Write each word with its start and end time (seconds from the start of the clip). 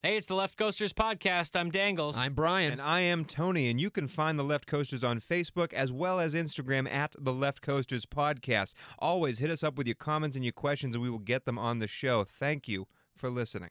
Hey, 0.00 0.16
it's 0.16 0.28
the 0.28 0.34
Left 0.34 0.56
Coasters 0.56 0.92
podcast. 0.92 1.58
I'm 1.58 1.72
Dangles. 1.72 2.16
I'm 2.16 2.32
Brian. 2.32 2.70
And 2.70 2.80
I 2.80 3.00
am 3.00 3.24
Tony, 3.24 3.68
and 3.68 3.80
you 3.80 3.90
can 3.90 4.06
find 4.06 4.38
the 4.38 4.44
Left 4.44 4.68
Coasters 4.68 5.02
on 5.02 5.18
Facebook 5.18 5.72
as 5.72 5.90
well 5.92 6.20
as 6.20 6.34
Instagram 6.34 6.88
at 6.88 7.16
the 7.18 7.32
Left 7.32 7.62
Coasters 7.62 8.06
Podcast. 8.06 8.74
Always 9.00 9.40
hit 9.40 9.50
us 9.50 9.64
up 9.64 9.76
with 9.76 9.88
your 9.88 9.96
comments 9.96 10.36
and 10.36 10.44
your 10.44 10.52
questions, 10.52 10.94
and 10.94 11.02
we 11.02 11.10
will 11.10 11.18
get 11.18 11.46
them 11.46 11.58
on 11.58 11.80
the 11.80 11.88
show. 11.88 12.22
Thank 12.22 12.68
you 12.68 12.86
for 13.16 13.28
listening. 13.28 13.70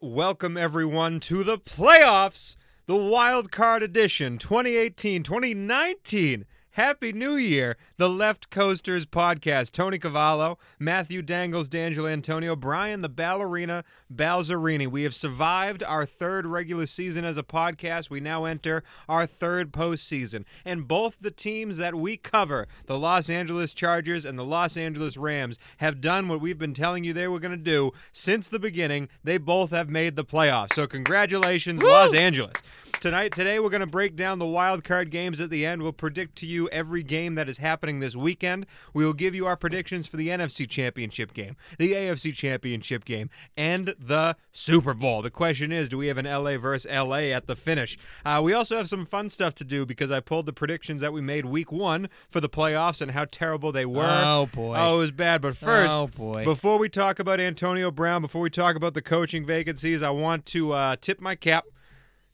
Welcome, 0.00 0.56
everyone, 0.56 1.20
to 1.20 1.44
the 1.44 1.58
playoffs, 1.58 2.56
the 2.86 2.96
Wild 2.96 3.50
Card 3.52 3.82
Edition 3.82 4.38
2018 4.38 5.22
2019. 5.22 6.44
Happy 6.78 7.12
New 7.12 7.34
Year, 7.34 7.76
the 7.96 8.08
Left 8.08 8.50
Coasters 8.50 9.04
podcast. 9.04 9.72
Tony 9.72 9.98
Cavallo, 9.98 10.60
Matthew 10.78 11.22
Dangles, 11.22 11.66
D'Angelo 11.66 12.06
Antonio, 12.06 12.54
Brian 12.54 13.00
the 13.00 13.08
Ballerina 13.08 13.82
Balzerini. 14.14 14.86
We 14.86 15.02
have 15.02 15.12
survived 15.12 15.82
our 15.82 16.06
third 16.06 16.46
regular 16.46 16.86
season 16.86 17.24
as 17.24 17.36
a 17.36 17.42
podcast. 17.42 18.10
We 18.10 18.20
now 18.20 18.44
enter 18.44 18.84
our 19.08 19.26
third 19.26 19.72
postseason. 19.72 20.44
And 20.64 20.86
both 20.86 21.16
the 21.20 21.32
teams 21.32 21.78
that 21.78 21.96
we 21.96 22.16
cover, 22.16 22.68
the 22.86 22.96
Los 22.96 23.28
Angeles 23.28 23.72
Chargers 23.72 24.24
and 24.24 24.38
the 24.38 24.44
Los 24.44 24.76
Angeles 24.76 25.16
Rams, 25.16 25.58
have 25.78 26.00
done 26.00 26.28
what 26.28 26.40
we've 26.40 26.60
been 26.60 26.74
telling 26.74 27.02
you 27.02 27.12
they 27.12 27.26
were 27.26 27.40
going 27.40 27.50
to 27.50 27.56
do 27.56 27.90
since 28.12 28.46
the 28.46 28.60
beginning. 28.60 29.08
They 29.24 29.38
both 29.38 29.72
have 29.72 29.90
made 29.90 30.14
the 30.14 30.24
playoffs. 30.24 30.74
So, 30.74 30.86
congratulations, 30.86 31.82
Los 31.82 32.14
Angeles. 32.14 32.62
Tonight, 33.00 33.32
today, 33.32 33.60
we're 33.60 33.70
going 33.70 33.80
to 33.80 33.86
break 33.86 34.16
down 34.16 34.40
the 34.40 34.46
wild 34.46 34.82
card 34.82 35.10
games 35.10 35.40
at 35.40 35.50
the 35.50 35.64
end. 35.64 35.82
We'll 35.82 35.92
predict 35.92 36.34
to 36.38 36.46
you 36.46 36.67
every 36.72 37.02
game 37.02 37.34
that 37.36 37.48
is 37.48 37.58
happening 37.58 38.00
this 38.00 38.14
weekend. 38.16 38.66
We 38.94 39.04
will 39.04 39.12
give 39.12 39.34
you 39.34 39.46
our 39.46 39.56
predictions 39.56 40.06
for 40.06 40.16
the 40.16 40.28
NFC 40.28 40.68
Championship 40.68 41.32
game, 41.34 41.56
the 41.78 41.92
AFC 41.92 42.34
Championship 42.34 43.04
game, 43.04 43.30
and 43.56 43.94
the 43.98 44.36
Super 44.52 44.94
Bowl. 44.94 45.22
The 45.22 45.30
question 45.30 45.72
is, 45.72 45.88
do 45.88 45.98
we 45.98 46.06
have 46.08 46.18
an 46.18 46.26
LA 46.26 46.58
versus 46.58 46.90
LA 46.90 47.30
at 47.32 47.46
the 47.46 47.56
finish? 47.56 47.96
Uh, 48.24 48.40
we 48.42 48.52
also 48.52 48.76
have 48.76 48.88
some 48.88 49.06
fun 49.06 49.30
stuff 49.30 49.54
to 49.56 49.64
do 49.64 49.84
because 49.86 50.10
I 50.10 50.20
pulled 50.20 50.46
the 50.46 50.52
predictions 50.52 51.00
that 51.00 51.12
we 51.12 51.20
made 51.20 51.44
week 51.46 51.70
one 51.72 52.08
for 52.30 52.40
the 52.40 52.48
playoffs 52.48 53.00
and 53.00 53.10
how 53.12 53.26
terrible 53.30 53.72
they 53.72 53.86
were. 53.86 54.04
Oh, 54.24 54.48
boy. 54.52 54.76
Oh, 54.76 54.96
it 54.96 54.98
was 54.98 55.10
bad. 55.12 55.40
But 55.42 55.56
first, 55.56 55.96
Oh, 55.96 56.06
boy. 56.06 56.44
before 56.44 56.78
we 56.78 56.88
talk 56.88 57.18
about 57.18 57.40
Antonio 57.40 57.90
Brown, 57.90 58.22
before 58.22 58.42
we 58.42 58.50
talk 58.50 58.76
about 58.76 58.94
the 58.94 59.02
coaching 59.02 59.44
vacancies, 59.46 60.02
I 60.02 60.10
want 60.10 60.46
to 60.46 60.72
uh, 60.72 60.96
tip 61.00 61.20
my 61.20 61.34
cap 61.34 61.64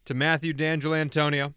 to 0.07 0.15
Matthew 0.15 0.53
D'Angelo 0.53 0.95
Antonio 0.97 1.55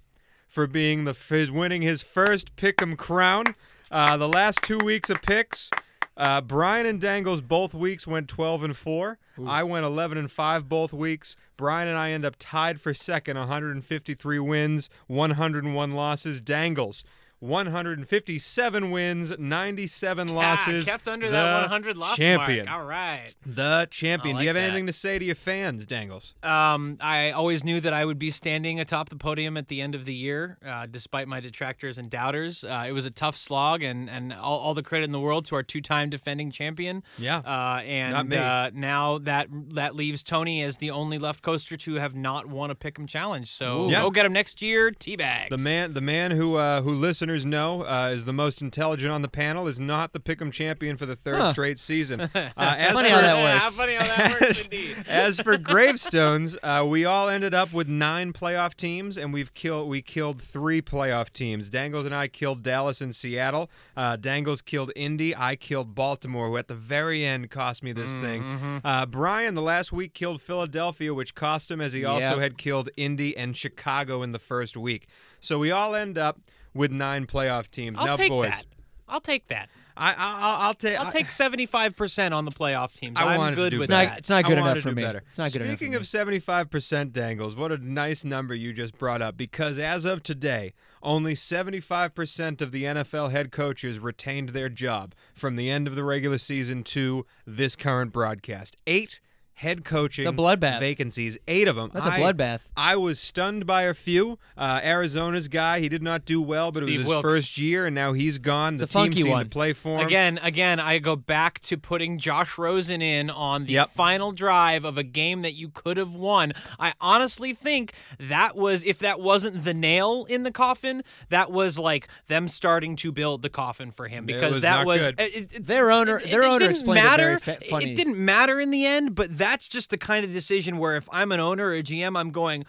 for 0.47 0.65
being 0.65 1.03
the 1.03 1.13
his 1.13 1.51
winning 1.51 1.81
his 1.81 2.01
first 2.01 2.55
Pick'em 2.55 2.97
crown. 2.97 3.55
Uh, 3.91 4.17
the 4.17 4.27
last 4.27 4.59
two 4.63 4.77
weeks 4.79 5.09
of 5.09 5.21
picks, 5.21 5.69
uh, 6.17 6.41
Brian 6.41 6.85
and 6.85 6.99
Dangles 6.99 7.41
both 7.41 7.73
weeks 7.73 8.07
went 8.07 8.27
12 8.27 8.63
and 8.63 8.75
four. 8.77 9.19
I 9.45 9.63
went 9.63 9.85
11 9.85 10.17
and 10.17 10.31
five 10.31 10.67
both 10.67 10.91
weeks. 10.91 11.35
Brian 11.57 11.87
and 11.87 11.97
I 11.97 12.09
end 12.09 12.25
up 12.25 12.35
tied 12.39 12.81
for 12.81 12.93
second, 12.93 13.37
153 13.37 14.39
wins, 14.39 14.89
101 15.05 15.91
losses. 15.91 16.41
Dangles. 16.41 17.03
157 17.39 18.91
wins, 18.91 19.33
97 19.37 20.27
losses. 20.33 20.87
Ah, 20.87 20.91
kept 20.91 21.07
under 21.07 21.27
the 21.27 21.31
that 21.33 21.61
100 21.61 21.97
loss 21.97 22.15
champion. 22.17 22.65
mark. 22.65 22.77
All 22.79 22.85
right. 22.85 23.33
The 23.45 23.87
champion. 23.91 24.35
I 24.35 24.39
Do 24.39 24.43
you 24.43 24.49
have 24.49 24.55
that. 24.55 24.63
anything 24.63 24.87
to 24.87 24.93
say 24.93 25.19
to 25.19 25.25
your 25.25 25.35
fans, 25.35 25.85
Dangles? 25.85 26.33
Um, 26.43 26.97
I 26.99 27.31
always 27.31 27.63
knew 27.63 27.79
that 27.81 27.93
I 27.93 28.05
would 28.05 28.19
be 28.19 28.31
standing 28.31 28.79
atop 28.79 29.09
the 29.09 29.15
podium 29.15 29.57
at 29.57 29.67
the 29.67 29.81
end 29.81 29.95
of 29.95 30.05
the 30.05 30.13
year, 30.13 30.57
uh, 30.65 30.85
despite 30.89 31.27
my 31.27 31.39
detractors 31.39 31.97
and 31.97 32.09
doubters. 32.09 32.63
Uh, 32.63 32.85
it 32.87 32.91
was 32.91 33.05
a 33.05 33.11
tough 33.11 33.37
slog, 33.37 33.83
and 33.83 34.09
and 34.09 34.33
all, 34.33 34.59
all 34.59 34.73
the 34.73 34.83
credit 34.83 35.05
in 35.05 35.11
the 35.11 35.19
world 35.19 35.45
to 35.45 35.55
our 35.55 35.63
two-time 35.63 36.09
defending 36.09 36.51
champion. 36.51 37.03
Yeah. 37.17 37.37
Uh, 37.39 37.81
and. 37.83 38.33
Uh, 38.33 38.71
now 38.73 39.17
that 39.19 39.47
that 39.73 39.95
leaves 39.95 40.23
Tony 40.23 40.61
as 40.63 40.77
the 40.77 40.91
only 40.91 41.17
left 41.17 41.41
coaster 41.41 41.77
to 41.77 41.95
have 41.95 42.15
not 42.15 42.45
won 42.47 42.69
a 42.71 42.75
Pick'em 42.75 43.07
challenge. 43.07 43.47
So 43.47 43.85
Ooh. 43.85 43.91
Yeah. 43.91 44.01
go 44.01 44.11
get 44.11 44.25
him 44.25 44.33
next 44.33 44.61
year. 44.61 44.91
Teabags. 44.91 45.49
The 45.49 45.57
man, 45.57 45.93
the 45.93 46.01
man 46.01 46.31
who 46.31 46.55
uh, 46.55 46.81
who 46.81 46.95
listeners 47.27 47.45
know 47.45 47.85
uh, 47.85 48.09
is 48.13 48.23
the 48.25 48.31
most 48.33 48.61
intelligent 48.61 49.11
on 49.11 49.21
the 49.21 49.27
panel 49.27 49.67
is 49.67 49.79
not 49.81 50.13
the 50.13 50.19
Pick'em 50.19 50.49
champion 50.51 50.95
for 50.95 51.05
the 51.05 51.15
third 51.15 51.35
Huh. 51.37 51.51
straight 51.51 51.77
season. 51.79 52.29
Uh, 52.57 52.75
as 52.77 52.93
Funny 52.93 53.09
for, 53.09 53.15
how 53.15 53.21
that 53.21 53.43
works. 53.63 53.77
funny 53.77 53.95
how 53.95 54.05
that 54.05 54.31
works 54.41 54.59
As, 54.59 54.65
indeed. 54.65 54.95
as 55.07 55.39
for 55.41 55.57
gravestones, 55.57 56.57
uh, 56.63 56.85
we 56.87 57.03
all 57.05 57.27
ended 57.29 57.53
up 57.53 57.71
with 57.73 57.87
nine 57.87 58.31
playoff 58.33 58.73
teams, 58.75 59.17
and 59.17 59.33
we've 59.33 59.53
killed 59.53 59.89
we 59.89 60.01
killed 60.01 60.41
three 60.41 60.81
playoff 60.81 61.31
teams. 61.33 61.69
Dangles 61.69 62.05
and 62.05 62.15
I 62.15 62.27
killed 62.29 62.63
Dallas 62.63 63.01
and 63.01 63.15
Seattle. 63.15 63.69
Uh, 63.95 64.15
Dangles 64.15 64.61
killed 64.61 64.91
Indy. 64.95 65.35
I 65.35 65.55
killed 65.55 65.93
Baltimore, 65.93 66.47
who 66.47 66.57
at 66.57 66.67
the 66.67 66.75
very 66.75 67.23
end 67.25 67.49
cost 67.51 67.83
me 67.83 67.91
this 67.91 68.15
thing. 68.15 68.81
Uh, 68.83 69.05
Brian, 69.05 69.53
the 69.55 69.61
last 69.61 69.91
week, 69.91 70.13
killed 70.13 70.41
Philadelphia, 70.41 71.13
which 71.13 71.35
cost 71.35 71.69
him, 71.69 71.81
as 71.81 71.93
he 71.93 72.05
also 72.05 72.27
Yep. 72.35 72.39
had 72.39 72.57
killed 72.57 72.89
Indy 72.97 73.35
and 73.35 73.55
Chicago 73.57 74.21
in 74.23 74.31
the 74.31 74.39
first 74.39 74.77
week. 74.77 75.07
So 75.39 75.59
we 75.59 75.69
all 75.71 75.93
end 75.95 76.17
up 76.17 76.39
with 76.77 76.91
nine 76.91 77.25
playoff 77.25 77.69
teams. 77.69 77.97
I'll 77.99 78.05
now, 78.07 78.15
take 78.15 78.29
boys, 78.29 78.51
that. 78.51 78.65
I'll 79.09 79.21
take 79.21 79.47
that. 79.47 79.69
I, 79.99 80.11
I, 80.11 80.15
I'll, 80.17 80.61
I'll 80.67 80.73
take. 80.75 80.99
I'll 80.99 81.11
take 81.11 81.31
seventy-five 81.31 81.95
percent 81.95 82.31
on 82.33 82.45
the 82.45 82.51
playoff 82.51 82.93
teams. 82.93 83.17
I 83.17 83.23
I'm 83.25 83.37
wanted 83.37 83.55
to 83.55 83.61
good 83.63 83.69
do 83.71 83.77
with 83.79 83.85
It's 83.85 83.89
that. 83.89 84.17
it's 84.19 84.29
not 84.29 84.45
good 84.45 84.59
enough 84.59 84.79
for 84.79 84.91
me. 84.91 85.01
better. 85.01 85.23
It's 85.27 85.39
not 85.39 85.51
good 85.51 85.65
Speaking 85.65 85.93
enough 85.93 86.01
of 86.03 86.07
75% 86.07 87.11
dangles, 87.11 87.55
what 87.55 87.71
a 87.71 87.77
nice 87.77 88.23
number 88.23 88.53
you 88.53 88.73
just 88.73 88.97
brought 88.99 89.23
up 89.23 89.37
because 89.37 89.79
as 89.79 90.05
of 90.05 90.21
today, 90.21 90.73
only 91.01 91.33
75% 91.33 92.61
of 92.61 92.71
the 92.71 92.83
NFL 92.83 93.31
head 93.31 93.51
coaches 93.51 93.97
retained 93.99 94.49
their 94.49 94.69
job 94.69 95.15
from 95.33 95.55
the 95.55 95.69
end 95.71 95.87
of 95.87 95.95
the 95.95 96.03
regular 96.03 96.37
season 96.37 96.83
to 96.83 97.25
this 97.47 97.75
current 97.75 98.13
broadcast. 98.13 98.77
Eight 98.85 99.19
head 99.57 99.83
coaching 99.83 100.27
It's 100.27 100.31
a 100.33 100.37
bloodbath. 100.37 100.79
vacancies, 100.79 101.35
eight 101.47 101.67
of 101.67 101.75
them. 101.75 101.89
That's 101.91 102.05
a 102.05 102.11
I- 102.11 102.19
bloodbath. 102.19 102.59
I 102.75 102.95
was 102.95 103.19
stunned 103.19 103.65
by 103.65 103.83
a 103.83 103.93
few. 103.95 104.37
Uh, 104.55 104.79
Arizona's 104.83 105.47
guy, 105.47 105.79
he 105.79 105.89
did 105.89 106.03
not 106.03 106.25
do 106.25 106.39
well, 106.41 106.71
but 106.71 106.83
it 106.83 106.89
was 106.89 106.97
his 106.99 107.07
Wilks. 107.07 107.27
first 107.27 107.57
year, 107.57 107.87
and 107.87 107.95
now 107.95 108.13
he's 108.13 108.37
gone. 108.37 108.75
It's 108.75 108.81
the 108.81 108.85
a 108.85 108.87
team 108.87 109.01
funky 109.11 109.17
seemed 109.23 109.29
one. 109.31 109.45
to 109.45 109.49
play 109.49 109.73
for 109.73 109.99
him. 109.99 110.05
Again, 110.05 110.39
again, 110.43 110.79
I 110.79 110.99
go 110.99 111.15
back 111.15 111.59
to 111.61 111.77
putting 111.77 112.19
Josh 112.19 112.57
Rosen 112.59 113.01
in 113.01 113.31
on 113.31 113.65
the 113.65 113.73
Yep. 113.73 113.91
final 113.91 114.31
drive 114.31 114.85
of 114.85 114.95
a 114.97 115.03
game 115.03 115.41
that 115.41 115.55
you 115.55 115.69
could 115.69 115.97
have 115.97 116.13
won. 116.13 116.53
I 116.79 116.93
honestly 117.01 117.53
think 117.53 117.93
that 118.19 118.55
was, 118.55 118.83
if 118.83 118.99
that 118.99 119.19
wasn't 119.19 119.63
the 119.63 119.73
nail 119.73 120.25
in 120.29 120.43
the 120.43 120.51
coffin, 120.51 121.03
that 121.29 121.51
was 121.51 121.79
like 121.79 122.07
them 122.27 122.47
starting 122.47 122.95
to 122.97 123.11
build 123.11 123.41
the 123.41 123.49
coffin 123.49 123.89
for 123.91 124.07
him 124.07 124.25
It 124.25 124.33
because 124.33 124.53
was 124.55 124.61
that 124.61 124.75
not 124.77 124.85
was 124.85 124.99
good. 125.05 125.19
it- 125.19 125.35
it- 125.35 125.53
it- 125.55 125.65
Their 125.65 125.89
owner- 125.89 126.17
it- 126.19 126.29
their 126.29 126.43
it 126.43 126.45
owner 126.47 126.59
didn't 126.59 126.71
explained 126.71 126.99
it 126.99 127.03
matter. 127.03 127.39
very 127.39 127.57
fa- 127.57 127.65
funny. 127.69 127.91
It 127.91 127.95
didn't 127.95 128.17
matter 128.23 128.59
in 128.59 128.69
the 128.69 128.85
end, 128.85 129.15
but 129.15 129.35
that's 129.47 129.67
just 129.67 129.89
the 129.89 129.97
kind 129.97 130.25
of 130.25 130.31
decision 130.31 130.77
where 130.77 130.95
if 130.95 131.07
I'm 131.11 131.31
an 131.31 131.39
owner 131.39 131.67
or 131.67 131.73
a 131.73 131.83
GM, 131.83 132.17
I'm 132.17 132.31
going. 132.31 132.65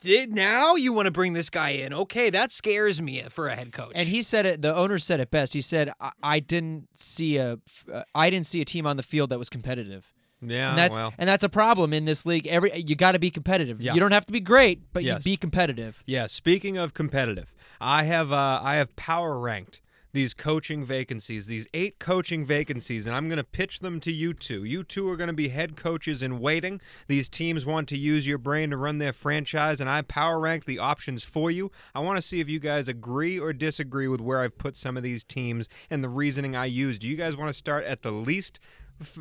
Did 0.00 0.32
now 0.34 0.74
you 0.74 0.92
want 0.92 1.06
to 1.06 1.12
bring 1.12 1.32
this 1.32 1.48
guy 1.48 1.70
in? 1.70 1.94
Okay, 1.94 2.28
that 2.30 2.50
scares 2.50 3.00
me 3.00 3.22
for 3.30 3.46
a 3.46 3.54
head 3.54 3.72
coach. 3.72 3.92
And 3.94 4.08
he 4.08 4.20
said 4.22 4.46
it. 4.46 4.60
The 4.60 4.74
owner 4.74 4.98
said 4.98 5.20
it 5.20 5.30
best. 5.30 5.54
He 5.54 5.60
said, 5.60 5.92
"I, 6.00 6.10
I 6.24 6.40
didn't 6.40 6.88
see 6.96 7.36
a, 7.36 7.58
uh, 7.92 8.02
I 8.12 8.28
didn't 8.28 8.46
see 8.46 8.60
a 8.60 8.64
team 8.64 8.84
on 8.84 8.96
the 8.96 9.04
field 9.04 9.30
that 9.30 9.38
was 9.38 9.48
competitive." 9.48 10.12
yeah, 10.44 10.70
and 10.70 10.78
that's 10.78 10.98
well. 10.98 11.14
and 11.18 11.28
that's 11.28 11.44
a 11.44 11.48
problem 11.48 11.92
in 11.92 12.04
this 12.04 12.26
league. 12.26 12.48
Every 12.48 12.76
you 12.76 12.96
got 12.96 13.12
to 13.12 13.20
be 13.20 13.30
competitive. 13.30 13.80
Yeah. 13.80 13.94
You 13.94 14.00
don't 14.00 14.10
have 14.10 14.26
to 14.26 14.32
be 14.32 14.40
great, 14.40 14.92
but 14.92 15.04
Yes. 15.04 15.24
you 15.24 15.32
be 15.34 15.36
competitive. 15.36 16.02
Yeah, 16.04 16.26
speaking 16.26 16.76
of 16.76 16.94
competitive, 16.94 17.54
I 17.80 18.02
have 18.02 18.32
uh, 18.32 18.60
I 18.60 18.74
have 18.74 18.96
power 18.96 19.38
ranked 19.38 19.80
these 20.12 20.34
coaching 20.34 20.84
vacancies, 20.84 21.46
these 21.46 21.66
eight 21.72 21.98
coaching 21.98 22.44
vacancies, 22.44 23.06
and 23.06 23.16
I'm 23.16 23.28
going 23.28 23.38
to 23.38 23.44
pitch 23.44 23.80
them 23.80 24.00
to 24.00 24.12
you 24.12 24.34
two. 24.34 24.64
You 24.64 24.84
two 24.84 25.08
are 25.08 25.16
going 25.16 25.28
to 25.28 25.34
be 25.34 25.48
head 25.48 25.76
coaches 25.76 26.22
in 26.22 26.38
waiting. 26.38 26.80
These 27.08 27.28
teams 27.28 27.64
want 27.64 27.88
to 27.88 27.98
use 27.98 28.26
your 28.26 28.38
brain 28.38 28.70
to 28.70 28.76
run 28.76 28.98
their 28.98 29.12
franchise, 29.12 29.80
and 29.80 29.88
I 29.88 30.02
power 30.02 30.38
rank 30.38 30.64
the 30.64 30.78
options 30.78 31.24
for 31.24 31.50
you. 31.50 31.70
I 31.94 32.00
want 32.00 32.18
to 32.18 32.22
see 32.22 32.40
if 32.40 32.48
you 32.48 32.58
guys 32.58 32.88
agree 32.88 33.38
or 33.38 33.52
disagree 33.52 34.08
with 34.08 34.20
where 34.20 34.40
I've 34.40 34.58
put 34.58 34.76
some 34.76 34.96
of 34.96 35.02
these 35.02 35.24
teams 35.24 35.68
and 35.90 36.04
the 36.04 36.08
reasoning 36.08 36.54
I 36.54 36.66
used. 36.66 37.02
Do 37.02 37.08
you 37.08 37.16
guys 37.16 37.36
want 37.36 37.48
to 37.48 37.54
start 37.54 37.84
at 37.84 38.02
the 38.02 38.12
least 38.12 38.60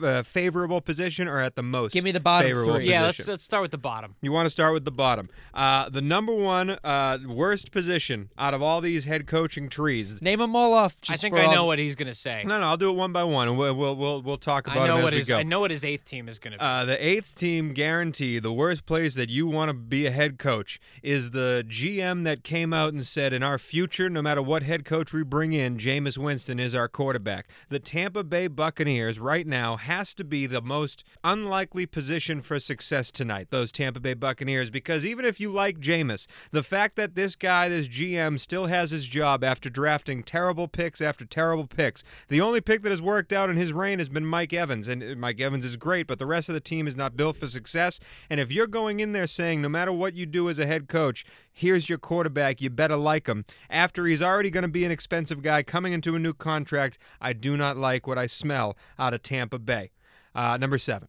uh, 0.01 0.23
favorable 0.23 0.81
position 0.81 1.27
or 1.27 1.39
at 1.39 1.55
the 1.55 1.63
most 1.63 1.93
Give 1.93 2.03
me 2.03 2.11
the 2.11 2.19
bottom 2.19 2.49
favorable 2.49 2.75
three. 2.75 2.89
Yeah, 2.89 3.03
let's 3.05 3.27
let's 3.27 3.43
start 3.43 3.61
with 3.61 3.71
the 3.71 3.77
bottom. 3.77 4.15
You 4.21 4.31
want 4.31 4.45
to 4.45 4.49
start 4.49 4.73
with 4.73 4.85
the 4.85 4.91
bottom. 4.91 5.29
Uh, 5.53 5.89
the 5.89 6.01
number 6.01 6.33
one 6.33 6.71
uh, 6.83 7.17
worst 7.27 7.71
position 7.71 8.29
out 8.37 8.53
of 8.53 8.61
all 8.61 8.81
these 8.81 9.05
head 9.05 9.27
coaching 9.27 9.69
trees. 9.69 10.21
Name 10.21 10.39
them 10.39 10.55
all 10.55 10.73
off. 10.73 10.95
I 11.09 11.17
think 11.17 11.35
I 11.35 11.45
know 11.45 11.61
the- 11.61 11.63
what 11.65 11.79
he's 11.79 11.95
gonna 11.95 12.13
say. 12.13 12.43
No, 12.45 12.59
no, 12.59 12.67
I'll 12.67 12.77
do 12.77 12.89
it 12.89 12.95
one 12.95 13.11
by 13.11 13.23
one, 13.23 13.47
and 13.47 13.57
we'll 13.57 13.73
we'll 13.73 13.95
we'll, 13.95 14.21
we'll 14.21 14.37
talk 14.37 14.67
about 14.67 14.87
know 14.87 14.95
them 14.95 15.03
what 15.03 15.13
as 15.13 15.17
we 15.17 15.17
his 15.19 15.27
go. 15.27 15.37
I 15.37 15.43
know 15.43 15.59
what 15.59 15.71
his 15.71 15.83
eighth 15.83 16.05
team 16.05 16.27
is 16.27 16.39
gonna 16.39 16.57
be. 16.57 16.61
Uh, 16.61 16.85
the 16.85 17.05
eighth 17.05 17.37
team 17.37 17.73
guarantee, 17.73 18.39
the 18.39 18.53
worst 18.53 18.85
place 18.85 19.15
that 19.15 19.29
you 19.29 19.47
want 19.47 19.69
to 19.69 19.73
be 19.73 20.05
a 20.05 20.11
head 20.11 20.37
coach 20.37 20.79
is 21.03 21.31
the 21.31 21.65
GM 21.67 22.23
that 22.23 22.43
came 22.43 22.73
out 22.73 22.93
and 22.93 23.05
said, 23.05 23.33
in 23.33 23.43
our 23.43 23.57
future, 23.57 24.09
no 24.09 24.21
matter 24.21 24.41
what 24.41 24.63
head 24.63 24.85
coach 24.85 25.13
we 25.13 25.23
bring 25.23 25.53
in, 25.53 25.77
Jameis 25.77 26.17
Winston 26.17 26.59
is 26.59 26.75
our 26.75 26.87
quarterback. 26.87 27.47
The 27.69 27.79
Tampa 27.79 28.23
Bay 28.23 28.47
Buccaneers 28.47 29.19
right 29.19 29.47
now 29.47 29.60
has 29.61 30.13
to 30.15 30.23
be 30.23 30.47
the 30.47 30.61
most 30.61 31.03
unlikely 31.23 31.85
position 31.85 32.41
for 32.41 32.59
success 32.59 33.11
tonight, 33.11 33.47
those 33.51 33.71
Tampa 33.71 33.99
Bay 33.99 34.13
Buccaneers, 34.13 34.69
because 34.69 35.05
even 35.05 35.23
if 35.23 35.39
you 35.39 35.51
like 35.51 35.79
Jameis, 35.79 36.25
the 36.51 36.63
fact 36.63 36.95
that 36.95 37.15
this 37.15 37.35
guy, 37.35 37.69
this 37.69 37.87
GM, 37.87 38.39
still 38.39 38.65
has 38.65 38.91
his 38.91 39.05
job 39.05 39.43
after 39.43 39.69
drafting 39.69 40.23
terrible 40.23 40.67
picks 40.67 40.99
after 40.99 41.25
terrible 41.25 41.67
picks, 41.67 42.03
the 42.27 42.41
only 42.41 42.59
pick 42.59 42.81
that 42.81 42.89
has 42.89 43.01
worked 43.01 43.31
out 43.31 43.49
in 43.49 43.57
his 43.57 43.71
reign 43.71 43.99
has 43.99 44.09
been 44.09 44.25
Mike 44.25 44.51
Evans, 44.51 44.87
and 44.87 45.03
uh, 45.03 45.15
Mike 45.15 45.39
Evans 45.39 45.65
is 45.65 45.77
great, 45.77 46.07
but 46.07 46.19
the 46.19 46.25
rest 46.25 46.49
of 46.49 46.53
the 46.53 46.59
team 46.59 46.87
is 46.87 46.95
not 46.95 47.15
built 47.15 47.37
for 47.37 47.47
success. 47.47 47.99
And 48.29 48.39
if 48.39 48.51
you're 48.51 48.67
going 48.67 48.99
in 48.99 49.11
there 49.11 49.27
saying, 49.27 49.61
no 49.61 49.69
matter 49.69 49.91
what 49.91 50.15
you 50.15 50.25
do 50.25 50.49
as 50.49 50.59
a 50.59 50.65
head 50.65 50.87
coach, 50.87 51.23
here's 51.53 51.87
your 51.87 51.97
quarterback, 51.97 52.61
you 52.61 52.69
better 52.69 52.97
like 52.97 53.27
him, 53.27 53.45
after 53.69 54.05
he's 54.05 54.21
already 54.21 54.49
going 54.49 54.63
to 54.63 54.67
be 54.67 54.85
an 54.85 54.91
expensive 54.91 55.41
guy 55.43 55.61
coming 55.61 55.93
into 55.93 56.15
a 56.15 56.19
new 56.19 56.33
contract, 56.33 56.97
I 57.19 57.33
do 57.33 57.55
not 57.55 57.77
like 57.77 58.07
what 58.07 58.17
I 58.17 58.27
smell 58.27 58.75
out 58.97 59.13
of 59.13 59.21
Tampa 59.21 59.50
Bay. 59.59 59.91
Uh, 60.33 60.57
number 60.57 60.77
seven. 60.77 61.07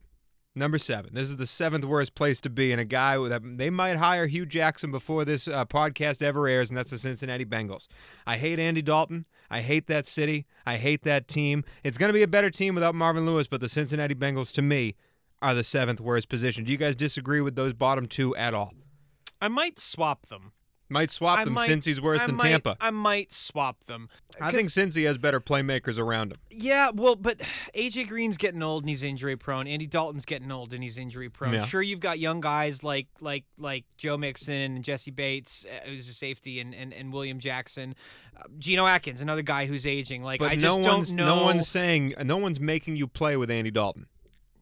Number 0.55 0.77
seven. 0.77 1.15
This 1.15 1.29
is 1.29 1.37
the 1.37 1.47
seventh 1.47 1.83
worst 1.83 2.13
place 2.13 2.39
to 2.41 2.49
be, 2.49 2.71
and 2.71 2.79
a 2.79 2.85
guy 2.85 3.17
that 3.27 3.41
they 3.57 3.71
might 3.71 3.97
hire 3.97 4.27
Hue 4.27 4.45
Jackson 4.45 4.91
before 4.91 5.25
this 5.25 5.47
uh, 5.47 5.65
podcast 5.65 6.21
ever 6.21 6.47
airs, 6.47 6.69
and 6.69 6.77
that's 6.77 6.91
the 6.91 6.99
Cincinnati 6.99 7.43
Bengals. 7.43 7.87
I 8.27 8.37
hate 8.37 8.59
Andy 8.59 8.83
Dalton. 8.83 9.25
I 9.49 9.61
hate 9.61 9.87
that 9.87 10.05
city. 10.05 10.45
I 10.65 10.77
hate 10.77 11.01
that 11.03 11.27
team. 11.27 11.63
It's 11.83 11.97
going 11.97 12.09
to 12.09 12.13
be 12.13 12.21
a 12.21 12.27
better 12.27 12.51
team 12.51 12.75
without 12.75 12.93
Marvin 12.93 13.25
Lewis, 13.25 13.47
but 13.47 13.61
the 13.61 13.69
Cincinnati 13.69 14.13
Bengals, 14.13 14.53
to 14.53 14.61
me, 14.61 14.95
are 15.41 15.55
the 15.55 15.63
seventh 15.63 15.99
worst 15.99 16.29
position. 16.29 16.65
Do 16.65 16.71
you 16.71 16.77
guys 16.77 16.95
disagree 16.95 17.41
with 17.41 17.55
those 17.55 17.73
bottom 17.73 18.05
two 18.05 18.35
at 18.35 18.53
all? 18.53 18.73
I 19.41 19.47
might 19.47 19.79
swap 19.79 20.27
them. 20.27 20.51
Might 20.93 21.11
swap 21.11 21.39
I 21.39 21.43
them 21.45 21.55
might, 21.55 21.65
since 21.65 21.85
he's 21.85 21.99
worse 21.99 22.21
I 22.21 22.27
than 22.27 22.35
might- 22.37 22.49
Tampa. 22.49 22.77
I 22.79 22.91
might 22.91 23.33
swap 23.33 23.83
them. 23.87 24.09
I 24.39 24.51
think 24.51 24.69
Cincy 24.69 25.05
has 25.05 25.17
better 25.17 25.39
playmakers 25.41 25.99
around 25.99 26.31
him. 26.31 26.37
Yeah, 26.49 26.91
well, 26.93 27.15
but 27.15 27.41
AJ 27.75 28.07
Green's 28.07 28.37
getting 28.37 28.63
old 28.63 28.83
and 28.83 28.89
he's 28.89 29.03
injury 29.03 29.35
prone. 29.35 29.67
Andy 29.67 29.85
Dalton's 29.87 30.25
getting 30.25 30.51
old 30.51 30.73
and 30.73 30.81
he's 30.83 30.97
injury 30.97 31.29
prone. 31.29 31.53
Yeah. 31.53 31.65
Sure, 31.65 31.81
you've 31.81 31.99
got 31.99 32.19
young 32.19 32.39
guys 32.41 32.83
like 32.83 33.07
like 33.19 33.43
like 33.57 33.85
Joe 33.97 34.17
Mixon 34.17 34.53
and 34.75 34.83
Jessie 34.83 35.11
Bates, 35.11 35.65
uh, 35.65 35.87
who's 35.89 36.07
a 36.09 36.13
safety, 36.13 36.59
and 36.59 36.73
and, 36.73 36.93
and 36.93 37.11
William 37.11 37.39
Jackson. 37.39 37.95
Uh, 38.37 38.43
Geno 38.57 38.85
Atkins, 38.87 39.21
another 39.21 39.41
guy 39.43 39.65
who's 39.65 39.85
aging. 39.85 40.23
Like 40.23 40.39
But 40.39 40.51
I 40.51 40.55
no 40.55 40.77
just 40.77 40.81
don't 40.81 41.11
know. 41.17 41.35
no 41.37 41.43
one's 41.43 41.67
saying 41.67 42.13
no 42.23 42.37
one's 42.37 42.59
making 42.59 42.95
you 42.95 43.07
play 43.07 43.35
with 43.37 43.49
Andy 43.51 43.71
Dalton. 43.71 44.07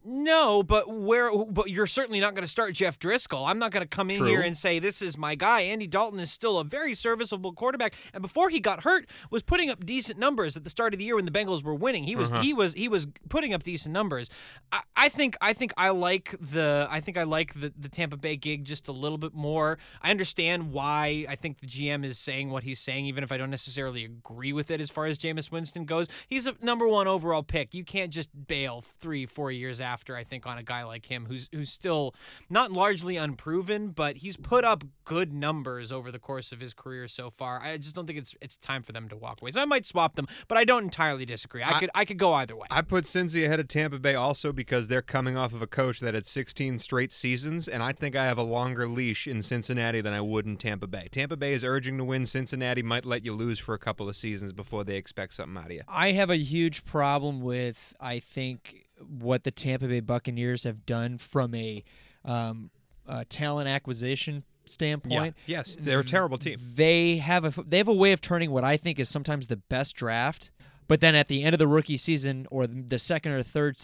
No, 0.04 0.62
but 0.62 0.88
where? 0.92 1.30
But 1.46 1.70
you're 1.70 1.86
certainly 1.86 2.18
not 2.18 2.34
going 2.34 2.42
to 2.42 2.48
start 2.50 2.74
Jeff 2.74 2.98
Driskel. 2.98 3.48
I'm 3.48 3.58
not 3.58 3.70
going 3.70 3.82
to 3.84 3.88
come 3.88 4.10
in 4.10 4.18
True. 4.18 4.26
here 4.28 4.40
and 4.40 4.56
say 4.56 4.78
this 4.78 5.00
is 5.00 5.16
my 5.16 5.34
guy. 5.34 5.60
Andy 5.60 5.86
Dalton 5.86 6.18
is 6.18 6.32
still 6.32 6.58
a 6.58 6.64
very 6.64 6.94
serviceable 6.94 7.52
quarterback, 7.52 7.94
and 8.12 8.20
before 8.20 8.50
he 8.50 8.58
got 8.58 8.82
hurt, 8.82 9.06
was 9.30 9.42
putting 9.42 9.70
up 9.70 9.86
decent 9.86 10.18
numbers 10.18 10.56
at 10.56 10.64
the 10.64 10.70
start 10.70 10.92
of 10.92 10.98
the 10.98 11.04
year 11.04 11.14
when 11.16 11.24
the 11.24 11.30
Bengals 11.30 11.62
were 11.62 11.74
winning. 11.74 12.04
He 12.04 12.16
was 12.16 12.32
Uh-huh. 12.32 12.42
he 12.42 12.52
was 12.52 12.72
he 12.74 12.88
was 12.88 13.06
putting 13.28 13.54
up 13.54 13.62
decent 13.62 13.92
numbers. 13.92 14.28
I, 14.72 14.80
I 14.96 15.08
think 15.08 15.36
I 15.40 15.52
think 15.52 15.72
I 15.76 15.90
like 15.90 16.34
the 16.40 16.88
I 16.90 17.00
think 17.00 17.16
I 17.16 17.22
like 17.22 17.54
the 17.54 17.72
the 17.78 17.88
Tampa 17.88 18.16
Bay 18.16 18.36
gig 18.36 18.64
just 18.64 18.88
a 18.88 18.92
little 18.92 19.18
bit 19.18 19.34
more. 19.34 19.78
I 20.02 20.10
understand 20.10 20.72
why 20.72 21.26
I 21.28 21.36
think 21.36 21.60
the 21.60 21.66
GM 21.66 22.04
is 22.04 22.18
saying 22.18 22.50
what 22.50 22.64
he's 22.64 22.80
saying, 22.80 23.06
even 23.06 23.22
if 23.22 23.30
I 23.30 23.36
don't 23.36 23.50
necessarily 23.50 24.04
agree 24.04 24.52
with 24.52 24.70
it 24.72 24.80
as 24.80 24.90
far 24.90 25.06
as 25.06 25.16
Jameis 25.18 25.52
Winston 25.52 25.84
goes. 25.84 26.08
He's 26.26 26.46
a 26.46 26.54
number 26.60 26.88
one 26.88 27.06
overall 27.06 27.42
pick. 27.44 27.72
You 27.72 27.84
can't 27.84 28.12
just 28.12 28.30
bail 28.48 28.82
three 29.00 29.26
four 29.26 29.52
years 29.52 29.80
after. 29.92 30.16
I 30.16 30.24
think 30.24 30.46
on 30.46 30.58
a 30.58 30.62
guy 30.62 30.82
like 30.84 31.06
him 31.06 31.26
who's 31.26 31.48
who's 31.52 31.70
still 31.70 32.14
not 32.48 32.72
largely 32.72 33.16
unproven, 33.16 33.88
but 33.88 34.18
he's 34.18 34.36
put 34.36 34.64
up 34.64 34.84
good 35.04 35.32
numbers 35.32 35.92
over 35.92 36.10
the 36.10 36.18
course 36.18 36.52
of 36.52 36.60
his 36.60 36.72
career 36.72 37.08
so 37.08 37.30
far. 37.30 37.60
I 37.60 37.76
just 37.76 37.94
don't 37.94 38.06
think 38.06 38.18
it's 38.18 38.34
it's 38.40 38.56
time 38.56 38.82
for 38.82 38.92
them 38.92 39.08
to 39.10 39.16
walk 39.16 39.40
away. 39.42 39.52
So 39.52 39.60
I 39.60 39.64
might 39.66 39.84
swap 39.86 40.16
them, 40.16 40.26
but 40.48 40.56
I 40.58 40.64
don't 40.64 40.84
entirely 40.84 41.24
disagree. 41.26 41.62
I, 41.62 41.76
I- 41.76 41.80
could 41.80 41.90
I 41.94 42.04
could 42.04 42.18
go 42.18 42.32
either 42.34 42.56
way. 42.56 42.66
I 42.70 42.82
put 42.82 43.04
Cincy 43.04 43.44
ahead 43.44 43.60
of 43.60 43.68
Tampa 43.68 43.98
Bay 43.98 44.14
also 44.14 44.52
because 44.52 44.88
they're 44.88 45.02
coming 45.02 45.36
off 45.36 45.52
of 45.52 45.60
a 45.62 45.66
coach 45.66 46.00
that 46.00 46.14
had 46.14 46.26
16 46.26 46.78
straight 46.78 47.12
seasons, 47.12 47.68
and 47.68 47.82
I 47.82 47.92
think 47.92 48.16
I 48.16 48.24
have 48.24 48.38
a 48.38 48.42
longer 48.42 48.88
leash 48.88 49.26
in 49.26 49.42
Cincinnati 49.42 50.00
than 50.00 50.12
I 50.12 50.20
would 50.20 50.46
in 50.46 50.56
Tampa 50.56 50.86
Bay. 50.86 51.08
Tampa 51.10 51.36
Bay 51.36 51.52
is 51.52 51.64
urging 51.64 51.98
to 51.98 52.04
win. 52.04 52.24
Cincinnati 52.26 52.82
might 52.82 53.04
let 53.04 53.24
you 53.24 53.32
lose 53.34 53.58
for 53.58 53.74
a 53.74 53.78
couple 53.78 54.08
of 54.08 54.16
seasons 54.16 54.52
before 54.52 54.84
they 54.84 54.96
expect 54.96 55.34
something 55.34 55.56
out 55.58 55.66
of 55.66 55.72
you. 55.72 55.82
I 55.88 56.12
have 56.12 56.30
a 56.30 56.36
huge 56.36 56.84
problem 56.84 57.40
with 57.40 57.94
I 58.00 58.18
think 58.20 58.86
what 59.08 59.44
the 59.44 59.50
Tampa 59.50 59.88
Bay 59.88 60.00
Buccaneers 60.00 60.64
have 60.64 60.86
done 60.86 61.18
from 61.18 61.54
a 61.54 61.84
um, 62.24 62.70
uh, 63.08 63.24
talent 63.28 63.68
acquisition 63.68 64.44
standpoint. 64.64 65.36
Yes, 65.46 65.76
they're 65.80 66.00
a 66.00 66.04
terrible 66.04 66.38
team. 66.38 66.58
They 66.74 67.16
have 67.16 67.44
a 67.44 67.62
they 67.62 67.78
have 67.78 67.88
a 67.88 67.94
way 67.94 68.12
of 68.12 68.20
turning 68.20 68.50
what 68.50 68.64
I 68.64 68.76
think 68.76 68.98
is 68.98 69.08
sometimes 69.08 69.46
the 69.48 69.56
best 69.56 69.96
draft, 69.96 70.50
but 70.88 71.00
then 71.00 71.14
at 71.14 71.28
the 71.28 71.42
end 71.42 71.54
of 71.54 71.58
the 71.58 71.66
rookie 71.66 71.96
season 71.96 72.46
or 72.50 72.66
the 72.66 72.98
second 72.98 73.32
or 73.32 73.42
third 73.42 73.76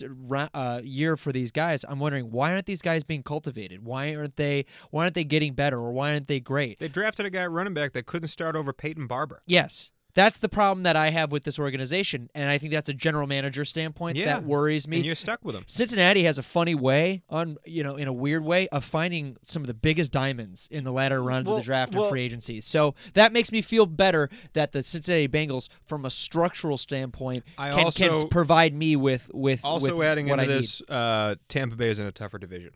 uh, 0.55 0.81
year 0.83 1.17
for 1.17 1.33
these 1.33 1.51
guys, 1.51 1.85
I'm 1.89 1.99
wondering 1.99 2.31
why 2.31 2.53
aren't 2.53 2.67
these 2.67 2.83
guys 2.83 3.05
being 3.05 3.23
cultivated? 3.23 3.85
Why 3.85 4.15
aren't 4.15 4.37
they 4.37 4.67
why 4.91 5.05
aren't 5.05 5.15
they 5.15 5.25
getting 5.25 5.55
better 5.55 5.79
or 5.79 5.93
why 5.93 6.13
aren't 6.13 6.29
they 6.29 6.41
great? 6.41 6.79
They 6.79 6.89
drafted 6.89 7.27
a 7.27 7.31
guy 7.31 7.47
running 7.47 7.75
back 7.75 7.93
that 7.95 8.07
couldn't 8.07 8.29
start 8.29 8.57
over 8.57 8.73
Peyton 8.73 9.07
Barber. 9.07 9.43
Yes. 9.47 9.91
That's 10.19 10.39
the 10.39 10.49
problem 10.49 10.83
that 10.83 10.97
I 10.97 11.11
have 11.11 11.31
with 11.31 11.45
this 11.45 11.61
organization, 11.61 12.29
and 12.35 12.51
I 12.51 12.59
think 12.59 12.73
that's 12.73 12.89
a 12.89 12.93
general 12.93 13.29
manager 13.29 13.65
standpoint 13.65 14.17
Yeah, 14.17 14.25
that 14.27 14.43
worries 14.45 14.89
me. 14.89 14.97
And 14.97 15.07
you're 15.07 15.15
stuck 15.15 15.45
with 15.45 15.55
him. 15.55 15.63
Cincinnati 15.69 16.25
has 16.25 16.39
a 16.39 16.43
funny 16.43 16.75
way, 16.75 17.23
on 17.31 17.57
you 17.65 17.85
know, 17.85 17.95
in 17.95 18.09
a 18.09 18.13
weird 18.13 18.43
way, 18.45 18.67
of 18.71 18.85
finding 18.85 19.37
some 19.45 19.63
of 19.63 19.69
the 19.69 19.75
biggest 19.75 20.11
diamonds 20.11 20.67
in 20.73 20.83
the 20.83 20.91
latter 20.91 21.23
rounds 21.23 21.47
Well- 21.49 21.59
of 21.59 21.63
the 21.63 21.67
draft 21.67 21.95
well- 21.95 22.03
and 22.07 22.11
free 22.11 22.23
agency. 22.23 22.61
So 22.61 22.97
that 23.15 23.33
makes 23.33 23.53
me 23.53 23.63
feel 23.63 23.87
better 23.87 24.29
that 24.55 24.73
the 24.73 24.83
Cincinnati 24.83 25.29
Bengals, 25.29 25.69
from 25.87 26.05
a 26.05 26.11
structural 26.11 26.79
standpoint, 26.79 27.45
I 27.57 27.71
can, 27.71 27.85
also- 27.85 28.19
can 28.21 28.29
provide 28.29 28.75
me 28.75 28.97
with 28.97 29.31
with 29.33 29.65
Also 29.65 29.95
with 29.97 30.05
adding 30.05 30.27
what 30.27 30.41
into 30.41 30.53
I 30.53 30.57
need. 30.57 30.63
this, 30.65 30.81
uh, 30.89 31.37
Tampa 31.49 31.77
Bay 31.77 31.91
is 31.91 32.01
in 32.01 32.07
a 32.07 32.13
tougher 32.13 32.39
division. 32.39 32.73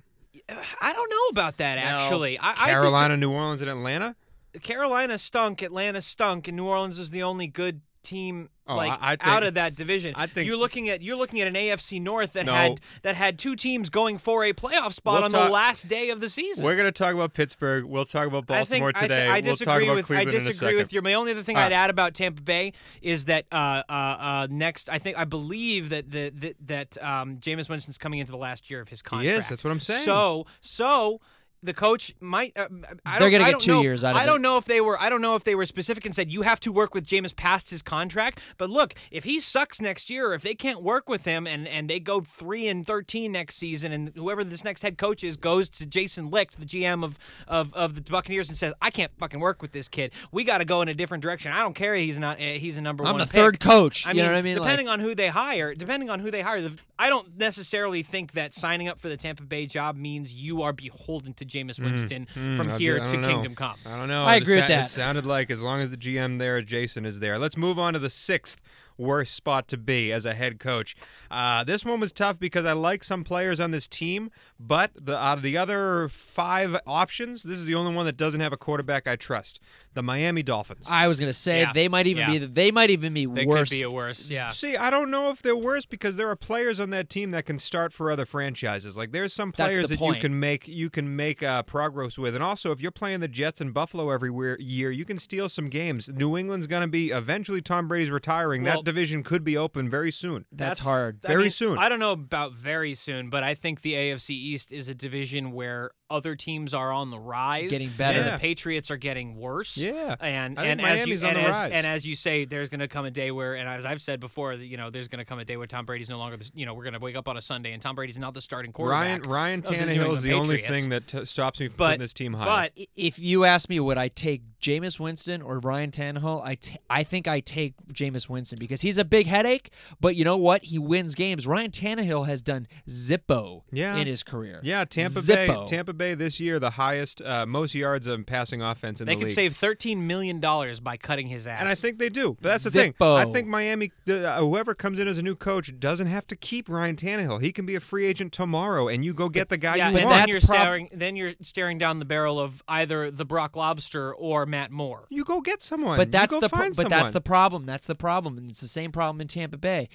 I 0.81 0.93
don't 0.93 1.11
know 1.11 1.27
about 1.31 1.57
that 1.57 1.79
actually. 1.79 2.39
I, 2.39 2.51
I 2.51 2.53
dis- 2.53 2.65
Carolina, 2.67 3.17
New 3.17 3.33
Orleans, 3.33 3.63
and 3.63 3.71
Atlanta. 3.71 4.15
Carolina 4.63 5.19
stunk, 5.19 5.63
Atlanta 5.63 6.03
stunk, 6.03 6.49
and 6.49 6.57
New 6.57 6.65
Orleans 6.67 6.99
is 6.99 7.11
the 7.11 7.23
only 7.23 7.47
good 7.47 7.81
team 8.03 8.49
Oh, 8.67 8.77
like 8.77 8.93
I- 8.93 9.13
I 9.13 9.17
think- 9.17 9.27
out 9.27 9.43
of 9.45 9.55
that 9.55 9.75
division. 9.77 10.13
I 10.17 10.27
think- 10.27 10.47
you're 10.47 10.57
looking 10.57 10.89
at 10.89 11.03
you're 11.03 11.17
looking 11.17 11.41
at 11.41 11.47
an 11.49 11.55
AFC 11.55 12.01
North 12.01 12.33
that 12.35 12.47
No. 12.47 12.53
had 12.53 12.81
that 13.03 13.15
had 13.17 13.39
two 13.39 13.55
teams 13.57 13.91
going 13.91 14.19
for 14.19 14.45
a 14.45 14.53
playoff 14.53 14.93
spot 14.93 15.15
We'll 15.15 15.25
on 15.25 15.31
talk- 15.31 15.47
the 15.47 15.53
last 15.53 15.87
day 15.89 16.11
of 16.11 16.21
the 16.21 16.29
season. 16.29 16.65
We're 16.65 16.75
going 16.77 16.87
to 16.89 16.93
talk 16.93 17.15
about 17.15 17.33
Pittsburgh. 17.33 17.85
We'll 17.85 18.05
talk 18.05 18.27
about 18.27 18.51
I 18.51 18.65
think, 18.65 18.83
Baltimore 18.83 18.93
I 18.95 19.01
today. 19.01 19.27
I, 19.29 19.33
we'll 19.41 19.53
disagree 19.53 19.73
talk 19.73 19.83
about 19.83 19.97
with 19.97 20.07
Cleveland 20.07 20.29
I 20.29 20.33
disagree 20.45 20.77
with 20.77 20.93
you. 20.93 21.01
My 21.03 21.15
only 21.15 21.33
other 21.33 21.43
thing 21.45 21.57
All 21.57 21.63
I'd 21.63 21.73
add 21.73 21.91
about 21.91 22.15
Tampa 22.15 22.43
Bay 22.43 22.73
is 23.03 23.25
that 23.27 23.47
uh, 23.53 23.83
uh, 23.89 23.93
uh, 23.93 24.47
next, 24.51 24.89
I 24.89 24.99
think 24.99 25.17
I 25.17 25.25
believe 25.25 25.91
that 25.91 26.11
the, 26.11 26.31
that 26.31 26.57
that 26.67 27.03
um, 27.05 27.39
Jameis 27.39 27.69
Winston's 27.69 27.99
coming 27.99 28.19
into 28.21 28.33
the 28.33 28.39
last 28.39 28.69
year 28.71 28.81
of 28.81 28.89
his 28.89 29.01
contract. 29.03 29.27
Yes, 29.27 29.49
That's 29.49 29.63
what 29.63 29.71
I'm 29.71 29.81
saying. 29.81 30.05
So 30.05 30.47
so. 30.61 31.21
The 31.65 31.73
coach 31.73 32.13
might. 32.21 32.53
Uh, 32.57 32.67
I 33.07 33.19
They're 33.19 33.31
don't- 33.31 33.39
gonna 33.41 33.53
get 33.53 33.61
two 33.61 33.73
know- 33.73 33.83
years 33.83 34.03
out 34.03 34.11
of 34.11 34.17
I 34.17 34.25
it. 34.25 34.27
don't 34.27 34.43
know 34.43 34.57
if 34.57 34.65
they 34.65 34.81
were. 34.81 35.01
I 35.01 35.09
don't 35.09 35.21
know 35.21 35.37
if 35.37 35.45
they 35.45 35.55
were 35.55 35.65
specific 35.67 36.05
and 36.05 36.15
said 36.15 36.31
you 36.31 36.43
have 36.43 36.59
to 36.61 36.73
work 36.73 36.93
with 36.95 37.07
Jameis 37.07 37.35
past 37.37 37.71
his 37.71 37.83
contract. 37.83 38.41
But 38.59 38.69
look, 38.69 38.95
if 39.13 39.23
he 39.25 39.39
sucks 39.39 39.81
next 39.81 40.11
year, 40.11 40.31
or 40.31 40.35
if 40.35 40.43
they 40.43 40.55
can't 40.57 40.83
work 40.83 41.09
with 41.09 41.25
him, 41.25 41.47
and 41.47 41.69
and 41.69 41.89
they 41.89 42.01
go 42.01 42.21
three 42.21 42.67
and 42.67 42.85
thirteen 42.87 43.31
next 43.33 43.57
season, 43.57 43.93
and 43.93 44.13
whoever 44.17 44.43
this 44.43 44.65
next 44.65 44.83
head 44.83 44.99
coach 44.99 45.23
is 45.23 45.37
goes 45.37 45.71
to 45.71 45.87
Jason 45.87 46.31
Licht, 46.31 46.59
the 46.59 46.67
GM 46.67 47.05
of 47.05 47.17
of, 47.47 47.73
of 47.75 47.95
the 47.95 48.01
Buccaneers, 48.01 48.49
and 48.49 48.57
says, 48.59 48.75
"I 48.83 48.91
can't 48.91 49.13
fucking 49.19 49.39
work 49.39 49.63
with 49.63 49.71
this 49.73 49.89
kid. 49.89 50.13
We 50.33 50.43
got 50.45 50.59
to 50.59 50.65
go 50.65 50.83
in 50.83 50.89
a 50.89 50.95
different 50.95 51.23
direction. 51.23 51.53
I 51.53 51.61
don't 51.61 51.75
care. 51.75 51.95
He's 51.95 52.19
not. 52.19 52.39
Uh, 52.39 52.45
he's 52.55 52.77
a 52.77 52.83
number 52.83 53.05
I'm 53.05 53.13
one. 53.13 53.21
the 53.21 53.27
pick." 53.27 53.35
third 53.35 53.61
coach. 53.61 54.05
I 54.07 54.11
you 54.11 54.17
mean, 54.17 54.25
know 54.25 54.33
what 54.33 54.39
I 54.39 54.43
mean? 54.43 54.57
Like- 54.57 54.63
depending 54.65 54.89
on 54.89 54.99
who 55.01 55.15
they 55.15 55.29
hire, 55.29 55.75
depending 55.77 56.11
on 56.11 56.19
who 56.19 56.31
they 56.33 56.43
hire, 56.43 56.61
the, 56.61 56.77
I 56.99 57.09
don't 57.09 57.37
necessarily 57.39 58.03
think 58.03 58.33
that 58.33 58.55
signing 58.55 58.89
up 58.89 59.01
for 59.01 59.09
the 59.09 59.17
Tampa 59.17 59.43
Bay 59.45 59.67
job 59.67 59.97
means 59.97 60.33
you 60.33 60.63
are 60.63 60.73
beholden 60.73 61.35
to 61.35 61.45
Jameis 61.53 61.79
Winston 61.79 62.27
Hmm, 62.35 62.57
from 62.57 62.71
here 62.79 63.01
I 63.01 63.05
to 63.11 63.17
know. 63.17 63.29
Kingdom 63.29 63.55
Come. 63.55 63.77
I 63.87 63.97
don't 63.97 64.09
know. 64.09 64.25
I 64.25 64.37
It 64.37 64.43
agree 64.43 64.57
with 64.57 64.69
that. 64.69 64.87
It 64.87 64.91
sounded 64.91 65.25
like 65.25 65.51
as 65.51 65.63
long 65.63 65.81
as 65.81 65.91
the 65.91 65.97
GM 65.97 66.39
there, 66.39 66.61
Jason 66.63 67.05
is 67.05 67.21
there. 67.21 67.39
Let's 67.39 67.57
move 67.57 67.79
on 67.79 67.93
to 67.93 67.99
the 67.99 68.11
sixth 68.11 68.61
worst 68.99 69.35
spot 69.35 69.69
to 69.69 69.77
be 69.77 70.13
as 70.13 70.25
a 70.27 70.35
head 70.35 70.61
coach. 70.61 70.95
Uh, 71.31 71.65
this 71.65 71.85
one 71.85 71.99
was 71.99 72.13
tough 72.13 72.39
because 72.39 72.65
I 72.67 72.73
like 72.73 73.03
some 73.03 73.25
players 73.25 73.59
on 73.59 73.71
this 73.71 73.89
team, 73.89 74.31
but 74.61 74.91
the 74.95 75.17
out 75.19 75.39
of 75.39 75.43
the 75.43 75.57
other 75.57 76.09
five 76.09 76.77
options, 76.87 77.43
this 77.43 77.59
is 77.59 77.65
the 77.67 77.75
only 77.75 77.95
one 77.95 78.05
that 78.07 78.17
doesn't 78.17 78.41
have 78.41 78.53
a 78.53 78.57
quarterback 78.57 79.07
I 79.09 79.17
trust. 79.17 79.61
The 79.95 80.03
Miami 80.03 80.43
Dolphins. 80.43 80.87
I 80.89 81.07
was 81.09 81.21
gonna 81.21 81.33
say 81.33 81.61
Yeah. 81.61 81.73
they 81.73 81.89
might 81.89 82.07
even 82.07 82.33
Yeah. 82.33 82.39
be 82.41 82.47
they 82.47 82.71
might 82.71 82.91
even 82.91 83.13
be 83.15 83.27
They 83.27 83.45
worse. 83.47 83.69
could 83.69 83.77
be 83.77 83.83
a 83.83 83.91
worse. 83.91 84.31
Yeah. 84.31 84.51
See, 84.51 84.77
I 84.77 84.91
don't 84.91 85.11
know 85.11 85.31
if 85.31 85.43
they're 85.43 85.57
worse 85.57 85.85
because 85.87 86.17
there 86.17 86.29
are 86.29 86.37
players 86.37 86.81
on 86.81 86.91
that 86.91 87.11
team 87.11 87.31
that 87.33 87.45
can 87.47 87.59
start 87.59 87.93
for 87.93 88.11
other 88.11 88.25
franchises. 88.25 88.97
Like 88.97 89.13
there's 89.13 89.33
some 89.33 89.53
players 89.53 89.89
the 89.89 89.97
that 89.97 90.05
you 90.07 90.15
can 90.21 90.39
make 90.41 90.67
you 90.67 90.89
can 90.91 91.15
make 91.15 91.43
uh, 91.43 91.63
progress 91.63 92.17
with, 92.19 92.35
and 92.35 92.43
also 92.43 92.73
if 92.73 92.81
you're 92.81 92.91
playing 92.91 93.21
the 93.21 93.29
Jets 93.29 93.61
and 93.61 93.75
Buffalo 93.75 94.11
every 94.11 94.31
year, 94.63 94.91
you 94.91 95.05
can 95.05 95.19
steal 95.19 95.49
some 95.49 95.69
games. 95.69 96.09
New 96.09 96.37
England's 96.39 96.67
going 96.67 96.83
to 96.83 96.89
be 96.89 97.11
eventually 97.11 97.61
Tom 97.61 97.89
Brady's 97.89 98.11
retiring. 98.11 98.63
Well- 98.63 98.79
that 98.79 98.85
division 98.85 99.23
could 99.23 99.45
be 99.45 99.57
open 99.57 99.89
very 99.91 100.11
soon. 100.11 100.47
That's, 100.51 100.79
hard. 100.81 101.21
I 101.25 101.29
Very 101.29 101.43
mean, 101.43 101.51
soon. 101.51 101.79
I 101.79 101.89
don't 101.89 101.99
know 101.99 102.13
about 102.13 102.55
very 102.55 102.95
soon, 102.95 103.29
but 103.31 103.43
I 103.43 103.55
think 103.55 103.83
the 103.83 103.95
AFC 103.95 104.35
East 104.35 104.73
is 104.73 104.89
a 104.89 104.95
division 104.95 105.53
where 105.53 105.91
other 106.13 106.37
teams 106.37 106.75
are 106.75 106.93
on 106.93 107.11
the 107.11 107.19
rise, 107.19 107.71
Getting 107.71 107.91
better. 107.97 108.19
and 108.19 108.27
Yeah. 108.27 108.33
the 108.37 108.39
Patriots 108.41 108.91
are 108.91 108.97
getting 108.97 109.37
worse. 109.37 109.77
Yeah. 109.77 110.15
and 110.21 110.59
I 110.59 110.63
think 110.63 110.81
and 110.83 110.89
as 111.01 111.07
you 111.07 111.15
and 111.27 111.39
as, 111.39 111.71
and 111.73 111.87
as 111.87 112.07
you 112.07 112.15
say, 112.15 112.45
there's 112.45 112.69
going 112.69 112.81
to 112.81 112.89
come 112.89 113.05
a 113.05 113.11
day 113.11 113.31
where, 113.31 113.55
and 113.55 113.69
as 113.69 113.85
I've 113.85 114.03
said 114.03 114.21
before, 114.21 114.53
you 114.53 114.77
know, 114.77 114.91
there's 114.91 115.09
going 115.09 115.19
to 115.21 115.25
come 115.25 115.39
a 115.39 115.45
day 115.45 115.57
where 115.57 115.67
Tom 115.67 115.87
Brady's 115.87 116.11
no 116.11 116.19
longer, 116.19 116.37
the, 116.37 116.51
you 116.55 116.67
know, 116.67 116.75
we're 116.75 116.85
going 116.85 116.95
to 116.95 117.01
wake 117.01 117.17
up 117.17 117.27
on 117.29 117.37
a 117.37 117.41
Sunday 117.41 117.73
and 117.73 117.81
Tom 117.83 117.95
Brady's 117.97 118.19
not 118.19 118.35
the 118.35 118.41
starting 118.41 118.73
Ryan 118.79 119.21
quarterback. 119.23 119.31
Ryan 119.33 119.59
of 119.61 119.65
the 119.67 119.71
Tannehill 119.73 119.89
is 119.89 119.97
England 119.97 120.23
the 120.25 120.33
only 120.35 120.59
thing 120.59 120.89
that 120.91 121.07
t- 121.09 121.25
stops 121.25 121.59
me 121.61 121.69
from 121.69 121.77
But 121.79 121.85
putting 121.87 122.01
this 122.01 122.13
team 122.13 122.35
high. 122.35 122.71
but 122.77 122.87
If 122.97 123.19
you 123.19 123.45
ask 123.45 123.69
me, 123.69 123.81
would 123.81 123.99
I 123.99 124.09
take 124.09 124.43
Jameis 124.63 124.99
Winston 124.99 125.43
or 125.43 125.59
Ryan 125.59 125.91
Tannehill? 125.91 126.43
I 126.43 126.55
t- 126.55 126.77
I 126.89 127.03
think 127.03 127.29
I 127.29 127.41
take 127.41 127.75
Jameis 127.93 128.29
Winston 128.29 128.59
because 128.59 128.81
he's 128.81 128.97
a 128.97 129.05
big 129.05 129.27
headache. 129.27 129.71
But 130.01 130.17
you 130.17 130.25
know 130.25 130.37
what? 130.37 130.63
He 130.65 130.79
wins 130.79 131.15
games. 131.15 131.47
Ryan 131.47 131.71
Tannehill 131.71 132.27
has 132.27 132.41
done 132.41 132.67
zippo 132.89 133.63
Yeah. 133.73 133.97
in 133.97 134.07
his 134.07 134.23
career. 134.23 134.61
yeah, 134.63 134.85
Tampa 134.85 135.21
Zippo. 135.21 135.67
Bay, 135.67 135.67
Tampa 135.67 135.93
Bay 135.93 136.15
this 136.15 136.39
year 136.41 136.59
the 136.59 136.71
highest, 136.71 137.21
uh, 137.23 137.45
most 137.47 137.75
yards 137.75 138.07
of 138.07 138.25
passing 138.27 138.63
offense 138.63 139.01
in 139.01 139.07
they 139.07 139.15
the 139.15 139.19
league. 139.19 139.25
They 139.29 139.31
could 139.31 139.35
save 139.35 139.57
13 139.57 140.07
million 140.07 140.41
dollars 140.41 140.81
by 140.81 140.97
cutting 140.97 141.27
his 141.27 141.47
ass. 141.47 141.61
And 141.61 141.69
I 141.69 141.75
think 141.75 141.99
they 141.99 142.09
do. 142.09 142.37
But 142.41 142.49
that's 142.49 142.65
the 142.65 142.71
thing. 142.71 142.95
I 143.01 143.25
think 143.27 143.49
Miami, 143.49 143.91
uh, 144.09 144.39
whoever 144.39 144.75
comes 144.75 144.99
in 144.99 145.09
as 145.09 145.19
a 145.19 145.23
new 145.23 145.35
coach, 145.35 145.73
doesn't 145.79 146.07
have 146.07 146.27
to 146.29 146.37
keep 146.37 146.69
Ryan 146.69 146.97
Tannehill. 146.97 147.43
He 147.43 147.51
can 147.53 147.67
be 147.67 147.75
a 147.75 147.81
free 147.81 148.07
agent 148.07 148.33
tomorrow, 148.33 148.89
and 148.89 149.05
you 149.05 149.13
go 149.13 149.29
get 149.29 149.49
the 149.49 149.57
guy 149.57 149.77
yeah, 149.77 149.91
you 149.91 149.97
and 149.97 150.05
want. 150.07 150.15
then 150.15 150.19
that's 150.29 150.33
you're 150.33 150.41
prob- 150.41 150.61
staring. 150.61 150.89
Then 150.93 151.17
you're 151.17 151.33
staring 151.43 151.79
down 151.79 151.99
the 151.99 152.05
barrel 152.05 152.39
of 152.39 152.63
either 152.69 153.11
the 153.11 153.25
Brock 153.25 153.57
Lobster 153.57 154.15
or 154.15 154.47
Matt 154.53 154.71
Moore. 154.71 155.07
you 155.11 155.25
go 155.25 155.41
get 155.41 155.63
someone. 155.63 155.97
But 155.97 156.09
You 156.09 156.13
that's 156.13 156.31
go 156.31 156.39
the 156.41 156.49
pro- 156.49 156.59
find 156.61 156.77
but 156.77 156.89
that's 156.89 157.11
the 157.11 157.21
problem. 157.21 157.67
That's 157.67 157.87
the 157.87 157.95
problem, 157.97 158.39
and 158.39 158.49
it's 158.49 158.61
the 158.61 158.69
same 158.69 158.93
problem 158.93 159.21
in 159.21 159.27
Tampa 159.27 159.57
Bay. 159.57 159.89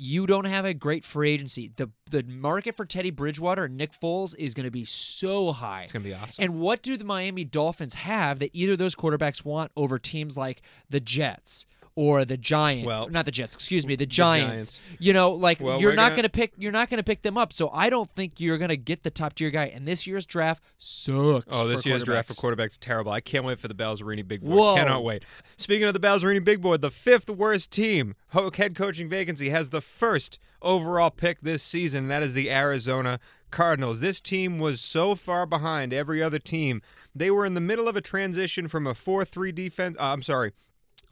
You 0.00 0.26
don't 0.26 0.46
have 0.46 0.64
a 0.64 0.74
great 0.74 1.04
free 1.04 1.30
agency. 1.30 1.70
the 1.76 1.90
The 2.10 2.22
market 2.24 2.76
for 2.76 2.84
Teddy 2.84 3.10
Bridgewater 3.10 3.64
and 3.64 3.76
Nick 3.76 3.92
Foles 3.92 4.34
is 4.38 4.54
going 4.54 4.64
to 4.64 4.70
be 4.70 4.84
so 4.84 5.52
high. 5.52 5.82
It's 5.82 5.92
gonna 5.92 6.04
be 6.04 6.14
awesome. 6.14 6.42
And 6.42 6.58
what 6.60 6.82
do 6.82 6.96
the 6.96 7.04
Miami 7.04 7.44
Dolphins 7.44 7.94
have 7.94 8.38
that 8.40 8.50
either 8.52 8.72
of 8.72 8.78
those 8.78 8.94
quarterbacks 8.96 9.44
want 9.44 9.70
over 9.76 9.98
teams 9.98 10.36
like 10.36 10.62
the 10.90 11.00
Jets 11.00 11.66
or 11.98 12.24
the 12.24 12.36
Giants? 12.36 12.86
Well, 12.86 13.08
not 13.08 13.24
the 13.24 13.32
Jets, 13.32 13.56
excuse 13.56 13.84
me, 13.84 13.96
the 13.96 14.06
Giants. 14.06 14.70
Giants. 14.70 14.80
You 15.00 15.12
know, 15.12 15.32
like 15.32 15.60
Well, 15.60 15.80
you're 15.80 15.94
not 15.94 16.10
gonna- 16.10 16.16
going 16.16 16.22
to 16.22 16.28
pick 16.28 16.52
you're 16.56 16.70
not 16.70 16.88
going 16.90 16.98
to 16.98 17.02
pick 17.02 17.22
them 17.22 17.36
up. 17.36 17.52
So 17.52 17.70
I 17.70 17.90
don't 17.90 18.08
think 18.14 18.38
you're 18.38 18.56
going 18.58 18.68
to 18.68 18.76
get 18.76 19.02
the 19.02 19.10
top 19.10 19.34
tier 19.34 19.50
guy. 19.50 19.66
And 19.66 19.84
this 19.86 20.06
year's 20.06 20.24
draft 20.24 20.62
sucks. 20.78 21.46
Oh, 21.50 21.66
this 21.66 21.84
year's 21.84 22.04
draft 22.04 22.28
for 22.28 22.34
quarterbacks. 22.34 22.78
terrible. 22.80 23.10
I 23.10 23.20
can't 23.20 23.44
wait 23.44 23.58
for 23.58 23.66
the 23.66 23.74
Balzerini 23.74 24.26
big 24.26 24.42
board. 24.42 24.56
Whoa. 24.56 24.74
Cannot 24.76 25.02
wait. 25.02 25.24
Speaking 25.56 25.88
of 25.88 25.92
the 25.94 26.00
Balzerini 26.00 26.42
big 26.44 26.62
board, 26.62 26.80
the 26.82 26.90
fifth 26.92 27.28
worst 27.28 27.70
team 27.72 28.14
head 28.54 28.76
coaching 28.76 29.08
vacancy 29.08 29.50
has 29.50 29.70
the 29.70 29.80
first 29.80 30.38
overall 30.62 31.10
pick 31.10 31.40
this 31.40 31.62
season. 31.64 32.04
and 32.04 32.10
That 32.12 32.22
is 32.22 32.34
the 32.34 32.50
Arizona 32.50 33.18
Cardinals. 33.50 34.00
This 34.00 34.20
team 34.20 34.58
was 34.58 34.80
so 34.80 35.14
far 35.14 35.46
behind 35.46 35.92
every 35.92 36.22
other 36.22 36.38
team. 36.38 36.82
They 37.14 37.30
were 37.30 37.44
in 37.46 37.54
the 37.54 37.60
middle 37.60 37.88
of 37.88 37.96
a 37.96 38.00
transition 38.00 38.68
from 38.68 38.86
a 38.86 38.92
4-3 38.94 39.52
defense. 39.54 39.96
Uh, 39.98 40.04
I'm 40.04 40.22
sorry. 40.22 40.52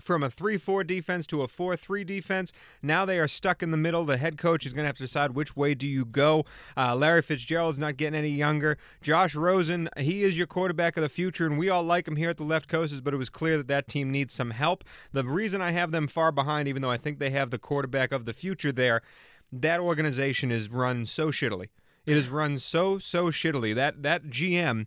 From 0.00 0.22
a 0.22 0.30
3 0.30 0.58
4 0.58 0.84
defense 0.84 1.26
to 1.28 1.42
a 1.42 1.48
4 1.48 1.76
3 1.76 2.04
defense. 2.04 2.52
Now 2.82 3.04
they 3.04 3.18
are 3.18 3.28
stuck 3.28 3.62
in 3.62 3.70
the 3.70 3.76
middle. 3.76 4.04
The 4.04 4.18
head 4.18 4.38
coach 4.38 4.66
is 4.66 4.72
going 4.72 4.84
to 4.84 4.88
have 4.88 4.96
to 4.98 5.02
decide 5.02 5.32
which 5.32 5.56
way 5.56 5.74
do 5.74 5.86
you 5.86 6.04
go. 6.04 6.44
Uh, 6.76 6.94
Larry 6.94 7.22
Fitzgerald's 7.22 7.78
not 7.78 7.96
getting 7.96 8.18
any 8.18 8.30
younger. 8.30 8.76
Josh 9.00 9.34
Rosen, 9.34 9.88
he 9.96 10.22
is 10.22 10.36
your 10.36 10.46
quarterback 10.46 10.96
of 10.96 11.02
the 11.02 11.08
future, 11.08 11.46
and 11.46 11.58
we 11.58 11.68
all 11.68 11.82
like 11.82 12.06
him 12.06 12.16
here 12.16 12.30
at 12.30 12.36
the 12.36 12.44
left 12.44 12.68
coasts, 12.68 13.00
but 13.00 13.14
it 13.14 13.18
was 13.18 13.30
clear 13.30 13.56
that 13.56 13.68
that 13.68 13.88
team 13.88 14.10
needs 14.10 14.34
some 14.34 14.50
help. 14.50 14.84
The 15.12 15.24
reason 15.24 15.62
I 15.62 15.70
have 15.72 15.90
them 15.90 16.08
far 16.08 16.30
behind, 16.30 16.68
even 16.68 16.82
though 16.82 16.90
I 16.90 16.98
think 16.98 17.18
they 17.18 17.30
have 17.30 17.50
the 17.50 17.58
quarterback 17.58 18.12
of 18.12 18.26
the 18.26 18.34
future 18.34 18.72
there, 18.72 19.02
that 19.50 19.80
organization 19.80 20.50
is 20.50 20.68
run 20.68 21.06
so 21.06 21.28
shittily. 21.28 21.68
It 22.04 22.16
is 22.16 22.28
run 22.28 22.58
so, 22.58 22.98
so 22.98 23.30
shittily. 23.30 23.74
That, 23.74 24.02
that 24.02 24.26
GM 24.26 24.86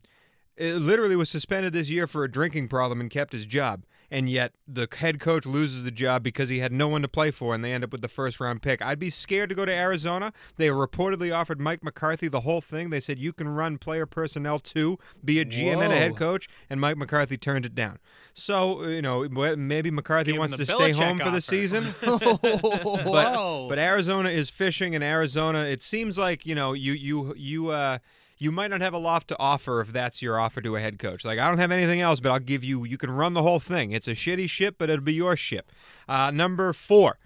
it 0.60 0.76
literally 0.76 1.16
was 1.16 1.30
suspended 1.30 1.72
this 1.72 1.90
year 1.90 2.06
for 2.06 2.24
a 2.24 2.32
drinking 2.32 2.68
problem 2.68 3.00
and 3.00 3.10
kept 3.10 3.32
his 3.32 3.46
job. 3.46 3.86
And 4.12 4.30
yet 4.30 4.54
the 4.68 4.88
head 4.98 5.20
coach 5.20 5.46
loses 5.46 5.84
the 5.84 5.92
job 5.92 6.24
because 6.24 6.50
he 6.50 6.60
had 6.60 6.72
no 6.72 6.88
one 6.88 7.02
to 7.02 7.08
play 7.08 7.32
for, 7.32 7.54
and 7.54 7.64
they 7.64 7.74
end 7.74 7.84
up 7.84 7.92
with 7.92 8.02
the 8.02 8.08
first 8.08 8.40
round 8.40 8.62
pick. 8.62 8.82
I'd 8.82 9.00
be 9.00 9.10
scared 9.10 9.50
to 9.50 9.56
go 9.56 9.66
to 9.66 9.72
Arizona. 9.72 10.34
They 10.58 10.68
reportedly 10.70 11.34
offered 11.36 11.60
Mike 11.60 11.84
McCarthy 11.84 12.28
the 12.28 12.42
whole 12.42 12.62
thing. 12.62 12.90
They 12.90 13.00
said 13.00 13.20
you 13.20 13.34
can 13.34 13.50
run 13.50 13.78
player 13.78 14.06
personnel 14.06 14.60
too, 14.60 14.98
be 15.24 15.40
a 15.40 15.46
GM 15.46 15.84
and 15.84 15.94
a 15.94 15.98
head 15.98 16.16
coach, 16.16 16.50
and 16.70 16.82
Mike 16.82 16.98
McCarthy 16.98 17.38
turned 17.38 17.66
it 17.66 17.76
down. 17.76 18.00
So 18.34 18.84
you 18.84 19.02
know 19.02 19.28
maybe 19.30 19.92
McCarthy 19.92 20.32
Gave 20.32 20.40
wants 20.40 20.58
the 20.58 20.66
to 20.66 20.72
stay 20.72 20.92
Belichick 20.92 20.96
home 20.96 21.20
for 21.20 21.32
the 21.32 21.42
season. 21.42 21.94
But, 23.10 23.68
but 23.70 23.80
Arizona 23.80 24.30
is 24.30 24.50
fishing, 24.50 24.96
and 24.96 25.04
Arizona. 25.04 25.60
It 25.64 25.84
seems 25.84 26.18
like 26.18 26.46
you 26.46 26.56
know 26.56 26.74
you 26.74 26.94
you 26.94 27.34
you 27.36 27.70
uh 27.70 28.00
you 28.40 28.52
might 28.54 28.72
not 28.72 28.80
have 28.80 28.94
a 28.94 28.98
lot 28.98 29.28
to 29.28 29.36
offer 29.38 29.82
if 29.82 29.92
that's 29.92 30.22
your 30.22 30.40
offer 30.40 30.62
to 30.62 30.78
a 30.78 30.80
head 30.80 30.98
coach. 30.98 31.26
Like 31.26 31.40
I 31.40 31.48
don't 31.48 31.60
have 31.60 31.72
anything 31.72 32.00
else, 32.00 32.22
but 32.22 32.32
I'll 32.32 32.40
give 32.40 32.64
you. 32.64 32.86
You 32.86 32.98
can 32.98 33.12
run 33.12 33.34
the 33.34 33.44
whole 33.44 33.60
thing. 33.60 33.92
It's 33.92 34.08
a 34.08 34.14
shitty 34.14 34.50
ship, 34.50 34.76
but 34.78 34.90
it'll 34.90 35.04
be 35.04 35.14
your 35.14 35.36
ship. 35.36 35.72
Uh, 36.08 36.32
number 36.32 36.72
four. 36.74 37.20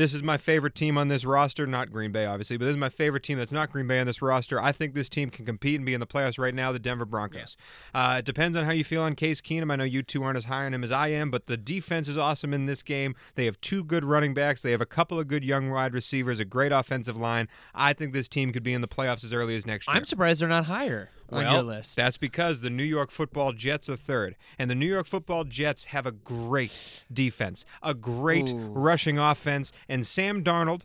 This 0.00 0.14
is 0.14 0.22
my 0.22 0.38
favorite 0.38 0.74
team 0.74 0.96
on 0.96 1.08
this 1.08 1.26
roster, 1.26 1.66
not 1.66 1.92
Green 1.92 2.10
Bay, 2.10 2.24
obviously, 2.24 2.56
but 2.56 2.64
this 2.64 2.70
is 2.70 2.78
my 2.78 2.88
favorite 2.88 3.22
team 3.22 3.36
that's 3.36 3.52
not 3.52 3.70
Green 3.70 3.86
Bay 3.86 4.00
on 4.00 4.06
this 4.06 4.22
roster. 4.22 4.58
I 4.58 4.72
think 4.72 4.94
this 4.94 5.10
team 5.10 5.28
can 5.28 5.44
compete 5.44 5.74
and 5.74 5.84
be 5.84 5.92
in 5.92 6.00
the 6.00 6.06
playoffs 6.06 6.38
right 6.38 6.54
now, 6.54 6.72
the 6.72 6.78
Denver 6.78 7.04
Broncos. 7.04 7.54
Uh, 7.92 8.16
it 8.20 8.24
depends 8.24 8.56
on 8.56 8.64
how 8.64 8.72
you 8.72 8.82
feel 8.82 9.02
on 9.02 9.14
Case 9.14 9.42
Keenum. 9.42 9.70
I 9.70 9.76
know 9.76 9.84
you 9.84 10.02
two 10.02 10.22
aren't 10.22 10.38
as 10.38 10.46
high 10.46 10.64
on 10.64 10.72
him 10.72 10.82
as 10.82 10.90
I 10.90 11.08
am, 11.08 11.30
but 11.30 11.48
the 11.48 11.58
defense 11.58 12.08
is 12.08 12.16
awesome 12.16 12.54
in 12.54 12.64
this 12.64 12.82
game. 12.82 13.14
They 13.34 13.44
have 13.44 13.60
two 13.60 13.84
good 13.84 14.02
running 14.02 14.32
backs. 14.32 14.62
They 14.62 14.70
have 14.70 14.80
a 14.80 14.86
couple 14.86 15.18
of 15.20 15.28
good 15.28 15.44
young 15.44 15.68
wide 15.68 15.92
receivers, 15.92 16.40
a 16.40 16.46
great 16.46 16.72
offensive 16.72 17.18
line. 17.18 17.46
I 17.74 17.92
think 17.92 18.14
this 18.14 18.26
team 18.26 18.54
could 18.54 18.62
be 18.62 18.72
in 18.72 18.80
the 18.80 18.88
playoffs 18.88 19.22
as 19.22 19.34
early 19.34 19.54
as 19.54 19.66
next 19.66 19.86
year. 19.86 19.98
I'm 19.98 20.06
surprised 20.06 20.40
they're 20.40 20.48
not 20.48 20.64
higher 20.64 21.10
on 21.32 21.44
Well, 21.44 21.52
your 21.54 21.62
list. 21.62 21.96
That's 21.96 22.18
because 22.18 22.60
the 22.60 22.70
New 22.70 22.84
York 22.84 23.10
Football 23.10 23.52
Jets 23.52 23.88
are 23.88 23.96
third, 23.96 24.36
and 24.58 24.70
the 24.70 24.74
New 24.74 24.86
York 24.86 25.06
Football 25.06 25.44
Jets 25.44 25.86
have 25.86 26.06
a 26.06 26.12
great 26.12 27.04
defense, 27.12 27.64
a 27.82 27.94
great 27.94 28.52
rushing 28.54 29.18
offense, 29.18 29.72
and 29.88 30.06
Sam 30.06 30.42
Darnold. 30.42 30.82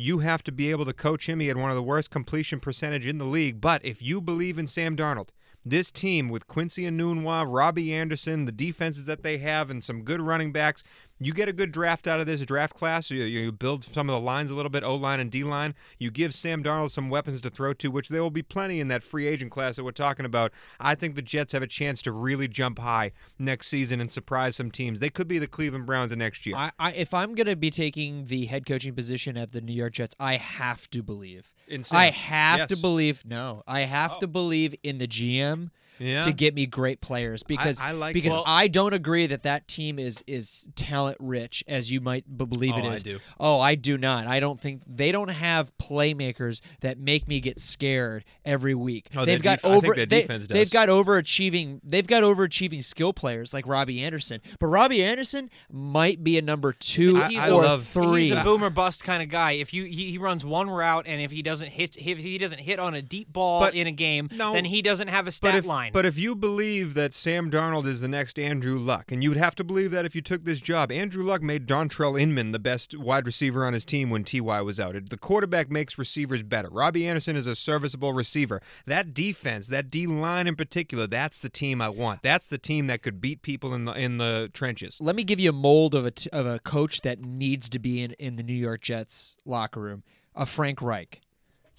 You 0.00 0.20
have 0.20 0.44
to 0.44 0.52
be 0.52 0.70
able 0.70 0.84
to 0.84 0.92
coach 0.92 1.28
him. 1.28 1.40
He 1.40 1.48
had 1.48 1.56
one 1.56 1.70
of 1.70 1.76
the 1.76 1.82
worst 1.82 2.10
completion 2.10 2.60
percentage 2.60 3.04
in 3.04 3.18
the 3.18 3.24
league. 3.24 3.60
But 3.60 3.84
if 3.84 4.00
you 4.00 4.20
believe 4.20 4.56
in 4.56 4.68
Sam 4.68 4.96
Darnold, 4.96 5.30
this 5.64 5.90
team 5.90 6.28
with 6.28 6.46
Quincy 6.46 6.86
and 6.86 7.00
Enunwa, 7.00 7.44
Robbie 7.48 7.92
Anderson, 7.92 8.44
the 8.44 8.52
defenses 8.52 9.06
that 9.06 9.24
they 9.24 9.38
have, 9.38 9.70
and 9.70 9.82
some 9.82 10.02
good 10.02 10.20
running 10.20 10.52
backs, 10.52 10.84
you 11.20 11.32
get 11.32 11.48
a 11.48 11.52
good 11.52 11.72
draft 11.72 12.06
out 12.06 12.20
of 12.20 12.26
this 12.26 12.44
draft 12.46 12.74
class. 12.74 13.10
You, 13.10 13.24
you 13.24 13.52
build 13.52 13.82
some 13.82 14.08
of 14.08 14.14
the 14.14 14.20
lines 14.20 14.50
a 14.50 14.54
little 14.54 14.70
bit, 14.70 14.84
O 14.84 14.94
line 14.94 15.20
and 15.20 15.30
D 15.30 15.44
line. 15.44 15.74
You 15.98 16.10
give 16.10 16.34
Sam 16.34 16.62
Darnold 16.62 16.90
some 16.90 17.10
weapons 17.10 17.40
to 17.42 17.50
throw 17.50 17.72
to, 17.74 17.90
which 17.90 18.08
there 18.08 18.22
will 18.22 18.30
be 18.30 18.42
plenty 18.42 18.80
in 18.80 18.88
that 18.88 19.02
free 19.02 19.26
agent 19.26 19.50
class 19.50 19.76
that 19.76 19.84
we're 19.84 19.90
talking 19.90 20.24
about. 20.24 20.52
I 20.78 20.94
think 20.94 21.16
the 21.16 21.22
Jets 21.22 21.52
have 21.52 21.62
a 21.62 21.66
chance 21.66 22.02
to 22.02 22.12
really 22.12 22.48
jump 22.48 22.78
high 22.78 23.12
next 23.38 23.68
season 23.68 24.00
and 24.00 24.10
surprise 24.10 24.56
some 24.56 24.70
teams. 24.70 25.00
They 25.00 25.10
could 25.10 25.28
be 25.28 25.38
the 25.38 25.48
Cleveland 25.48 25.86
Browns 25.86 26.12
of 26.12 26.18
next 26.18 26.46
year. 26.46 26.56
I, 26.56 26.72
I, 26.78 26.92
if 26.92 27.12
I'm 27.12 27.34
going 27.34 27.46
to 27.46 27.56
be 27.56 27.70
taking 27.70 28.26
the 28.26 28.46
head 28.46 28.66
coaching 28.66 28.94
position 28.94 29.36
at 29.36 29.52
the 29.52 29.60
New 29.60 29.74
York 29.74 29.94
Jets, 29.94 30.14
I 30.20 30.36
have 30.36 30.88
to 30.90 31.02
believe. 31.02 31.54
Insane. 31.66 31.98
I 31.98 32.10
have 32.10 32.68
to 32.68 32.76
believe. 32.76 33.24
No, 33.26 33.62
I 33.66 33.80
have 33.80 34.14
oh. 34.16 34.20
to 34.20 34.26
believe 34.26 34.74
in 34.82 34.98
the 34.98 35.08
GM 35.08 35.70
Yeah. 35.98 36.20
to 36.22 36.32
get 36.32 36.54
me 36.54 36.66
great 36.66 37.00
players 37.00 37.42
because 37.42 37.80
I 37.80 37.92
like- 37.92 38.14
because 38.14 38.32
Well- 38.32 38.44
I 38.46 38.68
don't 38.68 38.92
agree 38.92 39.26
that 39.26 39.42
that 39.44 39.66
team 39.68 39.98
is 39.98 40.22
is 40.26 40.66
talent 40.76 41.16
rich 41.20 41.64
as 41.66 41.90
you 41.90 42.00
might 42.00 42.24
b- 42.36 42.44
believe 42.44 42.76
it 42.76 42.84
Oh, 42.84 42.90
I 42.90 42.96
do. 42.96 43.18
Oh, 43.40 43.60
I 43.60 43.74
do 43.74 43.98
not. 43.98 44.26
I 44.26 44.40
don't 44.40 44.60
think 44.60 44.82
they 44.86 45.10
don't 45.12 45.28
have 45.28 45.70
playmakers 45.78 46.60
that 46.80 46.98
make 46.98 47.26
me 47.28 47.40
get 47.40 47.60
scared 47.60 48.24
every 48.44 48.74
week. 48.74 49.08
Oh, 49.16 49.24
they've 49.24 49.42
got 49.42 49.56
def- 49.56 49.64
I 49.64 49.68
think 49.74 49.84
over 49.84 49.94
their 49.94 50.06
they, 50.06 50.20
defense 50.22 50.46
they've 50.48 50.70
got 50.70 50.88
overachieving 50.88 51.80
they've 51.84 52.06
got 52.06 52.22
overachieving 52.22 52.82
skill 52.84 53.12
players 53.12 53.52
like 53.52 53.66
Robbie 53.66 54.02
Anderson. 54.02 54.40
But 54.58 54.66
Robbie 54.66 55.02
Anderson 55.02 55.50
might 55.70 56.22
be 56.22 56.38
a 56.38 56.42
number 56.42 56.72
2 56.72 57.20
I- 57.20 57.34
I 57.38 57.50
or 57.50 57.62
love- 57.62 57.86
3. 57.86 58.22
He's 58.24 58.32
a 58.32 58.42
boomer 58.42 58.70
bust 58.70 59.04
kind 59.04 59.22
of 59.22 59.28
guy. 59.28 59.52
If 59.52 59.72
you 59.72 59.84
he, 59.84 60.10
he 60.10 60.18
runs 60.18 60.44
one 60.44 60.68
route 60.70 61.04
and 61.06 61.20
if 61.20 61.30
he 61.30 61.42
doesn't 61.42 61.68
hit 61.70 61.96
if 61.98 62.18
he 62.18 62.38
doesn't 62.38 62.60
hit 62.60 62.78
on 62.78 62.94
a 62.94 63.02
deep 63.02 63.32
ball 63.32 63.60
But- 63.60 63.74
in 63.74 63.86
a 63.86 63.92
game, 63.92 64.28
No. 64.32 64.52
then 64.52 64.64
he 64.64 64.82
doesn't 64.82 65.08
have 65.08 65.24
a 65.26 65.28
but 65.28 65.34
stat 65.34 65.54
if, 65.56 65.66
line. 65.66 65.87
Fine. 65.88 65.92
But 65.92 66.06
if 66.06 66.18
you 66.18 66.34
believe 66.34 66.94
that 66.94 67.14
Sam 67.14 67.50
Darnold 67.50 67.86
is 67.86 68.00
the 68.00 68.08
next 68.08 68.38
Andrew 68.38 68.78
Luck, 68.78 69.10
and 69.10 69.22
you 69.22 69.30
would 69.30 69.38
have 69.38 69.54
to 69.56 69.64
believe 69.64 69.90
that 69.90 70.04
if 70.04 70.14
you 70.14 70.20
took 70.20 70.44
this 70.44 70.60
job, 70.60 70.92
Andrew 70.92 71.24
Luck 71.24 71.42
made 71.42 71.66
Dontrelle 71.66 72.20
Inman 72.20 72.52
the 72.52 72.58
best 72.58 72.96
wide 72.96 73.26
receiver 73.26 73.64
on 73.64 73.72
his 73.72 73.84
team 73.84 74.10
when 74.10 74.24
Ty 74.24 74.62
was 74.62 74.78
out. 74.78 74.94
The 75.08 75.16
quarterback 75.16 75.70
makes 75.70 75.98
receivers 75.98 76.42
better. 76.42 76.68
Robbie 76.70 77.06
Anderson 77.06 77.36
is 77.36 77.46
a 77.46 77.56
serviceable 77.56 78.12
receiver. 78.12 78.60
That 78.86 79.14
defense, 79.14 79.68
that 79.68 79.90
D 79.90 80.06
line 80.06 80.46
in 80.46 80.56
particular, 80.56 81.06
that's 81.06 81.40
the 81.40 81.48
team 81.48 81.80
I 81.80 81.88
want. 81.88 82.22
That's 82.22 82.48
the 82.48 82.58
team 82.58 82.86
that 82.88 83.02
could 83.02 83.20
beat 83.20 83.42
people 83.42 83.74
in 83.74 83.84
the 83.84 83.92
in 83.92 84.18
the 84.18 84.50
trenches. 84.52 84.98
Let 85.00 85.16
me 85.16 85.24
give 85.24 85.40
you 85.40 85.50
a 85.50 85.52
mold 85.54 85.94
of 85.94 86.04
a 86.04 86.10
t- 86.10 86.30
of 86.30 86.46
a 86.46 86.58
coach 86.58 87.00
that 87.02 87.20
needs 87.20 87.68
to 87.70 87.78
be 87.78 88.02
in, 88.02 88.12
in 88.12 88.36
the 88.36 88.42
New 88.42 88.52
York 88.52 88.82
Jets 88.82 89.36
locker 89.44 89.80
room. 89.80 90.02
A 90.34 90.46
Frank 90.46 90.80
Reich. 90.80 91.20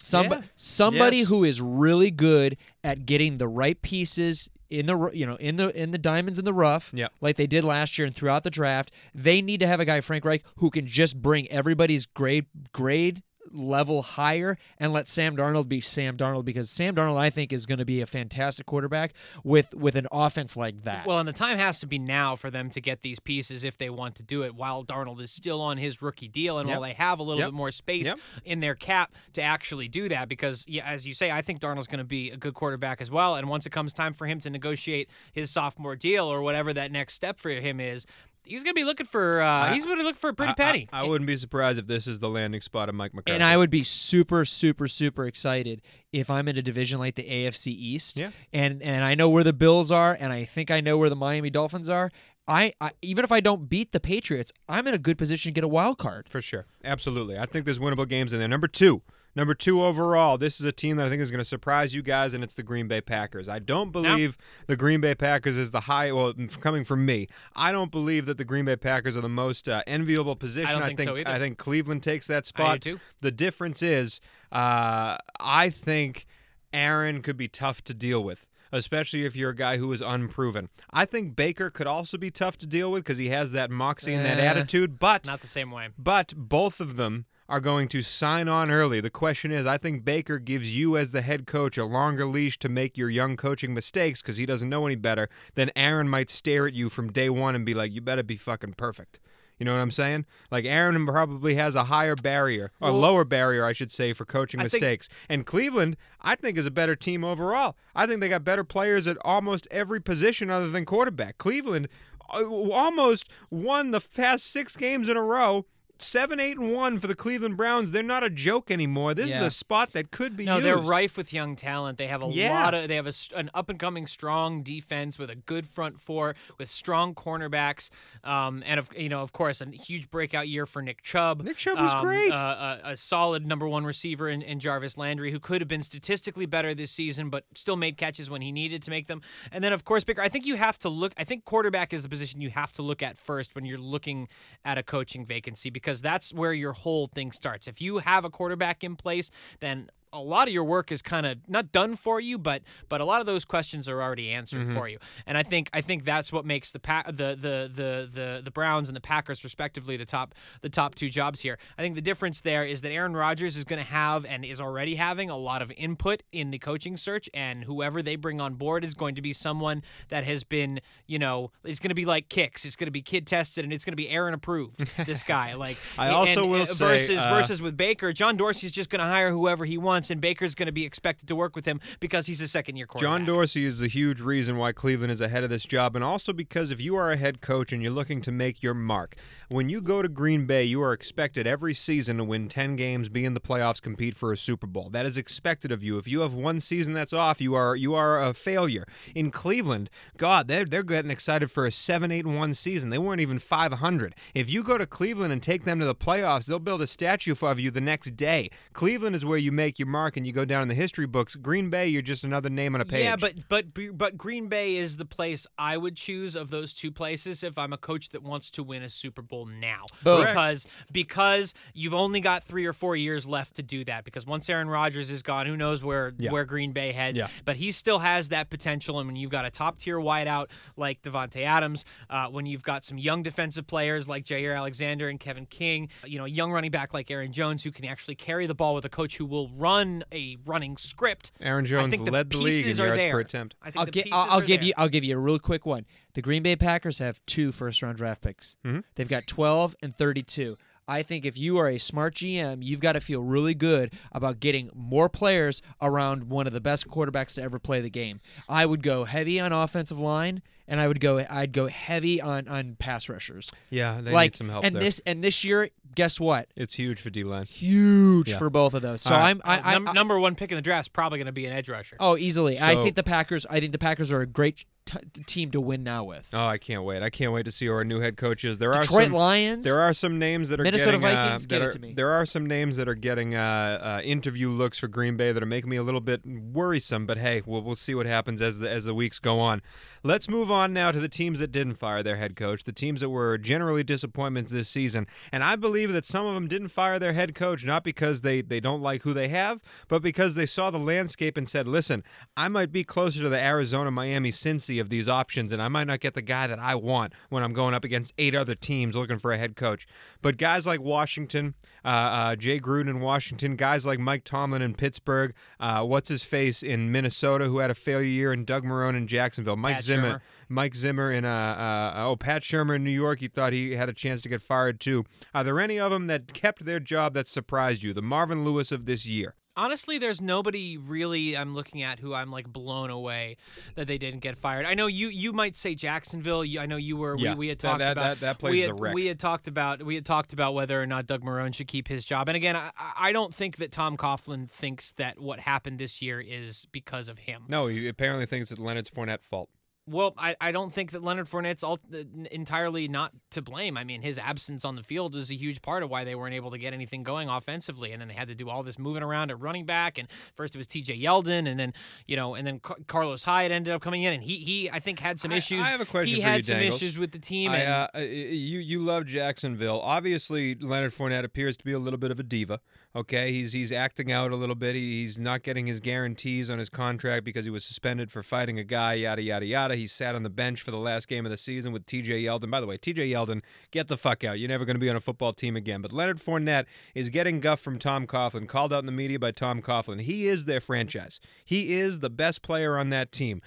Some, 0.01 0.27
Yeah. 0.31 0.41
somebody 0.55 1.17
Yes. 1.17 1.27
who 1.27 1.43
is 1.43 1.59
really 1.59 2.09
good 2.09 2.55
at 2.83 3.05
getting 3.05 3.37
the 3.37 3.47
right 3.49 3.79
pieces 3.81 4.49
in 4.69 4.85
the 4.85 5.09
you 5.13 5.25
know 5.25 5.35
in 5.35 5.55
the 5.57 5.75
in 5.79 5.91
the 5.91 5.97
diamonds 5.97 6.37
in 6.39 6.45
the 6.45 6.53
rough 6.53 6.91
Yep. 6.93 7.11
like 7.21 7.35
they 7.37 7.47
did 7.47 7.63
last 7.63 7.97
year 7.97 8.05
and 8.05 8.15
throughout 8.15 8.43
the 8.43 8.51
draft 8.51 8.91
they 9.15 9.41
need 9.41 9.59
to 9.61 9.67
have 9.67 9.79
a 9.79 9.85
guy 9.85 9.99
Frank 9.99 10.23
Reich 10.23 10.43
who 10.57 10.69
can 10.69 10.85
just 10.85 11.19
bring 11.21 11.49
everybody's 11.51 12.05
grade 12.05 12.45
grade 12.71 13.23
level 13.51 14.01
higher 14.01 14.57
and 14.77 14.93
let 14.93 15.07
Sam 15.07 15.35
Darnold 15.35 15.67
be 15.69 15.81
Sam 15.81 16.17
Darnold 16.17 16.45
because 16.45 16.69
Sam 16.69 16.95
Darnold 16.95 17.17
I 17.17 17.29
think 17.29 17.51
is 17.53 17.65
going 17.65 17.79
to 17.79 17.85
be 17.85 18.01
a 18.01 18.05
fantastic 18.05 18.65
quarterback 18.65 19.13
with 19.43 19.73
with 19.73 19.95
an 19.95 20.07
offense 20.11 20.55
like 20.57 20.83
that. 20.83 21.05
Well, 21.05 21.19
and 21.19 21.27
the 21.27 21.33
time 21.33 21.57
has 21.57 21.79
to 21.79 21.85
be 21.87 21.99
now 21.99 22.35
for 22.35 22.49
them 22.49 22.69
to 22.71 22.81
get 22.81 23.01
these 23.01 23.19
pieces 23.19 23.63
if 23.63 23.77
they 23.77 23.89
want 23.89 24.15
to 24.15 24.23
do 24.23 24.43
it 24.43 24.55
while 24.55 24.83
Darnold 24.83 25.21
is 25.21 25.31
still 25.31 25.61
on 25.61 25.77
his 25.77 26.01
rookie 26.01 26.27
deal 26.27 26.59
and 26.59 26.67
Yep. 26.69 26.75
while 26.77 26.87
they 26.87 26.93
have 26.93 27.19
a 27.19 27.23
little 27.23 27.39
Yep. 27.39 27.47
bit 27.49 27.53
more 27.55 27.71
space 27.71 28.05
Yep. 28.07 28.19
in 28.45 28.59
their 28.59 28.75
cap 28.75 29.13
to 29.33 29.41
actually 29.41 29.87
do 29.87 30.09
that. 30.09 30.29
Because, 30.29 30.65
yeah, 30.67 30.85
as 30.85 31.07
you 31.07 31.13
say, 31.13 31.31
I 31.31 31.41
think 31.41 31.59
Darnold's 31.59 31.87
going 31.87 31.97
to 31.99 32.03
be 32.03 32.29
a 32.31 32.37
good 32.37 32.53
quarterback 32.53 33.01
as 33.01 33.09
well. 33.11 33.35
And 33.35 33.47
once 33.49 33.65
it 33.65 33.71
comes 33.71 33.93
time 33.93 34.13
for 34.13 34.27
him 34.27 34.39
to 34.41 34.49
negotiate 34.49 35.09
his 35.33 35.49
sophomore 35.51 35.95
deal 35.95 36.25
or 36.25 36.41
whatever 36.41 36.73
that 36.73 36.91
next 36.91 37.13
step 37.15 37.39
for 37.39 37.49
him 37.49 37.79
is, 37.79 38.05
he's 38.49 38.63
going 38.63 38.73
to 38.73 38.79
be 38.79 38.83
looking 38.83 39.05
for 39.05 39.41
uh, 39.41 39.73
he's 39.73 39.85
going 39.85 39.97
to 39.97 40.03
look 40.03 40.15
for 40.15 40.29
a 40.29 40.33
pretty 40.33 40.51
I- 40.51 40.55
penny. 40.55 40.89
I, 40.91 41.01
I 41.01 41.07
wouldn't 41.07 41.27
be 41.27 41.37
surprised 41.37 41.79
if 41.79 41.87
this 41.87 42.07
is 42.07 42.19
the 42.19 42.29
landing 42.29 42.61
spot 42.61 42.89
of 42.89 42.95
Mike 42.95 43.13
McCarthy. 43.13 43.35
And 43.35 43.43
I 43.43 43.57
would 43.57 43.69
be 43.69 43.83
super, 43.83 44.45
super, 44.45 44.87
super 44.87 45.25
excited 45.25 45.81
if 46.11 46.29
I'm 46.29 46.47
in 46.47 46.57
a 46.57 46.61
division 46.61 46.99
like 46.99 47.15
the 47.15 47.23
AFC 47.23 47.67
East. 47.67 48.17
Yeah. 48.17 48.31
And 48.51 48.81
and 48.81 49.03
I 49.03 49.15
know 49.15 49.29
where 49.29 49.43
the 49.43 49.53
Bills 49.53 49.91
are, 49.91 50.17
and 50.19 50.33
I 50.33 50.45
think 50.45 50.71
I 50.71 50.81
know 50.81 50.97
where 50.97 51.09
the 51.09 51.15
Miami 51.15 51.49
Dolphins 51.49 51.89
are. 51.89 52.09
I, 52.47 52.73
I 52.81 52.91
even 53.03 53.23
if 53.23 53.31
I 53.31 53.41
don't 53.41 53.69
beat 53.69 53.91
the 53.91 53.99
Patriots, 53.99 54.51
I'm 54.67 54.87
in 54.87 54.93
a 54.95 54.97
good 54.97 55.17
position 55.17 55.51
to 55.51 55.53
get 55.53 55.63
a 55.63 55.67
wild 55.67 55.99
card. 55.99 56.27
For 56.27 56.41
sure. 56.41 56.65
Absolutely. 56.83 57.37
I 57.37 57.45
think 57.45 57.65
there's 57.65 57.79
winnable 57.79 58.07
games 58.09 58.33
in 58.33 58.39
there. 58.39 58.47
Number 58.47 58.67
two. 58.67 59.03
Number 59.39 59.53
two 59.53 59.81
overall. 59.81 60.37
This 60.37 60.59
is 60.59 60.65
a 60.65 60.73
team 60.73 60.97
that 60.97 61.05
I 61.05 61.09
think 61.09 61.21
is 61.21 61.31
going 61.31 61.39
to 61.39 61.45
surprise 61.45 61.95
you 61.95 62.01
guys, 62.01 62.33
and 62.33 62.43
it's 62.43 62.53
the 62.55 62.61
Green 62.61 62.89
Bay 62.89 62.99
Packers. 62.99 63.47
I 63.47 63.59
don't 63.59 63.89
believe 63.89 64.37
the 64.67 64.75
Green 64.75 64.99
Bay 64.99 65.15
Packers 65.15 65.55
is 65.55 65.71
the 65.71 65.79
high. 65.81 66.11
Well, 66.11 66.33
coming 66.59 66.83
from 66.83 67.05
me, 67.05 67.29
I 67.55 67.71
don't 67.71 67.89
believe 67.89 68.25
that 68.25 68.37
the 68.37 68.43
Green 68.43 68.65
Bay 68.65 68.75
Packers 68.75 69.15
are 69.15 69.21
the 69.21 69.29
most 69.29 69.69
uh, 69.69 69.81
enviable 69.87 70.35
position. 70.35 70.83
I 70.83 70.87
think 70.87 71.03
so 71.03 71.15
either. 71.15 71.29
I 71.31 71.39
think 71.39 71.57
Cleveland 71.57 72.03
takes 72.03 72.27
that 72.27 72.35
I 72.35 72.39
do 72.41 72.47
spot. 72.47 72.81
too. 72.81 72.99
The 73.21 73.31
difference 73.31 73.81
is, 73.81 74.19
uh, 74.51 75.15
I 75.39 75.69
think 75.69 76.25
Aaron 76.73 77.21
could 77.21 77.37
be 77.37 77.47
tough 77.47 77.81
to 77.85 77.93
deal 77.93 78.21
with. 78.21 78.45
Especially 78.73 79.25
if 79.25 79.35
you're 79.35 79.49
a 79.51 79.55
guy 79.55 79.77
who 79.77 79.91
is 79.93 79.99
unproven. 80.01 80.69
I 80.91 81.05
think 81.05 81.35
Baker 81.35 81.71
could 81.71 81.87
also 81.87 82.19
be 82.19 82.29
tough 82.29 82.55
to 82.59 82.67
deal 82.67 82.91
with 82.91 83.03
because 83.03 83.17
he 83.17 83.29
has 83.29 83.51
that 83.53 83.71
moxie 83.71 84.13
and 84.13 84.23
that 84.25 84.37
Eh. 84.37 84.45
attitude. 84.45 84.99
But 84.99 85.25
Not 85.25 85.41
the 85.41 85.47
same 85.47 85.71
way. 85.71 85.87
but 85.97 86.33
both 86.35 86.79
of 86.79 86.95
them 86.95 87.25
are 87.49 87.59
going 87.59 87.87
to 87.89 88.01
sign 88.03 88.47
on 88.47 88.69
early. 88.69 89.01
The 89.01 89.09
question 89.09 89.51
is, 89.51 89.65
I 89.65 89.77
think 89.77 90.05
Baker 90.05 90.37
gives 90.39 90.73
you, 90.73 90.95
as 90.95 91.11
the 91.11 91.21
head 91.23 91.47
coach, 91.47 91.77
a 91.77 91.83
longer 91.83 92.25
leash 92.25 92.59
to 92.59 92.69
make 92.69 92.95
your 92.95 93.09
young 93.09 93.35
coaching 93.35 93.73
mistakes 93.73 94.21
because 94.21 94.37
he 94.37 94.45
doesn't 94.45 94.69
know 94.69 94.85
any 94.85 94.95
better 94.95 95.27
than 95.55 95.71
Aaron 95.75 96.07
might 96.07 96.29
stare 96.29 96.67
at 96.67 96.73
you 96.73 96.89
from 96.89 97.11
day 97.11 97.29
one 97.29 97.55
and 97.55 97.65
be 97.65 97.73
like, 97.73 97.91
you 97.91 98.01
better 98.01 98.21
be 98.23 98.37
fucking 98.37 98.73
perfect. 98.73 99.19
You 99.57 99.65
know 99.65 99.73
what 99.73 99.81
I'm 99.81 99.91
saying? 99.91 100.25
Like 100.51 100.63
Aaron 100.63 101.05
probably 101.05 101.55
has 101.55 101.75
a 101.75 101.85
higher 101.85 102.15
barrier, 102.15 102.71
or 102.79 102.91
Well- 102.91 103.01
lower 103.01 103.25
barrier, 103.25 103.65
I 103.65 103.73
should 103.73 103.91
say, 103.91 104.13
for 104.13 104.23
coaching 104.25 104.59
I 104.59 104.63
think- 104.69 104.73
mistakes. 104.81 105.09
and 105.27 105.45
Cleveland, 105.45 105.97
I 106.21 106.35
think, 106.35 106.57
is 106.57 106.65
a 106.67 106.71
better 106.71 106.95
team 106.95 107.23
overall. 107.25 107.75
I 107.95 108.05
think 108.05 108.21
they 108.21 108.29
got 108.29 108.43
better 108.45 108.63
players 108.63 109.07
at 109.07 109.17
almost 109.25 109.67
every 109.71 109.99
position 109.99 110.49
other 110.49 110.69
than 110.69 110.85
quarterback. 110.85 111.39
Cleveland 111.39 111.89
uh, 112.31 112.45
almost 112.45 113.27
won 113.49 113.89
the 113.91 113.99
past 113.99 114.45
six 114.45 114.75
games 114.77 115.09
in 115.09 115.17
a 115.17 115.23
row. 115.23 115.65
Seven, 116.01 116.39
eight, 116.39 116.57
and 116.57 116.73
one 116.73 116.97
for 116.97 117.07
the 117.07 117.15
Cleveland 117.15 117.57
Browns. 117.57 117.91
They're 117.91 118.01
not 118.01 118.23
a 118.23 118.29
joke 118.29 118.71
anymore. 118.71 119.13
This 119.13 119.33
is 119.35 119.41
a 119.41 119.49
spot 119.49 119.91
that 119.91 120.11
could 120.11 120.37
be 120.37 120.45
No, 120.45 120.55
used. 120.55 120.65
they're 120.65 120.77
rife 120.77 121.17
with 121.17 121.33
young 121.33 121.57
talent. 121.57 121.97
They 121.97 122.07
have 122.07 122.23
a 122.23 122.27
Yeah. 122.27 122.53
lot 122.53 122.73
of. 122.73 122.87
They 122.87 122.95
have 122.95 123.05
a, 123.07 123.13
an 123.35 123.51
up 123.53 123.67
and 123.69 123.77
coming 123.77 124.07
strong 124.07 124.63
defense 124.63 125.19
with 125.19 125.29
a 125.29 125.35
good 125.35 125.67
front 125.67 125.99
four, 125.99 126.35
with 126.57 126.69
strong 126.69 127.13
cornerbacks, 127.13 127.89
um, 128.23 128.63
and 128.65 128.79
of 128.79 128.89
you 128.95 129.09
know, 129.09 129.21
of 129.21 129.33
course, 129.33 129.59
a 129.59 129.65
huge 129.65 130.09
breakout 130.09 130.47
year 130.47 130.65
for 130.65 130.81
Nick 130.81 131.01
Chubb. 131.03 131.41
Nick 131.41 131.57
Chubb 131.57 131.77
was 131.77 131.93
um, 131.93 132.01
great. 132.01 132.31
Uh, 132.31 132.77
a, 132.85 132.91
a 132.91 132.97
solid 132.97 133.45
number 133.45 133.67
one 133.67 133.83
receiver 133.85 134.29
in, 134.29 134.41
in 134.41 134.61
Jarvis 134.61 134.97
Landry, 134.97 135.31
who 135.31 135.39
could 135.39 135.59
have 135.59 135.67
been 135.67 135.83
statistically 135.83 136.45
better 136.45 136.73
this 136.73 136.91
season, 136.91 137.29
but 137.29 137.43
still 137.55 137.75
made 137.75 137.97
catches 137.97 138.29
when 138.29 138.41
he 138.41 138.53
needed 138.53 138.81
to 138.83 138.89
make 138.89 139.07
them. 139.07 139.21
And 139.51 139.61
then, 139.63 139.73
of 139.73 139.83
course, 139.83 140.05
Baker. 140.05 140.21
I 140.21 140.29
think 140.29 140.45
you 140.45 140.55
have 140.55 140.77
to 140.79 140.87
look. 140.89 141.11
I 141.17 141.25
think 141.25 141.43
quarterback 141.43 141.91
is 141.91 142.03
the 142.03 142.09
position 142.09 142.39
you 142.39 142.51
have 142.51 142.71
to 142.73 142.81
look 142.81 143.03
at 143.03 143.17
first 143.17 143.53
when 143.53 143.65
you're 143.65 143.77
looking 143.77 144.29
at 144.63 144.77
a 144.77 144.83
coaching 144.83 145.25
vacancy 145.25 145.69
because 145.69 145.88
that's 145.95 146.33
where 146.33 146.53
your 146.53 146.73
whole 146.73 147.07
thing 147.07 147.31
starts. 147.31 147.67
If 147.67 147.81
you 147.81 147.97
have 147.99 148.25
a 148.25 148.29
quarterback 148.29 148.83
in 148.83 148.95
place, 148.95 149.31
then 149.59 149.89
a 150.11 150.21
lot 150.21 150.47
of 150.47 150.53
your 150.53 150.63
work 150.63 150.91
is 150.91 151.01
kind 151.01 151.25
of 151.25 151.37
not 151.47 151.71
done 151.71 151.95
for 151.95 152.19
you, 152.19 152.37
but 152.37 152.61
but 152.89 152.99
a 153.01 153.05
lot 153.05 153.19
of 153.21 153.25
those 153.27 153.45
questions 153.45 153.87
are 153.87 154.01
already 154.01 154.31
answered 154.31 154.61
Mm-hmm. 154.61 154.75
for 154.75 154.87
you. 154.87 154.97
And 155.27 155.37
I 155.37 155.43
think 155.43 155.69
I 155.73 155.81
think 155.81 156.03
that's 156.05 156.31
what 156.33 156.45
makes 156.45 156.71
the 156.71 156.79
pa- 156.79 157.03
the, 157.05 157.35
the 157.39 157.69
the 157.73 158.09
the 158.11 158.41
the 158.43 158.51
Browns 158.51 158.89
and 158.89 158.95
the 158.95 159.01
Packers 159.01 159.43
respectively 159.43 159.97
the 159.97 160.05
top 160.05 160.33
the 160.61 160.69
top 160.69 160.95
two 160.95 161.09
jobs 161.09 161.41
here. 161.41 161.57
I 161.77 161.81
think 161.81 161.95
the 161.95 162.01
difference 162.01 162.41
there 162.41 162.63
is 162.65 162.81
that 162.81 162.91
Aaron 162.91 163.15
Rodgers 163.15 163.55
is 163.55 163.63
going 163.63 163.81
to 163.83 163.89
have 163.89 164.25
and 164.25 164.43
is 164.43 164.59
already 164.59 164.95
having 164.95 165.29
a 165.29 165.37
lot 165.37 165.61
of 165.61 165.71
input 165.77 166.23
in 166.31 166.51
the 166.51 166.59
coaching 166.59 166.97
search, 166.97 167.29
and 167.33 167.63
whoever 167.65 168.01
they 168.01 168.15
bring 168.15 168.41
on 168.41 168.55
board 168.55 168.83
is 168.83 168.93
going 168.95 169.15
to 169.15 169.21
be 169.21 169.33
someone 169.33 169.83
that 170.09 170.23
has 170.23 170.43
been 170.43 170.79
you 171.05 171.19
know 171.19 171.51
it's 171.63 171.79
going 171.79 171.89
to 171.89 171.95
be 171.95 172.05
like 172.05 172.29
kicks. 172.29 172.65
It's 172.65 172.75
going 172.75 172.87
to 172.87 172.91
be 172.91 173.01
kid 173.01 173.27
tested 173.27 173.63
and 173.63 173.71
it's 173.73 173.85
going 173.85 173.91
to 173.93 173.97
be 173.97 174.09
Aaron 174.09 174.33
approved. 174.33 174.77
This 175.05 175.23
guy 175.23 175.53
like 175.53 175.77
I 175.97 176.07
and- 176.07 176.15
also 176.15 176.41
and, 176.43 176.51
will 176.51 176.61
uh, 176.61 176.65
say, 176.65 176.85
versus 176.85 177.17
uh, 177.19 177.29
versus 177.29 177.61
with 177.61 177.77
Baker, 177.77 178.11
John 178.13 178.37
Dorsey's 178.37 178.71
just 178.71 178.89
going 178.89 178.99
to 178.99 179.05
hire 179.05 179.31
whoever 179.31 179.65
he 179.65 179.77
wants, 179.77 179.98
and 180.09 180.21
Baker's 180.21 180.55
going 180.55 180.67
to 180.67 180.71
be 180.71 180.85
expected 180.85 181.27
to 181.27 181.35
work 181.35 181.55
with 181.55 181.65
him 181.65 181.81
because 181.99 182.27
he's 182.27 182.41
a 182.41 182.47
second 182.47 182.77
year 182.77 182.85
quarterback. 182.85 183.19
John 183.19 183.25
Dorsey 183.25 183.65
is 183.65 183.79
the 183.79 183.87
huge 183.87 184.21
reason 184.21 184.57
why 184.57 184.71
Cleveland 184.71 185.11
is 185.11 185.21
ahead 185.21 185.43
of 185.43 185.49
this 185.49 185.65
job, 185.65 185.95
and 185.95 186.03
also 186.03 186.31
because 186.31 186.71
if 186.71 186.79
you 186.79 186.95
are 186.95 187.11
a 187.11 187.17
head 187.17 187.41
coach 187.41 187.73
and 187.73 187.81
you're 187.81 187.91
looking 187.91 188.21
to 188.21 188.31
make 188.31 188.61
your 188.61 188.73
mark, 188.75 189.15
when 189.49 189.67
you 189.67 189.81
go 189.81 190.03
to 190.03 190.07
Green 190.07 190.45
Bay, 190.45 190.63
you 190.63 190.81
are 190.83 190.93
expected 190.93 191.47
every 191.47 191.73
season 191.73 192.17
to 192.17 192.23
win 192.23 192.47
10 192.47 192.75
games, 192.75 193.09
be 193.09 193.25
in 193.25 193.33
the 193.33 193.39
playoffs, 193.39 193.81
compete 193.81 194.15
for 194.15 194.31
a 194.31 194.37
Super 194.37 194.67
Bowl. 194.67 194.89
That 194.89 195.07
is 195.07 195.17
expected 195.17 195.71
of 195.71 195.83
you. 195.83 195.97
If 195.97 196.07
you 196.07 196.19
have 196.21 196.35
one 196.35 196.61
season 196.61 196.93
that's 196.93 197.13
off, 197.13 197.41
you 197.41 197.55
are 197.55 197.75
you 197.75 197.95
are 197.95 198.21
a 198.21 198.33
failure. 198.33 198.85
In 199.15 199.31
Cleveland, 199.31 199.89
God, 200.17 200.47
they're, 200.47 200.65
they're 200.65 200.83
getting 200.83 201.11
excited 201.11 201.49
for 201.49 201.65
a 201.65 201.71
7 201.71 202.11
8 202.11 202.27
1 202.27 202.53
season. 202.53 202.91
They 202.91 202.97
weren't 202.97 203.21
even 203.21 203.39
500. 203.39 204.15
If 204.35 204.49
you 204.49 204.63
go 204.63 204.77
to 204.77 204.85
Cleveland 204.85 205.33
and 205.33 205.41
take 205.41 205.65
them 205.65 205.79
to 205.79 205.85
the 205.85 205.95
playoffs, 205.95 206.45
they'll 206.45 206.59
build 206.59 206.81
a 206.81 206.87
statue 206.87 207.35
of 207.41 207.59
you 207.59 207.71
the 207.71 207.81
next 207.81 208.15
day. 208.15 208.49
Cleveland 208.73 209.15
is 209.15 209.25
where 209.25 209.37
you 209.37 209.51
make 209.51 209.79
your 209.79 209.87
mark 209.89 210.15
and 210.17 210.25
you 210.25 210.31
go 210.33 210.45
down 210.45 210.61
in 210.61 210.67
the 210.67 210.73
history 210.75 211.05
books. 211.05 211.35
Green 211.35 211.69
Bay, 211.69 211.87
you're 211.87 212.01
just 212.01 212.23
another 212.23 212.49
name 212.49 212.75
on 212.75 212.81
a 212.81 212.85
page. 212.85 213.03
Yeah, 213.03 213.15
but 213.15 213.33
but 213.49 213.65
but 213.97 214.17
Green 214.17 214.47
Bay 214.47 214.75
is 214.77 214.97
the 214.97 215.05
place 215.05 215.45
I 215.57 215.77
would 215.77 215.95
choose 215.95 216.35
of 216.35 216.49
those 216.51 216.73
two 216.73 216.91
places 216.91 217.43
if 217.43 217.57
I'm 217.57 217.73
a 217.73 217.77
coach 217.77 218.09
that 218.09 218.23
wants 218.23 218.49
to 218.51 218.63
win 218.63 218.83
a 218.83 218.89
Super 218.89 219.21
Bowl 219.21 219.45
now. 219.45 219.85
Boom. 220.03 220.21
Because 220.25 220.65
because 220.91 221.53
you've 221.73 221.93
only 221.93 222.19
got 222.19 222.43
three 222.43 222.65
or 222.65 222.73
four 222.73 222.95
years 222.95 223.25
left 223.25 223.55
to 223.55 223.63
do 223.63 223.83
that. 223.85 224.03
Because 224.03 224.25
once 224.25 224.49
Aaron 224.49 224.69
Rodgers 224.69 225.09
is 225.09 225.21
gone, 225.23 225.45
who 225.45 225.57
knows 225.57 225.83
where 225.83 226.13
Yeah. 226.17 226.31
where 226.31 226.45
Green 226.45 226.71
Bay 226.71 226.91
heads? 226.91 227.17
Yeah. 227.17 227.27
But 227.45 227.57
he 227.57 227.71
still 227.71 227.99
has 227.99 228.29
that 228.29 228.49
potential. 228.49 228.99
And 228.99 229.07
when 229.07 229.15
you've 229.15 229.31
got 229.31 229.45
a 229.45 229.51
top 229.51 229.79
tier 229.79 229.97
wideout 229.97 230.47
like 230.77 231.01
Davante 231.01 231.43
Adams, 231.45 231.85
uh, 232.09 232.27
when 232.27 232.45
you've 232.45 232.63
got 232.63 232.83
some 232.85 232.97
young 232.97 233.23
defensive 233.23 233.67
players 233.67 234.07
like 234.07 234.25
Jaire 234.25 234.55
Alexander 234.55 235.07
and 235.09 235.19
Kevin 235.19 235.45
King, 235.45 235.89
you 236.05 236.17
know, 236.17 236.25
a 236.25 236.29
young 236.29 236.51
running 236.51 236.71
back 236.71 236.93
like 236.93 237.09
Aaron 237.11 237.31
Jones 237.31 237.63
who 237.63 237.71
can 237.71 237.85
actually 237.85 238.15
carry 238.15 238.45
the 238.47 238.55
ball 238.55 238.75
with 238.75 238.85
a 238.85 238.89
coach 238.89 239.17
who 239.17 239.25
will 239.25 239.49
run 239.49 239.78
a 240.11 240.37
running 240.45 240.77
script. 240.77 241.31
Aaron 241.41 241.65
I 241.65 241.67
Jones 241.67 241.89
think 241.91 242.05
the 242.05 242.11
led 242.11 242.29
the 242.29 242.37
league 242.37 242.65
in 242.65 242.79
are 242.79 242.85
yards 242.87 243.01
there. 243.01 243.11
per 243.13 243.19
attempt. 243.19 243.55
I 243.61 243.65
think 243.71 243.77
I'll, 243.77 243.85
the 243.85 243.91
gi- 243.91 244.11
I'll, 244.11 244.29
I'll 244.31 244.41
give 244.41 244.59
there. 244.61 244.67
you 244.67 244.73
I'll 244.77 244.89
give 244.89 245.03
you 245.03 245.15
a 245.15 245.19
real 245.19 245.39
quick 245.39 245.65
one. 245.65 245.85
The 246.13 246.21
Green 246.21 246.43
Bay 246.43 246.55
Packers 246.55 246.99
have 246.99 247.19
two 247.25 247.51
first 247.51 247.81
round 247.81 247.97
draft 247.97 248.21
picks. 248.21 248.57
Mhm. 248.65 248.83
They've 248.95 249.07
got 249.07 249.27
12 249.27 249.75
and 249.81 249.95
32. 249.97 250.57
I 250.89 251.03
think 251.03 251.25
if 251.25 251.37
you 251.37 251.57
are 251.57 251.69
a 251.69 251.77
smart 251.77 252.15
GM, 252.15 252.63
you've 252.63 252.79
got 252.79 252.93
to 252.93 252.99
feel 253.01 253.21
really 253.21 253.53
good 253.53 253.93
about 254.11 254.39
getting 254.39 254.69
more 254.73 255.07
players 255.07 255.61
around 255.81 256.29
one 256.29 256.47
of 256.47 256.53
the 256.53 256.59
best 256.61 256.87
quarterbacks 256.87 257.35
to 257.35 257.43
ever 257.43 257.59
play 257.59 257.79
the 257.81 257.89
game. 257.89 258.19
I 258.49 258.65
would 258.65 258.81
go 258.83 259.03
heavy 259.05 259.39
on 259.39 259.51
offensive 259.53 259.99
line 259.99 260.41
and 260.67 260.79
I 260.79 260.87
would 260.87 260.99
go 260.99 261.25
I'd 261.29 261.51
go 261.53 261.67
heavy 261.67 262.21
on 262.21 262.47
on 262.47 262.75
pass 262.79 263.07
rushers. 263.09 263.51
Yeah, 263.69 264.01
they 264.01 264.11
like 264.11 264.31
need 264.31 264.37
some 264.37 264.49
help 264.49 264.65
and 264.65 264.75
there. 264.75 264.81
this 264.83 264.99
and 265.05 265.23
this 265.23 265.43
year 265.43 265.69
guess 265.95 266.19
what? 266.19 266.47
It's 266.55 266.75
huge 266.75 267.01
for 267.01 267.09
D 267.09 267.23
line. 267.23 267.45
Huge 267.45 268.29
Yeah. 268.29 268.37
for 268.37 268.49
both 268.49 268.73
of 268.73 268.81
those. 268.81 269.01
So 269.01 269.13
All 269.13 269.19
right. 269.19 269.29
I'm 269.29 269.41
I, 269.43 269.59
I, 269.59 269.73
Num- 269.73 269.87
I- 269.89 269.93
number 269.93 270.19
one 270.19 270.35
pick 270.35 270.51
in 270.51 270.55
the 270.55 270.61
draft 270.61 270.85
is 270.85 270.89
probably 270.89 271.17
going 271.19 271.25
to 271.27 271.31
be 271.31 271.45
an 271.45 271.53
edge 271.53 271.69
rusher. 271.69 271.97
oh 271.99 272.17
easily. 272.17 272.59
I 272.59 272.75
think 272.75 272.95
the 272.95 273.03
Packers. 273.03 273.45
I 273.49 273.59
think 273.59 273.71
the 273.71 273.79
Packers 273.79 274.11
are 274.11 274.21
a 274.21 274.27
great 274.27 274.65
t- 274.89 275.23
team 275.25 275.51
to 275.51 275.61
win 275.61 275.83
now 275.83 276.03
with. 276.03 276.27
Oh, 276.33 276.45
I 276.45 276.57
can't 276.57 276.83
wait! 276.83 277.03
I 277.03 277.09
can't 277.09 277.31
wait 277.31 277.43
to 277.43 277.51
see 277.51 277.67
who 277.67 277.73
our 277.73 277.83
new 277.83 277.99
head 277.99 278.17
coach 278.17 278.43
is. 278.43 278.57
There 278.57 278.73
are 278.73 278.81
Detroit 278.81 279.05
some, 279.05 279.13
Lions. 279.13 279.63
There 279.63 279.79
are 279.79 279.93
some 279.93 280.19
names 280.19 280.49
that 280.49 280.59
are 280.59 280.63
Minnesota 280.63 280.97
getting, 280.97 281.05
uh, 281.05 281.23
Vikings, 281.23 281.47
that 281.47 281.59
give 281.59 281.63
it 281.63 281.71
to 281.73 281.79
me. 281.79 281.93
There 281.93 282.11
are 282.11 282.25
some 282.25 282.45
names 282.45 282.77
that 282.77 282.87
are 282.87 282.95
getting 282.95 283.35
uh, 283.35 283.99
uh, 283.99 284.01
interview 284.03 284.49
looks 284.49 284.79
for 284.79 284.87
Green 284.87 285.17
Bay 285.17 285.31
that 285.31 285.41
are 285.41 285.47
making 285.47 285.69
me 285.69 285.77
a 285.77 285.83
little 285.83 286.01
bit 286.01 286.25
worrisome. 286.25 287.05
But 287.05 287.17
hey, 287.17 287.41
we'll 287.45 287.61
we'll 287.61 287.75
see 287.75 287.95
what 287.95 288.05
happens 288.05 288.41
as 288.41 288.59
the 288.59 288.69
as 288.69 288.85
the 288.85 288.93
weeks 288.93 289.19
go 289.19 289.39
on. 289.39 289.61
Let's 290.03 290.29
move 290.29 290.49
on 290.49 290.73
now 290.73 290.91
to 290.91 290.99
the 290.99 291.09
teams 291.09 291.39
that 291.39 291.51
didn't 291.51 291.75
fire 291.75 292.01
their 292.01 292.15
head 292.15 292.35
coach, 292.35 292.63
the 292.63 292.71
teams 292.71 293.01
that 293.01 293.09
were 293.09 293.37
generally 293.37 293.83
disappointments 293.83 294.51
this 294.51 294.69
season. 294.69 295.07
And 295.31 295.43
I 295.43 295.55
believe 295.57 295.91
that 295.91 296.05
some 296.05 296.25
of 296.25 296.35
them 296.35 296.47
didn't 296.47 296.69
fire 296.69 296.99
their 296.99 297.13
head 297.13 297.35
coach 297.35 297.65
not 297.65 297.83
because 297.83 298.21
they 298.21 298.41
they 298.41 298.59
don't 298.59 298.81
like 298.81 299.03
who 299.03 299.13
they 299.13 299.27
have, 299.27 299.61
but 299.87 300.01
because 300.01 300.33
they 300.33 300.45
saw 300.45 300.71
the 300.71 300.79
landscape 300.79 301.37
and 301.37 301.47
said, 301.47 301.67
"Listen, 301.67 302.03
I 302.35 302.47
might 302.47 302.71
be 302.71 302.83
closer 302.83 303.21
to 303.21 303.29
the 303.29 303.39
Arizona, 303.39 303.91
Miami, 303.91 304.31
Cincy 304.31 304.78
of 304.79 304.89
these 304.89 305.07
options, 305.07 305.51
and 305.51 305.61
I 305.61 305.67
might 305.67 305.85
not 305.85 305.99
get 305.99 306.13
the 306.13 306.21
guy 306.21 306.47
that 306.47 306.59
I 306.59 306.75
want 306.75 307.13
when 307.29 307.43
I'm 307.43 307.53
going 307.53 307.73
up 307.73 307.83
against 307.83 308.13
eight 308.17 308.35
other 308.35 308.55
teams 308.55 308.95
looking 308.95 309.19
for 309.19 309.31
a 309.31 309.37
head 309.37 309.55
coach." 309.55 309.87
But 310.21 310.37
guys 310.37 310.65
like 310.65 310.81
Washington, 310.81 311.55
uh, 311.85 311.87
uh, 311.87 312.35
Jay 312.35 312.59
Gruden 312.59 312.89
in 312.89 312.99
Washington, 312.99 313.55
guys 313.55 313.85
like 313.85 313.99
Mike 313.99 314.23
Tomlin 314.23 314.61
in 314.61 314.73
Pittsburgh, 314.73 315.33
uh, 315.59 315.83
what's 315.83 316.09
his 316.09 316.23
face 316.23 316.63
in 316.63 316.91
Minnesota 316.91 317.45
who 317.45 317.59
had 317.59 317.71
a 317.71 317.75
failure 317.75 318.05
year, 318.05 318.31
and 318.31 318.45
Doug 318.45 318.63
Marrone 318.63 318.95
in 318.95 319.07
Jacksonville, 319.07 319.57
Mike 319.57 319.77
Pat 319.77 319.83
Zimmer. 319.83 320.13
Shurmur. 320.13 320.21
Mike 320.49 320.75
Zimmer 320.75 321.11
in 321.11 321.25
uh, 321.25 321.29
uh, 321.29 321.93
oh 321.97 322.15
Pat 322.15 322.41
Shurmur 322.41 322.75
in 322.75 322.83
New 322.83 322.89
York. 322.89 323.21
You 323.21 323.29
thought 323.29 323.53
he 323.53 323.75
had 323.75 323.87
a 323.87 323.93
chance 323.93 324.21
to 324.23 324.29
get 324.29 324.41
fired 324.41 324.79
too. 324.79 325.05
Are 325.33 325.43
there 325.43 325.59
any 325.59 325.79
of 325.79 325.91
them 325.91 326.07
that 326.07 326.33
kept 326.33 326.65
their 326.65 326.79
job 326.79 327.13
that 327.13 327.27
surprised 327.27 327.83
you? 327.83 327.93
The 327.93 328.01
Marvin 328.01 328.43
Lewis 328.43 328.71
of 328.71 328.85
this 328.85 329.05
year. 329.05 329.35
Honestly, 329.59 329.97
there's 329.97 330.21
nobody 330.21 330.77
really 330.77 331.35
I'm 331.35 331.53
looking 331.53 331.83
at 331.83 331.99
who 331.99 332.13
I'm 332.13 332.31
like 332.31 332.47
blown 332.51 332.89
away 332.89 333.35
that 333.75 333.87
they 333.87 333.97
didn't 333.97 334.21
get 334.21 334.37
fired. 334.37 334.65
I 334.65 334.73
know 334.73 334.87
you 334.87 335.09
you 335.09 335.33
might 335.33 335.57
say 335.57 335.75
Jacksonville. 335.75 336.45
You, 336.45 336.61
I 336.61 336.65
know 336.65 336.77
you 336.77 336.95
were. 336.95 337.17
Yeah, 337.17 337.33
we, 337.33 337.39
we 337.39 337.47
had 337.49 337.59
talked 337.59 337.79
that- 337.79 337.91
about 337.91 338.19
that- 338.19 338.19
that 338.21 338.39
place 338.39 338.51
we 338.53 338.59
is 338.61 338.67
had, 338.67 338.71
a 338.71 338.81
wreck. 338.81 338.93
We 338.95 339.05
had 339.07 339.19
talked 339.19 339.47
about 339.47 339.83
we 339.83 339.95
had 339.95 340.05
talked 340.05 340.31
about 340.33 340.53
whether 340.53 340.81
or 340.81 340.85
not 340.85 341.07
Doug 341.07 341.23
Marrone 341.23 341.53
should 341.53 341.67
keep 341.67 341.87
his 341.87 342.05
job. 342.05 342.29
And 342.29 342.35
again, 342.37 342.55
I, 342.55 342.71
I 342.97 343.11
don't 343.11 343.35
think 343.35 343.57
that 343.57 343.71
Tom 343.71 343.97
Coughlin 343.97 344.49
thinks 344.49 344.93
that 344.93 345.19
what 345.19 345.39
happened 345.41 345.79
this 345.79 346.01
year 346.01 346.21
is 346.21 346.65
because 346.71 347.09
of 347.09 347.19
him. 347.19 347.43
No, 347.49 347.67
he 347.67 347.87
apparently 347.87 348.25
thinks 348.25 348.51
it's 348.51 348.59
Leonard 348.59 348.85
Fournette's 348.87 349.25
fault. 349.27 349.49
Well, 349.89 350.13
I, 350.17 350.35
I 350.39 350.51
don't 350.51 350.71
think 350.71 350.91
that 350.91 351.03
Leonard 351.03 351.27
Fournette's 351.27 351.63
all, 351.63 351.79
uh, 351.93 351.97
entirely 352.31 352.87
not 352.87 353.11
to 353.31 353.41
blame. 353.41 353.75
I 353.77 353.83
mean, 353.83 354.01
his 354.01 354.17
absence 354.17 354.63
on 354.63 354.75
the 354.75 354.83
field 354.83 355.15
was 355.15 355.31
a 355.31 355.35
huge 355.35 355.61
part 355.61 355.81
of 355.81 355.89
why 355.89 356.03
they 356.03 356.15
weren't 356.15 356.35
able 356.35 356.51
to 356.51 356.57
get 356.57 356.73
anything 356.73 357.03
going 357.03 357.27
offensively, 357.27 357.91
and 357.91 357.99
then 358.01 358.07
they 358.07 358.13
had 358.13 358.27
to 358.27 358.35
do 358.35 358.49
all 358.49 358.61
this 358.61 358.77
moving 358.77 359.01
around 359.01 359.31
at 359.31 359.39
running 359.39 359.65
back. 359.65 359.97
And 359.97 360.07
first 360.35 360.53
it 360.53 360.57
was 360.57 360.67
T.J. 360.67 360.99
Yeldon, 360.99 361.47
and 361.47 361.59
then 361.59 361.73
you 362.07 362.15
know, 362.15 362.35
and 362.35 362.45
then 362.45 362.59
Car- 362.59 362.77
Carlos 362.87 363.23
Hyde 363.23 363.51
ended 363.51 363.73
up 363.73 363.81
coming 363.81 364.03
in, 364.03 364.13
and 364.13 364.23
he 364.23 364.37
he 364.37 364.69
I 364.69 364.79
think 364.79 364.99
had 364.99 365.19
some 365.19 365.31
issues. 365.31 365.65
I 365.65 365.69
have 365.69 365.81
a 365.81 365.85
question 365.85 366.17
He 366.17 366.21
had 366.21 366.37
you, 366.37 366.43
some 366.43 366.57
Dangles. 366.57 366.81
issues 366.81 366.97
with 366.97 367.11
the 367.11 367.19
team. 367.19 367.51
I, 367.51 367.57
and, 367.57 367.89
uh, 367.95 367.99
you 367.99 368.59
you 368.59 368.79
love 368.83 369.05
Jacksonville. 369.05 369.81
Obviously, 369.81 370.55
Leonard 370.55 370.93
Fournette 370.93 371.23
appears 371.23 371.57
to 371.57 371.65
be 371.65 371.71
a 371.73 371.79
little 371.79 371.99
bit 371.99 372.11
of 372.11 372.19
a 372.19 372.23
diva. 372.23 372.59
Okay, 372.95 373.31
he's 373.31 373.53
he's 373.53 373.71
acting 373.71 374.11
out 374.11 374.31
a 374.31 374.35
little 374.35 374.55
bit. 374.55 374.73
He, 374.73 375.03
he's 375.03 375.15
not 375.15 375.43
getting 375.43 375.67
his 375.67 375.79
guarantees 375.79 376.49
on 376.49 376.57
his 376.57 376.69
contract 376.69 377.23
because 377.23 377.45
he 377.45 377.51
was 377.51 377.63
suspended 377.63 378.11
for 378.11 378.23
fighting 378.23 378.57
a 378.57 378.63
guy. 378.63 378.95
Yada 378.95 379.21
yada 379.21 379.45
yada. 379.45 379.75
He 379.75 379.85
sat 379.85 380.15
on 380.15 380.23
the 380.23 380.29
bench 380.29 380.63
for 380.63 380.71
the 380.71 380.79
last 380.79 381.07
game 381.07 381.23
of 381.23 381.29
the 381.29 381.37
season 381.37 381.71
with 381.71 381.85
T.J. 381.85 382.23
Yeldon. 382.23 382.49
By 382.49 382.59
the 382.59 382.65
way, 382.65 382.77
T.J. 382.77 383.07
Yeldon, 383.07 383.43
get 383.69 383.89
the 383.89 383.97
fuck 383.97 384.23
out. 384.23 384.39
You're 384.39 384.49
never 384.49 384.65
going 384.65 384.75
to 384.75 384.79
be 384.79 384.89
on 384.89 384.95
a 384.95 385.01
football 385.01 385.33
team 385.33 385.55
again. 385.55 385.83
But 385.83 385.93
Leonard 385.93 386.17
Fournette 386.17 386.65
is 386.95 387.09
getting 387.11 387.39
guff 387.41 387.59
from 387.59 387.77
Tom 387.77 388.07
Coughlin, 388.07 388.47
called 388.47 388.73
out 388.73 388.79
in 388.79 388.87
the 388.87 388.91
media 388.91 389.19
by 389.19 389.31
Tom 389.31 389.61
Coughlin. 389.61 390.01
He 390.01 390.27
is 390.27 390.45
their 390.45 390.59
franchise. 390.59 391.19
He 391.45 391.73
is 391.73 391.99
the 391.99 392.09
best 392.09 392.41
player 392.41 392.75
on 392.75 392.89
that 392.89 393.11
team. 393.11 393.43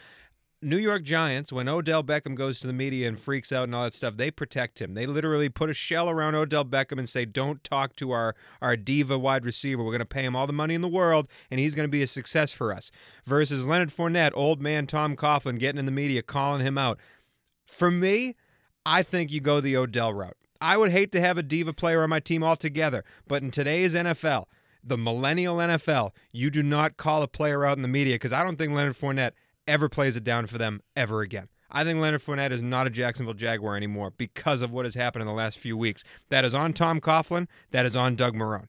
New 0.65 0.79
York 0.79 1.03
Giants, 1.03 1.53
when 1.53 1.69
Odell 1.69 2.05
Beckham 2.05 2.37
goes 2.37 2.61
to 2.61 2.69
the 2.69 2.73
media 2.73 3.09
and 3.09 3.19
freaks 3.19 3.51
out 3.51 3.65
and 3.65 3.75
all 3.75 3.83
that 3.83 3.95
stuff, 3.95 4.17
they 4.17 4.31
protect 4.31 4.81
him. 4.81 4.95
They 4.95 5.07
literally 5.07 5.49
put 5.49 5.69
a 5.69 5.75
shell 5.75 6.09
around 6.09 6.37
Odell 6.37 6.65
Beckham 6.65 6.99
and 6.99 7.09
say, 7.09 7.25
"Don't 7.25 7.65
talk 7.65 7.97
to 7.97 8.13
our 8.13 8.37
our 8.61 8.77
diva 8.77 9.19
wide 9.19 9.45
receiver. 9.45 9.83
We're 9.83 9.91
going 9.91 9.99
to 9.99 10.05
pay 10.05 10.25
him 10.25 10.37
all 10.37 10.47
the 10.47 10.53
money 10.53 10.75
in 10.75 10.81
the 10.81 10.89
world, 10.89 11.29
and 11.51 11.59
he's 11.59 11.75
going 11.75 11.89
to 11.89 11.91
be 11.91 12.03
a 12.03 12.07
success 12.07 12.53
for 12.53 12.73
us." 12.73 12.93
Versus 13.27 13.67
Leonard 13.67 13.91
Fournette, 13.91 14.31
old 14.35 14.63
man 14.63 14.87
Tom 14.87 15.17
Coughlin, 15.17 15.59
getting 15.59 15.81
in 15.81 15.87
the 15.87 15.93
media, 15.93 16.23
calling 16.23 16.65
him 16.65 16.79
out. 16.79 17.01
For 17.67 17.91
me, 17.91 18.37
I 18.87 19.03
think 19.03 19.33
you 19.33 19.41
go 19.41 19.61
the 19.61 19.77
Odell 19.77 20.15
route. 20.15 20.37
I 20.61 20.77
would 20.77 20.93
hate 20.93 21.11
to 21.13 21.21
have 21.21 21.39
a 21.39 21.43
diva 21.43 21.73
player 21.73 22.05
on 22.05 22.11
my 22.11 22.21
team 22.21 22.45
altogether, 22.45 23.05
but 23.27 23.43
in 23.43 23.51
today's 23.51 23.97
NFL, 23.97 24.45
the 24.85 24.97
millennial 24.97 25.57
NFL, 25.57 26.13
you 26.31 26.51
do 26.51 26.63
not 26.63 26.97
call 26.97 27.23
a 27.23 27.29
player 27.29 27.65
out 27.65 27.79
in 27.79 27.83
the 27.83 27.89
media 27.89 28.15
because 28.15 28.33
I 28.33 28.45
don't 28.45 28.57
think 28.57 28.73
Leonard 28.73 28.97
Fournette 28.97 29.33
ever 29.67 29.89
plays 29.89 30.17
it 30.17 30.25
down 30.25 30.47
for 30.47 30.59
them 30.59 30.81
ever 30.97 31.21
again. 31.21 31.49
I 31.71 31.85
think 31.85 31.99
Leonard 31.99 32.21
Fournette 32.21 32.53
is 32.53 32.63
not 32.63 32.87
a 32.87 32.91
Jacksonville 32.91 33.35
Jaguar 33.35 33.77
anymore 33.77 34.13
because 34.17 34.61
of 34.61 34.71
what 34.71 34.85
has 34.85 34.95
happened 34.95 35.23
in 35.23 35.27
the 35.27 35.33
last 35.33 35.59
few 35.59 35.77
weeks. 35.77 36.05
That 36.29 36.45
is 36.45 36.55
on 36.55 36.75
Tom 36.75 37.01
Coughlin. 37.01 37.49
That 37.71 37.87
is 37.87 37.97
on 37.97 38.15
Doug 38.15 38.35
Marrone. 38.35 38.69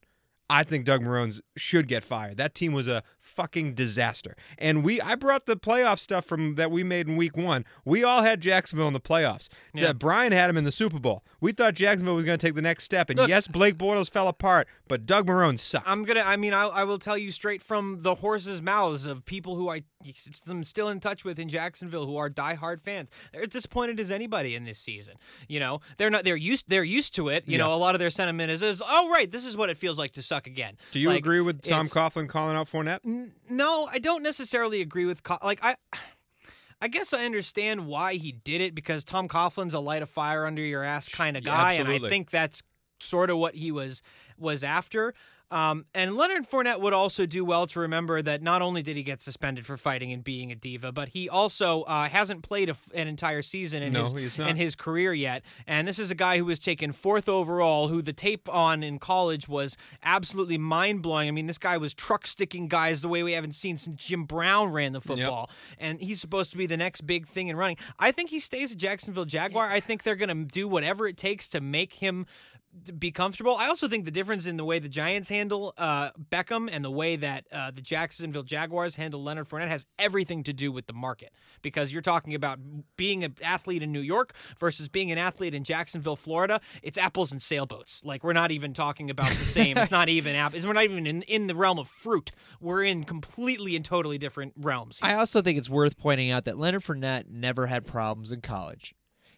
I 0.50 0.64
think 0.64 0.86
Doug 0.86 1.02
Marrone's 1.02 1.42
should 1.58 1.88
get 1.88 2.04
fired. 2.04 2.38
That 2.38 2.56
team 2.56 2.74
was 2.74 2.88
a 2.88 3.04
fucking 3.24 3.74
disaster. 3.74 4.36
And 4.58 4.84
we 4.84 5.02
I 5.02 5.16
brought 5.16 5.46
the 5.46 5.56
playoff 5.56 5.98
stuff 6.00 6.26
from 6.26 6.56
that 6.56 6.70
we 6.70 6.84
made 6.84 7.08
in 7.08 7.16
week 7.16 7.36
1. 7.38 7.66
We 7.86 8.04
all 8.04 8.22
had 8.22 8.42
Jacksonville 8.42 8.88
in 8.88 8.94
the 8.94 9.00
playoffs. 9.00 9.48
Yeah. 9.74 9.90
Uh, 9.90 9.94
Brian 9.94 10.32
had 10.34 10.50
him 10.50 10.58
in 10.58 10.66
the 10.66 10.72
Super 10.72 11.00
Bowl. 11.00 11.24
We 11.42 11.54
thought 11.54 11.74
Jacksonville 11.74 12.16
was 12.16 12.26
going 12.26 12.38
to 12.38 12.46
take 12.46 12.54
the 12.56 12.62
next 12.62 12.84
step 12.84 13.10
and 13.10 13.18
Look- 13.18 13.30
yes, 13.30 13.48
Blake 13.48 13.78
Bortles 13.78 14.10
fell 14.12 14.28
apart, 14.28 14.68
but 14.88 15.06
Doug 15.06 15.28
Marrone 15.28 15.60
sucked. 15.60 15.88
I'm 15.90 16.04
gonna. 16.04 16.22
I 16.22 16.36
mean, 16.36 16.54
I, 16.54 16.66
I 16.66 16.84
will 16.84 17.00
tell 17.00 17.18
you 17.18 17.32
straight 17.32 17.64
from 17.64 18.02
the 18.02 18.16
horse's 18.16 18.62
mouths 18.62 19.06
of 19.06 19.26
people 19.26 19.56
who 19.56 19.70
I 19.70 19.84
am 20.50 20.64
still 20.64 20.90
in 20.90 21.00
touch 21.00 21.24
with 21.24 21.40
in 21.40 21.48
Jacksonville 21.50 22.06
who 22.06 22.18
are 22.18 22.30
diehard 22.30 22.82
fans. 22.82 23.10
They're 23.32 23.44
as 23.44 23.48
disappointed 23.48 24.00
as 24.00 24.12
anybody 24.12 24.54
in 24.56 24.66
this 24.66 24.78
season. 24.78 25.16
You 25.48 25.60
know, 25.62 25.80
they're 25.98 26.10
not. 26.10 26.26
They're 26.26 26.36
used. 26.36 26.66
They're 26.68 26.84
used 26.84 27.16
to 27.16 27.30
it. 27.30 27.46
You 27.48 27.58
know, 27.58 27.74
a 27.74 27.78
lot 27.78 27.96
of 27.96 28.00
their 28.00 28.10
sentiment 28.10 28.52
is, 28.52 28.62
is, 28.62 28.82
oh 28.86 29.10
right, 29.10 29.32
this 29.32 29.46
is 29.46 29.56
what 29.56 29.70
it 29.70 29.78
feels 29.78 29.98
like 29.98 30.12
to 30.12 30.22
suck 30.22 30.48
again. 30.48 30.76
Do 30.92 31.00
you 31.00 31.10
Like, 31.10 31.20
agree 31.20 31.40
with 31.42 31.62
Tom 31.62 31.88
Coughlin 31.88 32.28
calling 32.28 32.56
out 32.58 32.68
Fournette? 32.70 33.00
N- 33.14 33.34
No, 33.50 33.88
I 33.92 34.00
don't 34.00 34.24
necessarily 34.24 34.82
agree 34.82 35.06
with 35.06 35.24
Co- 35.24 35.40
like 35.44 35.60
I. 35.64 35.76
I 36.82 36.90
guess 36.90 37.14
I 37.14 37.24
understand 37.24 37.88
why 37.88 38.16
he 38.16 38.34
did 38.34 38.60
it 38.60 38.76
because 38.76 39.06
Tom 39.06 39.30
Coughlin's 39.30 39.74
a 39.74 39.80
light 39.80 40.02
a 40.02 40.06
fire 40.06 40.46
under 40.46 40.62
your 40.62 40.84
ass 40.84 41.08
kind 41.08 41.38
of 41.38 41.46
Yeah, 41.46 41.52
guy, 41.52 41.74
and 41.74 41.88
I 41.88 41.98
think 42.00 42.30
that's 42.30 42.62
sort 43.00 43.30
of 43.30 43.38
what 43.38 43.56
he 43.56 43.72
was 43.72 44.02
was 44.38 44.66
after. 44.66 45.14
Um, 45.54 45.86
and 45.94 46.16
Leonard 46.16 46.50
Fournette 46.50 46.82
would 46.82 46.94
also 46.94 47.28
do 47.28 47.46
well 47.46 47.68
to 47.68 47.80
remember 47.80 48.24
that 48.24 48.42
not 48.42 48.64
only 48.64 48.82
did 48.82 48.98
he 48.98 49.04
get 49.04 49.22
suspended 49.22 49.68
for 49.68 49.78
fighting 49.78 50.12
and 50.12 50.24
being 50.24 50.52
a 50.52 50.56
diva, 50.56 50.92
but 50.92 51.10
he 51.10 51.30
also 51.30 51.84
uh, 51.84 52.10
hasn't 52.10 52.42
played 52.42 52.70
a 52.70 52.76
an 52.96 53.08
entire 53.08 53.44
season 53.44 53.84
in 53.84 53.94
No, 53.94 54.06
his 54.06 54.40
in 54.40 54.56
his 54.56 54.76
career 54.76 55.14
yet. 55.14 55.44
And 55.68 55.88
this 55.88 56.00
is 56.00 56.10
a 56.10 56.16
guy 56.16 56.40
who 56.40 56.46
was 56.46 56.58
taken 56.58 56.92
fourth 56.92 57.30
overall, 57.30 57.88
who 57.88 58.02
the 58.02 58.14
tape 58.14 58.50
on 58.50 58.82
in 58.82 58.98
college 58.98 59.48
was 59.48 59.78
absolutely 60.02 60.58
mind 60.58 61.04
blowing. 61.04 61.28
I 61.28 61.32
mean, 61.32 61.46
this 61.46 61.60
guy 61.60 61.78
was 61.78 61.94
truck 61.94 62.26
sticking 62.26 62.68
guys 62.68 63.04
the 63.04 63.08
way 63.08 63.22
we 63.22 63.34
haven't 63.34 63.54
seen 63.54 63.78
since 63.78 64.04
Jim 64.04 64.24
Brown 64.24 64.72
ran 64.72 64.92
the 64.94 65.02
football. 65.02 65.52
And 65.78 66.02
he's 66.02 66.20
supposed 66.20 66.50
to 66.50 66.58
be 66.58 66.66
the 66.66 66.78
next 66.78 67.02
big 67.02 67.28
thing 67.28 67.50
in 67.50 67.56
running. 67.58 67.78
I 68.00 68.12
think 68.12 68.32
he 68.32 68.40
stays 68.40 68.72
a 68.72 68.76
Jacksonville 68.76 69.26
Jaguar. 69.26 69.70
I 69.70 69.80
think 69.82 70.02
they're 70.02 70.16
going 70.16 70.36
to 70.36 70.46
do 70.46 70.68
whatever 70.68 71.08
it 71.08 71.16
takes 71.16 71.48
to 71.50 71.62
make 71.62 71.94
him 71.94 72.26
be 73.00 73.12
comfortable. 73.12 73.56
I 73.56 73.68
also 73.68 73.88
think 73.88 74.06
the 74.06 74.12
difference 74.12 74.46
in 74.46 74.58
the 74.58 74.66
way 74.66 74.80
the 74.80 74.90
Giants 74.90 75.30
handle 75.30 75.74
uh, 75.78 76.12
Beckham 76.12 76.70
and 76.72 76.84
the 76.84 76.92
way 76.92 77.16
that 77.16 77.46
uh, 77.52 77.72
the 77.72 77.82
Jacksonville 77.82 78.44
Jaguars 78.44 78.96
handle 78.96 79.24
Leonard 79.24 79.48
Fournette 79.48 79.70
has 79.70 79.86
everything 80.00 80.44
to 80.44 80.54
do 80.54 80.72
with 80.72 80.88
the 80.88 80.94
market. 80.94 81.32
Because 81.62 81.92
you're 81.92 82.02
talking 82.02 82.36
about 82.36 82.60
being 82.98 83.24
an 83.24 83.36
athlete 83.44 83.84
in 83.84 83.92
New 83.92 84.02
York 84.02 84.34
versus 84.60 84.90
being 84.90 85.12
an 85.12 85.18
athlete 85.18 85.54
in 85.54 85.64
Jacksonville, 85.64 86.16
Florida. 86.16 86.60
It's 86.82 86.98
apples 86.98 87.32
and 87.32 87.42
sailboats. 87.42 88.02
Like 88.04 88.24
we're 88.24 88.34
not 88.34 88.52
even 88.52 88.74
talking 88.74 89.10
about 89.10 89.30
the 89.30 89.46
same. 89.46 89.78
it's 89.78 89.92
not 89.92 90.10
even 90.10 90.36
apples. 90.36 90.66
We're 90.66 90.74
not 90.74 90.84
even 90.84 91.06
in, 91.06 91.22
in 91.24 91.48
the 91.48 91.56
realm 91.56 91.80
of 91.80 91.88
fruit. 91.88 92.32
We're 92.60 92.84
in 92.84 93.04
completely 93.04 93.76
and 93.76 93.86
totally 93.86 94.18
different 94.18 94.54
realms. 94.58 95.00
here. 95.00 95.10
I 95.10 95.16
also 95.16 95.42
think 95.42 95.58
it's 95.58 95.70
worth 95.70 95.98
pointing 95.98 96.32
out 96.32 96.46
that 96.46 96.58
Leonard 96.58 96.84
Fournette 96.84 97.30
never 97.30 97.68
had 97.68 97.86
problems 97.86 98.32
in 98.32 98.42
college. 98.42 98.96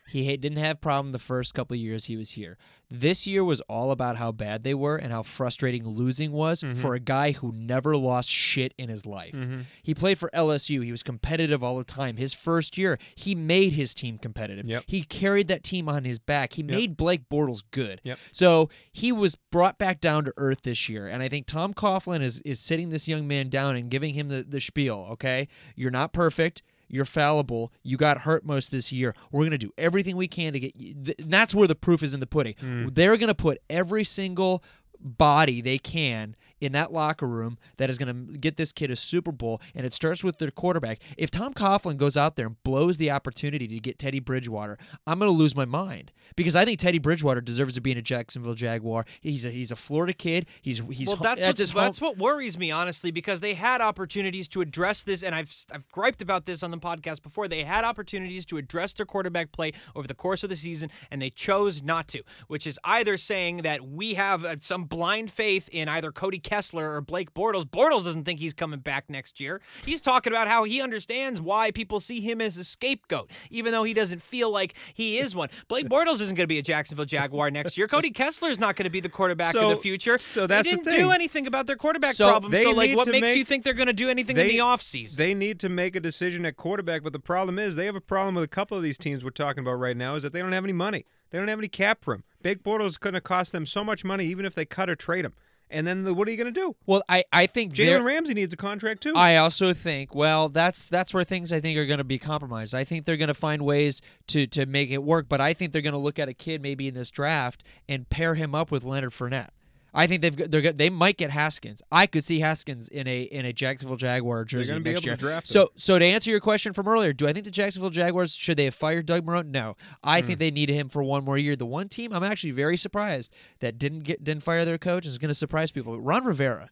He 0.08 0.36
didn't 0.38 0.58
have 0.58 0.82
problem 0.82 1.12
the 1.12 1.20
first 1.20 1.54
couple 1.54 1.76
years 1.76 2.06
he 2.06 2.16
was 2.16 2.32
here. 2.32 2.58
This 2.92 3.26
year 3.26 3.44
was 3.44 3.62
all 3.62 3.90
about 3.90 4.18
how 4.18 4.32
bad 4.32 4.64
they 4.64 4.76
were 4.76 4.96
and 4.96 5.12
how 5.12 5.24
frustrating 5.24 5.88
losing 5.88 6.32
was 6.32 6.62
mm-hmm. 6.62 6.76
for 6.76 6.94
a 6.94 7.00
guy 7.00 7.32
who 7.32 7.52
never 7.56 7.98
lost 7.98 8.30
shit 8.30 8.74
in 8.78 8.90
his 8.90 9.08
life. 9.08 9.34
Mm-hmm. 9.34 9.62
He 9.82 9.96
played 9.96 10.20
for 10.20 10.30
LSU. 10.34 10.84
He 10.84 10.92
was 10.92 11.02
competitive 11.02 11.64
all 11.64 11.78
the 11.78 11.84
time. 11.84 12.18
His 12.18 12.34
first 12.34 12.78
year, 12.78 13.00
he 13.16 13.34
made 13.34 13.74
his 13.74 13.96
team 13.96 14.20
competitive. 14.20 14.68
Yep. 14.68 14.84
He 14.86 15.02
carried 15.02 15.48
that 15.48 15.64
team 15.64 15.90
on 15.90 16.04
his 16.06 16.20
back. 16.20 16.54
He 16.54 16.64
made 16.64 16.96
Blake 16.96 17.28
Bortles 17.28 17.64
good. 17.72 18.02
Yep. 18.04 18.20
So 18.32 18.70
he 18.92 19.12
was 19.12 19.36
brought 19.36 19.80
back 19.80 20.00
down 20.00 20.26
to 20.26 20.34
earth 20.38 20.62
this 20.62 20.88
year. 20.88 21.08
And 21.08 21.24
I 21.24 21.30
think 21.30 21.48
Tom 21.48 21.74
Coughlin 21.74 22.22
is, 22.22 22.40
is 22.46 22.60
sitting 22.60 22.90
this 22.90 23.08
young 23.08 23.28
man 23.28 23.50
down 23.50 23.76
and 23.76 23.90
giving 23.90 24.14
him 24.14 24.28
the, 24.28 24.46
the 24.48 24.62
spiel, 24.62 25.08
okay? 25.14 25.48
You're 25.76 25.92
not 25.92 26.14
perfect. 26.14 26.62
You're 26.96 27.06
fallible. 27.06 27.74
You 27.84 27.98
got 27.98 28.20
hurt 28.20 28.46
most 28.46 28.72
this 28.72 28.92
year. 28.92 29.14
We're 29.32 29.42
going 29.42 29.52
to 29.52 29.58
do 29.58 29.72
everything 29.78 30.16
we 30.16 30.28
can 30.28 30.54
to 30.54 30.60
get 30.60 30.76
you. 30.76 30.94
Th- 30.94 31.18
that's 31.20 31.54
where 31.54 31.68
the 31.68 31.76
proof 31.76 32.02
is 32.02 32.14
in 32.14 32.22
the 32.22 32.28
pudding. 32.28 32.56
Mm. 32.62 32.96
They're 32.96 33.18
going 33.18 33.28
to 33.28 33.36
put 33.36 33.62
every 33.70 34.06
single 34.06 34.64
body 35.06 35.62
they 35.62 35.78
can 35.78 36.36
in 36.62 36.72
that 36.72 36.92
locker 36.92 37.28
room 37.28 37.58
that 37.78 37.90
is 37.90 37.98
going 37.98 38.28
to 38.28 38.38
get 38.38 38.58
this 38.58 38.72
kid 38.72 38.90
a 38.90 38.96
Super 38.96 39.32
Bowl, 39.32 39.62
and 39.76 39.86
it 39.86 39.94
starts 39.94 40.24
with 40.24 40.38
their 40.38 40.52
quarterback. 40.52 41.00
If 41.18 41.30
Tom 41.30 41.54
Coughlin 41.54 41.98
goes 41.98 42.18
out 42.18 42.36
there 42.36 42.48
and 42.48 42.64
blows 42.64 42.98
the 42.98 43.12
opportunity 43.12 43.68
to 43.68 43.80
get 43.80 44.00
Teddy 44.00 44.20
Bridgewater, 44.20 44.78
I'm 45.06 45.20
going 45.20 45.30
to 45.30 45.38
lose 45.38 45.56
my 45.56 45.66
mind 45.66 46.12
because 46.36 46.56
I 46.56 46.66
think 46.66 46.80
Teddy 46.80 46.98
Bridgewater 46.98 47.42
deserves 47.42 47.76
to 47.76 47.82
be 47.82 47.92
in 47.92 47.98
a 47.98 48.02
Jacksonville 48.02 48.54
Jaguar. 48.54 49.06
He's 49.22 49.46
a 49.46 49.52
he's 49.52 49.72
a 49.72 49.76
Florida 49.76 50.14
kid. 50.14 50.48
He's 50.62 50.80
he's 50.90 51.08
well, 51.08 51.18
that's 51.18 51.42
home- 51.42 51.50
that's 51.86 52.02
what 52.02 52.18
worries 52.18 52.58
me 52.58 52.72
honestly 52.72 53.12
because 53.12 53.42
they 53.42 53.54
had 53.54 53.82
opportunities 53.82 54.48
to 54.50 54.62
address 54.62 55.04
this, 55.04 55.24
and 55.24 55.36
I've 55.36 55.54
I've 55.72 55.90
griped 55.92 56.22
about 56.22 56.46
this 56.46 56.64
on 56.64 56.72
the 56.72 56.78
podcast 56.78 57.22
before. 57.22 57.48
They 57.48 57.64
had 57.64 57.84
opportunities 57.84 58.46
to 58.48 58.58
address 58.58 58.94
their 58.94 59.06
quarterback 59.06 59.52
play 59.52 59.74
over 59.96 60.08
the 60.08 60.14
course 60.16 60.44
of 60.44 60.50
the 60.50 60.56
season, 60.56 60.90
and 61.12 61.22
they 61.22 61.30
chose 61.30 61.84
not 61.84 62.08
to. 62.10 62.24
Which 62.48 62.66
is 62.66 62.80
either 62.84 63.18
saying 63.18 63.58
that 63.58 63.86
we 63.88 64.16
have 64.16 64.46
uh, 64.46 64.56
some 64.60 64.86
blind 64.96 65.30
faith 65.30 65.68
in 65.74 65.90
either 65.90 66.10
Cody 66.10 66.40
Kessler 66.40 66.94
or 66.96 67.02
Blake 67.02 67.34
Bortles. 67.34 67.66
Bortles 67.66 68.06
doesn't 68.06 68.24
think 68.24 68.40
he's 68.40 68.54
coming 68.54 68.80
back 68.80 69.10
next 69.10 69.42
year. 69.42 69.60
He's 69.84 70.00
talking 70.00 70.32
about 70.32 70.48
how 70.48 70.64
he 70.64 70.82
understands 70.82 71.42
why 71.42 71.72
people 71.72 72.00
see 72.00 72.22
him 72.22 72.40
as 72.40 72.56
a 72.58 72.64
scapegoat, 72.64 73.30
even 73.50 73.74
though 73.74 73.84
he 73.84 73.94
doesn't 73.94 74.22
feel 74.22 74.50
like 74.50 74.76
he 74.94 75.20
is 75.20 75.36
one. 75.36 75.50
Blake 75.68 75.90
Bortles 75.90 76.22
isn't 76.22 76.36
going 76.36 76.46
to 76.46 76.48
be 76.48 76.60
a 76.60 76.62
Jacksonville 76.62 77.04
Jaguar 77.06 77.52
next 77.52 77.78
year. 77.78 77.90
Cody 77.90 78.10
Kessler 78.10 78.50
is 78.50 78.58
not 78.60 78.78
going 78.78 78.86
to 78.86 78.90
be 78.90 79.02
the 79.02 79.10
quarterback 79.10 79.52
So- 79.54 79.72
of 79.72 79.78
the 79.78 79.82
future. 79.82 80.18
so 80.18 80.48
that's 80.48 80.66
they 80.66 80.76
didn't 80.78 80.86
thing. 80.86 80.98
do 80.98 81.12
anything 81.12 81.46
about 81.46 81.68
their 81.68 81.76
quarterback 81.76 82.14
So 82.16 82.30
problem. 82.30 82.54
So, 82.54 82.72
like, 82.72 82.96
what 82.96 83.08
makes 83.08 83.22
make- 83.22 83.38
you 83.38 83.44
think 83.44 83.66
they're 83.66 83.74
going 83.74 83.88
to 83.88 83.94
do 83.94 84.08
anything 84.10 84.38
in 84.38 84.48
they- 84.48 84.54
the 84.54 84.60
offseason? 84.60 85.18
They 85.18 85.34
need 85.34 85.60
to 85.60 85.68
make 85.68 85.98
a 85.98 86.00
decision 86.00 86.46
at 86.46 86.56
quarterback, 86.56 87.04
but 87.04 87.12
the 87.12 87.20
problem 87.20 87.60
is 87.60 87.76
they 87.76 87.86
have 87.86 87.96
a 87.96 88.02
problem 88.02 88.36
with 88.36 88.46
a 88.46 88.48
couple 88.48 88.78
of 88.78 88.84
these 88.84 88.98
teams 88.98 89.26
we're 89.26 89.32
talking 89.32 89.60
about 89.62 89.74
right 89.74 89.98
now 89.98 90.16
is 90.16 90.24
that 90.24 90.32
they 90.32 90.40
don't 90.40 90.54
have 90.54 90.64
any 90.64 90.72
money. 90.74 91.06
They 91.30 91.38
don't 91.38 91.48
have 91.48 91.60
any 91.60 91.68
cap 91.68 92.06
room. 92.08 92.24
Big 92.42 92.64
Bortles 92.64 92.92
is 92.92 92.98
going 92.98 93.14
to 93.14 93.22
cost 93.22 93.52
them 93.52 93.66
so 93.66 93.84
much 93.84 94.04
money, 94.04 94.26
even 94.26 94.46
if 94.46 94.54
they 94.56 94.66
cut 94.66 94.90
or 94.90 94.96
trade 94.96 95.26
him. 95.26 95.34
And 95.68 95.88
then 95.88 96.04
the, 96.04 96.14
what 96.14 96.28
are 96.28 96.32
you 96.32 96.38
going 96.38 96.54
to 96.54 96.60
do? 96.60 96.76
well, 96.86 97.02
I 97.10 97.24
I 97.34 97.48
think 97.48 97.74
Jalen 97.74 98.04
Ramsey 98.04 98.36
needs 98.36 98.54
a 98.54 98.58
contract 98.58 99.02
too. 99.02 99.14
I 99.16 99.38
also 99.38 99.74
think, 99.74 100.14
well, 100.14 100.48
that's 100.48 100.88
that's 100.88 101.12
where 101.12 101.24
things 101.24 101.52
I 101.52 101.60
think 101.60 101.78
are 101.80 101.88
going 101.88 101.98
to 101.98 102.04
be 102.04 102.20
compromised. 102.20 102.76
I 102.76 102.84
think 102.84 103.06
they're 103.06 103.18
going 103.18 103.30
to 103.30 103.34
find 103.34 103.64
ways 103.64 104.00
to 104.28 104.46
to 104.46 104.68
make 104.68 104.92
it 104.92 105.02
work, 105.04 105.28
but 105.28 105.42
I 105.42 105.54
think 105.54 105.74
they're 105.74 105.82
going 105.82 105.94
to 105.94 106.00
look 106.00 106.20
at 106.20 106.30
a 106.30 106.36
kid 106.36 106.62
maybe 106.62 106.88
in 106.88 106.94
this 106.94 107.10
draft 107.10 107.64
and 107.90 108.08
pair 108.08 108.36
him 108.36 108.54
up 108.54 108.70
with 108.70 108.84
Leonard 108.84 109.12
Fournette. 109.12 109.50
I 109.96 110.08
think 110.08 110.22
they've 110.22 110.52
they're 110.52 110.74
they 110.74 110.90
might 110.90 111.18
get 111.18 111.32
Haskins. 111.32 111.82
I 111.92 112.06
could 112.06 112.24
see 112.24 112.40
Haskins 112.42 112.90
in 112.90 113.08
a 113.08 113.22
in 113.22 113.46
a 113.46 113.54
Jacksonville 113.54 113.98
Jaguar 113.98 114.44
jersey 114.46 114.78
next 114.78 115.06
year. 115.06 115.16
him. 115.16 115.42
so 115.46 115.72
so 115.78 115.98
to 115.98 116.04
answer 116.06 116.30
your 116.30 116.40
question 116.42 116.74
from 116.74 116.88
earlier, 116.88 117.14
do 117.14 117.28
I 117.28 117.34
think 117.34 117.46
the 117.46 117.52
Jacksonville 117.52 117.90
Jaguars 117.90 118.34
should 118.36 118.58
they 118.58 118.66
have 118.66 118.76
fired 118.76 119.06
Doug 119.06 119.26
Marrone? 119.26 119.48
No, 119.52 119.78
I 120.04 120.20
Hmm. 120.22 120.28
think 120.28 120.40
they 120.40 120.52
need 120.52 120.70
him 120.70 120.90
for 120.90 121.02
one 121.02 121.24
more 121.24 121.38
year. 121.38 121.56
The 121.56 121.66
one 121.66 121.88
team 121.90 122.12
I'm 122.14 122.24
actually 122.24 122.52
very 122.52 122.78
surprised 122.78 123.32
that 123.62 123.80
didn't 123.80 124.02
get 124.02 124.24
didn't 124.24 124.44
fire 124.44 124.66
their 124.66 124.78
coach 124.78 125.06
is 125.06 125.18
going 125.18 125.30
to 125.30 125.36
surprise 125.36 125.72
people. 125.72 126.00
Ron 126.00 126.26
Rivera. 126.26 126.70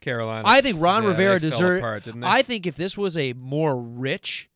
Carolina. 0.00 0.42
I 0.46 0.60
think 0.60 0.80
Ron 0.80 1.02
Yeah, 1.02 1.08
Rivera 1.10 1.38
they 1.40 1.50
fell 1.50 1.58
deserves. 1.58 1.78
apart, 1.80 2.04
didn't 2.04 2.20
they? 2.20 2.26
I 2.28 2.42
think 2.42 2.66
if 2.66 2.76
this 2.76 2.96
was 2.96 3.16
a 3.16 3.32
more 3.34 3.80
rich 3.80 4.48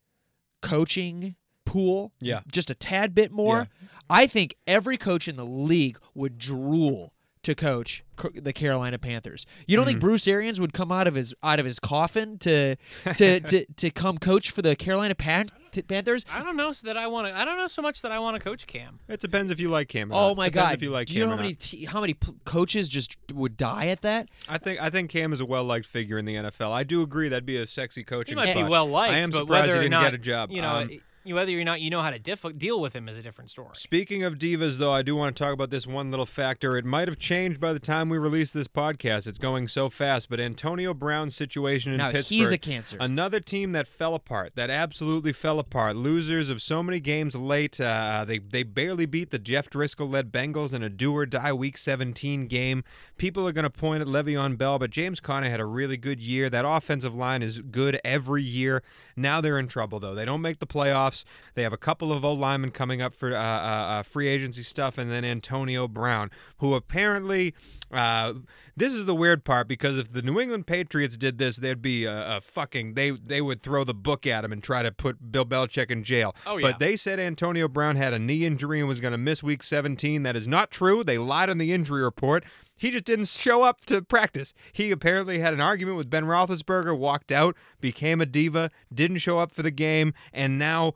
coaching 0.61 1.35
pool, 1.65 2.13
Yeah. 2.19 2.41
just 2.51 2.69
a 2.69 2.75
tad 2.75 3.13
bit 3.13 3.31
more, 3.31 3.67
I 4.09 4.27
think 4.27 4.55
every 4.65 4.97
coach 4.97 5.27
in 5.27 5.35
the 5.35 5.45
league 5.45 5.99
would 6.13 6.37
drool 6.37 7.13
to 7.47 7.55
coach 7.55 8.03
the 8.35 8.51
Carolina 8.53 8.97
Panthers. 8.99 9.45
You 9.67 9.75
don't 9.75 9.83
Mm-hmm. 9.83 9.89
think 9.91 9.99
Bruce 10.01 10.27
Arians 10.27 10.59
would 10.59 10.73
come 10.73 10.91
out 10.91 11.07
of 11.07 11.15
his 11.15 11.33
out 11.41 11.59
of 11.59 11.65
his 11.65 11.79
coffin 11.79 12.37
to 12.39 12.75
to 13.15 13.39
to, 13.51 13.65
to 13.65 13.89
come 13.89 14.17
coach 14.17 14.51
for 14.51 14.61
the 14.61 14.75
Carolina 14.75 15.15
Pan- 15.15 15.47
Panthers? 15.87 16.25
I 16.33 16.43
don't 16.43 16.55
know 16.57 16.71
so 16.71 16.87
that 16.87 16.97
I 16.97 17.07
want 17.07 17.27
to. 17.27 17.37
I 17.37 17.45
don't 17.45 17.57
know 17.57 17.67
so 17.67 17.81
much 17.81 18.01
that 18.01 18.11
I 18.11 18.19
want 18.19 18.35
to 18.35 18.39
coach 18.41 18.65
Cam. 18.67 18.99
It 19.07 19.19
depends 19.19 19.51
if 19.51 19.59
you 19.59 19.69
like 19.69 19.87
Cam. 19.89 20.11
Or 20.11 20.15
Oh 20.15 20.27
not. 20.29 20.37
my 20.37 20.45
Depends 20.49 20.65
God! 20.69 20.73
If 20.75 20.81
you 20.81 20.89
like 20.89 21.07
Do 21.07 21.13
Cam 21.13 21.19
you 21.19 21.25
know 21.25 21.29
how 21.31 21.41
many 21.41 21.53
t- 21.55 21.85
how 21.85 22.01
many 22.01 22.13
p- 22.15 22.35
coaches 22.45 22.89
just 22.89 23.15
would 23.33 23.55
die 23.57 23.87
at 23.87 24.01
that? 24.01 24.29
I 24.49 24.57
think 24.57 24.81
I 24.81 24.89
think 24.89 25.09
Cam 25.09 25.31
is 25.33 25.39
a 25.39 25.45
well 25.45 25.63
liked 25.63 25.85
figure 25.85 26.17
in 26.17 26.25
the 26.25 26.35
NFL. 26.35 26.71
I 26.71 26.83
do 26.83 27.01
agree 27.03 27.29
that'd 27.29 27.45
be 27.45 27.57
a 27.57 27.67
sexy 27.67 28.01
He 28.01 28.05
coaching. 28.05 28.35
might 28.35 28.45
be 28.47 28.51
spot. 28.53 28.69
well 28.69 28.87
liked, 28.87 29.13
I 29.13 29.17
am 29.19 29.29
but 29.29 29.39
surprised 29.39 29.67
he 29.73 29.79
didn't 29.79 29.91
not 29.91 30.03
get 30.03 30.13
a 30.15 30.17
job. 30.17 30.51
you 30.51 30.61
know, 30.61 30.75
Um, 30.77 30.89
it- 30.89 31.01
whether 31.33 31.59
or 31.59 31.63
not 31.63 31.81
you 31.81 31.89
know 31.89 32.01
how 32.01 32.11
to 32.11 32.19
diff- 32.19 32.45
deal 32.57 32.79
with 32.79 32.95
him 32.95 33.07
is 33.09 33.17
a 33.17 33.21
different 33.21 33.49
story. 33.49 33.69
Speaking 33.73 34.23
of 34.23 34.35
divas, 34.35 34.77
though, 34.77 34.91
I 34.91 35.01
do 35.01 35.15
want 35.15 35.35
to 35.35 35.43
talk 35.43 35.53
about 35.53 35.69
this 35.69 35.85
one 35.87 36.09
little 36.11 36.25
factor. 36.25 36.77
It 36.77 36.85
might 36.85 37.07
have 37.07 37.17
changed 37.19 37.59
by 37.59 37.73
the 37.73 37.79
time 37.79 38.09
we 38.09 38.17
release 38.17 38.51
this 38.51 38.67
podcast. 38.67 39.27
It's 39.27 39.39
going 39.39 39.67
so 39.67 39.89
fast. 39.89 40.29
But 40.29 40.39
Antonio 40.39 40.93
Brown's 40.93 41.35
situation 41.35 41.91
in 41.91 41.97
Now 41.97 42.11
Pittsburgh. 42.11 42.37
he's 42.37 42.51
a 42.51 42.57
cancer. 42.57 42.97
Another 42.99 43.39
team 43.39 43.71
that 43.73 43.87
fell 43.87 44.13
apart, 44.15 44.55
that 44.55 44.69
absolutely 44.69 45.33
fell 45.33 45.59
apart. 45.59 45.95
Losers 45.95 46.49
of 46.49 46.61
so 46.61 46.81
many 46.83 46.99
games 46.99 47.35
late. 47.35 47.79
Uh, 47.79 48.25
they 48.27 48.37
they 48.39 48.63
barely 48.63 49.05
beat 49.05 49.31
the 49.31 49.39
Jeff 49.39 49.69
Driskel 49.69 50.09
led 50.09 50.31
Bengals 50.31 50.73
in 50.73 50.83
a 50.83 50.89
do 50.89 51.15
or 51.15 51.25
die 51.25 51.53
Week 51.53 51.77
17 51.77 52.47
game. 52.47 52.83
People 53.17 53.47
are 53.47 53.51
going 53.51 53.63
to 53.63 53.69
point 53.69 54.01
at 54.01 54.07
Le'Veon 54.07 54.57
Bell, 54.57 54.79
but 54.79 54.89
James 54.91 55.19
Conner 55.19 55.49
had 55.49 55.59
a 55.59 55.65
really 55.65 55.97
good 55.97 56.19
year. 56.19 56.49
That 56.49 56.65
offensive 56.67 57.15
line 57.15 57.41
is 57.43 57.59
good 57.59 57.99
every 58.03 58.43
year. 58.43 58.83
Now 59.15 59.41
they're 59.41 59.59
in 59.59 59.67
trouble 59.67 59.99
though. 59.99 60.15
They 60.15 60.25
don't 60.25 60.41
make 60.41 60.59
the 60.59 60.67
playoffs. 60.67 61.16
They 61.55 61.63
have 61.63 61.73
a 61.73 61.77
couple 61.77 62.11
of 62.11 62.23
O 62.23 62.33
linemen 62.33 62.71
coming 62.71 63.01
up 63.01 63.13
for 63.13 63.35
uh, 63.35 63.39
uh, 63.39 63.41
uh, 63.41 64.03
free 64.03 64.27
agency 64.27 64.63
stuff, 64.63 64.97
and 64.97 65.11
then 65.11 65.25
Antonio 65.25 65.87
Brown, 65.87 66.31
who 66.57 66.73
apparently. 66.73 67.53
Uh, 67.89 68.33
this 68.75 68.93
is 68.93 69.05
the 69.05 69.15
weird 69.15 69.45
part 69.45 69.65
because 69.65 69.97
if 69.97 70.11
the 70.11 70.21
New 70.21 70.41
England 70.41 70.67
Patriots 70.67 71.15
did 71.15 71.37
this, 71.37 71.55
they'd 71.55 71.81
be 71.81 72.03
a, 72.03 72.35
a 72.35 72.41
fucking 72.41 72.95
they 72.95 73.11
they 73.11 73.39
would 73.39 73.63
throw 73.63 73.85
the 73.85 73.93
book 73.93 74.27
at 74.27 74.43
him 74.43 74.51
and 74.51 74.61
try 74.61 74.83
to 74.83 74.91
put 74.91 75.31
Bill 75.31 75.45
Belichick 75.45 75.89
in 75.89 76.03
jail. 76.03 76.35
Oh, 76.45 76.57
yeah. 76.57 76.71
But 76.71 76.79
they 76.79 76.97
said 76.97 77.17
Antonio 77.17 77.69
Brown 77.69 77.95
had 77.95 78.13
a 78.13 78.19
knee 78.19 78.45
injury 78.45 78.79
and 78.79 78.87
was 78.89 78.99
going 78.99 79.13
to 79.13 79.17
miss 79.17 79.41
Week 79.41 79.63
17. 79.63 80.23
That 80.23 80.35
is 80.35 80.49
not 80.49 80.69
true. 80.69 81.01
They 81.01 81.17
lied 81.17 81.49
on 81.49 81.59
the 81.59 81.71
injury 81.71 82.03
report. 82.03 82.43
He 82.77 82.91
just 82.91 83.05
didn't 83.05 83.27
show 83.27 83.63
up 83.63 83.83
to 83.85 84.03
practice. 84.03 84.53
He 84.71 84.91
apparently 84.91 85.39
had 85.39 85.53
an 85.53 85.61
argument 85.61 85.97
with 85.97 86.11
Ben 86.11 86.25
Roethlisberger, 86.25 86.95
walked 86.95 87.31
out, 87.31 87.55
became 87.81 88.21
a 88.21 88.25
diva, 88.25 88.69
didn't 88.93 89.17
show 89.17 89.39
up 89.39 89.51
for 89.51 89.63
the 89.63 89.71
game, 89.71 90.13
and 90.31 90.59
now 90.59 90.93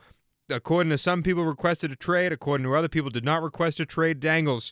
according 0.51 0.89
to 0.91 0.97
some 0.97 1.23
people 1.23 1.43
requested 1.45 1.91
a 1.91 1.95
trade 1.95 2.31
according 2.31 2.65
to 2.65 2.75
other 2.75 2.89
people 2.89 3.09
did 3.09 3.25
not 3.25 3.41
request 3.41 3.79
a 3.79 3.85
trade 3.85 4.19
dangles 4.19 4.71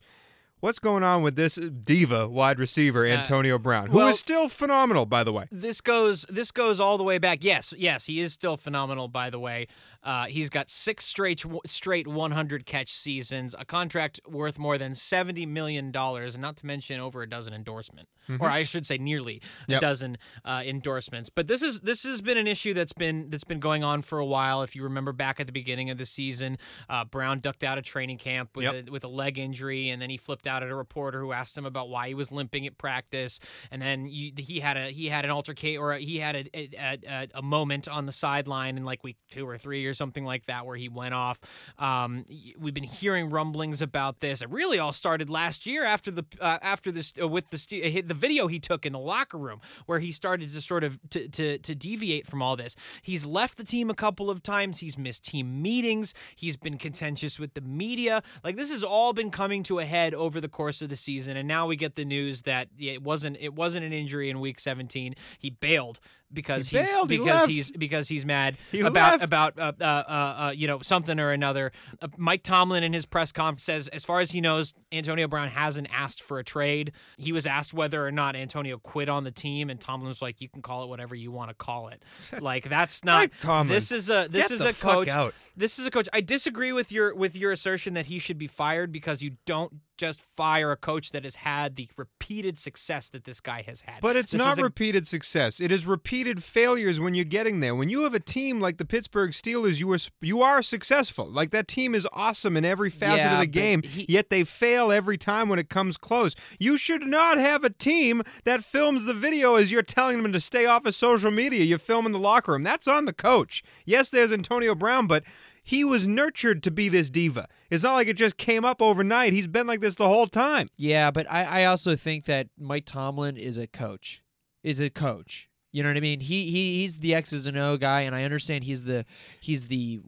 what's 0.59 0.79
going 0.79 1.03
on 1.03 1.21
with 1.23 1.35
this 1.35 1.55
diva 1.55 2.27
wide 2.27 2.59
receiver 2.59 3.05
uh, 3.05 3.09
antonio 3.09 3.57
brown 3.57 3.87
who 3.87 3.99
is 3.99 4.03
well- 4.05 4.13
still 4.13 4.49
phenomenal 4.49 5.05
by 5.05 5.23
the 5.23 5.31
way 5.31 5.45
This 5.51 5.79
goes 5.81 6.25
this 6.29 6.51
goes 6.51 6.79
all 6.79 6.97
the 6.97 7.03
way 7.03 7.17
back. 7.17 7.43
Yes, 7.43 7.73
yes, 7.77 8.05
he 8.05 8.19
is 8.19 8.33
still 8.33 8.57
phenomenal. 8.57 9.07
By 9.07 9.29
the 9.29 9.39
way, 9.39 9.67
uh, 10.03 10.25
he's 10.25 10.49
got 10.49 10.69
six 10.69 11.05
straight 11.05 11.43
straight 11.65 12.07
100 12.07 12.65
catch 12.65 12.91
seasons, 12.93 13.53
a 13.57 13.65
contract 13.65 14.19
worth 14.27 14.57
more 14.57 14.77
than 14.77 14.95
70 14.95 15.45
million 15.45 15.91
dollars, 15.91 16.35
and 16.35 16.41
not 16.41 16.57
to 16.57 16.65
mention 16.65 16.99
over 16.99 17.21
a 17.21 17.29
dozen 17.29 17.53
endorsement, 17.53 18.07
or 18.39 18.49
I 18.49 18.63
should 18.63 18.85
say 18.85 18.97
nearly 18.97 19.41
Yep. 19.67 19.77
a 19.77 19.81
dozen 19.81 20.17
uh, 20.45 20.63
endorsements. 20.65 21.29
But 21.29 21.47
this 21.47 21.61
is 21.61 21.81
this 21.81 22.03
has 22.03 22.21
been 22.21 22.37
an 22.37 22.47
issue 22.47 22.73
that's 22.73 22.93
been 22.93 23.29
that's 23.29 23.43
been 23.43 23.59
going 23.59 23.83
on 23.83 24.01
for 24.01 24.19
a 24.19 24.25
while. 24.25 24.61
If 24.61 24.75
you 24.75 24.83
remember 24.83 25.11
back 25.11 25.39
at 25.39 25.45
the 25.47 25.51
beginning 25.53 25.89
of 25.89 25.97
the 25.97 26.05
season, 26.05 26.57
uh, 26.89 27.05
Brown 27.05 27.39
ducked 27.39 27.63
out 27.63 27.77
of 27.77 27.83
training 27.83 28.17
camp 28.19 28.55
with 28.55 28.63
Yep. 28.65 28.87
a, 28.87 28.91
with 28.91 29.03
a 29.03 29.07
leg 29.07 29.37
injury, 29.37 29.89
and 29.89 30.01
then 30.01 30.09
he 30.09 30.17
flipped 30.17 30.47
out 30.47 30.63
at 30.63 30.69
a 30.69 30.75
reporter 30.75 31.19
who 31.19 31.31
asked 31.33 31.57
him 31.57 31.65
about 31.65 31.89
why 31.89 32.07
he 32.07 32.13
was 32.13 32.31
limping 32.31 32.65
at 32.67 32.77
practice, 32.77 33.39
and 33.71 33.81
then 33.81 34.05
you, 34.05 34.31
he 34.37 34.59
had 34.61 34.77
a 34.77 34.89
he 34.91 35.07
had 35.07 35.25
an 35.25 35.31
altercation 35.31 35.81
or 35.81 35.93
he 35.95 36.19
had 36.19 36.35
a, 36.35 36.45
a, 36.57 36.99
a, 37.07 37.27
a 37.35 37.41
moment 37.41 37.87
on 37.87 38.05
the 38.05 38.11
sideline 38.11 38.77
in 38.77 38.85
like 38.85 39.03
week 39.03 39.17
two 39.29 39.47
or 39.47 39.57
three 39.57 39.81
or 39.89 39.93
something 39.93 40.23
like 40.23 40.45
that 40.45 40.65
where 40.65 40.77
he 40.77 40.87
went 40.87 41.13
off. 41.13 41.39
Um, 41.77 42.25
we've 42.57 42.73
been 42.73 42.83
hearing 42.83 43.29
rumblings 43.29 43.81
about 43.81 44.19
this. 44.19 44.41
It 44.41 44.49
really 44.49 44.79
all 44.79 44.93
started 44.93 45.29
last 45.29 45.65
year 45.65 45.83
after 45.83 46.11
the 46.11 46.23
uh, 46.39 46.59
after 46.61 46.91
this 46.91 47.13
uh, 47.19 47.27
with 47.27 47.49
the 47.49 47.57
st- 47.57 47.97
uh, 47.97 48.01
the 48.05 48.13
video 48.13 48.47
he 48.47 48.59
took 48.59 48.85
in 48.85 48.93
the 48.93 48.99
locker 48.99 49.37
room 49.37 49.61
where 49.85 49.99
he 49.99 50.11
started 50.11 50.53
to 50.53 50.61
sort 50.61 50.83
of 50.83 50.99
to, 51.09 51.27
to 51.29 51.57
to 51.57 51.75
deviate 51.75 52.27
from 52.27 52.41
all 52.41 52.55
this. 52.55 52.75
He's 53.01 53.25
left 53.25 53.57
the 53.57 53.63
team 53.63 53.89
a 53.89 53.95
couple 53.95 54.29
of 54.29 54.43
times. 54.43 54.79
He's 54.79 54.97
missed 54.97 55.23
team 55.23 55.61
meetings. 55.61 56.13
He's 56.35 56.57
been 56.57 56.77
contentious 56.77 57.39
with 57.39 57.53
the 57.53 57.61
media. 57.61 58.21
Like 58.43 58.55
this 58.55 58.71
has 58.71 58.83
all 58.83 59.13
been 59.13 59.31
coming 59.31 59.63
to 59.63 59.79
a 59.79 59.85
head 59.85 60.13
over 60.13 60.39
the 60.39 60.49
course 60.49 60.81
of 60.81 60.89
the 60.89 60.95
season, 60.95 61.37
and 61.37 61.47
now 61.47 61.67
we 61.67 61.75
get 61.75 61.95
the 61.95 62.05
news 62.05 62.43
that 62.43 62.69
it 62.77 63.03
wasn't 63.03 63.37
it 63.39 63.53
wasn't 63.53 63.85
an 63.85 63.93
injury 63.93 64.29
in 64.29 64.39
week 64.39 64.59
17. 64.59 65.15
He 65.37 65.49
bailed 65.49 65.99
because 66.31 66.69
He 66.69 66.77
he's 66.77 66.91
bailed. 66.91 67.09
Because 67.09 67.25
left. 67.25 67.49
he's 67.49 67.71
because 67.71 68.07
he's 68.07 68.25
mad 68.25 68.57
He 68.71 68.81
about 68.81 69.19
left. 69.19 69.23
about 69.23 69.59
uh, 69.59 69.71
uh, 69.79 69.83
uh, 69.83 70.11
uh, 70.47 70.51
you 70.55 70.67
know 70.67 70.79
something 70.81 71.19
or 71.19 71.31
another. 71.31 71.71
Uh, 72.01 72.07
Mike 72.17 72.43
Tomlin 72.43 72.83
in 72.83 72.93
his 72.93 73.05
press 73.05 73.31
conference 73.31 73.63
says, 73.63 73.87
as 73.89 74.05
far 74.05 74.19
as 74.19 74.31
he 74.31 74.41
knows, 74.41 74.73
Antonio 74.91 75.27
Brown 75.27 75.47
hasn't 75.49 75.87
asked 75.91 76.21
for 76.21 76.39
a 76.39 76.43
trade. 76.43 76.91
He 77.17 77.31
was 77.31 77.45
asked 77.45 77.73
whether 77.73 78.05
or 78.05 78.11
not 78.11 78.35
Antonio 78.35 78.77
quit 78.77 79.09
on 79.09 79.23
the 79.23 79.31
team, 79.31 79.69
and 79.69 79.79
Tomlin 79.79 80.07
was 80.07 80.21
like, 80.21 80.39
"You 80.41 80.49
can 80.49 80.61
call 80.61 80.83
it 80.83 80.87
whatever 80.89 81.15
you 81.15 81.31
want 81.31 81.49
to 81.49 81.55
call 81.55 81.89
it." 81.89 82.01
like 82.41 82.69
that's 82.69 83.03
not. 83.03 83.19
Mike 83.19 83.37
Tomlin, 83.39 83.73
This 83.75 83.91
is 83.91 84.09
a 84.09 84.27
this 84.29 84.49
get 84.49 84.51
is 84.51 84.61
a 84.61 84.73
coach. 84.73 85.07
out. 85.07 85.33
This 85.55 85.79
is 85.79 85.85
a 85.85 85.91
coach. 85.91 86.07
I 86.13 86.21
disagree 86.21 86.71
with 86.71 86.91
your 86.91 87.15
with 87.15 87.35
your 87.35 87.51
assertion 87.51 87.93
that 87.95 88.05
he 88.05 88.19
should 88.19 88.37
be 88.37 88.47
fired 88.47 88.91
because 88.91 89.21
you 89.21 89.37
don't 89.45 89.73
just 89.99 90.21
fire 90.21 90.71
a 90.71 90.77
coach 90.77 91.11
that 91.11 91.25
has 91.25 91.35
had 91.35 91.75
the 91.75 91.89
repeated 91.97 92.57
success 92.57 93.09
that 93.09 93.25
this 93.25 93.41
guy 93.41 93.61
has 93.61 93.81
had. 93.81 93.99
But 94.01 94.15
it's 94.15 94.31
This 94.31 94.39
not 94.39 94.57
a- 94.57 94.63
repeated 94.63 95.05
success. 95.05 95.59
It 95.59 95.71
is 95.71 95.85
repeated 95.85 96.41
failures 96.41 96.99
when 96.99 97.13
you're 97.13 97.25
getting 97.25 97.59
there. 97.59 97.75
When 97.75 97.89
you 97.89 98.03
have 98.03 98.13
a 98.13 98.19
team 98.19 98.61
like 98.61 98.77
the 98.77 98.85
Pittsburgh 98.85 99.31
Steelers, 99.31 99.79
you 99.79 99.91
are 99.91 99.97
you 100.21 100.41
are 100.41 100.63
successful. 100.63 101.27
Like 101.29 101.51
that 101.51 101.67
team 101.67 101.93
is 101.93 102.07
awesome 102.13 102.55
in 102.55 102.63
every 102.65 102.89
facet 102.89 103.25
Yeah, 103.25 103.33
of 103.33 103.39
the 103.41 103.45
game, 103.47 103.81
he- 103.83 104.05
yet 104.07 104.29
they 104.29 104.43
fail 104.45 104.91
every 104.91 105.17
time 105.17 105.49
when 105.49 105.59
it 105.59 105.69
comes 105.69 105.97
close. 105.97 106.33
You 106.57 106.77
should 106.77 107.05
not 107.05 107.37
have 107.37 107.63
a 107.65 107.69
team 107.69 108.23
that 108.45 108.63
films 108.63 109.03
the 109.03 109.13
video 109.13 109.55
as 109.55 109.69
you're 109.71 109.83
telling 109.83 110.23
them 110.23 110.31
to 110.31 110.39
stay 110.39 110.65
off 110.65 110.85
of 110.85 110.95
social 110.95 111.29
media. 111.31 111.65
You're 111.65 111.77
filming 111.77 112.13
the 112.13 112.19
locker 112.19 112.53
room. 112.53 112.63
That's 112.63 112.87
on 112.87 113.03
the 113.05 113.13
coach. 113.13 113.63
Yes, 113.85 114.07
there's 114.09 114.31
Antonio 114.31 114.73
Brown, 114.75 115.07
but 115.07 115.23
he 115.69 115.83
was 115.83 116.07
nurtured 116.07 116.63
to 116.63 116.71
be 116.71 116.89
this 116.89 117.11
diva. 117.11 117.47
It's 117.69 117.83
not 117.83 117.93
like 117.93 118.07
it 118.07 118.17
just 118.17 118.37
came 118.37 118.65
up 118.65 118.81
overnight. 118.81 119.33
He's 119.33 119.45
been 119.45 119.67
like 119.67 119.81
this 119.81 119.93
the 119.93 120.07
whole 120.07 120.25
time. 120.25 120.67
Yeah, 120.77 121.11
but 121.11 121.29
I, 121.29 121.43
I 121.61 121.65
also 121.65 121.95
think 121.95 122.25
that 122.25 122.47
Mike 122.57 122.85
Tomlin 122.87 123.37
is 123.37 123.55
a 123.59 123.67
coach. 123.67 124.23
Is 124.63 124.79
a 124.79 124.89
coach. 124.89 125.48
You 125.71 125.83
know 125.83 125.89
what 125.89 125.97
I 125.97 126.01
mean? 126.01 126.19
He 126.19 126.49
he 126.49 126.81
he's 126.81 126.97
the 126.97 127.13
X's 127.13 127.45
and 127.45 127.55
O 127.57 127.77
guy, 127.77 128.01
and 128.01 128.15
I 128.15 128.23
understand 128.23 128.63
he's 128.63 128.81
the 128.81 129.05
he's 129.39 129.67
the 129.67 129.99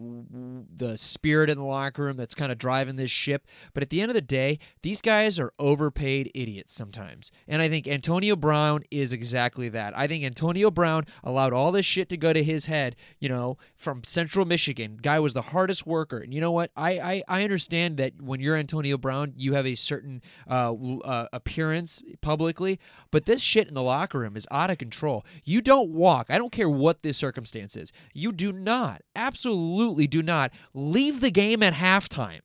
the 0.76 0.98
spirit 0.98 1.52
in 1.52 1.60
the 1.60 1.66
locker 1.66 2.04
room 2.04 2.18
that's 2.18 2.34
kind 2.34 2.52
of 2.52 2.58
driving 2.58 2.96
this 2.96 3.12
ship. 3.12 3.46
But 3.76 3.84
at 3.84 3.92
the 3.92 4.02
end 4.02 4.10
of 4.10 4.16
the 4.16 4.22
day, 4.22 4.58
these 4.82 5.02
guys 5.02 5.40
are 5.40 5.54
overpaid 5.60 6.32
idiots 6.34 6.74
sometimes, 6.74 7.32
and 7.48 7.62
I 7.62 7.70
think 7.70 7.88
Antonio 7.88 8.36
Brown 8.36 8.84
is 8.90 9.14
exactly 9.14 9.70
that. 9.70 9.96
I 9.96 10.08
think 10.08 10.24
Antonio 10.24 10.72
Brown 10.72 11.06
allowed 11.24 11.54
all 11.54 11.72
this 11.72 11.86
shit 11.86 12.10
to 12.10 12.18
go 12.18 12.34
to 12.34 12.44
his 12.44 12.66
head. 12.66 12.96
You 13.20 13.30
know, 13.30 13.58
from 13.76 14.04
Central 14.04 14.46
Michigan, 14.46 14.98
guy 15.00 15.20
was 15.20 15.36
the 15.36 15.44
hardest 15.44 15.86
worker, 15.86 16.18
and 16.18 16.34
you 16.34 16.42
know 16.42 16.52
what? 16.52 16.72
I 16.76 16.92
I, 17.00 17.24
I 17.28 17.44
understand 17.44 17.98
that 17.98 18.20
when 18.20 18.40
you're 18.40 18.58
Antonio 18.58 18.98
Brown, 18.98 19.34
you 19.38 19.54
have 19.54 19.68
a 19.68 19.76
certain 19.76 20.24
uh, 20.50 20.74
uh, 20.74 21.28
appearance 21.34 22.02
publicly, 22.22 22.80
but 23.12 23.26
this 23.26 23.44
shit 23.44 23.68
in 23.68 23.76
the 23.76 23.84
locker 23.84 24.18
room 24.18 24.36
is 24.36 24.48
out 24.50 24.72
of 24.72 24.80
control. 24.80 25.24
Don't 25.60 25.90
walk. 25.90 26.28
I 26.30 26.38
don't 26.38 26.52
care 26.52 26.70
what 26.70 27.02
this 27.02 27.18
circumstance 27.18 27.76
is. 27.76 27.92
You 28.14 28.32
do 28.32 28.54
not, 28.54 29.02
absolutely 29.16 30.06
do 30.06 30.22
not, 30.22 30.52
leave 30.74 31.20
the 31.20 31.32
game 31.32 31.64
at 31.64 31.74
halftime. 31.74 32.42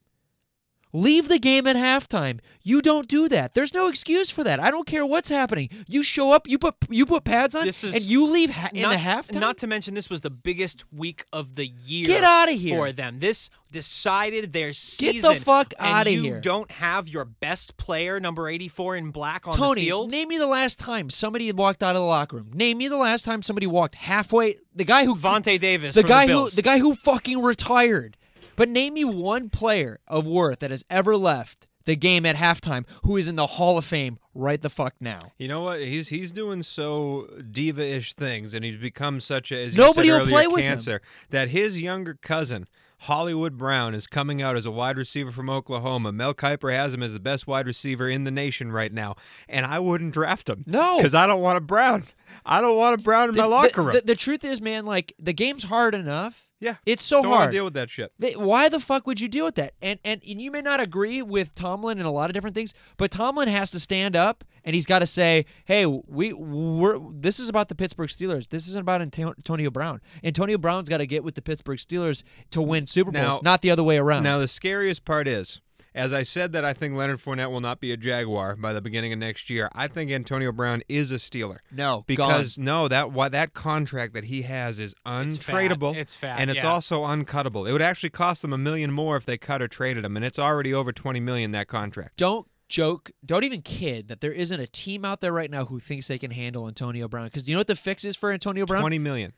Leave 0.97 1.29
the 1.29 1.39
game 1.39 1.67
at 1.67 1.77
halftime. 1.77 2.41
You 2.63 2.81
don't 2.81 3.07
do 3.07 3.29
that. 3.29 3.53
There's 3.53 3.75
no 3.75 3.89
excuse 3.89 4.31
for 4.31 4.43
that. 4.45 4.59
I 4.59 4.71
don't 4.71 4.87
care 4.87 5.05
what's 5.05 5.29
happening. 5.29 5.69
You 5.87 6.03
show 6.03 6.33
up, 6.33 6.49
you 6.49 6.59
put 6.59 6.75
you 6.89 7.05
put 7.05 7.25
pads 7.25 7.55
on, 7.55 7.69
and 7.69 8.03
you 8.03 8.25
leave 8.25 8.49
ha- 8.49 8.71
in 8.73 8.81
not, 8.81 8.93
the 8.93 8.99
halftime. 8.99 9.41
Not 9.41 9.59
to 9.59 9.67
mention, 9.67 9.93
this 9.93 10.09
was 10.09 10.23
the 10.23 10.31
biggest 10.31 10.91
week 10.91 11.27
of 11.35 11.55
the 11.55 11.67
year. 11.67 12.07
Get 12.07 12.25
out 12.25 12.51
of 12.51 12.59
here. 12.59 12.79
for 12.79 12.93
them. 12.93 13.21
This 13.21 13.51
decided 13.71 14.55
their 14.55 14.73
season. 14.73 15.21
Get 15.21 15.39
the 15.39 15.45
fuck 15.45 15.75
outta 15.79 16.13
you 16.13 16.23
here. 16.23 16.41
Don't 16.41 16.71
have 16.71 17.09
your 17.09 17.27
best 17.27 17.77
player, 17.77 18.19
number 18.19 18.49
eighty-four 18.49 18.97
in 18.97 19.11
black, 19.11 19.47
on 19.47 19.55
Tony, 19.55 19.83
the 19.83 19.87
field. 19.89 20.11
name 20.11 20.29
me 20.29 20.39
the 20.39 20.47
last 20.47 20.79
time 20.79 21.11
somebody 21.11 21.53
walked 21.53 21.83
out 21.83 21.95
of 21.95 22.01
the 22.01 22.07
locker 22.07 22.37
room. 22.37 22.53
Name 22.55 22.79
me 22.79 22.89
the 22.89 22.97
last 22.97 23.27
time 23.27 23.43
somebody 23.43 23.67
walked 23.67 23.97
halfway. 23.97 24.57
The 24.75 24.85
guy 24.85 25.05
who 25.05 25.15
Vontae 25.15 25.61
Davis. 25.61 25.95
the 25.95 26.03
guy 26.03 26.27
the 26.27 26.33
who 26.33 26.49
the 26.49 26.63
guy 26.63 26.79
who 26.79 26.95
fucking 26.95 27.43
retired. 27.43 28.17
But 28.57 28.69
name 28.69 28.95
me 28.95 29.05
one 29.05 29.51
player 29.51 30.01
of 30.09 30.27
worth 30.27 30.59
that 30.61 30.71
has 30.71 30.85
ever 30.91 31.17
left 31.17 31.67
the 31.85 31.95
game 31.95 32.27
at 32.27 32.35
halftime 32.37 32.85
who 33.05 33.17
is 33.17 33.29
in 33.29 33.37
the 33.37 33.47
Hall 33.47 33.79
of 33.79 33.85
Fame 33.85 34.19
right 34.35 34.61
the 34.61 34.69
fuck 34.71 34.95
now. 35.01 35.21
You 35.39 35.47
know 35.47 35.61
what? 35.61 35.81
He's 35.81 36.09
he's 36.09 36.33
doing 36.33 36.63
so 36.65 37.29
diva-ish 37.51 38.15
things, 38.15 38.55
and 38.55 38.65
he's 38.65 38.77
become 38.77 39.21
such 39.21 39.53
a 39.53 39.69
Nobody 39.77 40.11
will 40.11 40.17
earlier, 40.23 40.31
play 40.33 40.47
with 40.49 40.61
him. 40.63 40.73
cancer 40.73 41.01
that 41.31 41.49
his 41.51 41.81
younger 41.81 42.15
cousin. 42.15 42.67
Hollywood 43.01 43.59
Brown 43.59 43.95
is 43.95 44.07
coming 44.07 44.41
out 44.41 44.57
as 44.57 44.65
a 44.65 44.71
wide 44.71 44.97
receiver 44.97 45.31
from 45.31 45.51
Oklahoma. 45.51 46.13
Mel 46.13 46.33
Kiper 46.33 46.73
has 46.73 46.95
him 46.95 47.03
as 47.03 47.13
the 47.13 47.21
best 47.21 47.47
wide 47.47 47.67
receiver 47.67 48.09
in 48.09 48.25
the 48.25 48.31
nation 48.31 48.73
right 48.73 48.91
now, 48.91 49.17
and 49.51 49.67
I 49.67 49.79
wouldn't 49.81 50.15
draft 50.15 50.49
him. 50.49 50.65
No. 50.67 50.97
because 50.97 51.15
I 51.15 51.27
don't 51.27 51.43
want 51.43 51.59
a 51.59 51.61
Brown. 51.61 52.07
I 52.47 52.63
don't 52.63 52.77
want 52.77 52.99
a 52.99 53.03
Brown 53.03 53.29
in 53.29 53.35
my 53.35 53.43
The- 53.43 53.49
locker 53.49 53.69
the, 53.75 53.83
room. 53.83 53.93
The, 53.97 54.01
the 54.01 54.15
truth 54.15 54.45
is, 54.45 54.63
man, 54.63 54.87
like 54.87 55.13
the 55.19 55.35
game's 55.35 55.65
hard 55.65 55.95
enough. 55.95 56.46
Yeah, 56.61 56.77
It's 56.87 57.03
so 57.05 57.23
don't 57.23 57.33
hard. 57.33 57.51
to 57.51 57.57
deal 57.57 57.65
with 57.65 57.75
that 57.75 57.91
shit. 57.91 58.13
They- 58.19 58.33
why 58.35 58.69
the 58.69 58.81
fuck 58.81 59.07
would 59.07 59.21
you 59.21 59.29
deal 59.29 59.45
with 59.45 59.57
that? 59.57 59.75
And, 59.83 59.99
and 60.05 60.21
and 60.29 60.41
you 60.41 60.51
may 60.51 60.63
not 60.63 60.81
agree 60.81 61.21
with 61.23 61.55
Tomlin 61.55 61.99
and 61.99 62.07
a 62.07 62.11
lot 62.11 62.31
of 62.31 62.35
different 62.35 62.55
things, 62.55 62.73
but 62.97 63.11
Tomlin 63.11 63.49
has 63.49 63.71
to 63.73 63.79
stand 63.81 64.17
up 64.17 64.45
and 64.65 64.75
he's 64.75 64.87
got 64.87 65.01
to 65.01 65.07
say, 65.07 65.45
"Hey, 65.65 65.87
we 65.87 66.33
we're 66.33 66.99
this 67.13 67.39
is 67.39 67.49
about 67.49 67.69
the 67.69 67.75
Pittsburgh 67.75 68.09
Steelers. 68.09 68.49
This 68.49 68.67
isn't 68.69 68.81
about 68.81 69.01
Antonio 69.03 69.71
Brown. 69.71 70.01
Antonio 70.25 70.59
Brown's 70.59 70.89
got 70.89 70.99
to 70.99 71.07
get 71.07 71.23
with 71.25 71.35
the 71.35 71.43
Pittsburgh 71.43 71.79
Steelers 71.79 72.23
to 72.51 72.61
win 72.63 72.87
Super 72.87 73.11
Bowls, 73.13 73.35
Now- 73.35 73.41
not 73.43 73.63
the 73.63 73.71
other 73.71 73.85
way 73.85 73.99
around." 73.99 74.23
Now 74.23 74.39
the 74.39 74.49
scariest 74.49 75.05
part 75.05 75.29
is, 75.29 75.61
as 75.97 76.13
I 76.13 76.23
said 76.23 76.53
that 76.53 76.65
I 76.65 76.73
think 76.73 76.95
Leonard 76.95 77.19
Fournette 77.19 77.51
will 77.51 77.61
not 77.61 77.81
be 77.81 77.91
a 77.91 77.97
Jaguar 77.97 78.55
by 78.55 78.73
the 78.73 78.81
beginning 78.81 79.13
of 79.13 79.19
next 79.19 79.51
year. 79.51 79.69
I 79.75 79.89
think 79.89 80.11
Antonio 80.11 80.53
Brown 80.53 80.83
is 80.89 81.11
a 81.11 81.17
Steeler. 81.17 81.59
no, 81.73 82.05
Because 82.07 82.57
gone. 82.57 82.65
no, 82.65 82.89
that 82.89 83.11
what 83.13 83.33
that 83.33 83.55
contract 83.55 84.13
that 84.15 84.25
he 84.25 84.43
has 84.43 84.79
is 84.79 84.93
It's 85.07 85.37
fat. 85.39 85.55
untradeable. 85.55 85.97
It's 85.97 86.15
fat, 86.15 86.39
and 86.39 86.51
it's 86.51 86.63
yeah. 86.63 86.71
also 86.71 87.03
uncuttable. 87.05 87.69
It 87.69 87.73
would 87.73 87.83
actually 87.83 88.11
cost 88.11 88.43
them 88.43 88.53
a 88.53 88.59
million 88.59 88.93
more 88.93 89.17
if 89.17 89.25
they 89.25 89.39
cut 89.39 89.61
or 89.63 89.69
traded 89.69 90.05
him, 90.05 90.17
and 90.17 90.25
it's 90.25 90.39
already 90.39 90.73
over 90.73 90.93
twenty 90.93 91.21
million 91.21 91.51
that 91.53 91.67
contract. 91.69 92.17
don't 92.19 92.47
joke, 92.69 93.13
don't 93.25 93.45
even 93.45 93.61
kid 93.63 94.09
that 94.09 94.21
there 94.21 94.33
isn't 94.33 94.59
a 94.61 94.67
team 94.67 95.05
out 95.05 95.21
there 95.21 95.33
right 95.33 95.51
now 95.51 95.65
who 95.67 95.79
thinks 95.79 96.09
they 96.09 96.19
can 96.19 96.33
handle 96.33 96.67
Antonio 96.67 97.07
Brown. 97.09 97.27
Because 97.27 97.49
you 97.49 97.55
know 97.55 97.61
what 97.61 97.69
the 97.69 97.77
fix 97.77 98.05
is 98.05 98.17
for 98.17 98.33
Antonio 98.33 98.67
Brown? 98.67 98.81
Twenty 98.83 98.99
million. 98.99 99.33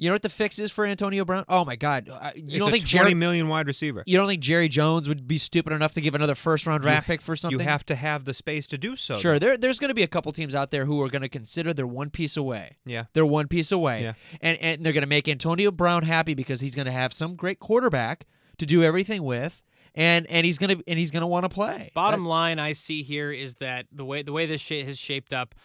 You 0.00 0.08
know 0.08 0.14
what 0.14 0.22
the 0.22 0.28
fix 0.28 0.60
is 0.60 0.70
for 0.70 0.86
Antonio 0.86 1.24
Brown? 1.24 1.44
Oh 1.48 1.64
my 1.64 1.74
God, 1.74 2.08
uh, 2.08 2.30
you 2.36 2.42
it's 2.44 2.58
don't 2.58 2.68
a 2.68 2.70
think 2.72 2.88
twenty 2.88 3.04
Jerry? 3.10 3.14
million 3.14 3.48
wide 3.48 3.66
receiver. 3.66 4.04
You 4.06 4.16
don't 4.16 4.28
think 4.28 4.40
Jerry 4.40 4.68
Jones 4.68 5.08
would 5.08 5.26
be 5.26 5.38
stupid 5.38 5.72
enough 5.72 5.92
to 5.94 6.00
give 6.00 6.14
another 6.14 6.36
first 6.36 6.66
round 6.68 6.82
draft 6.82 7.08
pick 7.08 7.20
for 7.20 7.34
something? 7.34 7.58
You 7.58 7.64
have 7.66 7.84
to 7.86 7.96
have 7.96 8.24
the 8.24 8.32
space 8.32 8.68
to 8.68 8.78
do 8.78 8.94
so. 8.94 9.16
Sure, 9.16 9.40
there, 9.40 9.56
there's 9.58 9.80
going 9.80 9.88
to 9.88 9.94
be 9.94 10.04
a 10.04 10.08
couple 10.08 10.30
teams 10.30 10.54
out 10.54 10.70
there 10.70 10.84
who 10.84 11.02
are 11.02 11.08
going 11.08 11.22
to 11.22 11.28
consider 11.28 11.74
they're 11.74 11.86
one 11.86 12.10
piece 12.10 12.36
away. 12.36 12.76
Yeah. 12.86 13.06
They're 13.12 13.26
one 13.26 13.48
piece 13.48 13.72
away. 13.72 14.02
Yeah. 14.04 14.12
And, 14.40 14.58
and 14.60 14.84
they're 14.84 14.92
going 14.92 15.02
to 15.02 15.08
make 15.08 15.26
Antonio 15.28 15.72
Brown 15.72 16.04
happy 16.04 16.34
because 16.34 16.60
he's 16.60 16.76
going 16.76 16.86
to 16.86 16.92
have 16.92 17.12
some 17.12 17.34
great 17.34 17.58
quarterback 17.58 18.24
to 18.58 18.66
do 18.66 18.84
everything 18.84 19.24
with. 19.24 19.60
And, 19.94 20.30
and 20.30 20.46
he's 20.46 20.58
gonna 20.58 20.76
and 20.86 20.96
he's 20.96 21.10
gonna 21.10 21.26
want 21.26 21.42
to 21.44 21.48
play. 21.48 21.90
Bottom 21.92 22.22
That- 22.22 22.28
line 22.28 22.58
I 22.60 22.72
see 22.74 23.02
here 23.02 23.32
is 23.32 23.54
that 23.54 23.86
the 23.90 24.04
way 24.04 24.22
the 24.22 24.30
way 24.32 24.46
this 24.46 24.60
shit 24.60 24.86
has 24.86 24.96
shaped 24.96 25.32
up, 25.32 25.56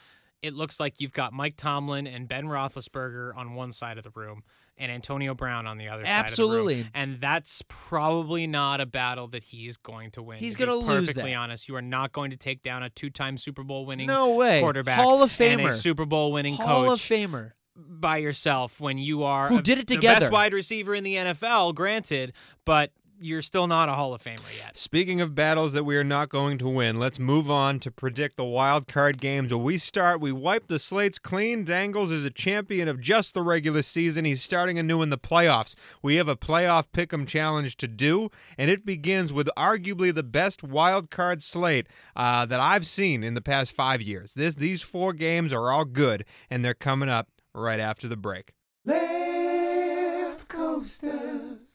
it 0.43 0.53
looks 0.53 0.79
like 0.79 0.99
you've 1.01 1.13
got 1.13 1.33
Mike 1.33 1.55
Tomlin 1.57 2.05
and 2.05 2.27
Ben 2.27 2.45
Roethlisberger 2.45 3.35
on 3.35 3.55
one 3.55 3.71
side 3.71 3.97
of 3.97 4.03
the 4.03 4.11
room, 4.11 4.43
and 4.77 4.91
Antonio 4.91 5.33
Brown 5.33 5.65
on 5.65 5.77
the 5.77 5.87
other 5.87 6.03
side 6.03 6.09
of 6.11 6.25
the 6.25 6.25
Absolutely. 6.25 6.75
room. 6.77 6.89
And 6.93 7.19
that's 7.21 7.63
probably 7.67 8.45
not 8.47 8.81
a 8.81 8.85
battle 8.85 9.27
that 9.29 9.43
he's 9.43 9.77
going 9.77 10.11
to 10.11 10.21
win. 10.21 10.39
He's 10.39 10.53
to 10.53 10.59
be 10.59 10.65
gonna 10.65 10.75
lose 10.77 11.07
Perfectly 11.09 11.31
that. 11.31 11.37
honest, 11.37 11.67
you 11.69 11.75
are 11.75 11.81
not 11.81 12.11
going 12.11 12.31
to 12.31 12.37
take 12.37 12.61
down 12.61 12.83
a 12.83 12.89
two-time 12.89 13.37
Super 13.37 13.63
Bowl 13.63 13.85
winning 13.85 14.07
no 14.07 14.35
way. 14.35 14.59
quarterback, 14.61 14.99
Hall 14.99 15.23
of 15.23 15.39
and 15.41 15.61
a 15.61 15.63
Famer. 15.65 15.73
Super 15.73 16.05
Bowl 16.05 16.31
winning 16.31 16.55
Hall 16.55 16.91
of 16.91 16.99
Famer. 16.99 17.51
by 17.75 18.17
yourself 18.17 18.79
when 18.79 18.97
you 18.97 19.23
are 19.23 19.47
Who 19.49 19.59
a- 19.59 19.61
did 19.61 19.77
it 19.79 19.87
the 19.87 19.95
together. 19.95 20.21
best 20.21 20.31
wide 20.31 20.53
receiver 20.53 20.93
in 20.93 21.03
the 21.03 21.15
NFL. 21.15 21.73
Granted, 21.73 22.33
but 22.65 22.91
you're 23.23 23.41
still 23.41 23.67
not 23.67 23.89
a 23.89 23.93
Hall 23.93 24.13
of 24.13 24.21
Famer 24.21 24.57
yet. 24.57 24.75
Speaking 24.75 25.21
of 25.21 25.33
battles 25.33 25.73
that 25.73 25.85
we 25.85 25.95
are 25.95 26.03
not 26.03 26.29
going 26.29 26.57
to 26.57 26.67
win, 26.67 26.99
let's 26.99 27.19
move 27.19 27.49
on 27.49 27.79
to 27.79 27.91
predict 27.91 28.35
the 28.35 28.43
wild 28.43 28.87
card 28.87 29.19
games. 29.19 29.53
When 29.53 29.63
we 29.63 29.77
start, 29.77 30.19
we 30.19 30.31
wipe 30.31 30.67
the 30.67 30.79
slates 30.79 31.19
clean. 31.19 31.63
Dangles 31.63 32.11
is 32.11 32.25
a 32.25 32.29
champion 32.29 32.87
of 32.87 32.99
just 32.99 33.33
the 33.33 33.41
regular 33.41 33.81
season. 33.81 34.25
He's 34.25 34.43
starting 34.43 34.77
anew 34.77 35.01
in 35.01 35.09
the 35.09 35.17
playoffs. 35.17 35.75
We 36.01 36.15
have 36.15 36.27
a 36.27 36.35
playoff 36.35 36.87
pick'em 36.93 37.25
challenge 37.27 37.77
to 37.77 37.87
do, 37.87 38.29
and 38.57 38.69
it 38.69 38.85
begins 38.85 39.31
with 39.31 39.49
arguably 39.57 40.13
the 40.13 40.23
best 40.23 40.61
wild 40.63 41.09
card 41.09 41.41
slate 41.41 41.87
uh, 42.15 42.45
that 42.45 42.59
I've 42.59 42.85
seen 42.85 43.23
in 43.23 43.33
the 43.33 43.41
past 43.41 43.71
five 43.71 44.01
years. 44.01 44.33
This, 44.33 44.55
these 44.55 44.81
four 44.81 45.13
games 45.13 45.53
are 45.53 45.71
all 45.71 45.85
good, 45.85 46.25
and 46.49 46.63
they're 46.63 46.73
coming 46.73 47.09
up 47.09 47.29
right 47.53 47.79
after 47.79 48.07
the 48.07 48.17
break. 48.17 48.53
Left 48.85 50.47
coasters. 50.49 51.72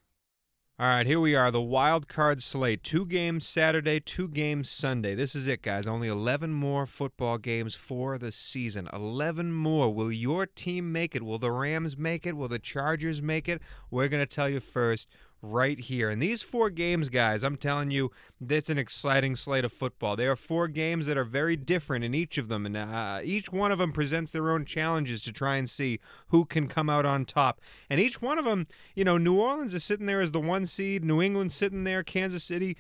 All 0.81 0.87
right, 0.87 1.07
here 1.07 1.19
we 1.19 1.35
are, 1.35 1.51
the 1.51 1.61
wild 1.61 2.07
card 2.07 2.41
slate. 2.41 2.85
Two 2.85 3.05
games 3.05 3.45
Saturday, 3.45 3.99
two 3.99 4.29
games 4.29 4.71
Sunday. 4.71 5.17
This 5.17 5.35
is 5.35 5.49
it, 5.49 5.61
guys. 5.61 5.89
Only 5.89 6.07
11 6.07 6.53
more 6.53 6.87
football 6.87 7.37
games 7.37 7.75
for 7.75 8.17
the 8.17 8.31
season. 8.31 8.89
11 8.93 9.53
more. 9.53 9.93
Will 9.93 10.13
your 10.13 10.47
team 10.47 10.93
make 10.93 11.17
it? 11.17 11.25
Will 11.25 11.41
the 11.41 11.51
Rams 11.51 11.99
make 11.99 12.25
it? 12.27 12.37
Will 12.37 12.47
the 12.47 12.61
Chargers 12.61 13.21
make 13.21 13.49
it? 13.49 13.61
We're 13.91 14.07
going 14.07 14.25
to 14.25 14.35
tell 14.35 14.49
you 14.49 14.61
first 14.61 15.09
right 15.41 15.79
here. 15.79 16.11
And 16.11 16.21
these 16.21 16.43
four 16.43 16.71
games, 16.71 17.09
guys, 17.09 17.43
I'm 17.43 17.57
telling 17.57 17.91
you, 17.91 18.11
it's 18.47 18.71
an 18.71 18.79
exciting 18.79 19.37
slate 19.37 19.65
of 19.65 19.73
football. 19.73 20.17
There 20.17 20.33
are 20.33 20.37
four 20.37 20.69
games 20.69 21.07
that 21.07 21.17
are 21.17 21.25
very 21.25 21.57
different 21.57 22.05
in 22.05 22.15
each 22.15 22.39
of 22.39 22.49
them, 22.49 22.67
and 22.67 22.77
uh, 22.77 23.21
each 23.23 23.53
one 23.53 23.71
of 23.71 23.79
them 23.79 23.93
presents 23.93 24.33
their 24.33 24.51
own 24.51 24.65
challenges 24.65 25.23
to 25.23 25.33
try 25.33 25.57
and 25.57 25.71
see 25.71 26.01
who 26.29 26.45
can 26.45 26.67
come 26.67 26.91
out 26.91 27.07
on 27.07 27.25
top. 27.25 27.61
And 27.89 28.01
each 28.01 28.21
one 28.21 28.39
of 28.39 28.45
them, 28.45 28.67
you 28.95 29.05
know, 29.05 29.19
New 29.19 29.39
Orleans 29.39 29.75
is 29.75 29.85
sitting 29.85 30.07
there 30.07 30.21
as 30.21 30.33
the 30.33 30.41
one 30.41 30.67
seed, 30.67 31.05
New 31.05 31.23
England 31.23 31.53
sitting 31.53 31.85
there, 31.85 32.03
Kansas 32.03 32.45
City. 32.45 32.77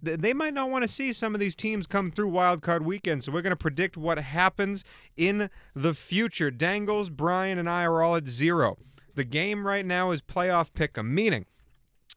They 0.00 0.32
might 0.32 0.54
not 0.54 0.70
want 0.70 0.82
to 0.82 0.88
see 0.88 1.12
some 1.12 1.34
of 1.34 1.40
these 1.40 1.56
teams 1.56 1.88
come 1.88 2.12
through 2.12 2.28
wild 2.28 2.62
card 2.62 2.84
weekend, 2.84 3.24
so 3.24 3.32
we're 3.32 3.42
going 3.42 3.50
to 3.50 3.56
predict 3.56 3.96
what 3.96 4.18
happens 4.18 4.84
in 5.16 5.50
the 5.74 5.92
future. 5.92 6.52
Dangles, 6.52 7.10
Brian, 7.10 7.58
and 7.58 7.68
I 7.68 7.82
are 7.82 8.00
all 8.00 8.14
at 8.14 8.28
zero. 8.28 8.78
The 9.16 9.24
game 9.24 9.66
right 9.66 9.84
now 9.84 10.12
is 10.12 10.22
playoff 10.22 10.72
pick 10.72 10.96
'em, 10.96 11.12
meaning 11.12 11.46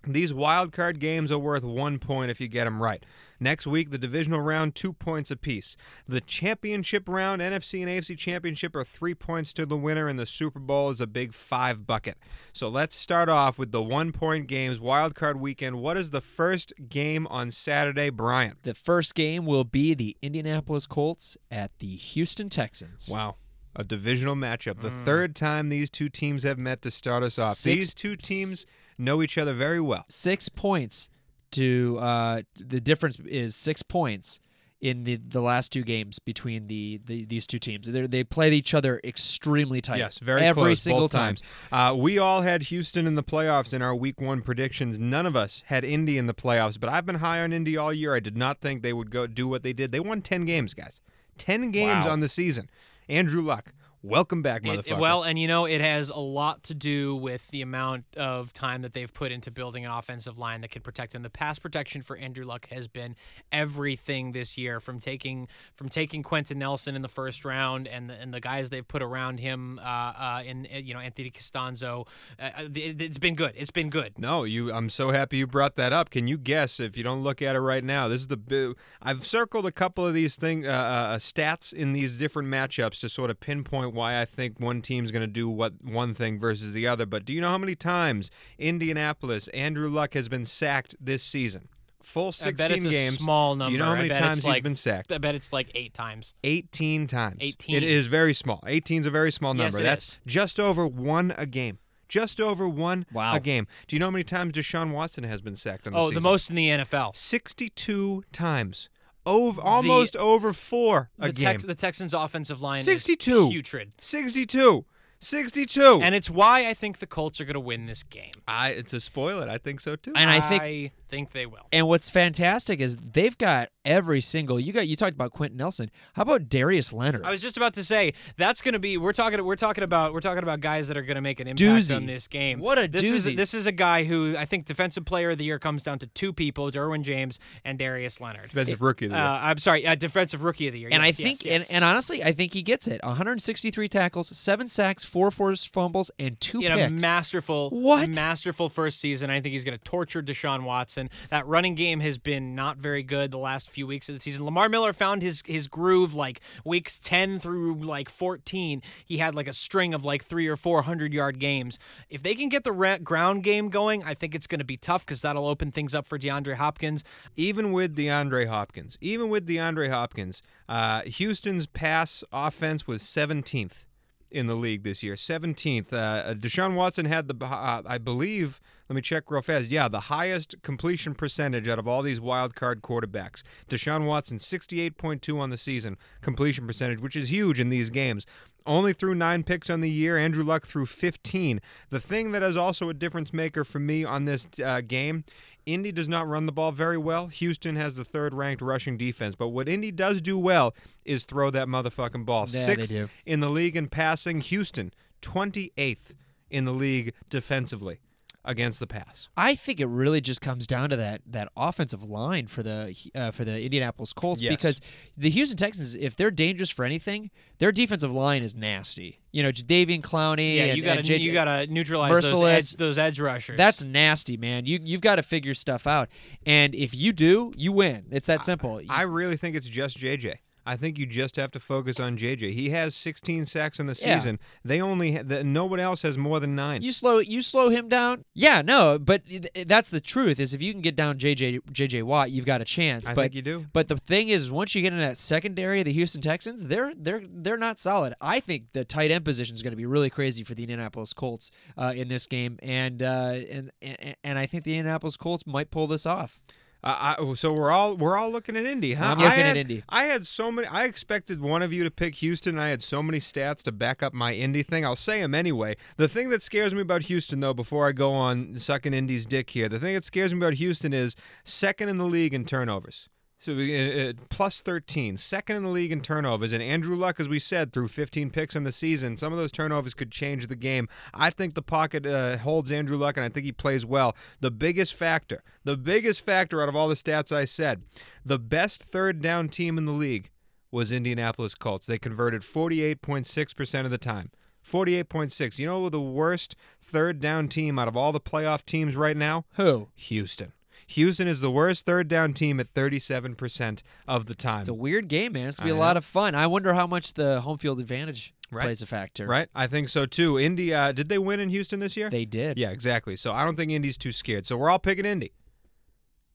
These 0.07 0.33
wild 0.33 0.71
card 0.71 0.99
games 0.99 1.31
are 1.31 1.37
worth 1.37 1.63
one 1.63 1.99
point 1.99 2.31
if 2.31 2.41
you 2.41 2.47
get 2.47 2.65
them 2.65 2.81
right. 2.81 3.05
Next 3.39 3.67
week, 3.67 3.91
the 3.91 3.99
divisional 3.99 4.41
round, 4.41 4.73
two 4.73 4.93
points 4.93 5.29
apiece. 5.29 5.77
The 6.07 6.21
championship 6.21 7.07
round, 7.07 7.41
NFC 7.41 7.81
and 7.81 7.89
AFC 7.89 8.17
championship, 8.17 8.75
are 8.75 8.83
three 8.83 9.13
points 9.13 9.53
to 9.53 9.65
the 9.65 9.77
winner, 9.77 10.07
and 10.07 10.19
the 10.19 10.25
Super 10.25 10.59
Bowl 10.59 10.89
is 10.89 11.01
a 11.01 11.07
big 11.07 11.33
five 11.33 11.85
bucket. 11.85 12.17
So 12.51 12.67
let's 12.67 12.95
start 12.95 13.29
off 13.29 13.59
with 13.59 13.71
the 13.71 13.81
one 13.81 14.11
point 14.11 14.47
games, 14.47 14.79
wild 14.79 15.13
card 15.13 15.39
weekend. 15.39 15.79
What 15.79 15.97
is 15.97 16.09
the 16.09 16.21
first 16.21 16.73
game 16.89 17.27
on 17.27 17.51
Saturday, 17.51 18.09
Brian? 18.09 18.57
The 18.63 18.73
first 18.73 19.13
game 19.13 19.45
will 19.45 19.65
be 19.65 19.93
the 19.93 20.17
Indianapolis 20.23 20.87
Colts 20.87 21.37
at 21.51 21.77
the 21.77 21.95
Houston 21.95 22.49
Texans. 22.49 23.07
Wow. 23.07 23.35
A 23.75 23.83
divisional 23.83 24.35
matchup. 24.35 24.81
The 24.81 24.89
mm. 24.89 25.05
third 25.05 25.35
time 25.35 25.69
these 25.69 25.89
two 25.89 26.09
teams 26.09 26.43
have 26.43 26.57
met 26.57 26.81
to 26.81 26.91
start 26.91 27.23
us 27.23 27.37
off. 27.39 27.55
Six- 27.55 27.75
these 27.75 27.93
two 27.93 28.15
teams 28.15 28.65
know 29.01 29.21
each 29.21 29.37
other 29.37 29.53
very 29.53 29.81
well. 29.81 30.05
Six 30.09 30.47
points 30.49 31.09
to 31.51 31.97
uh, 31.99 32.41
the 32.57 32.79
difference 32.79 33.19
is 33.19 33.55
six 33.55 33.83
points 33.83 34.39
in 34.79 35.03
the, 35.03 35.17
the 35.17 35.41
last 35.41 35.71
two 35.71 35.83
games 35.83 36.17
between 36.17 36.65
the, 36.67 36.99
the 37.05 37.25
these 37.25 37.45
two 37.45 37.59
teams. 37.59 37.87
They 37.91 38.07
they 38.07 38.23
played 38.23 38.53
each 38.53 38.73
other 38.73 38.99
extremely 39.03 39.79
tight. 39.81 39.99
Yes, 39.99 40.17
very 40.17 40.41
every 40.41 40.61
close 40.61 40.81
single 40.81 41.09
time. 41.09 41.37
Uh, 41.71 41.93
we 41.97 42.17
all 42.17 42.41
had 42.41 42.63
Houston 42.63 43.05
in 43.05 43.15
the 43.15 43.23
playoffs 43.23 43.73
in 43.73 43.81
our 43.81 43.93
Week 43.93 44.19
One 44.19 44.41
predictions. 44.41 44.97
None 44.97 45.25
of 45.25 45.35
us 45.35 45.63
had 45.67 45.83
Indy 45.83 46.17
in 46.17 46.25
the 46.27 46.33
playoffs, 46.33 46.79
but 46.79 46.89
I've 46.89 47.05
been 47.05 47.15
high 47.15 47.41
on 47.41 47.53
Indy 47.53 47.77
all 47.77 47.93
year. 47.93 48.15
I 48.15 48.19
did 48.19 48.35
not 48.37 48.59
think 48.59 48.81
they 48.81 48.93
would 48.93 49.11
go 49.11 49.27
do 49.27 49.47
what 49.47 49.61
they 49.63 49.73
did. 49.73 49.91
They 49.91 49.99
won 49.99 50.21
ten 50.21 50.45
games, 50.45 50.73
guys. 50.73 50.99
Ten 51.37 51.71
games 51.71 52.05
Wow. 52.05 52.13
on 52.13 52.19
the 52.21 52.27
season. 52.29 52.69
Andrew 53.09 53.41
Luck, 53.41 53.73
welcome 54.03 54.41
back, 54.41 54.65
It- 54.65 54.85
motherfucker. 54.85 54.99
well, 54.99 55.23
and 55.23 55.37
you 55.37 55.47
know, 55.47 55.65
it 55.65 55.81
has 55.81 56.09
a 56.09 56.17
lot 56.19 56.63
to 56.63 56.73
do 56.73 57.15
with 57.15 57.47
the 57.49 57.61
amount 57.61 58.05
of 58.17 58.53
time 58.53 58.81
that 58.81 58.93
they've 58.93 59.13
put 59.13 59.31
into 59.31 59.51
building 59.51 59.85
an 59.85 59.91
offensive 59.91 60.37
line 60.37 60.61
that 60.61 60.71
can 60.71 60.81
protect 60.81 61.13
him. 61.15 61.21
The 61.23 61.29
pass 61.29 61.59
protection 61.59 62.01
for 62.01 62.17
Andrew 62.17 62.45
Luck 62.45 62.67
has 62.69 62.87
been 62.87 63.15
everything 63.51 64.31
this 64.31 64.57
year, 64.57 64.79
from 64.79 64.99
taking 64.99 65.47
from 65.75 65.89
taking 65.89 66.23
Quenton 66.23 66.59
Nelson 66.59 66.95
in 66.95 67.01
the 67.01 67.07
first 67.09 67.45
round 67.45 67.87
and 67.87 68.09
the, 68.09 68.13
and 68.13 68.33
the 68.33 68.39
guys 68.39 68.69
they've 68.69 68.87
put 68.87 69.01
around 69.01 69.39
him, 69.39 69.79
uh, 69.79 69.81
uh, 69.83 70.43
in 70.45 70.67
uh, 70.73 70.77
you 70.77 70.93
know 70.93 70.99
Anthony 70.99 71.31
Castonzo. 71.31 72.07
Uh, 72.39 72.49
uh, 72.57 72.63
it, 72.73 73.01
it's 73.01 73.17
been 73.19 73.35
good. 73.35 73.53
It's 73.55 73.71
been 73.71 73.89
good. 73.89 74.17
No, 74.17 74.43
you. 74.43 74.71
I'm 74.73 74.89
so 74.89 75.11
happy 75.11 75.37
you 75.37 75.47
brought 75.47 75.75
that 75.75 75.93
up. 75.93 76.09
Can 76.09 76.27
you 76.27 76.37
guess 76.37 76.79
if 76.79 76.97
you 76.97 77.03
don't 77.03 77.21
look 77.21 77.41
at 77.41 77.55
it 77.55 77.59
right 77.59 77.83
now? 77.83 78.07
This 78.07 78.21
is 78.21 78.27
the. 78.27 78.75
I've 79.01 79.25
circled 79.25 79.65
a 79.65 79.71
couple 79.71 80.05
of 80.05 80.13
these 80.13 80.35
thing 80.35 80.65
uh, 80.65 80.69
uh, 80.71 81.17
stats 81.17 81.71
in 81.73 81.93
these 81.93 82.17
different 82.17 82.49
matchups 82.49 82.99
to 83.01 83.09
sort 83.09 83.29
of 83.29 83.39
pinpoint 83.39 83.90
why 83.93 84.21
I 84.21 84.25
think 84.25 84.59
one 84.59 84.81
team's 84.81 85.11
going 85.11 85.21
to 85.21 85.27
do 85.27 85.49
what 85.49 85.73
one 85.83 86.13
thing 86.13 86.39
versus 86.39 86.73
the 86.73 86.87
other. 86.87 87.05
But 87.05 87.25
do 87.25 87.33
you 87.33 87.41
know 87.41 87.49
how 87.49 87.57
many 87.57 87.75
times 87.75 88.31
Indianapolis 88.57 89.47
Andrew 89.49 89.89
Luck 89.89 90.13
has 90.13 90.29
been 90.29 90.45
sacked 90.45 90.95
this 90.99 91.23
season? 91.23 91.67
Full 92.03 92.29
I 92.29 92.31
16 92.31 92.55
bet 92.55 92.71
it's 92.71 92.85
a 92.85 92.89
games. 92.89 93.17
small 93.17 93.55
number. 93.55 93.65
Do 93.69 93.71
you 93.73 93.77
know 93.77 93.85
how 93.85 93.95
many 93.95 94.09
times 94.09 94.39
it's 94.39 94.45
he's 94.45 94.51
like- 94.53 94.63
been 94.63 94.75
sacked? 94.75 95.11
I 95.11 95.17
bet 95.19 95.35
it's 95.35 95.53
like 95.53 95.69
eight 95.75 95.93
times. 95.93 96.33
18 96.43 97.05
times. 97.07 97.37
18. 97.39 97.75
It 97.75 97.83
is 97.83 98.07
very 98.07 98.33
small. 98.33 98.63
18 98.65 99.01
is 99.01 99.05
a 99.05 99.11
very 99.11 99.31
small 99.31 99.55
Yes, 99.55 99.65
number. 99.73 99.79
it 99.79 99.83
That's 99.83 100.13
is. 100.13 100.19
just 100.25 100.59
over 100.59 100.87
one 100.87 101.31
a 101.37 101.45
game. 101.45 101.77
Just 102.09 102.41
over 102.41 102.67
one 102.67 103.05
Wow. 103.13 103.35
a 103.35 103.39
game. 103.39 103.67
Do 103.87 103.95
you 103.95 103.99
know 103.99 104.07
how 104.07 104.11
many 104.11 104.23
times 104.23 104.53
Deshaun 104.53 104.91
Watson 104.91 105.23
has 105.25 105.41
been 105.41 105.55
sacked 105.55 105.85
on 105.87 105.93
the 105.93 105.99
oh, 105.99 106.01
season? 106.01 106.07
Oh, 106.07 106.09
season? 106.09 106.23
the 106.23 106.29
most 106.29 106.49
in 106.49 106.55
the 106.55 106.67
NFL. 106.69 107.15
62 107.15 108.23
times. 108.31 108.89
Over 109.25 109.61
almost 109.61 110.15
over 110.15 110.51
4 110.51 111.09
a 111.19 111.27
The, 111.27 111.33
game. 111.33 111.45
Tex- 111.45 111.63
the 111.63 111.75
Texans' 111.75 112.13
offensive 112.13 112.61
line 112.61 112.83
62. 112.83 113.43
is 113.47 113.49
putrid. 113.53 113.91
62. 113.99 114.85
62. 115.19 115.99
And 116.01 116.15
it's 116.15 116.29
why 116.29 116.67
I 116.67 116.73
think 116.73 116.97
the 116.97 117.05
Colts 117.05 117.39
are 117.39 117.45
going 117.45 117.53
to 117.53 117.59
win 117.59 117.85
this 117.85 118.01
game. 118.03 118.31
I 118.47 118.81
to 118.87 118.99
spoil 118.99 119.41
it, 119.41 119.49
I 119.49 119.57
think 119.59 119.79
so 119.79 119.95
too. 119.95 120.13
And 120.15 120.29
I 120.29 120.41
think 120.41 120.91
think 121.11 121.31
they 121.33 121.45
will. 121.45 121.67
And 121.71 121.87
what's 121.87 122.09
fantastic 122.09 122.79
is 122.79 122.95
they've 122.95 123.37
got 123.37 123.69
every 123.85 124.21
single. 124.21 124.59
You 124.59 124.73
got 124.73 124.87
you 124.87 124.95
talked 124.95 125.13
about 125.13 125.31
Quenton 125.33 125.57
Nelson. 125.57 125.91
How 126.13 126.23
about 126.23 126.49
Darius 126.49 126.93
Leonard? 126.93 127.23
I 127.23 127.29
was 127.29 127.41
just 127.41 127.57
about 127.57 127.73
to 127.75 127.83
say 127.83 128.13
that's 128.37 128.61
going 128.61 128.73
to 128.73 128.79
be 128.79 128.97
we're 128.97 129.13
talking 129.13 129.43
we're 129.43 129.55
talking 129.55 129.83
about 129.83 130.13
we're 130.13 130.21
talking 130.21 130.41
about 130.43 130.61
guys 130.61 130.87
that 130.87 130.97
are 130.97 131.01
going 131.03 131.15
to 131.15 131.21
make 131.21 131.39
an 131.39 131.47
impact 131.47 131.61
Doozy. 131.61 131.95
on 131.95 132.05
this 132.05 132.27
game. 132.27 132.59
What 132.59 132.79
a 132.79 132.87
this 132.87 133.03
Is, 133.03 133.25
doozy. 133.27 133.35
this 133.35 133.53
is 133.53 133.65
a 133.65 133.71
guy 133.71 134.05
who 134.05 134.35
I 134.37 134.45
think 134.45 134.65
defensive 134.65 135.05
player 135.05 135.31
of 135.31 135.37
the 135.37 135.43
year 135.43 135.59
comes 135.59 135.83
down 135.83 135.99
to 135.99 136.07
two 136.07 136.31
people: 136.33 136.71
Derwin 136.71 137.03
James 137.03 137.39
and 137.65 137.77
Darius 137.77 138.21
Leonard. 138.21 138.49
Defensive 138.49 138.81
rookie 138.81 139.05
of 139.05 139.11
the 139.11 139.17
year. 139.17 139.25
Uh, 139.25 139.39
I'm 139.41 139.57
sorry, 139.59 139.85
uh, 139.85 139.95
defensive 139.95 140.43
rookie 140.43 140.67
of 140.67 140.73
the 140.73 140.79
year. 140.79 140.89
and 140.91 141.03
Yes, 141.03 141.19
I 141.19 141.23
think, 141.23 141.45
yes. 141.45 141.53
And, 141.69 141.75
and 141.77 141.85
honestly, 141.85 142.23
I 142.23 142.31
think 142.31 142.53
he 142.53 142.61
gets 142.61 142.87
it. 142.87 143.01
163 143.03 143.87
tackles, 143.89 144.35
seven 144.37 144.67
sacks, 144.67 145.03
four 145.03 145.31
forced 145.31 145.73
fumbles, 145.73 146.11
and 146.19 146.39
two 146.39 146.61
in 146.61 146.71
a 146.71 146.89
masterful, 146.89 147.69
What? 147.71 148.09
masterful 148.09 148.69
first 148.69 148.99
season. 148.99 149.29
I 149.29 149.41
think 149.41 149.53
he's 149.53 149.65
going 149.65 149.77
to 149.77 149.83
torture 149.83 150.21
Deshaun 150.21 150.63
Watson. 150.63 151.00
That 151.29 151.45
running 151.47 151.75
game 151.75 151.99
has 152.01 152.17
been 152.17 152.55
not 152.55 152.77
very 152.77 153.03
good 153.03 153.31
the 153.31 153.37
last 153.37 153.69
few 153.69 153.87
weeks 153.87 154.09
of 154.09 154.15
the 154.15 154.21
season. 154.21 154.45
Lamar 154.45 154.69
Miller 154.69 154.93
found 154.93 155.21
his 155.21 155.43
his 155.45 155.67
groove 155.67 156.13
like 156.13 156.41
weeks 156.65 156.99
ten 156.99 157.39
through 157.39 157.75
like 157.75 158.09
fourteen. 158.09 158.81
He 159.05 159.17
had 159.17 159.35
like 159.35 159.47
a 159.47 159.53
string 159.53 159.93
of 159.93 160.05
like 160.05 160.23
three 160.23 160.47
or 160.47 160.55
four 160.55 160.81
hundred 160.83 161.13
yard 161.13 161.39
games. 161.39 161.79
If 162.09 162.23
they 162.23 162.35
can 162.35 162.49
get 162.49 162.63
the 162.63 162.71
ra- 162.71 162.97
ground 162.97 163.43
game 163.43 163.69
going, 163.69 164.03
I 164.03 164.13
think 164.13 164.35
it's 164.35 164.47
going 164.47 164.59
to 164.59 164.65
be 164.65 164.77
tough 164.77 165.05
because 165.05 165.21
that'll 165.21 165.47
open 165.47 165.71
things 165.71 165.95
up 165.95 166.05
for 166.05 166.17
DeAndre 166.19 166.55
Hopkins. 166.55 167.03
even 167.35 167.71
with 167.71 167.95
DeAndre 167.95 168.47
Hopkins, 168.47 168.97
even 169.01 169.29
with 169.29 169.47
DeAndre 169.47 169.89
Hopkins, 169.89 170.41
uh, 170.69 171.01
Houston's 171.01 171.65
pass 171.67 172.23
offense 172.31 172.87
was 172.87 173.03
17th 173.03 173.85
in 174.31 174.47
the 174.47 174.55
league 174.55 174.83
this 174.83 175.03
year. 175.03 175.15
17th. 175.15 175.93
Uh, 175.93 176.33
Deshaun 176.33 176.75
Watson 176.75 177.05
had 177.05 177.27
the, 177.27 177.45
uh, 177.45 177.81
I 177.85 177.97
believe, 177.97 178.61
let 178.89 178.95
me 178.95 179.01
check 179.01 179.29
real 179.29 179.41
fast. 179.41 179.69
Yeah, 179.69 179.87
the 179.87 180.01
highest 180.01 180.55
completion 180.61 181.15
percentage 181.15 181.67
out 181.67 181.79
of 181.79 181.87
all 181.87 182.01
these 182.01 182.21
wild 182.21 182.55
card 182.55 182.81
quarterbacks. 182.81 183.43
Deshaun 183.69 184.05
Watson, 184.05 184.37
68.2 184.37 185.39
on 185.39 185.49
the 185.49 185.57
season 185.57 185.97
completion 186.21 186.65
percentage, 186.65 186.99
which 186.99 187.15
is 187.15 187.31
huge 187.31 187.59
in 187.59 187.69
these 187.69 187.89
games. 187.89 188.25
Only 188.65 188.93
threw 188.93 189.15
nine 189.15 189.43
picks 189.43 189.69
on 189.69 189.81
the 189.81 189.89
year. 189.89 190.17
Andrew 190.17 190.43
Luck 190.43 190.65
threw 190.65 190.85
15. 190.85 191.61
The 191.89 191.99
thing 191.99 192.31
that 192.31 192.43
is 192.43 192.55
also 192.55 192.89
a 192.89 192.93
difference 192.93 193.33
maker 193.33 193.63
for 193.63 193.79
me 193.79 194.03
on 194.03 194.25
this 194.25 194.47
uh, 194.63 194.81
game 194.81 195.23
Indy 195.65 195.91
does 195.91 196.09
not 196.09 196.27
run 196.27 196.45
the 196.45 196.51
ball 196.51 196.71
very 196.71 196.97
well. 196.97 197.27
Houston 197.27 197.75
has 197.75 197.95
the 197.95 198.03
third 198.03 198.33
ranked 198.33 198.61
rushing 198.61 198.97
defense. 198.97 199.35
But 199.35 199.49
what 199.49 199.69
Indy 199.69 199.91
does 199.91 200.21
do 200.21 200.37
well 200.37 200.73
is 201.05 201.23
throw 201.23 201.49
that 201.51 201.67
motherfucking 201.67 202.25
ball. 202.25 202.47
Yeah, 202.49 202.65
Sixth 202.65 203.11
in 203.25 203.39
the 203.39 203.49
league 203.49 203.75
in 203.75 203.87
passing. 203.87 204.41
Houston, 204.41 204.91
28th 205.21 206.15
in 206.49 206.65
the 206.65 206.73
league 206.73 207.13
defensively 207.29 207.99
against 208.43 208.79
the 208.79 208.87
pass. 208.87 209.29
I 209.37 209.55
think 209.55 209.79
it 209.79 209.87
really 209.87 210.21
just 210.21 210.41
comes 210.41 210.65
down 210.65 210.89
to 210.89 210.97
that 210.97 211.21
that 211.27 211.49
offensive 211.55 212.03
line 212.03 212.47
for 212.47 212.63
the 212.63 212.95
uh, 213.13 213.31
for 213.31 213.45
the 213.45 213.61
Indianapolis 213.61 214.13
Colts 214.13 214.41
Yes. 214.41 214.51
because 214.51 214.81
the 215.17 215.29
Houston 215.29 215.57
Texans, 215.57 215.95
if 215.95 216.15
they're 216.15 216.31
dangerous 216.31 216.69
for 216.69 216.85
anything, 216.85 217.29
their 217.59 217.71
defensive 217.71 218.11
line 218.11 218.43
is 218.43 218.55
nasty. 218.55 219.19
You 219.31 219.43
know, 219.43 219.51
Jadeveon 219.51 220.01
Clowney. 220.01 220.57
Yeah, 220.57 220.63
and, 220.65 220.77
you 220.77 220.83
got 220.83 221.03
to 221.03 221.19
you 221.19 221.31
got 221.31 221.45
to 221.45 221.67
neutralize 221.67 222.29
those 222.29 222.43
edge, 222.43 222.71
those 222.77 222.97
edge 222.97 223.19
rushers. 223.19 223.57
That's 223.57 223.83
nasty, 223.83 224.37
man. 224.37 224.65
You 224.65 224.79
you've 224.81 225.01
got 225.01 225.15
to 225.15 225.23
figure 225.23 225.53
stuff 225.53 225.87
out, 225.87 226.09
and 226.45 226.73
if 226.75 226.95
you 226.95 227.13
do, 227.13 227.51
you 227.55 227.71
win. 227.71 228.05
It's 228.11 228.27
that 228.27 228.45
simple. 228.45 228.81
I 228.89 229.03
really 229.03 229.37
think 229.37 229.55
it's 229.55 229.69
just 229.69 229.97
JJ. 229.97 230.35
I 230.65 230.75
think 230.75 230.97
you 230.97 231.05
just 231.05 231.35
have 231.37 231.51
to 231.51 231.59
focus 231.59 231.99
on 231.99 232.17
JJ. 232.17 232.53
He 232.53 232.69
has 232.69 232.95
16 232.95 233.45
sacks 233.47 233.79
in 233.79 233.87
the 233.87 233.99
Yeah. 233.99 234.17
season. 234.17 234.39
They 234.63 234.81
only 234.81 235.13
ha- 235.15 235.23
the, 235.25 235.43
no 235.43 235.65
one 235.65 235.79
else 235.79 236.01
has 236.03 236.17
more 236.17 236.39
than 236.39 236.55
nine. 236.55 236.81
You 236.83 236.91
slow 236.91 237.17
you 237.19 237.41
slow 237.41 237.69
him 237.69 237.89
down. 237.89 238.25
Yeah, 238.33 238.61
no, 238.61 238.99
but 238.99 239.25
th- 239.25 239.47
that's 239.67 239.89
the 239.89 239.99
truth. 240.01 240.39
Is 240.39 240.53
if 240.53 240.61
you 240.61 240.71
can 240.71 240.81
get 240.81 240.95
down 240.95 241.17
JJ 241.17 241.61
JJ 241.71 242.03
Watt, 242.03 242.31
you've 242.31 242.45
got 242.45 242.61
a 242.61 242.65
chance. 242.65 243.09
I 243.09 243.13
but 243.13 243.21
think 243.23 243.35
you 243.35 243.41
do. 243.41 243.65
But 243.73 243.87
the 243.87 243.97
thing 243.97 244.29
is, 244.29 244.51
once 244.51 244.75
you 244.75 244.81
get 244.81 244.93
in 244.93 244.99
that 244.99 245.17
secondary 245.17 245.79
of 245.79 245.85
the 245.85 245.93
Houston 245.93 246.21
Texans, 246.21 246.65
they're 246.67 246.93
they're 246.95 247.23
they're 247.27 247.57
not 247.57 247.79
solid. 247.79 248.13
I 248.21 248.39
think 248.39 248.65
the 248.73 248.85
tight 248.85 249.11
end 249.11 249.25
position 249.25 249.55
is 249.55 249.61
going 249.63 249.71
to 249.71 249.77
be 249.77 249.85
really 249.85 250.09
crazy 250.09 250.43
for 250.43 250.53
the 250.53 250.63
Indianapolis 250.63 251.13
Colts 251.13 251.51
uh, 251.77 251.93
in 251.95 252.07
this 252.07 252.25
game, 252.25 252.57
and, 252.61 253.01
uh, 253.01 253.33
and 253.49 253.71
and 253.81 254.15
and 254.23 254.39
I 254.39 254.45
think 254.45 254.63
the 254.63 254.73
Indianapolis 254.77 255.17
Colts 255.17 255.45
might 255.47 255.71
pull 255.71 255.87
this 255.87 256.05
off. 256.05 256.39
Uh, 256.83 257.15
I, 257.19 257.33
so 257.35 257.53
we're 257.53 257.69
all 257.71 257.95
we're 257.95 258.17
all 258.17 258.31
looking 258.31 258.55
at 258.57 258.65
Indy, 258.65 258.93
huh? 258.93 259.05
I'm 259.05 259.19
looking 259.19 259.39
at 259.39 259.57
Indy. 259.57 259.83
I 259.87 260.05
had 260.05 260.25
so 260.25 260.51
many. 260.51 260.67
I 260.67 260.85
expected 260.85 261.39
one 261.39 261.61
of 261.61 261.71
you 261.71 261.83
to 261.83 261.91
pick 261.91 262.15
Houston. 262.15 262.57
I 262.57 262.69
had 262.69 262.81
so 262.81 262.99
many 262.99 263.19
stats 263.19 263.61
to 263.63 263.71
back 263.71 264.01
up 264.01 264.13
my 264.13 264.33
Indy 264.33 264.63
thing. 264.63 264.83
I'll 264.83 264.95
say 264.95 265.21
them 265.21 265.35
anyway. 265.35 265.75
The 265.97 266.07
thing 266.07 266.29
that 266.29 266.41
scares 266.41 266.73
me 266.73 266.81
about 266.81 267.03
Houston, 267.03 267.39
though, 267.39 267.53
before 267.53 267.87
I 267.87 267.91
go 267.91 268.13
on 268.13 268.57
sucking 268.57 268.93
Indy's 268.93 269.27
dick 269.27 269.51
here, 269.51 269.69
the 269.69 269.79
thing 269.79 269.93
that 269.93 270.05
scares 270.05 270.33
me 270.33 270.39
about 270.39 270.53
Houston 270.53 270.91
is 270.93 271.15
second 271.43 271.89
in 271.89 271.97
the 271.97 272.05
league 272.05 272.33
in 272.33 272.45
turnovers. 272.45 273.07
So 273.43 273.55
we- 273.55 273.75
uh, 273.75 274.09
uh, 274.09 274.13
plus 274.29 274.61
13, 274.61 275.17
second 275.17 275.55
in 275.55 275.63
the 275.63 275.69
league 275.69 275.91
in 275.91 276.01
turnovers. 276.01 276.53
And 276.53 276.61
Andrew 276.61 276.95
Luck, 276.95 277.19
as 277.19 277.27
we 277.27 277.39
said, 277.39 277.73
threw 277.73 277.87
15 277.87 278.29
picks 278.29 278.55
in 278.55 278.65
the 278.65 278.71
season. 278.71 279.17
Some 279.17 279.33
of 279.33 279.39
those 279.39 279.51
turnovers 279.51 279.95
could 279.95 280.11
change 280.11 280.45
the 280.45 280.55
game. 280.55 280.87
I 281.11 281.31
think 281.31 281.55
the 281.55 281.63
pocket 281.63 282.05
uh, 282.05 282.37
holds 282.37 282.71
Andrew 282.71 282.97
Luck, 282.97 283.17
and 283.17 283.23
I 283.23 283.29
think 283.29 283.45
he 283.47 283.51
plays 283.51 283.83
well. 283.83 284.15
The 284.41 284.51
biggest 284.51 284.93
factor, 284.93 285.41
the 285.63 285.75
biggest 285.75 286.23
factor 286.23 286.61
out 286.61 286.69
of 286.69 286.75
all 286.75 286.87
the 286.87 286.93
stats 286.93 287.35
I 287.35 287.45
said, 287.45 287.81
the 288.23 288.37
best 288.37 288.83
third 288.83 289.23
down 289.23 289.49
team 289.49 289.79
in 289.79 289.85
the 289.85 289.91
league 289.91 290.29
was 290.69 290.91
Indianapolis 290.91 291.55
Colts. 291.55 291.87
They 291.87 291.97
converted 291.97 292.43
48.6% 292.43 293.85
of 293.85 293.89
the 293.91 293.97
time. 293.97 294.29
48.6. 294.63 295.57
You 295.57 295.65
know 295.65 295.89
the 295.89 295.99
worst 295.99 296.55
third 296.79 297.19
down 297.19 297.47
team 297.47 297.79
out 297.79 297.87
of 297.87 297.97
all 297.97 298.11
the 298.11 298.19
playoff 298.19 298.63
teams 298.65 298.95
right 298.95 299.17
now? 299.17 299.45
Who? 299.53 299.89
Houston. 299.95 300.53
Houston 300.91 301.27
is 301.27 301.39
the 301.39 301.51
worst 301.51 301.85
third 301.85 302.07
down 302.07 302.33
team 302.33 302.59
at 302.59 302.73
37% 302.73 303.81
of 304.07 304.25
the 304.25 304.35
time. 304.35 304.59
It's 304.61 304.69
a 304.69 304.73
weird 304.73 305.07
game, 305.07 305.33
man. 305.33 305.47
It's 305.47 305.57
gonna 305.57 305.67
be 305.67 305.71
I 305.71 305.75
a 305.75 305.77
know. 305.77 305.81
lot 305.81 305.97
of 305.97 306.05
fun. 306.05 306.35
I 306.35 306.47
wonder 306.47 306.73
how 306.73 306.87
much 306.87 307.13
the 307.13 307.41
home 307.41 307.57
field 307.57 307.79
advantage 307.79 308.33
Right. 308.51 308.63
plays 308.63 308.81
a 308.81 308.85
factor. 308.85 309.25
Right? 309.27 309.47
I 309.55 309.67
think 309.67 309.87
so 309.89 310.05
too. 310.05 310.37
Indy, 310.37 310.73
uh, 310.73 310.91
did 310.91 311.07
they 311.07 311.17
win 311.17 311.39
in 311.39 311.49
Houston 311.49 311.79
this 311.79 311.95
year? 311.95 312.09
They 312.09 312.25
did. 312.25 312.57
yeah, 312.57 312.71
exactly. 312.71 313.15
So 313.15 313.31
I 313.33 313.45
don't 313.45 313.55
think 313.55 313.71
Indy's 313.71 313.97
too 313.97 314.11
scared. 314.11 314.45
So 314.45 314.57
we're 314.57 314.69
all 314.69 314.79
picking 314.79 315.05
Indy. 315.05 315.31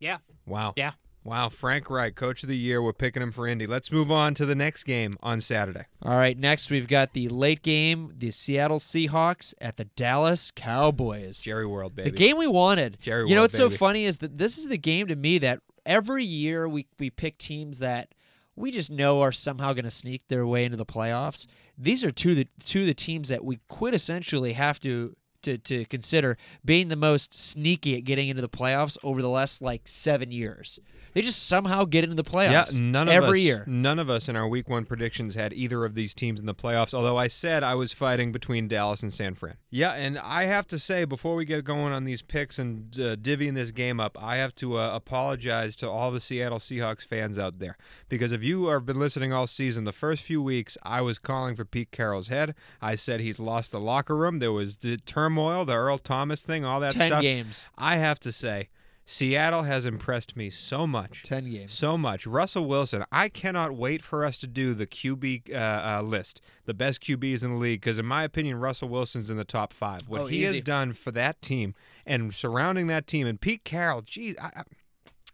Yeah. 0.01 0.19
Wow. 0.47 0.73
Yeah. 0.77 0.93
Wow. 1.27 1.49
Frank 1.49 1.91
Reich, 1.91 2.15
coach 2.15 2.43
of 2.43 2.49
the 2.49 2.57
year. 2.57 2.81
We're 2.81 2.93
picking 2.93 3.23
him 3.23 3.33
for 3.33 3.47
Indy. 3.47 3.67
Let's 3.67 3.91
move 3.91 4.11
on 4.11 4.35
to 4.35 4.47
the 4.47 4.55
next 4.55 4.85
game 4.85 5.17
on 5.23 5.41
Saturday. 5.41 5.85
All 6.03 6.17
right. 6.17 6.39
Next, 6.39 6.71
we've 6.71 6.89
got 6.89 7.13
the 7.13 7.29
late 7.29 7.63
game: 7.63 8.13
the 8.17 8.31
Seattle 8.31 8.79
Seahawks 8.79 9.53
at 9.61 9.77
the 9.77 9.85
Dallas 9.85 10.53
Cowboys. 10.55 11.43
Jerry 11.43 11.67
World, 11.67 11.97
baby. 11.97 12.11
The 12.11 12.17
game 12.17 12.39
we 12.39 12.47
wanted. 12.47 12.99
Jerry 13.01 13.23
World, 13.23 13.31
you 13.31 13.35
know 13.37 13.43
what's 13.43 13.57
so 13.57 13.69
funny 13.71 14.05
is 14.05 14.19
that 14.19 14.39
this 14.39 14.57
is 14.57 14.69
the 14.69 14.79
game 14.79 15.09
to 15.09 15.17
me 15.17 15.39
that 15.39 15.61
every 15.85 16.25
year 16.25 16.69
we 16.69 16.87
we 16.99 17.11
pick 17.11 17.39
teams 17.39 17.81
that 17.81 18.15
we 18.55 18.71
just 18.71 18.91
know 18.91 19.21
are 19.21 19.33
somehow 19.33 19.73
going 19.73 19.85
to 19.85 19.91
sneak 19.91 20.29
their 20.29 20.47
way 20.47 20.65
into 20.65 20.77
the 20.77 20.87
playoffs. 20.87 21.47
These 21.77 22.05
are 22.05 22.11
two 22.11 22.31
of 22.31 22.37
the 22.37 22.49
two 22.65 22.81
of 22.81 22.87
the 22.87 22.95
teams 22.95 23.29
that 23.31 23.45
we 23.45 23.59
quintessentially 23.71 24.55
have 24.55 24.79
to. 24.81 25.17
To, 25.43 25.59
to 25.59 25.85
consider 25.85 26.37
being 26.65 26.89
the 26.89 26.97
most 26.97 27.33
sneaky 27.33 27.95
at 27.97 28.03
getting 28.03 28.31
into 28.31 28.43
the 28.43 28.49
playoffs 28.49 28.99
over 29.05 29.23
the 29.23 29.29
last 29.29 29.63
like 29.63 29.83
seven 29.87 30.33
years, 30.33 30.81
they 31.17 31.23
just 31.23 31.47
somehow 31.49 31.85
get 31.85 32.05
into 32.05 32.15
the 32.15 32.23
playoffs. 32.23 32.75
Yeah, 32.75 32.79
none 32.79 33.09
of 33.09 33.15
every 33.15 33.41
us, 33.41 33.45
year. 33.45 33.65
None 33.67 33.99
of 33.99 34.11
us 34.11 34.29
in 34.29 34.37
our 34.37 34.47
Week 34.47 34.69
One 34.69 34.85
predictions 34.85 35.35
had 35.35 35.55
either 35.55 35.87
of 35.87 35.95
these 35.95 36.13
teams 36.13 36.39
in 36.39 36.45
the 36.45 36.55
playoffs. 36.55 36.93
Although 36.93 37.17
I 37.17 37.27
said 37.27 37.63
I 37.63 37.75
was 37.75 37.91
fighting 37.95 38.33
between 38.33 38.69
Dallas 38.69 39.03
and 39.03 39.15
San 39.15 39.33
Fran. 39.33 39.57
Yeah, 39.71 39.93
and 39.93 40.19
I 40.19 40.43
have 40.43 40.67
to 40.67 40.79
say 40.79 41.07
before 41.07 41.35
we 41.35 41.47
get 41.47 41.65
going 41.65 41.95
on 41.95 42.05
these 42.05 42.21
picks 42.21 42.59
and 42.59 42.95
uh, 43.01 43.17
divvying 43.17 43.55
this 43.55 43.71
game 43.71 43.99
up, 43.99 44.23
I 44.23 44.37
have 44.37 44.55
to 44.57 44.77
uh, 44.77 44.95
apologize 44.95 45.75
to 45.77 45.89
all 45.89 46.11
the 46.11 46.21
Seattle 46.21 46.59
Seahawks 46.59 47.07
fans 47.07 47.39
out 47.39 47.61
there 47.61 47.79
because 48.11 48.31
if 48.31 48.43
you 48.43 48.67
have 48.67 48.85
been 48.85 49.01
listening 49.01 49.33
all 49.33 49.47
season, 49.47 49.85
the 49.85 49.93
first 49.93 50.23
few 50.23 50.43
weeks 50.43 50.77
I 50.83 51.01
was 51.01 51.19
calling 51.19 51.57
for 51.57 51.65
Pete 51.65 51.93
Carroll's 51.93 52.29
head. 52.29 52.55
I 52.83 52.95
said 52.95 53.21
he's 53.21 53.41
lost 53.41 53.73
the 53.73 53.81
locker 53.81 54.15
room. 54.15 54.39
There 54.39 54.53
was 54.53 54.77
the 54.77 54.99
turmoil, 54.99 55.65
the 55.65 55.77
Earl 55.77 55.97
Thomas 55.97 56.43
thing, 56.43 56.67
all 56.67 56.81
that 56.81 56.93
Ten 56.93 57.09
stuff. 57.09 57.23
games. 57.23 57.69
I 57.79 57.97
have 57.97 58.21
to 58.21 58.33
say. 58.33 58.69
Seattle 59.09 59.63
has 59.63 59.87
impressed 59.87 60.37
me 60.37 60.51
so 60.51 60.85
much. 60.87 61.23
Ten 61.23 61.49
games. 61.49 61.73
So 61.73 61.97
much. 61.97 62.27
Russell 62.27 62.67
Wilson, 62.67 63.05
I 63.13 63.29
cannot 63.29 63.77
wait 63.77 64.03
for 64.03 64.25
us 64.25 64.37
to 64.39 64.49
do 64.49 64.75
the 64.75 64.87
QB 64.87 65.55
uh, 65.55 65.57
uh, 65.57 66.03
list, 66.05 66.41
the 66.65 66.75
best 66.75 67.01
QBs 67.01 67.45
in 67.45 67.53
the 67.53 67.57
league, 67.57 67.81
because 67.81 68.01
in 68.01 68.05
my 68.07 68.25
opinion, 68.25 68.59
Russell 68.59 68.89
Wilson's 68.89 69.31
in 69.31 69.37
the 69.37 69.45
top 69.45 69.73
five. 69.73 70.09
What 70.09 70.23
Oh, 70.23 70.27
he 70.27 70.43
easy. 70.43 70.55
has 70.55 70.63
done 70.63 70.93
for 70.93 71.13
that 71.13 71.41
team 71.41 71.75
and 72.05 72.35
surrounding 72.35 72.89
that 72.89 73.07
team, 73.07 73.29
and 73.29 73.41
Pete 73.41 73.63
Carroll, 73.63 74.03
geez, 74.03 74.35
I, 74.43 74.51
I, 74.57 74.63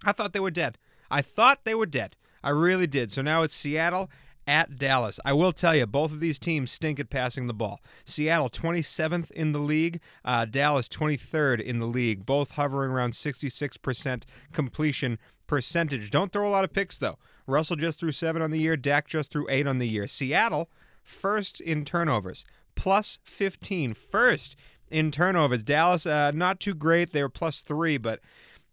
I 0.05 0.13
thought 0.13 0.35
they 0.35 0.41
were 0.41 0.51
dead. 0.51 0.77
I 1.11 1.23
thought 1.23 1.65
they 1.65 1.75
were 1.75 1.87
dead. 1.87 2.17
I 2.45 2.51
really 2.51 2.87
did. 2.87 3.11
So 3.13 3.23
now 3.23 3.41
it's 3.43 3.55
Seattle 3.55 4.11
at 4.47 4.79
Dallas. 4.79 5.21
I 5.25 5.33
will 5.33 5.53
tell 5.53 5.75
you, 5.75 5.87
both 5.87 6.13
of 6.13 6.21
these 6.21 6.39
teams 6.39 6.71
stink 6.71 6.99
at 6.99 7.11
passing 7.11 7.47
the 7.47 7.55
ball. 7.55 7.81
Seattle 8.05 8.51
27th 8.51 9.31
in 9.33 9.53
the 9.53 9.59
league, 9.59 10.01
uh, 10.25 10.45
Dallas 10.45 10.89
23rd 10.89 11.61
in 11.61 11.79
the 11.79 11.87
league, 11.87 12.27
both 12.27 12.53
hovering 12.53 12.91
around 12.91 13.13
66% 13.13 14.23
completion 14.53 15.19
percentage. 15.47 16.11
Don't 16.11 16.33
throw 16.33 16.49
a 16.49 16.51
lot 16.51 16.65
of 16.65 16.73
picks 16.73 16.99
though. 16.99 17.19
Russell 17.47 17.77
just 17.77 17.99
threw 17.99 18.13
seven 18.13 18.43
on 18.43 18.51
the 18.51 18.61
year. 18.61 18.77
Dak 18.77 19.09
just 19.09 19.31
threw 19.31 19.47
eight 19.49 19.67
on 19.67 19.79
the 19.79 19.89
year. 19.89 20.07
Seattle 20.07 20.71
first 21.03 21.61
in 21.61 21.85
turnovers, 21.85 22.45
plus 22.75 23.19
15. 23.25 23.95
First 23.95 24.57
in 24.91 25.11
turnovers. 25.11 25.63
Dallas 25.63 26.07
uh, 26.07 26.31
not 26.33 26.61
too 26.61 26.75
great. 26.75 27.13
They 27.13 27.23
were 27.23 27.29
plus 27.29 27.61
three, 27.61 27.97
but 27.97 28.21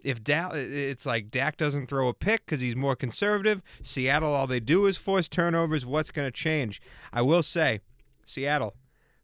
if 0.04 0.24
Dal- 0.24 0.52
it's 0.54 1.06
like 1.06 1.30
Dak 1.32 1.58
doesn't 1.58 1.88
throw 1.88 2.08
a 2.08 2.14
pick 2.14 2.46
because 2.46 2.62
he's 2.62 2.76
more 2.76 2.96
conservative. 2.96 3.62
Seattle, 3.82 4.34
all 4.34 4.48
they 4.48 4.60
do 4.60 4.86
is 4.86 4.98
force 4.98 5.28
turnovers. 5.28 5.86
What's 5.86 6.12
going 6.12 6.28
to 6.28 6.32
change? 6.32 6.82
I 7.12 7.22
will 7.22 7.44
say, 7.44 7.82
Seattle, 8.26 8.76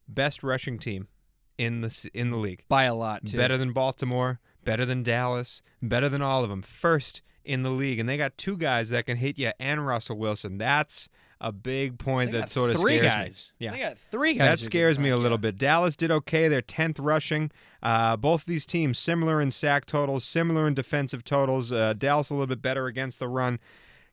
best 0.07 0.43
rushing 0.43 0.79
team 0.79 1.07
in 1.57 1.81
the 1.81 2.09
in 2.13 2.31
the 2.31 2.37
league. 2.37 2.63
by 2.67 2.83
a 2.83 2.95
lot 2.95 3.25
too. 3.25 3.37
Better 3.37 3.57
than 3.57 3.71
Baltimore, 3.71 4.39
better 4.63 4.85
than 4.85 5.03
Dallas, 5.03 5.61
better 5.81 6.09
than 6.09 6.21
all 6.21 6.43
of 6.43 6.49
them. 6.49 6.61
First 6.61 7.21
in 7.45 7.63
the 7.63 7.69
league, 7.71 7.99
and 7.99 8.07
they 8.09 8.17
got 8.17 8.37
two 8.37 8.57
guys 8.57 8.89
that 8.89 9.05
can 9.05 9.17
hit 9.17 9.37
you 9.37 9.51
and 9.59 9.85
Russell 9.85 10.17
Wilson. 10.17 10.57
That's 10.57 11.09
a 11.41 11.51
big 11.51 11.99
point 11.99 12.31
They 12.31 12.39
that 12.39 12.51
sort 12.51 12.71
of 12.71 12.79
three 12.79 12.97
scares 12.97 13.13
guys. 13.13 13.51
me. 13.59 13.65
Yeah, 13.65 13.71
They 13.73 13.79
got 13.79 13.97
three 13.97 14.33
guys. 14.35 14.59
that 14.59 14.65
scares 14.65 14.97
me 14.97 15.09
a 15.09 15.17
little 15.17 15.37
bit. 15.37 15.57
Dallas 15.57 15.95
did 15.95 16.09
okay. 16.09 16.47
They're 16.47 16.61
10th 16.61 16.95
rushing. 16.99 17.51
Uh, 17.83 18.15
both 18.17 18.41
of 18.41 18.45
these 18.47 18.65
teams 18.65 18.97
similar 18.97 19.41
in 19.41 19.51
sack 19.51 19.85
totals, 19.85 20.23
similar 20.23 20.67
in 20.67 20.73
defensive 20.73 21.23
totals. 21.23 21.71
Uh, 21.71 21.93
Dallas 21.93 22.29
a 22.29 22.33
little 22.33 22.47
bit 22.47 22.61
better 22.61 22.87
against 22.87 23.19
the 23.19 23.27
run. 23.27 23.59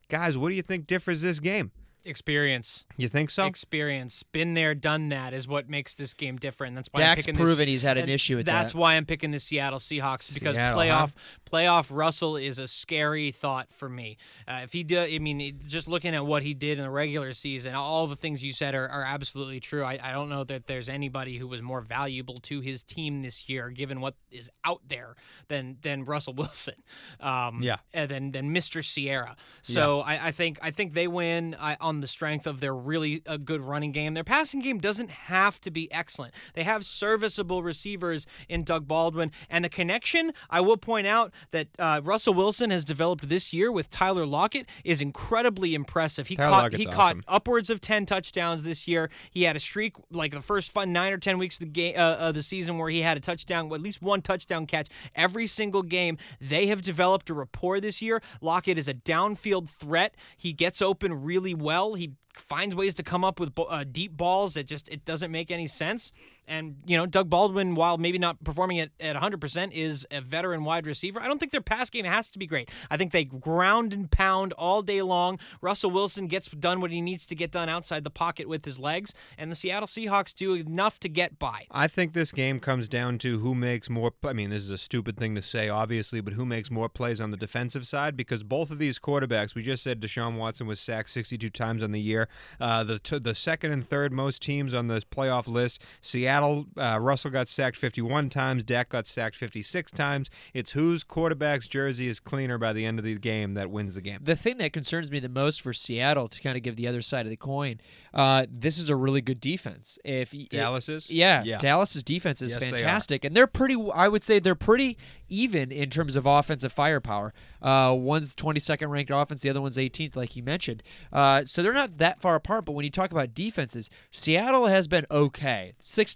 Guys, 0.08 0.36
what 0.36 0.48
do 0.50 0.54
you 0.56 0.62
think 0.62 0.86
differs 0.86 1.22
this 1.22 1.40
game? 1.40 1.70
Experience. 2.04 2.84
You 2.96 3.08
think 3.08 3.30
so? 3.30 3.46
Experience. 3.46 4.22
Been 4.32 4.54
there, 4.54 4.74
done 4.74 5.08
that 5.10 5.32
is 5.32 5.46
what 5.46 5.68
makes 5.68 5.94
this 5.94 6.14
game 6.14 6.36
different. 6.36 6.74
That's 6.74 6.88
why 6.92 7.02
I'm 7.04 7.16
picking 7.16 7.34
proven 7.34 7.58
this, 7.58 7.68
he's 7.68 7.82
had 7.82 7.96
an 7.98 8.08
issue 8.08 8.36
with 8.36 8.46
That's 8.46 8.72
that. 8.72 8.78
why 8.78 8.94
I'm 8.94 9.06
picking 9.06 9.30
the 9.30 9.38
Seattle 9.38 9.78
Seahawks 9.78 10.32
because 10.32 10.56
Seattle, 10.56 10.80
playoff 10.80 11.12
playoff 11.50 11.86
Russell 11.90 12.36
is 12.36 12.58
a 12.58 12.66
scary 12.66 13.30
thought 13.30 13.72
for 13.72 13.88
me. 13.88 14.16
Uh, 14.48 14.60
if 14.64 14.72
he 14.72 14.82
did, 14.82 15.12
I 15.14 15.18
mean, 15.18 15.60
just 15.66 15.86
looking 15.86 16.14
at 16.14 16.26
what 16.26 16.42
he 16.42 16.54
did 16.54 16.78
in 16.78 16.84
the 16.84 16.90
regular 16.90 17.34
season, 17.34 17.74
all 17.74 18.06
the 18.06 18.16
things 18.16 18.42
you 18.44 18.52
said 18.52 18.74
are, 18.74 18.88
are 18.88 19.04
absolutely 19.04 19.60
true. 19.60 19.84
I, 19.84 19.98
I 20.02 20.12
don't 20.12 20.28
know 20.28 20.44
that 20.44 20.66
there's 20.66 20.88
anybody 20.88 21.38
who 21.38 21.46
was 21.46 21.62
more 21.62 21.80
valuable 21.80 22.40
to 22.40 22.60
his 22.60 22.82
team 22.82 23.22
this 23.22 23.48
year, 23.48 23.70
given 23.70 24.00
what 24.00 24.14
is 24.30 24.50
out 24.64 24.80
there, 24.88 25.14
than 25.48 25.76
than 25.82 26.04
Russell 26.04 26.32
Wilson. 26.42 26.74
Um, 27.20 27.62
Yeah. 27.62 27.76
and 27.94 28.10
then 28.10 28.30
than 28.32 28.52
Mr. 28.54 28.84
Sierra. 28.84 29.36
So 29.62 30.00
I, 30.00 30.28
I 30.28 30.32
think 30.32 30.58
I 30.62 30.70
think 30.72 30.94
they 30.94 31.06
win 31.06 31.56
I, 31.60 31.76
on 31.80 31.91
the 32.00 32.08
strength 32.08 32.46
of 32.46 32.60
their 32.60 32.74
really 32.74 33.22
a 33.26 33.38
good 33.38 33.60
running 33.60 33.92
game. 33.92 34.14
Their 34.14 34.24
passing 34.24 34.60
game 34.60 34.78
doesn't 34.78 35.10
have 35.10 35.60
to 35.60 35.70
be 35.70 35.92
excellent. 35.92 36.34
They 36.54 36.64
have 36.64 36.84
serviceable 36.84 37.62
receivers 37.62 38.26
in 38.48 38.64
Doug 38.64 38.88
Baldwin, 38.88 39.32
and 39.50 39.64
the 39.64 39.68
connection. 39.68 40.32
I 40.50 40.60
will 40.60 40.76
point 40.76 41.06
out 41.06 41.32
that 41.50 41.68
uh, 41.78 42.00
Russell 42.02 42.34
Wilson 42.34 42.70
has 42.70 42.84
developed 42.84 43.28
this 43.28 43.52
year 43.52 43.70
with 43.70 43.90
Tyler 43.90 44.26
Lockett 44.26 44.66
is 44.84 45.00
incredibly 45.00 45.74
impressive. 45.74 46.26
He 46.26 46.36
Tyler 46.36 46.50
caught 46.50 46.62
Lockett's 46.62 46.82
he 46.82 46.86
caught 46.86 47.16
upwards 47.28 47.70
of 47.70 47.80
10 47.80 48.06
touchdowns 48.06 48.64
this 48.64 48.86
year. 48.86 49.10
He 49.30 49.44
had 49.44 49.56
a 49.56 49.60
streak 49.60 49.94
like 50.10 50.32
the 50.32 50.40
first 50.40 50.70
fun 50.70 50.92
9 50.92 51.12
or 51.12 51.18
10 51.18 51.38
weeks 51.38 51.56
of 51.56 51.60
the 51.60 51.66
game 51.66 51.94
uh, 51.96 52.16
of 52.18 52.34
the 52.34 52.42
season 52.42 52.78
where 52.78 52.90
he 52.90 53.00
had 53.00 53.16
a 53.16 53.20
touchdown, 53.20 53.72
at 53.72 53.80
least 53.80 54.02
one 54.02 54.22
touchdown 54.22 54.66
catch 54.66 54.88
every 55.14 55.46
single 55.46 55.82
game. 55.82 56.18
They 56.40 56.66
have 56.66 56.82
developed 56.82 57.30
a 57.30 57.34
rapport 57.34 57.80
this 57.80 58.02
year. 58.02 58.22
Lockett 58.40 58.78
is 58.78 58.88
a 58.88 58.94
downfield 58.94 59.68
threat. 59.68 60.14
He 60.36 60.52
gets 60.52 60.82
open 60.82 61.22
really 61.22 61.54
well. 61.54 61.81
He 61.94 62.12
finds 62.34 62.74
ways 62.74 62.94
to 62.94 63.02
come 63.02 63.24
up 63.24 63.38
with 63.38 63.52
uh, 63.58 63.84
deep 63.84 64.16
balls 64.16 64.54
that 64.54 64.66
just 64.66 64.88
it 64.88 65.04
doesn't 65.04 65.30
make 65.30 65.50
any 65.50 65.66
sense. 65.66 66.12
And 66.48 66.76
you 66.86 66.96
know, 66.96 67.06
Doug 67.06 67.30
Baldwin, 67.30 67.74
while 67.74 67.98
maybe 67.98 68.18
not 68.18 68.42
performing 68.44 68.80
at, 68.80 68.90
at 69.00 69.16
100%, 69.16 69.72
is 69.72 70.06
a 70.10 70.20
veteran 70.20 70.64
wide 70.64 70.86
receiver. 70.86 71.20
I 71.20 71.28
don't 71.28 71.38
think 71.38 71.52
their 71.52 71.60
pass 71.60 71.90
game 71.90 72.04
has 72.04 72.28
to 72.30 72.38
be 72.38 72.46
great. 72.46 72.70
I 72.90 72.96
think 72.96 73.12
they 73.12 73.24
ground 73.24 73.92
and 73.92 74.10
pound 74.10 74.52
all 74.54 74.82
day 74.82 75.02
long. 75.02 75.38
Russell 75.60 75.90
Wilson 75.90 76.26
gets 76.26 76.48
done 76.48 76.80
what 76.80 76.90
he 76.90 77.00
needs 77.00 77.26
to 77.26 77.34
get 77.34 77.50
done 77.50 77.68
outside 77.68 78.04
the 78.04 78.10
pocket 78.10 78.48
with 78.48 78.64
his 78.64 78.78
legs, 78.78 79.14
and 79.38 79.50
the 79.50 79.54
Seattle 79.54 79.86
Seahawks 79.86 80.34
do 80.34 80.54
enough 80.54 80.98
to 81.00 81.08
get 81.08 81.38
by. 81.38 81.66
I 81.70 81.86
think 81.86 82.12
this 82.12 82.32
game 82.32 82.60
comes 82.60 82.88
down 82.88 83.18
to 83.18 83.38
who 83.38 83.54
makes 83.54 83.88
more. 83.88 84.12
I 84.24 84.32
mean, 84.32 84.50
this 84.50 84.62
is 84.62 84.70
a 84.70 84.78
stupid 84.78 85.16
thing 85.16 85.34
to 85.36 85.42
say, 85.42 85.68
obviously, 85.68 86.20
but 86.20 86.34
who 86.34 86.44
makes 86.44 86.70
more 86.70 86.88
plays 86.88 87.20
on 87.20 87.30
the 87.30 87.36
defensive 87.36 87.86
side? 87.86 88.16
Because 88.16 88.42
both 88.42 88.70
of 88.70 88.78
these 88.78 88.98
quarterbacks, 88.98 89.54
we 89.54 89.62
just 89.62 89.82
said 89.82 90.00
Deshaun 90.00 90.36
Watson 90.36 90.66
was 90.66 90.80
sacked 90.80 91.10
62 91.10 91.48
times 91.50 91.82
on 91.82 91.92
the 91.92 92.00
year. 92.00 92.28
Uh, 92.60 92.84
the 92.84 93.20
the 93.22 93.34
second 93.34 93.72
and 93.72 93.86
third 93.86 94.12
most 94.12 94.42
teams 94.42 94.74
on 94.74 94.88
this 94.88 95.04
playoff 95.04 95.46
list. 95.46 95.82
Seattle, 96.00 96.31
uh, 96.40 96.98
Russell 97.00 97.30
got 97.30 97.48
sacked 97.48 97.76
51 97.76 98.30
times. 98.30 98.64
Dak 98.64 98.88
got 98.88 99.06
sacked 99.06 99.36
56 99.36 99.90
times. 99.92 100.30
It's 100.54 100.72
whose 100.72 101.04
quarterback's 101.04 101.68
jersey 101.68 102.08
is 102.08 102.20
cleaner 102.20 102.58
by 102.58 102.72
the 102.72 102.84
end 102.84 102.98
of 102.98 103.04
the 103.04 103.14
game 103.16 103.54
that 103.54 103.70
wins 103.70 103.94
the 103.94 104.00
game. 104.00 104.18
The 104.22 104.36
thing 104.36 104.58
that 104.58 104.72
concerns 104.72 105.10
me 105.10 105.20
the 105.20 105.28
most 105.28 105.60
for 105.60 105.72
Seattle, 105.72 106.28
to 106.28 106.40
kind 106.40 106.56
of 106.56 106.62
give 106.62 106.76
the 106.76 106.88
other 106.88 107.02
side 107.02 107.26
of 107.26 107.30
the 107.30 107.36
coin, 107.36 107.80
uh, 108.14 108.46
this 108.50 108.78
is 108.78 108.88
a 108.88 108.96
really 108.96 109.20
good 109.20 109.40
defense. 109.40 109.98
If 110.04 110.34
Dallas 110.48 110.88
is? 110.88 111.10
yeah, 111.10 111.42
Yeah. 111.44 111.58
Dallas's 111.58 112.02
defense 112.02 112.42
is 112.42 112.52
Yes, 112.52 112.60
they 112.60 112.70
fantastic, 112.70 113.24
and 113.24 113.36
they're 113.36 113.46
pretty. 113.46 113.76
I 113.94 114.08
would 114.08 114.24
say 114.24 114.38
they're 114.38 114.54
pretty 114.54 114.96
even 115.28 115.72
in 115.72 115.88
terms 115.88 116.14
of 116.14 116.26
offensive 116.26 116.72
firepower. 116.72 117.32
Uh, 117.62 117.94
one's 117.98 118.34
22nd 118.34 118.88
ranked 118.90 119.10
offense, 119.10 119.40
the 119.40 119.48
other 119.48 119.62
one's 119.62 119.78
18th, 119.78 120.14
like 120.14 120.36
you 120.36 120.42
mentioned. 120.42 120.82
Uh, 121.12 121.44
so 121.44 121.62
they're 121.62 121.72
not 121.72 121.98
that 121.98 122.20
far 122.20 122.34
apart. 122.34 122.64
But 122.64 122.72
when 122.72 122.84
you 122.84 122.90
talk 122.90 123.10
about 123.12 123.34
defenses, 123.34 123.88
Seattle 124.10 124.66
has 124.66 124.86
been 124.86 125.06
okay, 125.10 125.72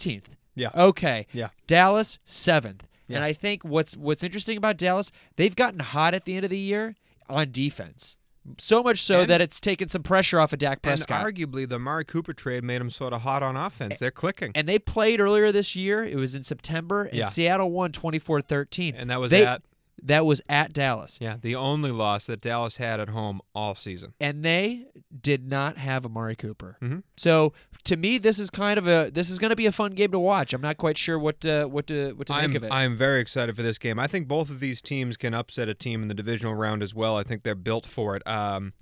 16th. 0.07 0.25
Yeah. 0.55 0.71
Okay. 0.75 1.27
Yeah. 1.33 1.49
Dallas 1.67 2.19
seventh. 2.25 2.85
Yeah. 3.09 3.17
And 3.17 3.25
I 3.25 3.33
think 3.33 3.63
what's 3.65 3.97
what's 3.97 4.23
interesting 4.25 4.57
about 4.57 4.77
Dallas, 4.77 5.13
they've 5.37 5.55
gotten 5.55 5.81
hot 5.81 6.15
at 6.15 6.25
the 6.25 6.35
end 6.37 6.45
of 6.45 6.51
the 6.51 6.59
year 6.59 6.97
on 7.29 7.51
defense. 7.53 8.17
So 8.59 8.81
much 8.83 9.03
so 9.03 9.23
And- 9.23 9.31
that 9.31 9.41
it's 9.41 9.59
taken 9.59 9.89
some 9.89 10.03
pressure 10.05 10.39
off 10.39 10.53
of 10.53 10.61
Dak 10.61 10.75
And 10.75 10.83
Prescott. 10.83 11.25
arguably, 11.27 11.69
the 11.69 11.79
Mari 11.81 12.05
Cooper 12.05 12.33
trade 12.33 12.63
made 12.63 12.81
them 12.81 12.91
sort 12.91 13.13
of 13.13 13.23
hot 13.23 13.43
on 13.43 13.57
offense. 13.57 13.99
They're 13.99 14.13
clicking. 14.13 14.53
and 14.55 14.69
they 14.69 14.79
played 14.79 15.21
earlier 15.21 15.51
this 15.53 15.75
year. 15.75 16.05
It 16.05 16.17
was 16.17 16.35
in 16.37 16.43
September, 16.45 17.05
and 17.05 17.15
Yeah. 17.19 17.25
Seattle 17.27 17.71
won 17.73 17.91
24-13. 17.93 18.95
And 18.97 19.11
that 19.11 19.19
was 19.21 19.33
They- 19.33 19.45
at 19.45 19.63
That 20.03 20.25
was 20.27 20.41
at 20.49 20.73
Dallas. 20.73 21.19
yeah 21.21 21.37
the 21.41 21.55
only 21.57 21.91
loss 21.91 22.27
that 22.27 22.41
Dallas 22.41 22.77
had 22.77 23.01
at 23.01 23.09
home 23.09 23.41
all 23.55 23.75
season. 23.75 24.13
and 24.21 24.45
they 24.45 24.87
did 25.21 25.49
not 25.49 25.79
have 25.79 26.05
Amari 26.05 26.37
Cooper. 26.37 26.77
Mhm. 26.83 27.03
So 27.17 27.53
to 27.85 27.97
me, 27.97 28.19
this 28.19 28.39
is 28.39 28.51
kind 28.51 28.79
of 28.79 28.87
a 28.89 29.11
this 29.11 29.31
is 29.31 29.39
going 29.39 29.51
to 29.51 29.57
be 29.57 29.67
a 29.67 29.73
fun 29.73 29.93
game 29.93 30.11
to 30.13 30.19
watch. 30.19 30.53
I'm 30.53 30.61
not 30.61 30.77
quite 30.77 30.99
sure 30.99 31.19
what 31.19 31.41
to, 31.43 31.65
what 31.67 31.87
to 31.87 32.13
what 32.15 32.27
to 32.27 32.35
I'm, 32.35 32.51
make 32.51 32.57
of 32.57 32.65
it. 32.65 32.73
I'm 32.73 32.97
very 32.97 33.21
excited 33.21 33.55
for 33.57 33.63
this 33.63 33.79
game. 33.79 33.99
I 33.99 34.07
think 34.07 34.27
both 34.29 34.51
of 34.51 34.61
these 34.61 34.83
teams 34.83 35.17
can 35.17 35.35
upset 35.35 35.69
a 35.69 35.75
team 35.75 36.03
in 36.03 36.09
the 36.09 36.15
divisional 36.15 36.55
round 36.55 36.83
as 36.83 36.95
well. 36.95 37.17
I 37.17 37.23
think 37.23 37.43
they're 37.45 37.55
built 37.55 37.87
for 37.87 38.17
it. 38.17 38.27
Um, 38.27 38.73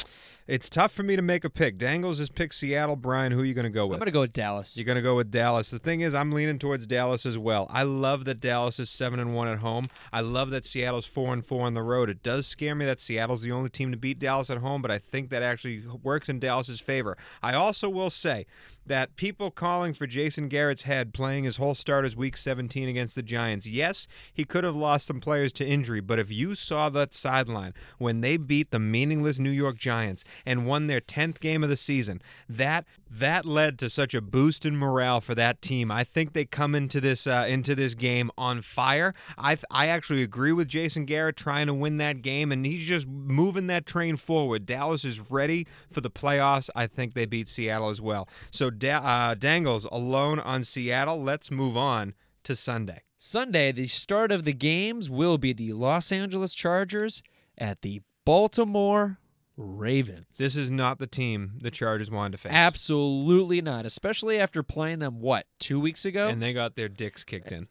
it's 0.47 0.69
tough 0.69 0.93
for 0.93 1.03
me 1.03 1.17
to 1.17 1.23
make 1.23 1.45
a 1.45 1.51
pick. 1.51 1.79
Dangles 1.79 2.19
has 2.19 2.29
picked 2.29 2.55
Seattle. 2.55 2.97
Brian, 2.97 3.33
who 3.33 3.41
are 3.41 3.45
you 3.45 3.55
going 3.55 3.65
to 3.65 3.71
go 3.71 3.87
with? 3.87 3.97
I'm 3.97 4.01
going 4.01 4.07
to 4.07 4.13
go 4.13 4.21
with 4.21 4.33
Dallas. 4.33 4.77
You're 4.77 4.85
going 4.85 4.97
to 4.97 5.03
go 5.03 5.17
with 5.17 5.31
Dallas. 5.31 5.71
The 5.71 5.79
thing 5.79 6.03
is, 6.03 6.15
I'm 6.15 6.33
leaning 6.33 6.59
towards 6.59 6.87
Dallas 6.87 7.25
as 7.25 7.39
well. 7.39 7.67
I 7.71 7.83
love 7.83 8.27
that 8.27 8.41
Dallas 8.41 8.79
is 8.79 8.91
seven 8.91 9.19
and 9.21 9.35
one 9.35 9.49
at 9.49 9.61
home. 9.61 9.89
I 10.13 10.21
love 10.21 10.51
that 10.51 10.67
Seattle's 10.67 11.07
four 11.07 11.33
and 11.33 11.45
four 11.45 11.67
on 11.67 11.73
the 11.73 11.83
road. 11.83 12.11
It 12.11 12.23
does 12.23 12.47
scare 12.47 12.75
me 12.75 12.85
that 12.85 13.01
Seattle's 13.01 13.43
the 13.43 13.53
only 13.53 13.71
team 13.71 13.91
to 13.93 13.97
beat 13.97 14.19
Dallas 14.19 14.51
at 14.51 14.59
home, 14.59 14.83
but 14.83 14.91
I 14.91 14.99
think 14.99 15.31
that 15.31 15.43
actually 15.43 15.83
works 16.03 16.29
in 16.29 16.39
Dallas's 16.39 16.81
favor. 16.81 17.17
I 17.43 17.55
also 17.55 17.89
will 17.89 18.11
say 18.11 18.47
that 18.87 19.17
people 19.17 19.51
calling 19.51 19.95
for 19.95 20.07
Jason 20.07 20.49
Garrett's 20.49 20.83
head 20.83 21.15
playing 21.15 21.45
his 21.45 21.57
whole 21.57 21.75
start 21.75 22.05
as 22.05 22.17
Week 22.17 22.37
17 22.37 22.89
against 22.89 23.15
the 23.15 23.23
Giants. 23.23 23.67
Yes, 23.67 24.07
he 24.33 24.45
could 24.45 24.65
have 24.65 24.77
lost 24.77 25.07
some 25.07 25.21
players 25.21 25.53
to 25.55 25.67
injury, 25.67 26.01
but 26.01 26.19
if 26.19 26.31
you 26.31 26.55
saw 26.55 26.89
that 26.91 27.15
sideline 27.15 27.75
when 27.99 28.21
they 28.21 28.37
beat 28.37 28.71
the 28.71 28.79
meaningless 28.79 29.39
New 29.39 29.51
York 29.51 29.79
Giants 29.79 30.25
and 30.45 30.67
won 30.67 30.87
their 30.87 31.01
10th 31.01 31.41
game 31.41 31.63
of 31.63 31.71
the 31.71 31.77
season, 31.77 32.21
that 32.49 32.85
that 33.11 33.45
led 33.45 33.79
to 33.79 33.89
such 33.89 34.13
a 34.13 34.21
boost 34.21 34.67
in 34.67 34.77
morale 34.77 35.21
for 35.21 35.37
that 35.37 35.63
team. 35.63 35.91
I 35.91 36.03
think 36.03 36.33
they 36.33 36.45
come 36.45 36.75
into 36.75 37.01
this 37.01 37.27
uh, 37.27 37.47
into 37.49 37.75
this 37.77 37.95
game 37.95 38.31
on 38.37 38.61
fire. 38.61 39.15
I 39.39 39.57
I 39.71 39.87
actually 39.87 40.23
agree 40.23 40.53
with 40.53 40.69
Jason 40.69 41.05
Garrett 41.05 41.37
trying 41.37 41.69
to 41.69 41.75
win 41.75 41.99
that 41.99 42.23
game, 42.23 42.51
and 42.51 42.67
he's 42.67 42.85
just 42.85 43.07
moving 43.07 43.69
that 43.69 43.87
train 43.87 44.17
forward. 44.17 44.67
Dallas 44.67 45.05
is 45.05 45.31
ready 45.31 45.67
for 45.91 46.01
the 46.01 46.11
playoffs. 46.11 46.69
I 46.75 46.87
think 46.87 47.15
they 47.15 47.27
beat 47.27 47.49
Seattle 47.49 47.89
as 47.89 48.01
well. 48.01 48.29
So 48.51 48.71
da- 48.75 48.99
uh, 48.99 49.35
Dangles 49.35 49.87
alone 49.87 50.39
on 50.41 50.65
Seattle. 50.65 51.23
Let's 51.23 51.51
move 51.51 51.77
on 51.77 52.15
to 52.45 52.55
Sunday. 52.57 53.03
Sunday, 53.17 53.73
the 53.73 53.87
start 53.87 54.31
of 54.31 54.45
the 54.45 54.53
games 54.53 55.09
will 55.09 55.39
be 55.39 55.53
the 55.55 55.73
Los 55.73 56.13
Angeles 56.13 56.55
Chargers 56.55 57.23
at 57.57 57.81
the 57.83 58.03
Baltimore 58.27 59.19
Ravens. 59.57 60.27
This 60.37 60.57
is 60.57 60.71
not 60.71 60.99
the 60.99 61.07
team 61.07 61.53
the 61.59 61.71
Chargers 61.71 62.11
wanted 62.11 62.33
to 62.33 62.39
face. 62.39 62.53
Absolutely 62.53 63.61
not, 63.63 63.87
especially 63.87 64.39
after 64.39 64.63
playing 64.63 64.99
them 64.99 65.21
what 65.21 65.47
two 65.59 65.79
weeks 65.81 66.05
ago. 66.05 66.29
And 66.29 66.43
they 66.43 66.53
got 66.53 66.75
their 66.77 66.89
dicks 66.89 67.25
kicked 67.25 67.53
in. 67.53 67.69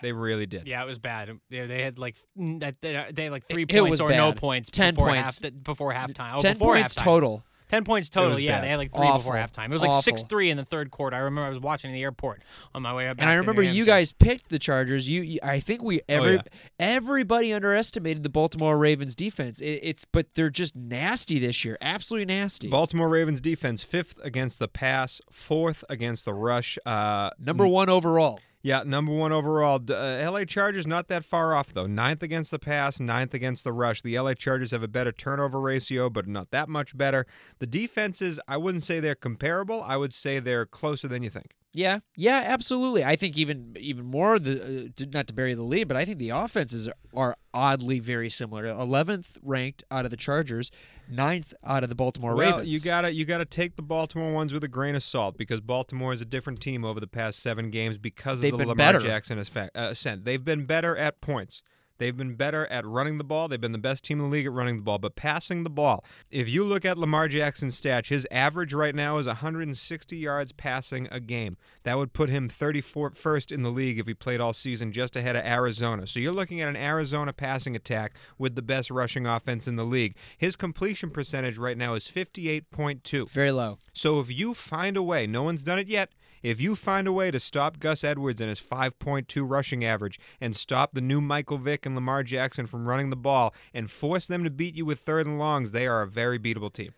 They 0.00 0.12
really 0.12 0.46
did. 0.46 0.68
Yeah, 0.68 0.80
it 0.82 0.86
was 0.86 0.98
bad. 1.00 1.28
Yeah, 1.50 1.66
they 1.66 1.82
had 1.82 1.98
like 1.98 2.16
they 2.36 2.72
they 3.12 3.24
had 3.24 3.32
like 3.32 3.44
three 3.46 3.62
It- 3.64 3.70
it 3.74 3.78
points 3.80 3.90
was 3.90 4.00
or 4.00 4.10
no 4.10 4.32
points. 4.32 4.70
10 4.70 4.94
before 4.94 5.08
points. 5.08 5.40
Half, 5.42 5.52
before 5.64 5.92
halftime. 5.92 6.34
Oh, 6.36 6.38
Ten 6.40 6.52
before 6.54 6.74
points 6.74 6.94
halftime. 6.96 7.02
total. 7.02 7.44
Ten 7.68 7.84
points 7.84 8.08
total. 8.08 8.38
Yeah, 8.38 8.52
bad. 8.56 8.64
they 8.64 8.68
had 8.68 8.76
like 8.76 8.94
three 8.94 9.06
Awful. 9.06 9.18
before 9.18 9.34
halftime. 9.34 9.66
It 9.66 9.70
was 9.72 9.82
like 9.82 9.90
Awful. 9.90 10.02
six 10.02 10.22
three 10.22 10.50
in 10.50 10.56
the 10.56 10.64
third 10.64 10.90
quarter. 10.90 11.16
I 11.16 11.20
remember 11.20 11.46
I 11.46 11.50
was 11.50 11.58
watching 11.60 11.90
in 11.90 11.94
the 11.94 12.02
airport 12.02 12.42
on 12.74 12.82
my 12.82 12.94
way 12.94 13.08
up. 13.08 13.20
And 13.20 13.28
I 13.28 13.34
remember 13.34 13.62
you 13.62 13.84
guys 13.84 14.12
picked 14.12 14.48
the 14.48 14.58
Chargers. 14.58 15.08
You, 15.08 15.22
you 15.22 15.38
I 15.42 15.60
think 15.60 15.82
we 15.82 16.00
every 16.08 16.28
Oh, 16.30 16.32
yeah. 16.34 16.40
everybody 16.80 17.52
underestimated 17.52 18.22
the 18.22 18.28
Baltimore 18.28 18.78
Ravens 18.78 19.14
defense. 19.14 19.60
It, 19.60 19.80
it's 19.82 20.04
but 20.04 20.34
they're 20.34 20.50
just 20.50 20.74
nasty 20.76 21.38
this 21.38 21.64
year. 21.64 21.76
Absolutely 21.80 22.26
nasty. 22.34 22.68
Baltimore 22.68 23.08
Ravens 23.08 23.40
defense 23.40 23.82
fifth 23.82 24.18
against 24.22 24.58
the 24.58 24.68
pass, 24.68 25.20
fourth 25.30 25.84
against 25.88 26.24
the 26.24 26.34
rush. 26.34 26.78
Uh, 26.86 27.30
Number 27.38 27.66
one 27.66 27.88
overall. 27.88 28.40
Yeah, 28.68 28.82
number 28.84 29.12
one 29.12 29.32
overall. 29.32 29.80
Uh, 29.88 30.30
LA 30.30 30.44
Chargers 30.44 30.86
not 30.86 31.08
that 31.08 31.24
far 31.24 31.54
off 31.54 31.72
though. 31.72 31.86
Ninth 31.86 32.22
against 32.22 32.50
the 32.50 32.58
pass, 32.58 33.00
ninth 33.00 33.32
against 33.32 33.64
the 33.64 33.72
rush. 33.72 34.02
The 34.02 34.20
LA 34.20 34.34
Chargers 34.34 34.72
have 34.72 34.82
a 34.82 34.88
better 34.88 35.10
turnover 35.10 35.58
ratio, 35.58 36.10
but 36.10 36.26
not 36.26 36.50
that 36.50 36.68
much 36.68 36.94
better. 36.94 37.24
The 37.60 37.66
defenses, 37.66 38.38
I 38.46 38.58
wouldn't 38.58 38.82
say 38.82 39.00
they're 39.00 39.14
comparable. 39.14 39.82
I 39.82 39.96
would 39.96 40.12
say 40.12 40.38
they're 40.38 40.66
closer 40.66 41.08
than 41.08 41.22
you 41.22 41.30
think. 41.30 41.54
Yeah, 41.74 41.98
yeah, 42.16 42.42
absolutely. 42.46 43.04
I 43.04 43.16
think 43.16 43.36
even 43.36 43.76
even 43.78 44.06
more 44.06 44.38
the 44.38 44.86
uh, 44.86 44.88
to- 44.96 45.06
not 45.06 45.26
to 45.28 45.34
bury 45.34 45.54
the 45.54 45.62
lead, 45.62 45.86
but 45.86 45.96
I 45.96 46.04
think 46.04 46.18
the 46.18 46.30
offenses 46.30 46.88
are 47.14 47.36
oddly 47.52 47.98
very 47.98 48.30
similar. 48.30 48.66
Eleventh 48.66 49.36
ranked 49.42 49.84
out 49.90 50.04
of 50.06 50.10
the 50.10 50.16
Chargers, 50.16 50.70
ninth 51.10 51.52
out 51.64 51.82
of 51.82 51.90
the 51.90 51.94
Baltimore 51.94 52.34
well, 52.34 52.52
Ravens. 52.52 52.68
you 52.68 52.80
gotta 52.80 53.12
you 53.12 53.26
gotta 53.26 53.44
take 53.44 53.76
the 53.76 53.82
Baltimore 53.82 54.32
ones 54.32 54.52
with 54.52 54.64
a 54.64 54.68
grain 54.68 54.94
of 54.94 55.02
salt 55.02 55.36
because 55.36 55.60
Baltimore 55.60 56.12
is 56.14 56.22
a 56.22 56.26
different 56.26 56.60
team 56.60 56.84
over 56.84 57.00
the 57.00 57.06
past 57.06 57.40
seven 57.40 57.70
games 57.70 57.98
because 57.98 58.38
of 58.38 58.42
They've 58.42 58.52
the 58.52 58.58
Lamar 58.58 58.74
better. 58.74 59.00
Jackson 59.00 59.38
uh, 59.38 59.68
ascent. 59.74 60.24
They've 60.24 60.44
been 60.44 60.64
better 60.64 60.96
at 60.96 61.20
points. 61.20 61.62
They've 61.98 62.16
been 62.16 62.34
better 62.34 62.66
at 62.66 62.86
running 62.86 63.18
the 63.18 63.24
ball. 63.24 63.48
They've 63.48 63.60
been 63.60 63.72
the 63.72 63.78
best 63.78 64.04
team 64.04 64.18
in 64.18 64.26
the 64.26 64.30
league 64.30 64.46
at 64.46 64.52
running 64.52 64.76
the 64.76 64.82
ball, 64.82 64.98
but 64.98 65.16
passing 65.16 65.64
the 65.64 65.70
ball. 65.70 66.04
If 66.30 66.48
you 66.48 66.64
look 66.64 66.84
at 66.84 66.96
Lamar 66.96 67.28
Jackson's 67.28 67.80
stats, 67.80 68.08
his 68.08 68.26
average 68.30 68.72
right 68.72 68.94
now 68.94 69.18
is 69.18 69.26
160 69.26 70.16
yards 70.16 70.52
passing 70.52 71.08
a 71.10 71.20
game. 71.20 71.56
That 71.82 71.98
would 71.98 72.12
put 72.12 72.28
him 72.28 72.48
34st 72.48 73.52
in 73.52 73.62
the 73.62 73.70
league 73.70 73.98
if 73.98 74.06
he 74.06 74.14
played 74.14 74.40
all 74.40 74.52
season, 74.52 74.92
just 74.92 75.16
ahead 75.16 75.36
of 75.36 75.44
Arizona. 75.44 76.06
So 76.06 76.20
you're 76.20 76.32
looking 76.32 76.60
at 76.60 76.68
an 76.68 76.76
Arizona 76.76 77.32
passing 77.32 77.74
attack 77.74 78.14
with 78.38 78.54
the 78.54 78.62
best 78.62 78.90
rushing 78.90 79.26
offense 79.26 79.66
in 79.66 79.76
the 79.76 79.84
league. 79.84 80.14
His 80.36 80.56
completion 80.56 81.10
percentage 81.10 81.58
right 81.58 81.76
now 81.76 81.94
is 81.94 82.04
58.2. 82.04 83.30
very 83.30 83.52
low. 83.52 83.78
So 83.92 84.20
if 84.20 84.32
you 84.36 84.54
find 84.54 84.96
a 84.96 85.02
way, 85.02 85.26
no 85.26 85.42
one's 85.42 85.62
done 85.62 85.78
it 85.78 85.88
yet. 85.88 86.10
If 86.42 86.60
you 86.60 86.76
find 86.76 87.06
a 87.06 87.12
way 87.12 87.30
to 87.30 87.40
stop 87.40 87.80
Gus 87.80 88.04
Edwards 88.04 88.40
and 88.40 88.48
his 88.48 88.60
5.2 88.60 89.48
rushing 89.48 89.84
average 89.84 90.18
and 90.40 90.56
stop 90.56 90.92
the 90.92 91.00
new 91.00 91.20
Michael 91.20 91.58
Vick 91.58 91.86
and 91.86 91.94
Lamar 91.94 92.22
Jackson 92.22 92.66
from 92.66 92.86
running 92.86 93.10
the 93.10 93.16
ball 93.16 93.54
and 93.74 93.90
force 93.90 94.26
them 94.26 94.44
to 94.44 94.50
beat 94.50 94.74
you 94.74 94.84
with 94.84 95.00
third 95.00 95.26
and 95.26 95.38
longs, 95.38 95.72
they 95.72 95.86
are 95.86 96.02
a 96.02 96.06
very 96.06 96.38
beatable 96.38 96.72
team. 96.72 96.92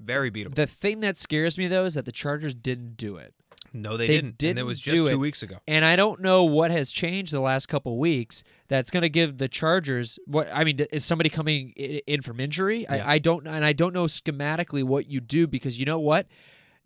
Very 0.00 0.30
beatable. 0.30 0.54
The 0.54 0.66
thing 0.66 1.00
that 1.00 1.18
scares 1.18 1.58
me 1.58 1.66
though 1.66 1.84
is 1.84 1.94
that 1.94 2.04
the 2.04 2.12
Chargers 2.12 2.54
didn't 2.54 2.96
do 2.96 3.16
it. 3.16 3.34
no, 3.72 3.96
they, 3.96 4.06
they 4.06 4.14
didn't. 4.14 4.28
and 4.28 4.38
didn't 4.38 4.58
it 4.58 4.66
was 4.66 4.80
just 4.80 4.96
two 4.96 5.06
it. 5.06 5.16
weeks 5.16 5.42
ago. 5.42 5.56
And 5.66 5.84
I 5.84 5.96
don't 5.96 6.20
know 6.20 6.44
what 6.44 6.70
has 6.70 6.92
changed 6.92 7.32
the 7.32 7.40
last 7.40 7.66
couple 7.66 7.98
weeks 7.98 8.44
that's 8.68 8.92
going 8.92 9.02
to 9.02 9.08
give 9.08 9.38
the 9.38 9.48
Chargers 9.48 10.18
what 10.26 10.48
I 10.54 10.62
mean 10.62 10.78
is 10.92 11.04
somebody 11.04 11.30
coming 11.30 11.70
in 11.70 12.22
from 12.22 12.38
injury? 12.38 12.82
Yeah. 12.82 13.04
I, 13.04 13.14
I 13.14 13.18
don't 13.18 13.46
and 13.48 13.64
I 13.64 13.72
don't 13.72 13.92
know 13.92 14.04
schematically 14.04 14.84
what 14.84 15.10
you 15.10 15.20
do 15.20 15.48
because 15.48 15.80
you 15.80 15.84
know 15.84 15.98
what? 15.98 16.28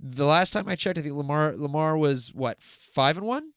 The 0.03 0.27
last 0.27 0.53
time 0.53 0.69
I 0.69 0.75
checked 0.75 0.99
I 0.99 1.03
think 1.03 1.15
Lamar 1.15 1.55
Lamar 1.57 1.97
was 1.97 2.33
what 2.35 2.61
5 2.61 3.19
and 3.19 3.27
1? 3.27 3.51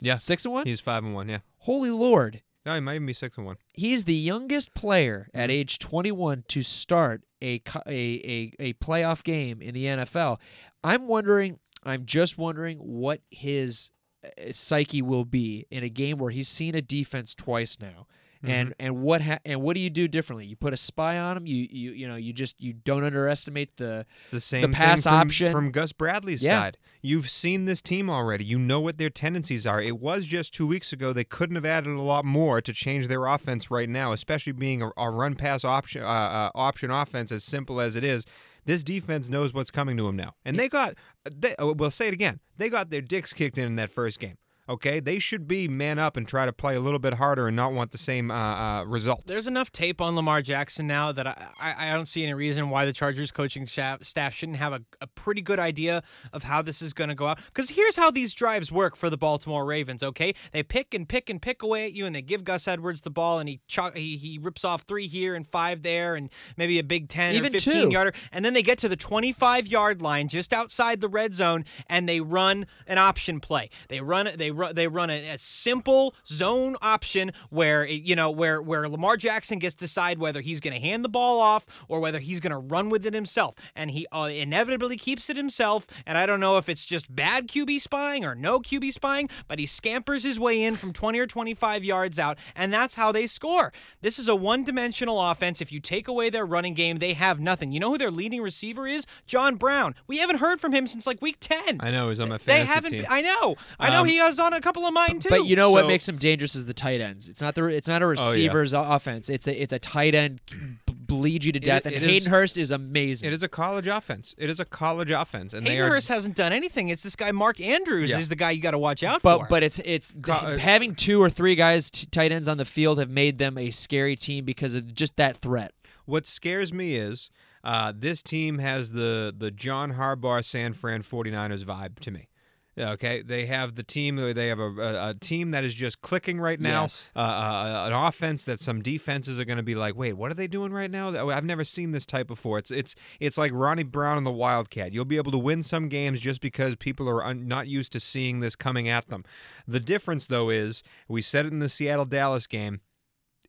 Yeah. 0.00 0.16
6 0.16 0.44
and 0.44 0.52
1? 0.54 0.66
He's 0.66 0.80
five 0.80 1.04
and 1.04 1.14
one. 1.14 1.28
Yeah. 1.28 1.38
Holy 1.58 1.90
lord. 1.90 2.42
No, 2.66 2.74
he 2.74 2.80
might 2.80 2.94
even 2.96 3.06
be 3.06 3.12
six 3.12 3.36
and 3.36 3.46
one. 3.46 3.56
He's 3.74 4.04
the 4.04 4.14
youngest 4.14 4.74
player 4.74 5.28
at 5.34 5.44
Mm-hmm. 5.50 5.50
age 5.50 5.78
21 5.78 6.44
to 6.48 6.62
start 6.62 7.22
a, 7.42 7.60
a 7.86 7.90
a 7.90 8.52
a 8.58 8.72
playoff 8.74 9.22
game 9.22 9.60
in 9.62 9.74
the 9.74 9.84
NFL. 9.84 10.38
I'm 10.82 11.06
wondering. 11.06 11.58
I'm 11.84 12.06
just 12.06 12.38
wondering 12.38 12.78
what 12.78 13.20
his 13.30 13.90
uh, 14.24 14.50
psyche 14.52 15.02
will 15.02 15.26
be 15.26 15.66
in 15.70 15.84
a 15.84 15.90
game 15.90 16.16
where 16.16 16.30
he's 16.30 16.48
seen 16.48 16.74
a 16.74 16.80
defense 16.80 17.34
twice 17.34 17.78
now. 17.78 18.06
Mm-hmm. 18.44 18.52
And 18.52 18.74
and 18.78 18.96
what 19.02 19.22
ha- 19.22 19.38
and 19.44 19.62
what 19.62 19.74
do 19.74 19.80
you 19.80 19.90
do 19.90 20.06
differently? 20.08 20.46
You 20.46 20.56
put 20.56 20.72
a 20.72 20.76
spy 20.76 21.18
on 21.18 21.36
him. 21.36 21.46
You 21.46 21.66
you 21.70 21.90
you 21.92 22.08
know 22.08 22.16
you 22.16 22.32
just 22.32 22.60
you 22.60 22.72
don't 22.72 23.04
underestimate 23.04 23.76
the 23.76 24.06
It's 24.16 24.26
the 24.30 24.40
same 24.40 24.72
pass 24.72 25.02
thing 25.04 25.10
from, 25.10 25.20
option. 25.20 25.52
from 25.52 25.70
Gus 25.70 25.92
Bradley's 25.92 26.42
Yeah. 26.42 26.60
side. 26.60 26.78
You've 27.02 27.28
seen 27.30 27.64
this 27.66 27.82
team 27.82 28.08
already. 28.08 28.44
You 28.44 28.58
know 28.58 28.80
what 28.80 28.98
their 28.98 29.10
tendencies 29.10 29.66
are. 29.66 29.80
It 29.80 29.98
was 29.98 30.26
just 30.26 30.54
two 30.54 30.66
weeks 30.66 30.92
ago. 30.92 31.12
They 31.12 31.24
couldn't 31.24 31.56
have 31.56 31.64
added 31.66 31.94
a 31.94 32.00
lot 32.02 32.24
more 32.24 32.60
to 32.60 32.72
change 32.72 33.08
their 33.08 33.26
offense 33.26 33.70
right 33.70 33.88
now, 33.88 34.12
especially 34.12 34.52
being 34.52 34.82
a, 34.82 34.90
a 34.96 35.10
run 35.10 35.34
pass 35.34 35.64
option 35.64 36.02
uh, 36.02 36.06
uh, 36.06 36.50
option 36.54 36.90
offense 36.90 37.32
as 37.32 37.44
simple 37.44 37.80
as 37.80 37.96
it 37.96 38.04
is. 38.04 38.24
This 38.66 38.82
defense 38.82 39.28
knows 39.28 39.52
what's 39.52 39.70
coming 39.70 39.96
to 39.98 40.04
them 40.06 40.16
now, 40.16 40.34
and 40.44 40.58
they 40.58 40.68
got. 40.70 40.94
They, 41.30 41.54
oh, 41.58 41.72
we'll 41.74 41.90
say 41.90 42.08
it 42.08 42.14
again. 42.14 42.40
They 42.56 42.70
got 42.70 42.88
their 42.88 43.02
dicks 43.02 43.34
kicked 43.34 43.58
in 43.58 43.66
in 43.66 43.76
that 43.76 43.90
first 43.90 44.18
game. 44.18 44.36
Okay, 44.66 44.98
they 44.98 45.18
should 45.18 45.46
be 45.46 45.68
man 45.68 45.98
up 45.98 46.16
and 46.16 46.26
try 46.26 46.46
to 46.46 46.52
play 46.52 46.74
a 46.74 46.80
little 46.80 46.98
bit 46.98 47.14
harder 47.14 47.46
and 47.48 47.56
not 47.56 47.72
want 47.72 47.92
the 47.92 47.98
same 47.98 48.30
uh, 48.30 48.34
uh, 48.34 48.84
result. 48.84 49.26
There's 49.26 49.46
enough 49.46 49.70
tape 49.70 50.00
on 50.00 50.16
Lamar 50.16 50.40
Jackson 50.40 50.86
now 50.86 51.12
that 51.12 51.26
I, 51.26 51.48
I, 51.60 51.90
I 51.90 51.92
don't 51.92 52.06
see 52.06 52.22
any 52.22 52.32
reason 52.32 52.70
why 52.70 52.86
the 52.86 52.92
Chargers 52.92 53.30
coaching 53.30 53.66
staff, 53.66 54.02
staff 54.04 54.32
shouldn't 54.32 54.56
have 54.58 54.72
a, 54.72 54.80
a 55.00 55.06
pretty 55.06 55.42
good 55.42 55.58
idea 55.58 56.02
of 56.32 56.44
how 56.44 56.62
this 56.62 56.80
is 56.80 56.94
going 56.94 57.08
to 57.08 57.14
go 57.14 57.26
out. 57.26 57.40
Because 57.46 57.70
here's 57.70 57.96
how 57.96 58.10
these 58.10 58.32
drives 58.32 58.72
work 58.72 58.96
for 58.96 59.10
the 59.10 59.18
Baltimore 59.18 59.66
Ravens. 59.66 60.02
Okay, 60.02 60.34
they 60.52 60.62
pick 60.62 60.94
and 60.94 61.08
pick 61.08 61.28
and 61.28 61.42
pick 61.42 61.62
away 61.62 61.84
at 61.84 61.92
you, 61.92 62.06
and 62.06 62.14
they 62.14 62.22
give 62.22 62.44
Gus 62.44 62.66
Edwards 62.66 63.02
the 63.02 63.10
ball, 63.10 63.38
and 63.38 63.48
he 63.48 63.60
cho- 63.66 63.92
he, 63.94 64.16
he 64.16 64.38
rips 64.38 64.64
off 64.64 64.82
three 64.82 65.08
here 65.08 65.34
and 65.34 65.46
five 65.46 65.82
there, 65.82 66.14
and 66.14 66.30
maybe 66.56 66.78
a 66.78 66.84
big 66.84 67.08
ten 67.08 67.34
Even 67.34 67.48
or 67.48 67.58
fifteen 67.58 67.88
two. 67.88 67.90
yarder, 67.90 68.14
and 68.32 68.44
then 68.44 68.54
they 68.54 68.62
get 68.62 68.78
to 68.78 68.88
the 68.88 68.96
25 68.96 69.66
yard 69.66 70.00
line 70.00 70.28
just 70.28 70.54
outside 70.54 71.02
the 71.02 71.08
red 71.08 71.34
zone, 71.34 71.66
and 71.86 72.08
they 72.08 72.20
run 72.20 72.66
an 72.86 72.96
option 72.96 73.40
play. 73.40 73.68
They 73.88 74.00
run 74.00 74.26
it 74.26 74.38
they 74.38 74.53
run 74.54 74.74
they 74.74 74.88
run 74.88 75.10
a, 75.10 75.28
a 75.30 75.38
simple 75.38 76.14
zone 76.26 76.76
option 76.80 77.32
where 77.50 77.84
you 77.86 78.16
know 78.16 78.30
where 78.30 78.62
where 78.62 78.88
Lamar 78.88 79.16
Jackson 79.16 79.58
gets 79.58 79.74
to 79.76 79.80
decide 79.84 80.18
whether 80.18 80.40
he's 80.40 80.60
going 80.60 80.74
to 80.74 80.80
hand 80.80 81.04
the 81.04 81.08
ball 81.08 81.40
off 81.40 81.66
or 81.88 82.00
whether 82.00 82.18
he's 82.20 82.40
going 82.40 82.50
to 82.52 82.56
run 82.58 82.88
with 82.90 83.04
it 83.06 83.14
himself, 83.14 83.54
and 83.76 83.90
he 83.90 84.06
uh, 84.12 84.30
inevitably 84.32 84.96
keeps 84.96 85.28
it 85.28 85.36
himself. 85.36 85.86
And 86.06 86.16
I 86.16 86.26
don't 86.26 86.40
know 86.40 86.56
if 86.56 86.68
it's 86.68 86.84
just 86.86 87.14
bad 87.14 87.48
QB 87.48 87.80
spying 87.80 88.24
or 88.24 88.34
no 88.34 88.60
QB 88.60 88.92
spying, 88.92 89.28
but 89.48 89.58
he 89.58 89.66
scampers 89.66 90.22
his 90.24 90.40
way 90.40 90.62
in 90.62 90.76
from 90.76 90.92
20 90.92 91.18
or 91.18 91.26
25 91.26 91.84
yards 91.84 92.18
out, 92.18 92.38
and 92.54 92.72
that's 92.72 92.94
how 92.94 93.12
they 93.12 93.26
score. 93.26 93.72
This 94.00 94.18
is 94.18 94.28
a 94.28 94.34
one-dimensional 94.36 95.20
offense. 95.20 95.60
If 95.60 95.72
you 95.72 95.80
take 95.80 96.08
away 96.08 96.30
their 96.30 96.46
running 96.46 96.74
game, 96.74 96.98
they 96.98 97.12
have 97.14 97.40
nothing. 97.40 97.72
You 97.72 97.80
know 97.80 97.90
who 97.90 97.98
their 97.98 98.10
leading 98.10 98.40
receiver 98.40 98.86
is? 98.86 99.06
John 99.26 99.56
Brown. 99.56 99.94
We 100.06 100.18
haven't 100.18 100.36
heard 100.38 100.60
from 100.60 100.72
him 100.72 100.86
since 100.86 101.06
like 101.06 101.20
week 101.20 101.36
10. 101.40 101.78
I 101.80 101.90
know 101.90 102.08
he's 102.08 102.20
on 102.20 102.28
my 102.28 102.38
fantasy 102.38 102.60
They 102.62 102.64
haven't. 102.72 102.90
team. 102.92 103.06
I 103.08 103.20
know. 103.22 103.56
I 103.80 103.90
know 103.90 104.00
Um, 104.00 104.06
he 104.06 104.20
was 104.20 104.38
on 104.44 104.52
a 104.52 104.60
couple 104.60 104.84
of 104.86 104.94
mine 104.94 105.18
too. 105.18 105.28
But 105.28 105.46
you 105.46 105.56
know 105.56 105.70
what 105.70 105.86
makes 105.86 106.06
them 106.06 106.16
dangerous 106.16 106.54
is 106.54 106.64
the 106.66 106.74
tight 106.74 107.00
ends. 107.00 107.28
It's 107.28 107.40
not 107.42 107.54
the 107.54 107.64
it's 107.66 107.88
not 107.88 108.02
a 108.02 108.04
Oh, 108.04 108.08
yeah. 108.12 108.26
receiver's 108.28 108.72
offense. 108.72 109.28
It's 109.28 109.48
a 109.48 109.62
it's 109.62 109.72
a 109.72 109.78
tight 109.78 110.14
end 110.14 110.40
bleed 110.86 111.44
you 111.44 111.52
to 111.52 111.60
death. 111.60 111.86
and 111.86 111.94
it 111.94 112.00
Hayden 112.02 112.16
is- 112.16 112.26
Hurst 112.26 112.56
is 112.58 112.70
amazing. 112.70 113.28
It 113.28 113.32
is 113.32 113.42
a 113.42 113.48
college 113.48 113.86
offense. 113.86 114.34
It 114.38 114.48
is 114.50 114.58
a 114.60 114.64
college 114.64 115.10
offense, 115.10 115.52
and 115.54 115.66
they 115.66 115.72
Hayden 115.72 115.86
are 115.86 115.90
Hurst 115.90 116.08
hasn't 116.08 116.34
done 116.34 116.52
anything. 116.52 116.88
It's 116.88 117.02
this 117.02 117.14
guy 117.16 117.30
Mark 117.32 117.60
Andrews 117.60 118.10
Yeah. 118.10 118.18
is 118.18 118.28
the 118.28 118.36
guy 118.36 118.50
you 118.52 118.60
got 118.60 118.72
to 118.72 118.78
watch 118.78 119.02
out 119.02 119.22
but 119.22 119.38
for. 119.40 119.46
but 119.48 119.62
it's 119.62 119.78
it's 119.84 120.14
Co- 120.22 120.32
uh, 120.32 120.58
having 120.58 120.94
two 120.94 121.20
or 121.22 121.30
three 121.30 121.54
guys 121.54 121.90
t- 121.90 122.06
tight 122.10 122.32
ends 122.32 122.48
on 122.48 122.56
the 122.56 122.64
field 122.64 122.98
have 122.98 123.10
made 123.10 123.38
them 123.38 123.56
a 123.58 123.70
scary 123.70 124.16
team 124.16 124.44
because 124.44 124.74
of 124.74 124.94
just 124.94 125.16
that 125.16 125.36
threat. 125.36 125.72
What 126.06 126.26
scares 126.26 126.72
me 126.72 126.96
is 126.96 127.30
uh, 127.62 127.92
this 127.96 128.22
team 128.22 128.58
has 128.58 128.92
the 128.92 129.32
the 129.36 129.50
John 129.50 129.94
Harbaugh 129.94 130.44
San 130.44 130.72
Fran 130.72 131.02
49ers 131.02 131.64
vibe 131.64 131.98
to 132.00 132.10
me. 132.10 132.28
Yeah, 132.76 132.90
Okay, 132.90 133.22
they 133.22 133.46
have 133.46 133.76
the 133.76 133.82
team. 133.82 134.16
They 134.16 134.48
have 134.48 134.58
a, 134.58 134.68
a, 134.68 135.08
a 135.10 135.14
team 135.14 135.52
that 135.52 135.62
is 135.64 135.74
just 135.74 136.02
clicking 136.02 136.40
right 136.40 136.58
now. 136.58 136.82
Yes. 136.82 137.08
Uh, 137.14 137.20
uh, 137.20 137.84
an 137.86 137.92
offense 137.92 138.44
that 138.44 138.60
some 138.60 138.82
defenses 138.82 139.38
are 139.38 139.44
going 139.44 139.58
to 139.58 139.62
be 139.62 139.74
like, 139.74 139.94
wait, 139.94 140.14
what 140.14 140.30
are 140.30 140.34
they 140.34 140.48
doing 140.48 140.72
right 140.72 140.90
now? 140.90 141.28
I've 141.30 141.44
never 141.44 141.62
seen 141.62 141.92
this 141.92 142.04
type 142.04 142.26
before. 142.26 142.58
It's 142.58 142.70
it's 142.70 142.96
it's 143.20 143.38
like 143.38 143.52
Ronnie 143.54 143.84
Brown 143.84 144.18
and 144.18 144.26
the 144.26 144.32
Wildcat. 144.32 144.92
You'll 144.92 145.04
be 145.04 145.16
able 145.16 145.32
to 145.32 145.38
win 145.38 145.62
some 145.62 145.88
games 145.88 146.20
just 146.20 146.40
because 146.40 146.74
people 146.76 147.08
are 147.08 147.24
un- 147.24 147.46
not 147.46 147.68
used 147.68 147.92
to 147.92 148.00
seeing 148.00 148.40
this 148.40 148.56
coming 148.56 148.88
at 148.88 149.08
them. 149.08 149.24
The 149.68 149.80
difference, 149.80 150.26
though, 150.26 150.50
is 150.50 150.82
we 151.08 151.22
said 151.22 151.46
it 151.46 151.52
in 151.52 151.60
the 151.60 151.68
Seattle 151.68 152.06
Dallas 152.06 152.46
game 152.46 152.80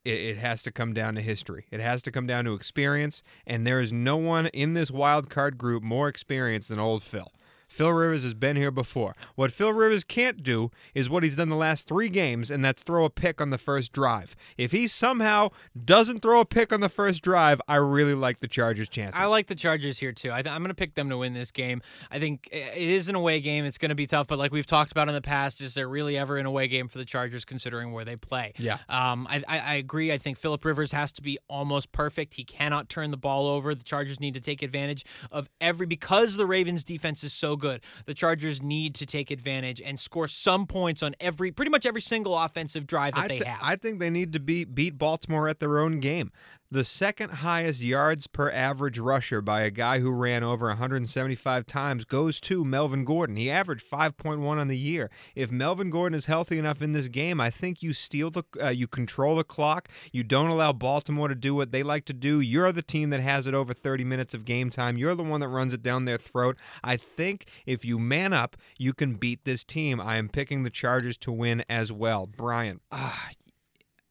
it, 0.06 0.20
it 0.20 0.38
has 0.38 0.64
to 0.64 0.72
come 0.72 0.94
down 0.94 1.16
to 1.16 1.22
history. 1.22 1.66
It 1.72 1.82
has 1.82 2.02
to 2.04 2.12
come 2.12 2.28
down 2.28 2.46
to 2.46 2.54
experience, 2.54 3.24
and 3.46 3.66
there 3.66 3.82
is 3.82 3.92
no 3.92 4.16
one 4.16 4.48
in 4.48 4.76
this 4.76 4.92
wild 4.92 5.30
card 5.30 5.58
group 5.58 5.84
more 5.84 6.08
experienced 6.08 6.70
than 6.70 6.80
old 6.80 7.04
Phil. 7.04 7.32
Phil 7.68 7.92
Rivers 7.92 8.24
has 8.24 8.34
been 8.34 8.56
here 8.56 8.72
before. 8.72 9.16
What 9.36 9.52
Phil 9.52 9.74
Rivers 9.74 10.04
can't 10.04 10.44
do 10.44 10.72
is 10.94 11.10
what 11.10 11.24
he's 11.24 11.36
done 11.36 11.50
the 11.50 11.56
last 11.56 11.88
three 11.88 12.10
games, 12.10 12.50
and 12.52 12.64
that's 12.64 12.84
throw 12.84 13.06
a 13.06 13.10
pick 13.10 13.42
on 13.42 13.50
the 13.50 13.58
first 13.58 13.92
drive. 13.92 14.36
If 14.58 14.72
he 14.72 14.88
somehow 14.88 15.50
doesn't 15.84 16.22
throw 16.22 16.40
a 16.40 16.46
pick 16.46 16.72
on 16.72 16.80
the 16.80 16.90
first 16.90 17.24
drive, 17.24 17.62
I 17.68 17.76
really 17.76 18.14
like 18.14 18.40
the 18.40 18.48
Chargers' 18.48 18.90
chances. 18.90 19.20
I 19.20 19.26
like 19.26 19.48
the 19.48 19.56
Chargers 19.56 20.00
here 20.00 20.12
too. 20.12 20.32
I 20.32 20.42
th- 20.42 20.54
I'm 20.54 20.62
going 20.62 20.70
to 20.70 20.76
pick 20.76 20.96
them 20.96 21.10
to 21.10 21.18
win 21.18 21.34
this 21.34 21.52
game. 21.52 21.82
I 22.12 22.20
think 22.20 22.48
it 22.52 22.78
is 22.78 23.10
an 23.10 23.16
away 23.16 23.40
game. 23.40 23.66
It's 23.66 23.78
going 23.78 23.90
to 23.90 23.96
be 23.96 24.08
tough, 24.08 24.28
but 24.28 24.40
like 24.40 24.52
we've 24.52 24.66
talked 24.66 24.92
about 24.92 25.08
in 25.08 25.16
the 25.16 25.22
past, 25.22 25.62
is 25.62 25.74
there 25.74 25.88
really 25.88 26.18
ever 26.18 26.38
an 26.38 26.46
away 26.46 26.68
game 26.68 26.88
for 26.88 26.98
the 26.98 27.06
Chargers 27.06 27.46
considering 27.46 27.92
where 27.92 28.06
they 28.06 28.16
play? 28.16 28.54
Yeah. 28.58 28.78
Um, 28.90 29.28
I, 29.30 29.44
I, 29.48 29.60
I 29.60 29.74
agree. 29.76 30.12
I 30.12 30.18
think 30.18 30.38
Philip 30.38 30.64
Rivers 30.64 30.92
has 30.92 31.12
to 31.14 31.22
be 31.22 31.38
almost 31.50 31.92
perfect. 31.92 32.36
He 32.36 32.44
cannot 32.44 32.90
turn 32.90 33.12
the 33.12 33.18
ball 33.18 33.48
over. 33.48 33.74
The 33.76 33.84
Chargers 33.84 34.20
need 34.20 34.34
to 34.36 34.40
take 34.40 34.62
advantage 34.62 35.06
of 35.32 35.50
every 35.60 35.86
because 35.86 36.36
the 36.36 36.46
Ravens 36.46 36.84
defense 36.84 37.24
is 37.24 37.34
so 37.34 37.56
good. 37.56 37.65
The 38.06 38.14
Chargers 38.14 38.62
need 38.62 38.96
to 38.96 39.06
take 39.06 39.32
advantage 39.32 39.82
and 39.82 40.00
score 40.00 40.28
some 40.28 40.66
points 40.68 41.04
on 41.04 41.16
every 41.20 41.52
pretty 41.52 41.72
much 41.72 41.86
every 41.86 42.02
single 42.02 42.38
offensive 42.38 42.88
drive 42.88 43.16
that 43.16 43.26
I 43.26 43.28
they 43.28 43.38
have. 43.40 43.60
I 43.62 43.76
think 43.76 44.00
they 44.00 44.10
need 44.10 44.34
to 44.34 44.40
beat 44.40 44.74
beat 44.76 44.98
Baltimore 44.98 45.48
at 45.48 45.60
their 45.60 45.80
own 45.80 46.00
game. 46.00 46.32
The 46.76 46.84
second 46.84 47.30
highest 47.36 47.80
yards 47.80 48.28
per 48.28 48.52
average 48.52 49.00
rusher 49.00 49.40
by 49.40 49.62
a 49.62 49.70
guy 49.70 50.02
who 50.02 50.12
ran 50.12 50.44
over 50.44 50.68
175 50.68 51.66
times 51.66 52.04
goes 52.04 52.42
to 52.42 52.66
Melvin 52.66 53.06
Gordon. 53.06 53.38
He 53.38 53.50
averaged 53.50 53.90
5.1 53.90 54.46
on 54.46 54.68
the 54.68 54.78
year. 54.78 55.10
If 55.36 55.50
Melvin 55.50 55.90
Gordon 55.90 56.18
is 56.18 56.26
healthy 56.26 56.60
enough 56.60 56.82
in 56.82 56.92
this 56.92 57.08
game, 57.08 57.40
I 57.40 57.50
think 57.50 57.82
you 57.82 57.94
steal 57.94 58.30
the 58.30 58.44
uh, 58.62 58.72
you 58.72 58.88
control 58.88 59.38
the 59.38 59.46
clock. 59.46 59.88
You 60.12 60.24
don't 60.24 60.50
allow 60.50 60.74
Baltimore 60.74 61.30
to 61.30 61.34
do 61.34 61.56
what 61.56 61.72
they 61.72 61.82
like 61.82 62.04
to 62.08 62.14
do. 62.14 62.42
You're 62.42 62.74
the 62.74 62.82
team 62.82 63.10
that 63.12 63.22
has 63.22 63.48
it 63.48 63.54
over 63.54 63.74
30 63.74 64.04
minutes 64.04 64.34
of 64.34 64.44
game 64.44 64.70
time. 64.70 64.98
You're 64.98 65.16
the 65.16 65.24
one 65.24 65.40
that 65.40 65.48
runs 65.48 65.74
it 65.74 65.82
down 65.82 66.04
their 66.04 66.18
throat. 66.18 66.58
I 66.84 66.98
think 66.98 67.48
if 67.66 67.86
you 67.86 67.98
man 68.00 68.34
up, 68.34 68.58
you 68.78 68.94
can 68.94 69.14
beat 69.14 69.46
this 69.46 69.64
team. 69.64 70.02
I 70.02 70.18
am 70.18 70.28
picking 70.28 70.64
the 70.64 70.70
Chargers 70.70 71.18
to 71.20 71.32
win 71.32 71.64
as 71.70 71.94
well. 71.94 72.26
Brian. 72.26 72.82
Ah, 72.92 73.30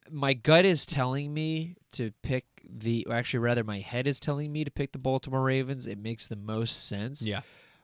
my 0.09 0.33
gut 0.33 0.65
is 0.65 0.85
telling 0.85 1.31
me 1.31 1.75
to 1.95 2.11
pick 2.21 2.45
the. 2.67 3.05
Actually, 3.09 3.39
rather, 3.39 3.63
my 3.63 3.79
head 3.79 4.07
is 4.07 4.19
telling 4.19 4.51
me 4.51 4.63
to 4.63 4.71
pick 4.71 4.91
the 4.91 4.99
Baltimore 4.99 5.43
Ravens. 5.43 5.87
It 5.87 5.97
makes 5.97 6.27
the 6.27 6.35
most 6.35 6.87
sense. 6.87 7.21
Yeah. 7.21 7.41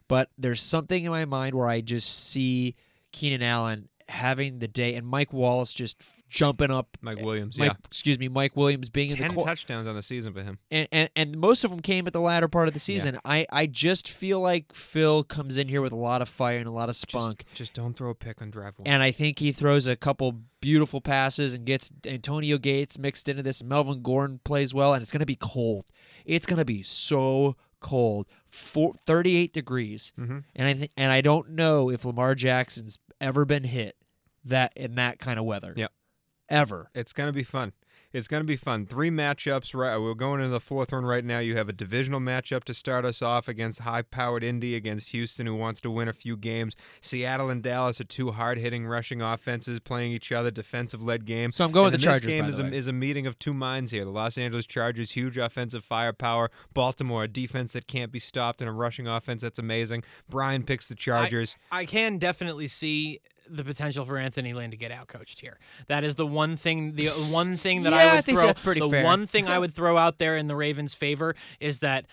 But 0.08 0.30
there's 0.38 0.62
something 0.62 1.06
in 1.06 1.12
my 1.12 1.26
mind 1.26 1.56
where 1.56 1.70
I 1.70 1.82
just 1.82 2.28
see 2.30 2.76
Keenan 3.12 3.42
Allen 3.42 3.88
having 4.12 4.60
the 4.60 4.68
day 4.68 4.94
and 4.96 5.08
Mike 5.08 5.34
Wallace 5.34 5.74
just 5.74 6.02
jumping 6.30 6.72
up. 6.72 6.98
Mike 7.02 7.20
Williams, 7.20 7.58
Mike, 7.58 7.72
yeah. 7.72 7.76
Excuse 7.88 8.18
me, 8.18 8.30
Mike 8.30 8.56
Williams 8.56 8.88
being 8.90 9.12
in 9.12 9.18
Ten 9.18 9.30
the 9.32 9.36
cor- 9.36 9.46
touchdowns 9.48 9.86
on 9.88 9.96
the 9.96 10.02
season 10.02 10.34
for 10.34 10.42
him. 10.44 10.60
and, 10.72 10.88
and 10.92 11.10
and 11.16 11.38
most 11.38 11.64
of 11.64 11.72
them 11.72 11.82
came 11.82 12.08
at 12.08 12.14
the 12.14 12.22
latter 12.22 12.48
part 12.48 12.68
of 12.68 12.74
the 12.74 12.80
season. 12.80 13.20
I 13.26 13.46
I 13.52 13.66
just 13.66 14.08
feel 14.10 14.40
like 14.40 14.74
Phil 14.74 15.24
comes 15.24 15.58
in 15.58 15.68
here 15.68 15.82
with 15.82 15.92
a 15.92 15.98
lot 15.98 16.22
of 16.22 16.30
fire 16.30 16.58
and 16.58 16.68
a 16.68 16.72
lot 16.72 16.88
of 16.90 16.96
spunk. 16.96 17.44
Just, 17.48 17.56
just 17.56 17.74
don't 17.74 17.94
throw 17.98 18.10
a 18.12 18.16
pick 18.16 18.42
on 18.42 18.50
drive 18.52 18.78
one. 18.80 18.88
And 18.88 19.02
I 19.04 19.12
think 19.12 19.40
he 19.40 19.52
throws 19.52 19.88
a 19.88 19.96
couple 19.96 20.42
beautiful 20.62 21.02
passes 21.02 21.54
and 21.54 21.66
gets 21.66 21.92
Antonio 22.06 22.58
Gates 22.58 22.98
mixed 22.98 23.28
into 23.28 23.44
this. 23.44 23.64
Melvin 23.64 24.02
Gordon 24.02 24.40
plays 24.44 24.74
well, 24.74 24.94
and 24.94 25.02
it's 25.04 25.12
going 25.12 25.20
to 25.22 25.26
be 25.26 25.36
cold. 25.38 25.86
It's 26.26 26.46
going 26.46 26.60
to 26.60 26.66
be 26.66 26.84
so 26.84 27.56
cold, 27.82 28.28
Four, 28.48 28.94
38 29.06 29.54
degrees. 29.54 30.14
Mhm. 30.20 30.44
And 30.56 30.68
I 30.68 30.74
th- 30.74 30.92
and 30.96 31.12
I 31.12 31.20
don't 31.22 31.50
know 31.52 31.90
if 31.90 32.06
Lamar 32.06 32.36
Jackson's 32.36 33.00
ever 33.20 33.44
been 33.44 33.64
hit 33.64 33.96
that 34.44 34.74
in 34.76 34.96
that 34.96 35.20
kind 35.20 35.40
of 35.40 35.46
weather. 35.46 35.74
Yep. 35.76 35.92
Ever. 36.50 36.90
It's 36.94 37.14
gonna 37.14 37.32
be 37.32 37.44
fun. 37.44 37.72
It's 38.12 38.28
gonna 38.28 38.44
be 38.44 38.58
fun. 38.58 38.86
Three 38.86 39.10
matchups. 39.10 39.74
Right, 39.74 39.96
uh, 39.96 40.02
we're 40.02 40.16
going 40.16 40.42
into 40.42 40.52
the 40.52 40.60
fourth 40.60 40.92
one 40.92 41.06
right 41.06 41.24
now. 41.24 41.40
You 41.40 41.56
have 41.56 41.70
a 41.70 41.74
divisional 41.74 42.20
matchup 42.20 42.66
to 42.66 42.74
start 42.74 43.06
us 43.06 43.22
off 43.22 43.48
against 43.48 43.80
high-powered 43.80 44.44
Indy 44.44 44.76
against 44.76 45.12
Houston, 45.12 45.46
who 45.46 45.56
wants 45.56 45.80
to 45.80 45.90
win 45.90 46.10
a 46.10 46.14
few 46.14 46.36
games. 46.36 46.76
Seattle 47.00 47.50
and 47.50 47.64
Dallas 47.64 48.02
are 48.02 48.04
two 48.04 48.32
hard-hitting 48.32 48.86
rushing 48.86 49.22
offenses 49.22 49.80
playing 49.80 50.12
each 50.12 50.34
other, 50.34 50.52
defensive-led 50.52 51.26
game. 51.26 51.52
So 51.52 51.64
I'm 51.64 51.72
going 51.72 51.86
And 51.86 51.94
with 51.94 52.02
the 52.02 52.06
then 52.06 52.14
Chargers, 52.16 52.26
This 52.26 52.34
game 52.34 52.44
by 52.44 52.50
is 52.50 52.58
the 52.58 52.66
a, 52.66 52.72
is 52.72 52.88
a 52.90 52.94
meeting 52.94 53.28
of 53.28 53.40
two 53.40 53.54
minds 53.54 53.94
here. 53.94 54.04
The 54.04 54.12
Los 54.12 54.38
Angeles 54.38 54.66
Chargers, 54.66 55.14
huge 55.14 55.38
offensive 55.38 55.86
firepower. 55.86 56.52
Baltimore, 56.74 57.24
a 57.24 57.28
defense 57.30 57.72
that 57.72 57.88
can't 57.88 58.12
be 58.12 58.20
stopped, 58.20 58.60
and 58.60 58.70
a 58.70 58.74
rushing 58.74 59.08
offense 59.08 59.42
that's 59.42 59.60
amazing. 59.60 60.04
Brian 60.28 60.64
picks 60.64 60.90
the 60.90 60.96
Chargers. 60.96 61.56
I 61.72 61.86
can 61.86 62.18
definitely 62.18 62.68
see 62.68 63.22
the 63.50 63.64
potential 63.64 64.06
for 64.06 64.18
Anthony 64.18 64.54
Lynn 64.54 64.72
to 64.72 64.78
get 64.78 64.92
outcoached 64.92 65.40
here. 65.40 65.58
That 65.88 66.04
is 66.04 66.16
the 66.16 66.28
one 66.28 66.58
thing. 66.58 66.94
The 66.96 67.08
one 67.32 67.58
thing 67.58 67.84
that 67.84 67.94
I 67.94 68.06
would 68.06 68.14
I 68.14 68.22
think 68.22 68.38
throw. 68.38 68.46
that's 68.48 68.60
pretty 68.60 68.82
the 68.82 68.90
fair. 68.90 69.04
one 69.04 69.28
thing 69.28 69.48
I 69.48 69.60
would 69.60 69.74
throw 69.74 69.98
out 69.98 70.18
there 70.18 70.38
in 70.38 70.48
the 70.48 70.56
Ravens' 70.56 70.94
favor 70.94 71.36
is 71.60 71.80
that 71.80 72.06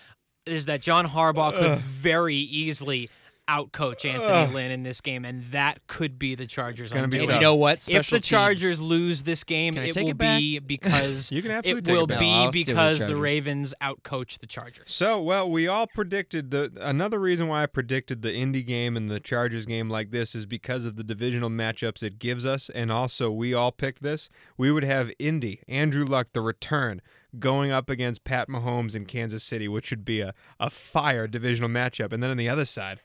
is 0.45 0.65
that 0.65 0.81
John 0.81 1.05
Harbaugh 1.07 1.57
could 1.57 1.77
very 1.79 2.35
easily 2.35 3.09
outcoach 3.49 4.05
Anthony 4.05 4.53
Lynn 4.53 4.71
in 4.71 4.83
this 4.83 5.01
game, 5.01 5.25
and 5.25 5.43
that 5.45 5.85
could 5.87 6.19
be 6.19 6.35
the 6.35 6.45
Chargers. 6.45 6.91
gonna 6.91 7.03
on 7.03 7.09
be 7.09 7.17
tape. 7.17 7.23
And 7.23 7.29
tough. 7.29 7.35
you 7.35 7.41
know 7.41 7.55
what? 7.55 7.89
If 7.89 8.09
the 8.09 8.19
Chargers 8.19 8.77
teams. 8.77 8.81
lose 8.81 9.23
this 9.23 9.43
game, 9.43 9.75
it 9.77 9.95
will 9.95 10.09
it 10.09 10.17
be 10.17 10.59
because 10.69 11.31
You 11.31 11.41
can 11.41 11.51
absolutely 11.51 11.79
it 11.79 11.85
take 11.85 11.95
it 11.95 11.97
will 11.97 12.07
be 12.07 12.13
I'll 12.13 12.51
stick 12.51 12.59
with 12.59 12.65
the 12.67 12.73
because 12.73 12.97
the 12.99 13.03
Chargers. 13.05 13.19
Ravens 13.19 13.73
outcoach 13.81 14.39
the 14.39 14.47
Chargers. 14.47 14.91
So, 14.91 15.19
well, 15.21 15.49
we 15.49 15.67
all 15.67 15.87
predicted 15.87 16.51
the 16.51 16.71
another 16.79 17.19
reason 17.19 17.47
why 17.47 17.63
I 17.63 17.65
predicted 17.65 18.21
the 18.21 18.33
Indy 18.33 18.63
game 18.63 18.95
and 18.95 19.09
the 19.09 19.19
Chargers 19.19 19.65
game 19.65 19.89
like 19.89 20.11
this 20.11 20.35
is 20.35 20.45
because 20.45 20.85
of 20.85 20.95
the 20.95 21.03
divisional 21.03 21.49
matchups 21.49 22.03
it 22.03 22.19
gives 22.19 22.45
us, 22.45 22.69
and 22.69 22.91
also 22.91 23.31
we 23.31 23.53
all 23.53 23.71
picked 23.71 24.03
this. 24.03 24.29
We 24.57 24.71
would 24.71 24.83
have 24.83 25.11
Indy, 25.17 25.61
Andrew 25.67 26.05
Luck, 26.05 26.27
the 26.33 26.41
return, 26.41 27.01
going 27.37 27.71
up 27.71 27.89
against 27.89 28.23
Pat 28.23 28.47
Mahomes 28.47 28.95
in 28.95 29.05
Kansas 29.05 29.43
City, 29.43 29.67
which 29.67 29.91
would 29.91 30.05
be 30.05 30.21
a, 30.21 30.33
a 30.59 30.69
fire 30.69 31.27
divisional 31.27 31.69
matchup. 31.69 32.11
And 32.11 32.23
then 32.23 32.31
on 32.31 32.37
the 32.37 32.49
other 32.49 32.65
side, 32.65 33.01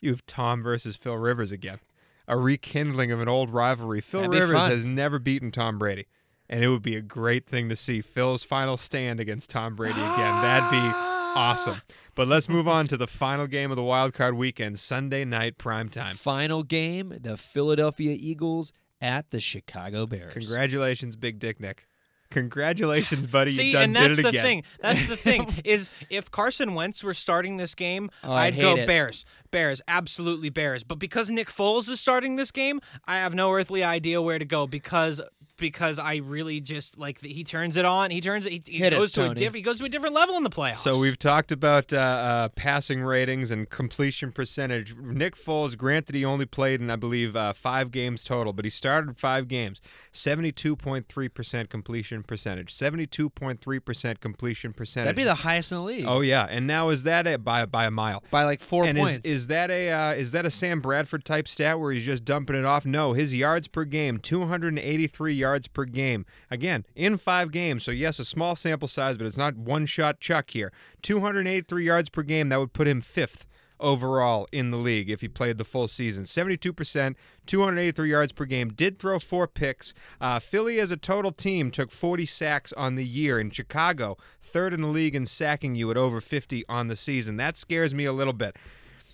you 0.00 0.10
have 0.10 0.24
Tom 0.26 0.62
versus 0.62 0.96
Phil 0.96 1.16
Rivers 1.16 1.52
again, 1.52 1.78
a 2.26 2.36
rekindling 2.36 3.10
of 3.12 3.20
an 3.20 3.28
old 3.28 3.50
rivalry. 3.50 4.00
Phil 4.00 4.22
That'd 4.22 4.38
Rivers 4.40 4.64
has 4.66 4.84
never 4.84 5.18
beaten 5.18 5.50
Tom 5.50 5.78
Brady. 5.78 6.06
And 6.50 6.64
it 6.64 6.68
would 6.68 6.82
be 6.82 6.96
a 6.96 7.02
great 7.02 7.46
thing 7.46 7.68
to 7.68 7.76
see 7.76 8.00
Phil's 8.00 8.42
final 8.42 8.78
stand 8.78 9.20
against 9.20 9.50
Tom 9.50 9.76
Brady 9.76 10.00
again. 10.00 10.42
That'd 10.42 10.70
be 10.70 10.78
awesome. 11.36 11.82
But 12.14 12.26
let's 12.26 12.48
move 12.48 12.66
on 12.66 12.86
to 12.86 12.96
the 12.96 13.06
final 13.06 13.46
game 13.46 13.70
of 13.70 13.76
the 13.76 13.82
wild 13.82 14.14
card 14.14 14.34
weekend, 14.34 14.78
Sunday 14.78 15.24
night 15.26 15.58
primetime. 15.58 16.14
Final 16.16 16.62
game: 16.62 17.12
the 17.20 17.36
Philadelphia 17.36 18.16
Eagles 18.18 18.72
at 19.00 19.30
the 19.30 19.40
Chicago 19.40 20.06
Bears. 20.06 20.32
Congratulations, 20.32 21.16
Big 21.16 21.38
Dick 21.38 21.60
Nick. 21.60 21.86
Congratulations, 22.30 23.26
buddy. 23.28 23.50
See, 23.52 23.68
you 23.68 23.72
done 23.74 23.82
and 23.84 23.94
did 23.94 24.02
that's 24.10 24.18
it 24.18 24.22
the 24.22 24.28
again. 24.28 24.44
thing. 24.44 24.62
That's 24.80 25.06
the 25.06 25.16
thing 25.16 25.54
is 25.64 25.90
if 26.10 26.30
Carson 26.30 26.74
Wentz 26.74 27.02
were 27.04 27.14
starting 27.14 27.56
this 27.56 27.74
game, 27.74 28.10
Oh, 28.24 28.32
I'd 28.32 28.54
I'd 28.54 28.60
go 28.60 28.76
it. 28.76 28.86
Bears, 28.86 29.24
Bears, 29.50 29.80
absolutely 29.88 30.50
Bears. 30.50 30.84
But 30.84 30.98
because 30.98 31.30
Nick 31.30 31.48
Foles 31.48 31.88
is 31.88 32.00
starting 32.00 32.36
this 32.36 32.50
game, 32.50 32.80
I 33.06 33.16
have 33.16 33.34
no 33.34 33.52
earthly 33.52 33.82
idea 33.84 34.20
where 34.22 34.38
to 34.38 34.44
go 34.44 34.66
because 34.66 35.20
because 35.58 35.98
I 35.98 36.16
really 36.16 36.60
just 36.60 36.98
like 36.98 37.20
he 37.20 37.42
turns 37.44 37.76
it 37.76 37.84
on. 37.84 38.10
He 38.10 38.20
turns 38.20 38.46
it. 38.46 38.52
He, 38.52 38.62
he 38.64 38.78
Hit 38.78 38.92
us, 38.92 39.00
goes 39.00 39.12
to 39.12 39.22
a 39.22 39.26
Tony. 39.28 39.40
diff, 39.40 39.54
He 39.54 39.60
goes 39.60 39.78
to 39.78 39.84
a 39.84 39.88
different 39.88 40.14
level 40.14 40.36
in 40.36 40.44
the 40.44 40.50
playoffs. 40.50 40.76
So 40.76 40.98
we've 40.98 41.18
talked 41.18 41.50
about 41.52 41.92
uh, 41.92 41.96
uh, 41.96 42.48
passing 42.50 43.02
ratings 43.02 43.50
and 43.50 43.68
completion 43.68 44.30
percentage. 44.32 44.96
Nick 44.96 45.36
Foles, 45.36 45.76
granted, 45.76 46.14
he 46.14 46.24
only 46.24 46.46
played 46.46 46.80
in 46.80 46.90
I 46.90 46.96
believe 46.96 47.36
uh, 47.36 47.52
five 47.52 47.90
games 47.90 48.24
total, 48.24 48.52
but 48.52 48.64
he 48.64 48.70
started 48.70 49.18
five 49.18 49.48
games. 49.48 49.80
Seventy-two 50.12 50.76
point 50.76 51.08
three 51.08 51.28
percent 51.28 51.70
completion 51.70 52.22
percentage. 52.22 52.72
Seventy-two 52.74 53.30
point 53.30 53.60
three 53.60 53.80
percent 53.80 54.20
completion 54.20 54.72
percentage. 54.72 55.06
That'd 55.06 55.16
be 55.16 55.24
the 55.24 55.34
highest 55.34 55.72
in 55.72 55.78
the 55.78 55.84
league. 55.84 56.04
Oh 56.06 56.20
yeah, 56.20 56.46
and 56.48 56.66
now 56.66 56.90
is 56.90 57.02
that 57.02 57.26
it 57.26 57.44
by 57.44 57.66
by 57.66 57.86
a 57.86 57.90
mile? 57.90 58.22
by 58.30 58.44
like 58.44 58.60
four 58.60 58.84
and 58.84 58.96
is, 58.96 59.04
points. 59.04 59.28
Is 59.38 59.46
that 59.46 59.70
a 59.70 59.92
uh, 59.92 60.12
is 60.14 60.32
that 60.32 60.46
a 60.46 60.50
Sam 60.50 60.80
Bradford 60.80 61.24
type 61.24 61.46
stat 61.46 61.78
where 61.78 61.92
he's 61.92 62.04
just 62.04 62.24
dumping 62.24 62.56
it 62.56 62.64
off? 62.64 62.84
No, 62.84 63.12
his 63.12 63.32
yards 63.32 63.68
per 63.68 63.84
game, 63.84 64.18
283 64.18 65.32
yards 65.32 65.68
per 65.68 65.84
game. 65.84 66.26
Again, 66.50 66.84
in 66.96 67.18
five 67.18 67.52
games. 67.52 67.84
So 67.84 67.92
yes, 67.92 68.18
a 68.18 68.24
small 68.24 68.56
sample 68.56 68.88
size, 68.88 69.16
but 69.16 69.28
it's 69.28 69.36
not 69.36 69.56
one 69.56 69.86
shot 69.86 70.18
Chuck 70.18 70.50
here. 70.50 70.72
283 71.02 71.84
yards 71.84 72.08
per 72.08 72.22
game. 72.22 72.48
That 72.48 72.58
would 72.58 72.72
put 72.72 72.88
him 72.88 73.00
fifth 73.00 73.46
overall 73.78 74.48
in 74.50 74.72
the 74.72 74.76
league 74.76 75.08
if 75.08 75.20
he 75.20 75.28
played 75.28 75.56
the 75.56 75.64
full 75.64 75.86
season. 75.86 76.24
72%, 76.24 77.14
283 77.46 78.10
yards 78.10 78.32
per 78.32 78.44
game. 78.44 78.70
Did 78.70 78.98
throw 78.98 79.20
four 79.20 79.46
picks. 79.46 79.94
Uh, 80.20 80.40
Philly 80.40 80.80
as 80.80 80.90
a 80.90 80.96
total 80.96 81.30
team 81.30 81.70
took 81.70 81.92
40 81.92 82.26
sacks 82.26 82.72
on 82.72 82.96
the 82.96 83.06
year. 83.06 83.38
In 83.38 83.50
Chicago, 83.50 84.16
third 84.42 84.74
in 84.74 84.80
the 84.80 84.88
league 84.88 85.14
in 85.14 85.26
sacking 85.26 85.76
you 85.76 85.92
at 85.92 85.96
over 85.96 86.20
50 86.20 86.64
on 86.68 86.88
the 86.88 86.96
season. 86.96 87.36
That 87.36 87.56
scares 87.56 87.94
me 87.94 88.04
a 88.04 88.12
little 88.12 88.32
bit. 88.32 88.56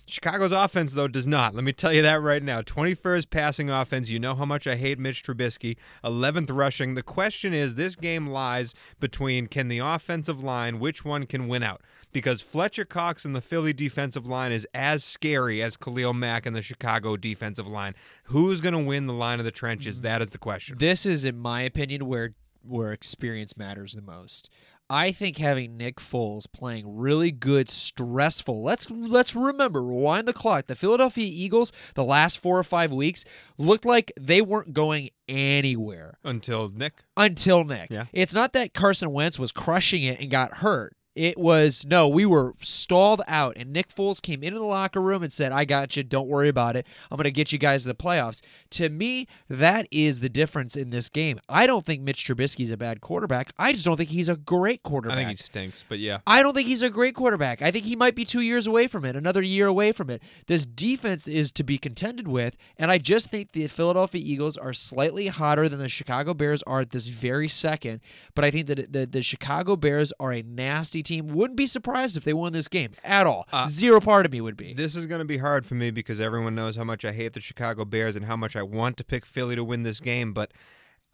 Chicago's 0.07 0.51
offense, 0.51 0.93
though, 0.93 1.07
does 1.07 1.25
not. 1.25 1.55
Let 1.55 1.63
me 1.63 1.73
tell 1.73 1.91
you 1.91 2.03
that 2.03 2.21
right 2.21 2.43
now. 2.43 2.61
21st 2.61 3.29
passing 3.31 3.69
offense. 3.71 4.09
You 4.09 4.19
know 4.19 4.35
how 4.35 4.45
much 4.45 4.67
I 4.67 4.75
hate 4.75 4.99
Mitch 4.99 5.23
Trubisky. 5.23 5.77
11th 6.03 6.55
rushing. 6.55 6.93
The 6.93 7.01
question 7.01 7.53
is 7.53 7.73
this 7.75 7.95
game 7.95 8.27
lies 8.27 8.75
between 8.99 9.47
can 9.47 9.67
the 9.67 9.79
offensive 9.79 10.43
line, 10.43 10.79
which 10.79 11.03
one 11.03 11.25
can 11.25 11.47
win 11.47 11.63
out? 11.63 11.81
Because 12.11 12.41
Fletcher 12.41 12.85
Cox 12.85 13.25
and 13.25 13.35
the 13.35 13.41
Philly 13.41 13.73
defensive 13.73 14.27
line 14.27 14.51
is 14.51 14.67
as 14.73 15.03
scary 15.03 15.61
as 15.63 15.75
Khalil 15.75 16.13
Mack 16.13 16.45
and 16.45 16.55
the 16.55 16.61
Chicago 16.61 17.17
defensive 17.17 17.67
line. 17.67 17.95
Who's 18.25 18.61
going 18.61 18.73
to 18.73 18.79
win 18.79 19.07
the 19.07 19.13
line 19.13 19.39
of 19.39 19.45
the 19.45 19.51
trenches? 19.51 19.99
Mm. 19.99 20.03
That 20.03 20.21
is 20.21 20.29
the 20.29 20.37
question. 20.37 20.77
This 20.77 21.05
is, 21.05 21.25
in 21.25 21.37
my 21.37 21.61
opinion, 21.61 22.05
where 22.05 22.33
where 22.67 22.91
experience 22.91 23.57
matters 23.57 23.93
the 23.93 24.01
most. 24.01 24.49
I 24.89 25.11
think 25.11 25.37
having 25.37 25.77
Nick 25.77 25.95
Foles 25.97 26.45
playing 26.51 26.97
really 26.97 27.31
good, 27.31 27.69
stressful. 27.69 28.61
Let's 28.63 28.89
let's 28.89 29.35
remember, 29.35 29.81
rewind 29.81 30.27
the 30.27 30.33
clock. 30.33 30.67
The 30.67 30.75
Philadelphia 30.75 31.27
Eagles, 31.27 31.71
the 31.95 32.03
last 32.03 32.37
four 32.39 32.59
or 32.59 32.63
five 32.63 32.91
weeks, 32.91 33.25
looked 33.57 33.85
like 33.85 34.11
they 34.19 34.41
weren't 34.41 34.73
going 34.73 35.09
anywhere 35.27 36.19
Until 36.23 36.69
Nick. 36.69 37.03
until 37.17 37.63
Nick. 37.63 37.87
Yeah. 37.89 38.05
It's 38.13 38.33
not 38.35 38.53
that 38.53 38.73
Carson 38.75 39.11
Wentz 39.11 39.39
was 39.39 39.51
crushing 39.51 40.03
it 40.03 40.19
and 40.19 40.29
got 40.29 40.55
hurt. 40.57 40.95
It 41.15 41.37
was 41.37 41.85
no, 41.87 42.09
we 42.09 42.25
were 42.25 42.53
stalled 42.61 43.21
out, 43.27 43.55
and 43.55 43.71
Nick 43.71 43.87
Foles 43.87 44.21
came 44.21 44.43
into 44.43 44.59
the 44.59 44.65
locker 44.65 45.01
room 45.01 45.23
and 45.23 45.31
said, 45.31 45.53
"I 45.53 45.63
got 45.63 45.95
you. 45.95 46.03
Don't 46.03 46.27
worry 46.27 46.49
about 46.49 46.75
it. 46.75 46.85
I'm 47.09 47.15
going 47.15 47.23
to 47.23 47.31
get 47.31 47.53
you 47.53 47.57
guys 47.57 47.83
to 47.83 47.87
the 47.87 47.95
playoffs." 47.95 48.41
To 48.71 48.89
me, 48.89 49.27
that 49.49 49.87
is 49.91 50.19
the 50.19 50.27
difference 50.27 50.75
in 50.75 50.89
this 50.89 51.07
game. 51.07 51.39
I 51.47 51.67
don't 51.67 51.85
think 51.85 52.01
Mitch 52.01 52.25
Trubisky's 52.25 52.69
a 52.69 52.75
bad 52.75 52.99
quarterback. 52.99 53.53
I 53.57 53.71
just 53.71 53.85
don't 53.85 53.95
think 53.95 54.09
he's 54.09 54.27
a 54.27 54.35
great 54.35 54.83
quarterback. 54.83 55.17
I 55.17 55.21
think 55.21 55.29
he 55.29 55.43
stinks, 55.43 55.85
but 55.87 55.99
yeah. 55.99 56.19
I 56.27 56.43
don't 56.43 56.53
think 56.53 56.67
he's 56.67 56.81
a 56.81 56.89
great 56.89 57.15
quarterback. 57.15 57.61
I 57.61 57.71
think 57.71 57.85
he 57.85 57.95
might 57.95 58.15
be 58.15 58.25
two 58.25 58.41
years 58.41 58.67
away 58.67 58.87
from 58.87 59.05
it, 59.05 59.15
another 59.15 59.41
year 59.41 59.67
away 59.67 59.93
from 59.93 60.09
it. 60.09 60.21
This 60.47 60.65
defense 60.65 61.29
is 61.29 61.49
to 61.53 61.63
be 61.63 61.77
contended 61.77 62.27
with, 62.27 62.57
and 62.77 62.91
I 62.91 62.97
just 62.97 63.29
think 63.29 63.53
the 63.53 63.67
Philadelphia 63.67 64.21
Eagles 64.23 64.57
are 64.57 64.73
slightly 64.73 65.27
hotter 65.27 65.69
than 65.69 65.79
the 65.79 65.87
Chicago 65.87 66.33
Bears 66.33 66.61
are 66.63 66.81
at 66.81 66.89
this 66.89 67.07
very 67.07 67.47
second. 67.47 68.01
But 68.33 68.43
I 68.43 68.51
think 68.51 68.67
that 68.67 68.91
the, 68.91 69.05
the 69.05 69.21
Chicago 69.21 69.77
Bears 69.77 70.11
are 70.19 70.33
a 70.33 70.41
nasty 70.41 71.04
team. 71.05 71.27
Wouldn't 71.27 71.57
be 71.57 71.67
surprised 71.67 72.17
if 72.17 72.23
they 72.23 72.33
won 72.33 72.53
this 72.53 72.67
game 72.67 72.91
at 73.03 73.25
all. 73.25 73.47
Uh, 73.51 73.65
Zero 73.65 73.99
part 74.01 74.25
of 74.25 74.31
me 74.31 74.41
would 74.41 74.57
be. 74.57 74.73
This 74.73 74.95
is 74.95 75.05
going 75.05 75.19
to 75.19 75.25
be 75.25 75.37
hard 75.37 75.65
for 75.65 75.75
me 75.75 75.91
because 75.91 76.19
everyone 76.19 76.55
knows 76.55 76.75
how 76.75 76.83
much 76.83 77.05
I 77.05 77.11
hate 77.13 77.33
the 77.33 77.39
Chicago 77.39 77.85
Bears 77.85 78.15
and 78.15 78.25
how 78.25 78.35
much 78.35 78.55
I 78.55 78.63
want 78.63 78.97
to 78.97 79.03
pick 79.03 79.25
Philly 79.25 79.55
to 79.55 79.63
win 79.63 79.83
this 79.83 79.99
game. 79.99 80.33
But 80.33 80.51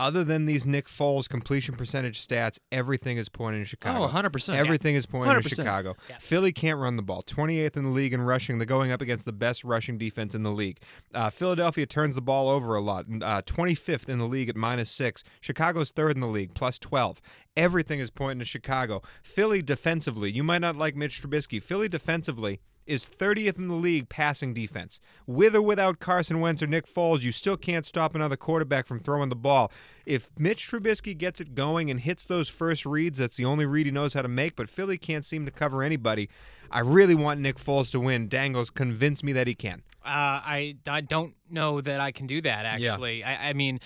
other 0.01 0.23
than 0.23 0.47
these 0.47 0.65
Nick 0.65 0.87
Foles 0.87 1.29
completion 1.29 1.75
percentage 1.75 2.25
stats, 2.25 2.57
everything 2.71 3.17
is 3.17 3.29
pointing 3.29 3.61
to 3.61 3.65
Chicago. 3.65 4.05
Oh, 4.05 4.07
100%. 4.07 4.55
Everything 4.55 4.95
is 4.95 5.05
pointing 5.05 5.39
to 5.39 5.47
100%. 5.47 5.55
Chicago. 5.55 5.95
Yeah. 6.09 6.17
Philly 6.19 6.51
can't 6.51 6.79
run 6.79 6.95
the 6.95 7.03
ball. 7.03 7.21
28th 7.21 7.77
in 7.77 7.83
the 7.83 7.91
league 7.91 8.11
in 8.11 8.21
rushing. 8.21 8.57
They're 8.57 8.65
going 8.65 8.91
up 8.91 9.01
against 9.01 9.25
the 9.25 9.31
best 9.31 9.63
rushing 9.63 9.99
defense 9.99 10.33
in 10.33 10.41
the 10.41 10.51
league. 10.51 10.79
Uh, 11.13 11.29
Philadelphia 11.29 11.85
turns 11.85 12.15
the 12.15 12.21
ball 12.21 12.49
over 12.49 12.75
a 12.75 12.81
lot. 12.81 13.05
Uh, 13.05 13.43
25th 13.43 14.09
in 14.09 14.17
the 14.17 14.27
league 14.27 14.49
at 14.49 14.55
minus 14.55 14.89
six. 14.89 15.23
Chicago's 15.39 15.91
third 15.91 16.15
in 16.15 16.19
the 16.19 16.27
league, 16.27 16.55
plus 16.55 16.79
12. 16.79 17.21
Everything 17.55 17.99
is 17.99 18.09
pointing 18.09 18.39
to 18.39 18.45
Chicago. 18.45 19.03
Philly 19.21 19.61
defensively, 19.61 20.31
you 20.31 20.43
might 20.43 20.61
not 20.61 20.75
like 20.75 20.95
Mitch 20.95 21.21
Trubisky. 21.21 21.61
Philly 21.61 21.87
defensively 21.87 22.59
is 22.85 23.03
30th 23.05 23.57
in 23.57 23.67
the 23.67 23.75
league 23.75 24.09
passing 24.09 24.53
defense. 24.53 24.99
With 25.27 25.55
or 25.55 25.61
without 25.61 25.99
Carson 25.99 26.39
Wentz 26.39 26.61
or 26.63 26.67
Nick 26.67 26.91
Foles, 26.91 27.21
you 27.21 27.31
still 27.31 27.57
can't 27.57 27.85
stop 27.85 28.15
another 28.15 28.35
quarterback 28.35 28.85
from 28.87 28.99
throwing 28.99 29.29
the 29.29 29.35
ball. 29.35 29.71
If 30.05 30.31
Mitch 30.37 30.67
Trubisky 30.69 31.17
gets 31.17 31.39
it 31.39 31.53
going 31.55 31.91
and 31.91 31.99
hits 31.99 32.23
those 32.23 32.49
first 32.49 32.85
reads, 32.85 33.19
that's 33.19 33.37
the 33.37 33.45
only 33.45 33.65
read 33.65 33.85
he 33.85 33.91
knows 33.91 34.13
how 34.13 34.21
to 34.23 34.27
make, 34.27 34.55
but 34.55 34.67
Philly 34.69 34.97
can't 34.97 35.25
seem 35.25 35.45
to 35.45 35.51
cover 35.51 35.83
anybody. 35.83 36.29
I 36.71 36.79
really 36.79 37.15
want 37.15 37.39
Nick 37.41 37.57
Foles 37.57 37.91
to 37.91 37.99
win. 37.99 38.27
Dangles 38.29 38.69
convince 38.69 39.23
me 39.23 39.33
that 39.33 39.45
he 39.45 39.53
can. 39.55 39.83
Uh, 40.03 40.07
I, 40.41 40.75
I 40.87 41.01
don't 41.01 41.35
know 41.49 41.81
that 41.81 41.99
I 41.99 42.11
can 42.11 42.27
do 42.27 42.41
that 42.41 42.79
Yeah. 42.79 42.93
actually. 42.93 43.23
I, 43.23 43.49
I 43.49 43.53
mean, 43.53 43.79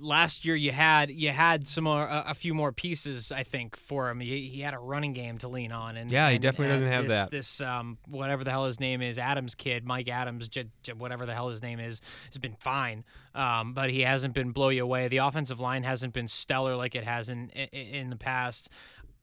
last 0.00 0.44
year 0.44 0.54
you 0.56 0.72
had 0.72 1.10
you 1.10 1.30
had 1.30 1.66
some 1.68 1.84
more 1.84 2.04
a, 2.06 2.24
a 2.28 2.34
few 2.34 2.54
more 2.54 2.72
pieces 2.72 3.30
I 3.32 3.42
think 3.42 3.76
for 3.76 4.08
him. 4.10 4.20
He, 4.20 4.48
he 4.48 4.60
had 4.60 4.74
a 4.74 4.78
running 4.78 5.12
game 5.12 5.38
to 5.38 5.48
lean 5.48 5.72
on, 5.72 5.96
and 5.96 6.10
Yeah, 6.10 6.28
he 6.28 6.34
and- 6.36 6.42
definitely 6.42 6.66
and 6.74 6.74
doesn't 6.76 6.92
have 6.92 7.04
this, 7.04 7.10
that. 7.12 7.30
This 7.30 7.60
um 7.60 7.98
whatever 8.08 8.44
the 8.44 8.50
hell 8.50 8.66
his 8.66 8.80
name 8.80 9.02
is, 9.02 9.18
Adams 9.18 9.54
kid, 9.54 9.84
Mike 9.84 10.08
Adams, 10.08 10.48
j- 10.48 10.70
j- 10.82 10.92
whatever 10.92 11.26
the 11.26 11.34
hell 11.34 11.48
his 11.48 11.62
name 11.62 11.80
is, 11.80 12.00
has 12.30 12.38
been 12.38 12.56
fine. 12.60 13.04
Um, 13.34 13.74
but 13.74 13.90
he 13.90 14.02
hasn't 14.02 14.32
been 14.32 14.52
blow 14.52 14.68
you 14.68 14.84
away. 14.84 15.08
The 15.08 15.16
offensive 15.16 15.58
line 15.58 15.82
hasn't 15.82 16.12
been 16.12 16.28
stellar 16.28 16.76
like 16.76 16.94
it 16.94 17.04
has 17.04 17.28
in 17.28 17.50
in, 17.50 17.68
in 17.68 18.10
the 18.10 18.16
past 18.16 18.68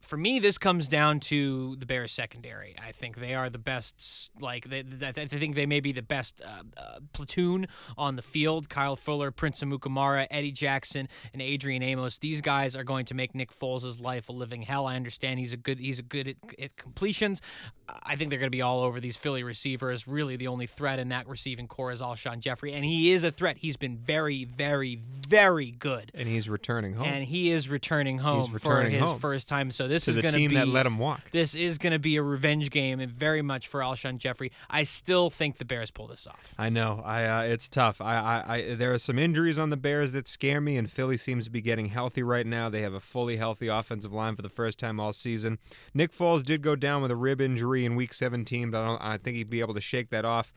for 0.01 0.17
me, 0.17 0.39
this 0.39 0.57
comes 0.57 0.87
down 0.87 1.19
to 1.21 1.75
the 1.77 1.85
Bears 1.85 2.11
secondary. 2.11 2.75
I 2.83 2.91
think 2.91 3.19
they 3.19 3.33
are 3.33 3.49
the 3.49 3.57
best. 3.57 4.31
Like, 4.39 4.69
they, 4.69 4.83
I 5.01 5.11
think 5.11 5.55
they 5.55 5.65
may 5.65 5.79
be 5.79 5.91
the 5.91 6.01
best 6.01 6.41
uh, 6.43 6.63
uh, 6.77 6.99
platoon 7.13 7.67
on 7.97 8.15
the 8.15 8.21
field. 8.21 8.69
Kyle 8.69 8.95
Fuller, 8.95 9.31
Prince 9.31 9.61
Amukamara, 9.61 10.27
Eddie 10.29 10.51
Jackson, 10.51 11.07
and 11.33 11.41
Adrian 11.41 11.83
Amos. 11.83 12.17
These 12.17 12.41
guys 12.41 12.75
are 12.75 12.83
going 12.83 13.05
to 13.05 13.13
make 13.13 13.33
Nick 13.35 13.51
Foles' 13.51 14.01
life 14.01 14.27
a 14.29 14.31
living 14.33 14.63
hell. 14.63 14.87
I 14.87 14.95
understand 14.95 15.39
he's 15.39 15.53
a 15.53 15.57
good. 15.57 15.79
He's 15.79 15.99
a 15.99 16.03
good 16.03 16.27
at, 16.27 16.35
at 16.59 16.75
completions. 16.77 17.41
I 18.03 18.15
think 18.15 18.29
they're 18.29 18.39
going 18.39 18.51
to 18.51 18.55
be 18.55 18.61
all 18.61 18.81
over 18.81 18.99
these 18.99 19.17
Philly 19.17 19.43
receivers. 19.43 20.07
Really, 20.07 20.35
the 20.35 20.47
only 20.47 20.67
threat 20.67 20.99
in 20.99 21.09
that 21.09 21.27
receiving 21.27 21.67
corps 21.67 21.91
is 21.91 22.01
Alshon 22.01 22.39
Jeffery, 22.39 22.73
and 22.73 22.83
he 22.85 23.11
is 23.11 23.23
a 23.23 23.31
threat. 23.31 23.57
He's 23.57 23.77
been 23.77 23.97
very, 23.97 24.45
very, 24.45 24.99
very 25.27 25.71
good. 25.71 26.11
And 26.13 26.27
he's 26.27 26.49
returning 26.49 26.93
home 26.93 27.05
And 27.05 27.23
he 27.23 27.51
is 27.51 27.69
returning 27.69 28.19
home 28.19 28.51
returning 28.51 28.91
for 28.91 28.97
his 28.97 29.01
home. 29.01 29.19
first 29.19 29.47
time. 29.47 29.71
So 29.71 29.87
this 29.91 30.07
is 30.07 30.15
the 30.15 30.21
going 30.21 30.31
to 30.33 30.37
team 30.37 30.49
be 30.49 30.55
that 30.55 30.67
let 30.67 30.85
him 30.85 30.97
walk. 30.97 31.21
this 31.31 31.55
is 31.55 31.77
going 31.77 31.93
to 31.93 31.99
be 31.99 32.15
a 32.15 32.23
revenge 32.23 32.69
game, 32.69 32.99
and 32.99 33.11
very 33.11 33.41
much 33.41 33.67
for 33.67 33.81
Alshon 33.81 34.17
Jeffery. 34.17 34.51
I 34.69 34.83
still 34.83 35.29
think 35.29 35.57
the 35.57 35.65
Bears 35.65 35.91
pull 35.91 36.07
this 36.07 36.25
off. 36.27 36.55
I 36.57 36.69
know. 36.69 37.01
I 37.05 37.25
uh, 37.25 37.41
it's 37.41 37.67
tough. 37.67 38.01
I, 38.01 38.15
I, 38.15 38.55
I 38.55 38.75
there 38.75 38.93
are 38.93 38.99
some 38.99 39.19
injuries 39.19 39.59
on 39.59 39.69
the 39.69 39.77
Bears 39.77 40.11
that 40.13 40.27
scare 40.27 40.61
me, 40.61 40.77
and 40.77 40.89
Philly 40.89 41.17
seems 41.17 41.45
to 41.45 41.51
be 41.51 41.61
getting 41.61 41.87
healthy 41.87 42.23
right 42.23 42.45
now. 42.45 42.69
They 42.69 42.81
have 42.81 42.93
a 42.93 42.99
fully 42.99 43.37
healthy 43.37 43.67
offensive 43.67 44.13
line 44.13 44.35
for 44.35 44.41
the 44.41 44.49
first 44.49 44.79
time 44.79 44.99
all 44.99 45.13
season. 45.13 45.59
Nick 45.93 46.11
Foles 46.11 46.43
did 46.43 46.61
go 46.61 46.75
down 46.75 47.01
with 47.01 47.11
a 47.11 47.15
rib 47.15 47.41
injury 47.41 47.85
in 47.85 47.95
Week 47.95 48.13
17, 48.13 48.71
but 48.71 48.81
I, 48.81 48.85
don't, 48.85 49.01
I 49.01 49.17
think 49.17 49.37
he'd 49.37 49.49
be 49.49 49.59
able 49.59 49.73
to 49.73 49.81
shake 49.81 50.09
that 50.09 50.25
off. 50.25 50.53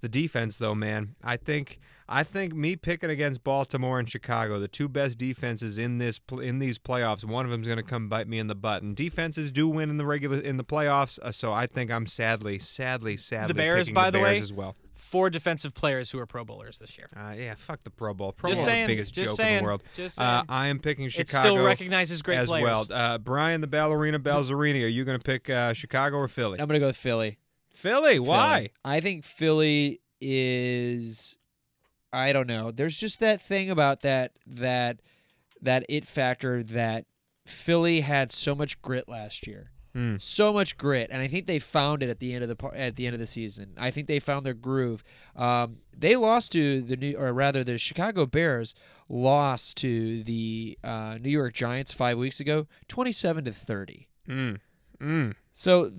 The 0.00 0.08
defense, 0.08 0.56
though, 0.56 0.74
man, 0.74 1.14
I 1.22 1.36
think 1.36 1.78
I 2.08 2.22
think 2.24 2.54
me 2.54 2.74
picking 2.74 3.10
against 3.10 3.44
Baltimore 3.44 3.98
and 3.98 4.08
Chicago, 4.08 4.58
the 4.58 4.66
two 4.68 4.88
best 4.88 5.18
defenses 5.18 5.78
in 5.78 5.98
this 5.98 6.18
in 6.42 6.58
these 6.58 6.78
playoffs, 6.78 7.24
one 7.24 7.44
of 7.44 7.50
them's 7.50 7.66
going 7.66 7.76
to 7.76 7.82
come 7.82 8.08
bite 8.08 8.26
me 8.26 8.38
in 8.38 8.46
the 8.46 8.54
butt. 8.54 8.82
And 8.82 8.96
defenses 8.96 9.50
do 9.50 9.68
win 9.68 9.90
in 9.90 9.96
the 9.98 10.06
regular 10.06 10.38
in 10.38 10.56
the 10.56 10.64
playoffs, 10.64 11.18
uh, 11.20 11.32
so 11.32 11.52
I 11.52 11.66
think 11.66 11.90
I'm 11.90 12.06
sadly, 12.06 12.58
sadly, 12.58 13.16
sadly 13.16 13.48
the 13.48 13.54
Bears, 13.54 13.80
picking 13.82 13.94
by 13.94 14.10
the 14.10 14.18
the 14.18 14.24
Bears 14.24 14.38
way, 14.38 14.42
as 14.42 14.52
well. 14.52 14.74
four 14.94 15.28
defensive 15.30 15.74
players 15.74 16.10
who 16.10 16.18
are 16.18 16.26
Pro 16.26 16.44
Bowlers 16.44 16.78
this 16.78 16.96
year. 16.96 17.08
Uh, 17.14 17.34
yeah, 17.36 17.54
fuck 17.56 17.82
the 17.84 17.90
Pro 17.90 18.14
Bowl. 18.14 18.32
Pro 18.32 18.50
Just 18.50 18.64
Bowl 18.64 18.74
is 18.74 18.80
the 18.80 18.86
biggest 18.86 19.14
joke 19.14 19.36
saying, 19.36 19.58
in 19.58 19.62
the 19.62 19.66
world. 19.66 19.82
just 19.94 20.18
Uh, 20.18 20.38
saying. 20.38 20.44
I 20.48 20.66
am 20.68 20.78
picking 20.78 21.04
it 21.04 21.12
Chicago 21.12 21.50
still 21.50 21.64
recognizes 21.64 22.22
great 22.22 22.38
as 22.38 22.48
players. 22.48 22.64
well. 22.64 22.86
Uh, 22.90 23.18
Brian 23.18 23.60
the 23.60 23.66
ballerina 23.66 24.18
Balzerini, 24.18 24.82
are 24.82 24.88
you 24.88 25.04
going 25.04 25.18
to 25.18 25.22
pick 25.22 25.50
uh, 25.50 25.74
Chicago 25.74 26.16
or 26.16 26.26
Philly? 26.28 26.58
I'm 26.58 26.66
gonna 26.66 26.78
go 26.80 26.86
with 26.86 26.96
Philly. 26.96 27.38
Philly. 27.72 28.18
Why? 28.18 28.70
I 28.84 29.00
think 29.00 29.24
Philly 29.24 30.00
is 30.20 31.38
I 32.12 32.32
don't 32.32 32.46
know. 32.46 32.70
There's 32.70 32.98
just 32.98 33.20
that 33.20 33.40
thing 33.40 33.70
about 33.70 34.02
that 34.02 34.32
that 34.46 35.00
that 35.62 35.84
it 35.88 36.06
factor 36.06 36.62
that 36.62 37.06
Philly 37.46 38.00
had 38.00 38.32
so 38.32 38.54
much 38.54 38.80
grit 38.82 39.08
last 39.08 39.46
year. 39.46 39.70
Hmm. 39.92 40.16
So 40.18 40.52
much 40.52 40.76
grit, 40.76 41.08
and 41.10 41.20
I 41.20 41.26
think 41.26 41.46
they 41.46 41.58
found 41.58 42.04
it 42.04 42.08
at 42.08 42.20
the 42.20 42.32
end 42.32 42.44
of 42.44 42.48
the 42.48 42.54
par- 42.54 42.74
at 42.76 42.94
the 42.94 43.06
end 43.06 43.14
of 43.14 43.18
the 43.18 43.26
season. 43.26 43.74
I 43.76 43.90
think 43.90 44.06
they 44.06 44.20
found 44.20 44.46
their 44.46 44.54
groove. 44.54 45.02
Um, 45.34 45.78
they 45.96 46.14
lost 46.14 46.52
to 46.52 46.80
the 46.80 46.96
new, 46.96 47.16
or 47.18 47.32
rather, 47.32 47.64
the 47.64 47.76
Chicago 47.76 48.24
Bears 48.24 48.76
lost 49.08 49.78
to 49.78 50.22
the 50.22 50.78
uh, 50.84 51.18
New 51.20 51.30
York 51.30 51.54
Giants 51.54 51.92
five 51.92 52.18
weeks 52.18 52.38
ago, 52.38 52.68
twenty-seven 52.86 53.44
to 53.46 53.52
thirty. 53.52 54.06
Mm. 54.28 54.60
Mm. 55.00 55.34
So 55.52 55.90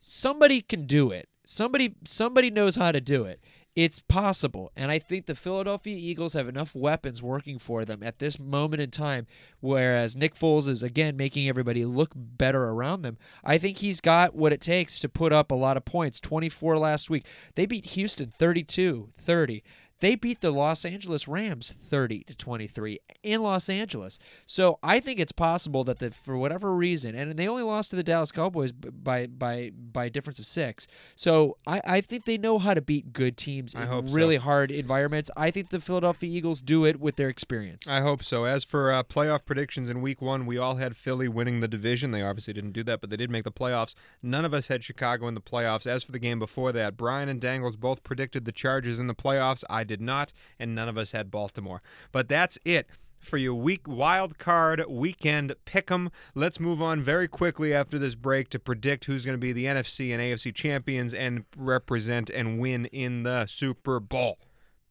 somebody 0.00 0.62
can 0.62 0.86
do 0.86 1.12
it. 1.12 1.28
Somebody 1.46 1.94
somebody 2.04 2.50
knows 2.50 2.76
how 2.76 2.90
to 2.90 3.00
do 3.00 3.24
it. 3.24 3.40
It's 3.76 4.00
possible. 4.00 4.72
And 4.74 4.90
I 4.90 4.98
think 4.98 5.26
the 5.26 5.34
Philadelphia 5.36 5.96
Eagles 5.96 6.32
have 6.32 6.48
enough 6.48 6.74
weapons 6.74 7.22
working 7.22 7.58
for 7.58 7.84
them 7.84 8.02
at 8.02 8.18
this 8.18 8.40
moment 8.40 8.82
in 8.82 8.90
time 8.90 9.28
whereas 9.60 10.16
Nick 10.16 10.34
Foles 10.34 10.66
is 10.66 10.82
again 10.82 11.16
making 11.16 11.48
everybody 11.48 11.84
look 11.84 12.10
better 12.14 12.64
around 12.64 13.02
them. 13.02 13.18
I 13.44 13.58
think 13.58 13.78
he's 13.78 14.00
got 14.00 14.34
what 14.34 14.52
it 14.52 14.60
takes 14.60 14.98
to 15.00 15.08
put 15.08 15.32
up 15.32 15.52
a 15.52 15.56
lot 15.56 15.76
of 15.76 15.84
points. 15.84 16.18
24 16.18 16.78
last 16.78 17.10
week. 17.10 17.26
They 17.54 17.66
beat 17.66 17.86
Houston 17.86 18.32
32-30. 18.38 19.62
They 20.00 20.14
beat 20.14 20.40
the 20.40 20.50
Los 20.50 20.84
Angeles 20.84 21.28
Rams 21.28 21.74
30 21.88 22.24
to 22.24 22.34
23 22.34 23.00
in 23.22 23.42
Los 23.42 23.68
Angeles. 23.68 24.18
So 24.46 24.78
I 24.82 24.98
think 25.00 25.20
it's 25.20 25.32
possible 25.32 25.84
that 25.84 25.98
the, 25.98 26.10
for 26.10 26.36
whatever 26.36 26.74
reason, 26.74 27.14
and 27.14 27.36
they 27.36 27.46
only 27.46 27.62
lost 27.62 27.90
to 27.90 27.96
the 27.96 28.02
Dallas 28.02 28.32
Cowboys 28.32 28.72
by 28.72 29.26
by 29.26 29.70
by 29.70 30.06
a 30.06 30.10
difference 30.10 30.38
of 30.38 30.46
six. 30.46 30.86
So 31.14 31.58
I, 31.66 31.80
I 31.84 32.00
think 32.00 32.24
they 32.24 32.38
know 32.38 32.58
how 32.58 32.74
to 32.74 32.80
beat 32.82 33.12
good 33.12 33.36
teams 33.36 33.74
in 33.74 33.82
hope 33.82 34.08
so. 34.08 34.14
really 34.14 34.36
hard 34.36 34.70
environments. 34.70 35.30
I 35.36 35.50
think 35.50 35.68
the 35.68 35.80
Philadelphia 35.80 36.30
Eagles 36.30 36.60
do 36.62 36.84
it 36.84 36.98
with 36.98 37.16
their 37.16 37.28
experience. 37.28 37.88
I 37.88 38.00
hope 38.00 38.22
so. 38.24 38.44
As 38.44 38.64
for 38.64 38.90
uh, 38.90 39.02
playoff 39.02 39.44
predictions 39.44 39.88
in 39.88 40.00
week 40.00 40.22
one, 40.22 40.46
we 40.46 40.58
all 40.58 40.76
had 40.76 40.96
Philly 40.96 41.28
winning 41.28 41.60
the 41.60 41.68
division. 41.68 42.10
They 42.10 42.22
obviously 42.22 42.54
didn't 42.54 42.72
do 42.72 42.82
that, 42.84 43.00
but 43.00 43.10
they 43.10 43.16
did 43.16 43.30
make 43.30 43.44
the 43.44 43.52
playoffs. 43.52 43.94
None 44.22 44.44
of 44.44 44.54
us 44.54 44.68
had 44.68 44.82
Chicago 44.82 45.28
in 45.28 45.34
the 45.34 45.40
playoffs. 45.40 45.86
As 45.86 46.02
for 46.02 46.12
the 46.12 46.18
game 46.18 46.38
before 46.38 46.72
that, 46.72 46.96
Brian 46.96 47.28
and 47.28 47.40
Dangles 47.40 47.76
both 47.76 48.02
predicted 48.02 48.44
the 48.44 48.52
Chargers 48.52 48.98
in 48.98 49.06
the 49.06 49.14
playoffs. 49.14 49.62
I 49.68 49.84
did 49.90 50.00
not, 50.00 50.32
and 50.56 50.72
none 50.72 50.88
of 50.88 50.96
us 50.96 51.10
had 51.10 51.32
Baltimore. 51.32 51.82
But 52.12 52.28
that's 52.28 52.58
it. 52.64 52.86
For 53.18 53.36
your 53.36 53.56
week 53.56 53.88
wild 53.88 54.38
card 54.38 54.84
weekend 54.88 55.52
pick 55.64 55.90
'em. 55.90 56.10
Let's 56.34 56.60
move 56.60 56.80
on 56.80 57.02
very 57.02 57.26
quickly 57.26 57.74
after 57.74 57.98
this 57.98 58.14
break 58.14 58.48
to 58.50 58.60
predict 58.60 59.06
who's 59.06 59.24
going 59.26 59.34
to 59.34 59.40
be 59.40 59.52
the 59.52 59.66
NFC 59.66 60.12
and 60.12 60.22
AFC 60.22 60.52
champions 60.52 61.12
and 61.12 61.44
represent 61.56 62.30
and 62.30 62.60
win 62.60 62.86
in 62.86 63.24
the 63.24 63.46
Super 63.46 63.98
Bowl. 63.98 64.38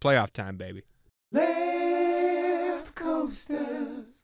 Playoff 0.02 0.32
time, 0.32 0.58
baby. 0.58 0.84
Left 1.32 2.94
coasters. 2.94 4.19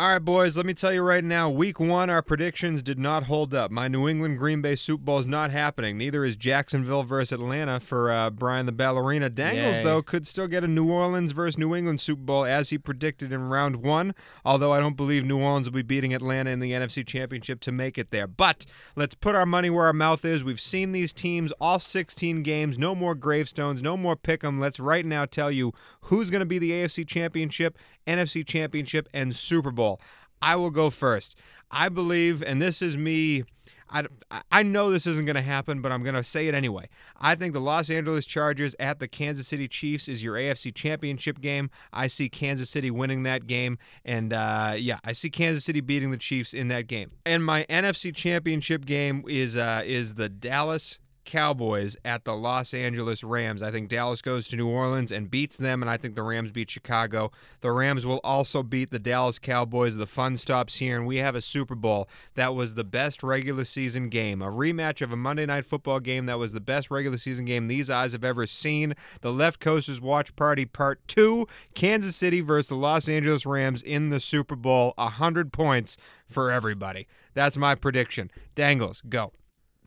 All 0.00 0.08
right, 0.08 0.18
boys, 0.18 0.56
let 0.56 0.64
me 0.64 0.72
tell 0.72 0.94
you 0.94 1.02
right 1.02 1.22
now, 1.22 1.50
week 1.50 1.78
one, 1.78 2.08
our 2.08 2.22
predictions 2.22 2.82
did 2.82 2.98
not 2.98 3.24
hold 3.24 3.52
up. 3.52 3.70
My 3.70 3.86
New 3.86 4.08
England 4.08 4.38
Green 4.38 4.62
Bay 4.62 4.74
Super 4.74 5.04
Bowl 5.04 5.18
is 5.18 5.26
not 5.26 5.50
happening. 5.50 5.98
Neither 5.98 6.24
is 6.24 6.36
Jacksonville 6.36 7.02
versus 7.02 7.32
Atlanta 7.32 7.80
for 7.80 8.10
uh, 8.10 8.30
Brian 8.30 8.64
the 8.64 8.72
Ballerina. 8.72 9.28
Dangles, 9.28 9.76
Yay. 9.76 9.84
though, 9.84 10.00
could 10.00 10.26
still 10.26 10.46
get 10.46 10.64
a 10.64 10.66
New 10.66 10.90
Orleans 10.90 11.32
versus 11.32 11.58
New 11.58 11.74
England 11.74 12.00
Super 12.00 12.22
Bowl 12.22 12.46
as 12.46 12.70
he 12.70 12.78
predicted 12.78 13.30
in 13.30 13.50
round 13.50 13.82
one, 13.82 14.14
although 14.42 14.72
I 14.72 14.80
don't 14.80 14.96
believe 14.96 15.26
New 15.26 15.38
Orleans 15.38 15.66
will 15.68 15.74
be 15.74 15.82
beating 15.82 16.14
Atlanta 16.14 16.48
in 16.48 16.60
the 16.60 16.72
NFC 16.72 17.06
Championship 17.06 17.60
to 17.60 17.70
make 17.70 17.98
it 17.98 18.10
there. 18.10 18.26
But 18.26 18.64
let's 18.96 19.14
put 19.14 19.34
our 19.34 19.44
money 19.44 19.68
where 19.68 19.84
our 19.84 19.92
mouth 19.92 20.24
is. 20.24 20.42
We've 20.42 20.58
seen 20.58 20.92
these 20.92 21.12
teams 21.12 21.52
all 21.60 21.78
16 21.78 22.42
games. 22.42 22.78
No 22.78 22.94
more 22.94 23.14
gravestones, 23.14 23.82
no 23.82 23.98
more 23.98 24.16
pick 24.16 24.42
'em. 24.42 24.60
Let's 24.60 24.80
right 24.80 25.04
now 25.04 25.26
tell 25.26 25.50
you 25.50 25.74
who's 26.04 26.30
going 26.30 26.40
to 26.40 26.46
be 26.46 26.58
the 26.58 26.70
AFC 26.70 27.06
Championship, 27.06 27.76
NFC 28.10 28.46
Championship, 28.46 29.08
and 29.14 29.34
Super 29.34 29.70
Bowl. 29.70 30.00
I 30.42 30.56
will 30.56 30.70
go 30.70 30.90
first. 30.90 31.36
I 31.70 31.88
believe, 31.88 32.42
and 32.42 32.60
this 32.60 32.82
is 32.82 32.96
me. 32.96 33.44
I, 33.92 34.04
I 34.52 34.62
know 34.62 34.90
this 34.90 35.06
isn't 35.06 35.24
going 35.24 35.36
to 35.36 35.42
happen, 35.42 35.82
but 35.82 35.90
I'm 35.90 36.02
going 36.02 36.14
to 36.14 36.22
say 36.22 36.46
it 36.46 36.54
anyway. 36.54 36.88
I 37.20 37.34
think 37.34 37.54
the 37.54 37.60
Los 37.60 37.90
Angeles 37.90 38.24
Chargers 38.24 38.76
at 38.78 39.00
the 39.00 39.08
Kansas 39.08 39.48
City 39.48 39.66
Chiefs 39.66 40.08
is 40.08 40.22
your 40.22 40.36
AFC 40.36 40.72
Championship 40.72 41.40
game. 41.40 41.70
I 41.92 42.06
see 42.06 42.28
Kansas 42.28 42.70
City 42.70 42.90
winning 42.90 43.24
that 43.24 43.46
game, 43.46 43.78
and 44.04 44.32
uh, 44.32 44.74
yeah, 44.76 44.98
I 45.04 45.12
see 45.12 45.28
Kansas 45.28 45.64
City 45.64 45.80
beating 45.80 46.12
the 46.12 46.18
Chiefs 46.18 46.54
in 46.54 46.68
that 46.68 46.86
game. 46.86 47.10
And 47.26 47.44
my 47.44 47.64
NFC 47.68 48.14
Championship 48.14 48.86
game 48.86 49.24
is 49.28 49.56
uh, 49.56 49.82
is 49.84 50.14
the 50.14 50.28
Dallas 50.28 51.00
Cowboys 51.30 51.96
at 52.04 52.24
the 52.24 52.34
Los 52.34 52.74
Angeles 52.74 53.22
Rams. 53.22 53.62
I 53.62 53.70
think 53.70 53.88
Dallas 53.88 54.20
goes 54.20 54.48
to 54.48 54.56
New 54.56 54.66
Orleans 54.66 55.12
and 55.12 55.30
beats 55.30 55.56
them, 55.56 55.80
and 55.80 55.88
I 55.88 55.96
think 55.96 56.16
the 56.16 56.24
Rams 56.24 56.50
beat 56.50 56.68
Chicago. 56.68 57.30
The 57.60 57.70
Rams 57.70 58.04
will 58.04 58.20
also 58.24 58.64
beat 58.64 58.90
the 58.90 58.98
Dallas 58.98 59.38
Cowboys. 59.38 59.96
The 59.96 60.08
fun 60.08 60.36
stops 60.36 60.78
here, 60.78 60.96
and 60.96 61.06
we 61.06 61.18
have 61.18 61.36
a 61.36 61.40
Super 61.40 61.76
Bowl 61.76 62.08
that 62.34 62.52
was 62.52 62.74
the 62.74 62.82
best 62.82 63.22
regular 63.22 63.64
season 63.64 64.08
game, 64.08 64.42
a 64.42 64.50
rematch 64.50 65.02
of 65.02 65.12
a 65.12 65.16
Monday 65.16 65.46
Night 65.46 65.64
Football 65.64 66.00
game 66.00 66.26
that 66.26 66.40
was 66.40 66.52
the 66.52 66.60
best 66.60 66.90
regular 66.90 67.16
season 67.16 67.44
game 67.44 67.68
these 67.68 67.88
eyes 67.88 68.10
have 68.10 68.24
ever 68.24 68.44
seen. 68.44 68.94
The 69.20 69.32
Left 69.32 69.60
Coasters 69.60 70.00
Watch 70.00 70.34
Party 70.34 70.66
Part 70.66 71.06
2, 71.06 71.46
Kansas 71.74 72.16
City 72.16 72.40
versus 72.40 72.70
the 72.70 72.74
Los 72.74 73.08
Angeles 73.08 73.46
Rams 73.46 73.82
in 73.82 74.10
the 74.10 74.18
Super 74.18 74.56
Bowl. 74.56 74.94
100 74.96 75.52
points 75.52 75.96
for 76.26 76.50
everybody. 76.50 77.06
That's 77.34 77.56
my 77.56 77.76
prediction. 77.76 78.32
Dangles, 78.56 79.00
go. 79.08 79.32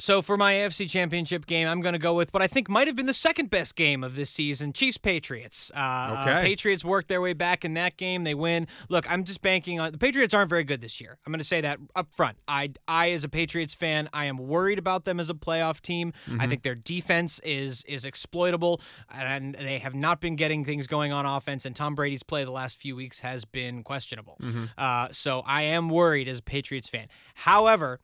So 0.04 0.22
for 0.22 0.36
my 0.36 0.56
AFC 0.56 0.90
Championship 0.90 1.46
game, 1.46 1.66
I'm 1.66 1.80
going 1.80 1.94
to 1.94 2.00
go 2.00 2.14
with 2.14 2.34
what 2.34 2.44
I 2.44 2.48
think 2.48 2.68
might 2.68 2.88
have 2.88 2.96
been 2.98 3.06
the 3.06 3.14
second 3.14 3.50
best 3.50 3.78
game 3.78 4.04
of 4.04 4.18
this 4.18 4.30
season: 4.30 4.74
Chiefs 4.74 4.98
Patriots. 4.98 5.72
Uh, 5.74 6.10
Okay. 6.24 6.32
uh, 6.34 6.42
Patriots 6.42 6.84
worked 6.84 7.08
their 7.08 7.22
way 7.22 7.32
back 7.32 7.64
in 7.64 7.76
that 7.76 7.96
game. 7.96 8.26
They 8.26 8.34
win. 8.34 8.68
Look, 8.90 9.10
I'm 9.10 9.24
just 9.24 9.42
banking 9.42 9.80
on 9.80 9.94
the 9.94 9.98
Patriots 9.98 10.34
aren't 10.34 10.50
very 10.50 10.66
good 10.66 10.82
this 10.82 11.00
year. 11.00 11.18
I'm 11.26 11.32
going 11.32 11.40
to 11.40 11.46
say 11.46 11.62
that 11.62 11.80
up 11.96 12.10
front. 12.14 12.38
I, 12.50 12.74
I 12.86 13.12
as 13.12 13.24
a 13.24 13.30
Patriots 13.30 13.74
fan, 13.74 14.10
I 14.12 14.26
am 14.26 14.38
worried 14.38 14.78
about 14.78 15.06
them 15.06 15.22
as 15.22 15.30
a 15.30 15.34
playoff 15.34 15.80
team. 15.80 16.12
I 16.38 16.48
think 16.48 16.64
their 16.64 16.76
defense 16.76 17.40
is 17.40 17.86
is 17.86 18.04
exploitable, 18.04 18.82
and 19.10 19.56
they 19.56 19.80
have 19.80 19.96
not 19.96 20.20
been 20.20 20.36
getting 20.36 20.66
things 20.66 20.86
going 20.86 21.14
on 21.14 21.26
offense. 21.26 21.66
And 21.66 21.74
Tom 21.74 21.96
Brady's 21.96 22.24
play 22.24 22.44
the 22.44 22.52
last 22.52 22.76
few 22.76 22.98
weeks 22.98 23.20
has 23.20 23.46
been 23.46 23.84
questionable. 23.84 24.38
Uh, 24.78 25.08
so 25.12 25.44
I 25.46 25.62
am 25.62 25.88
worried 25.88 26.28
as 26.28 26.40
a 26.40 26.44
Patriots 26.44 26.90
fan. 26.90 27.08
However 27.36 28.02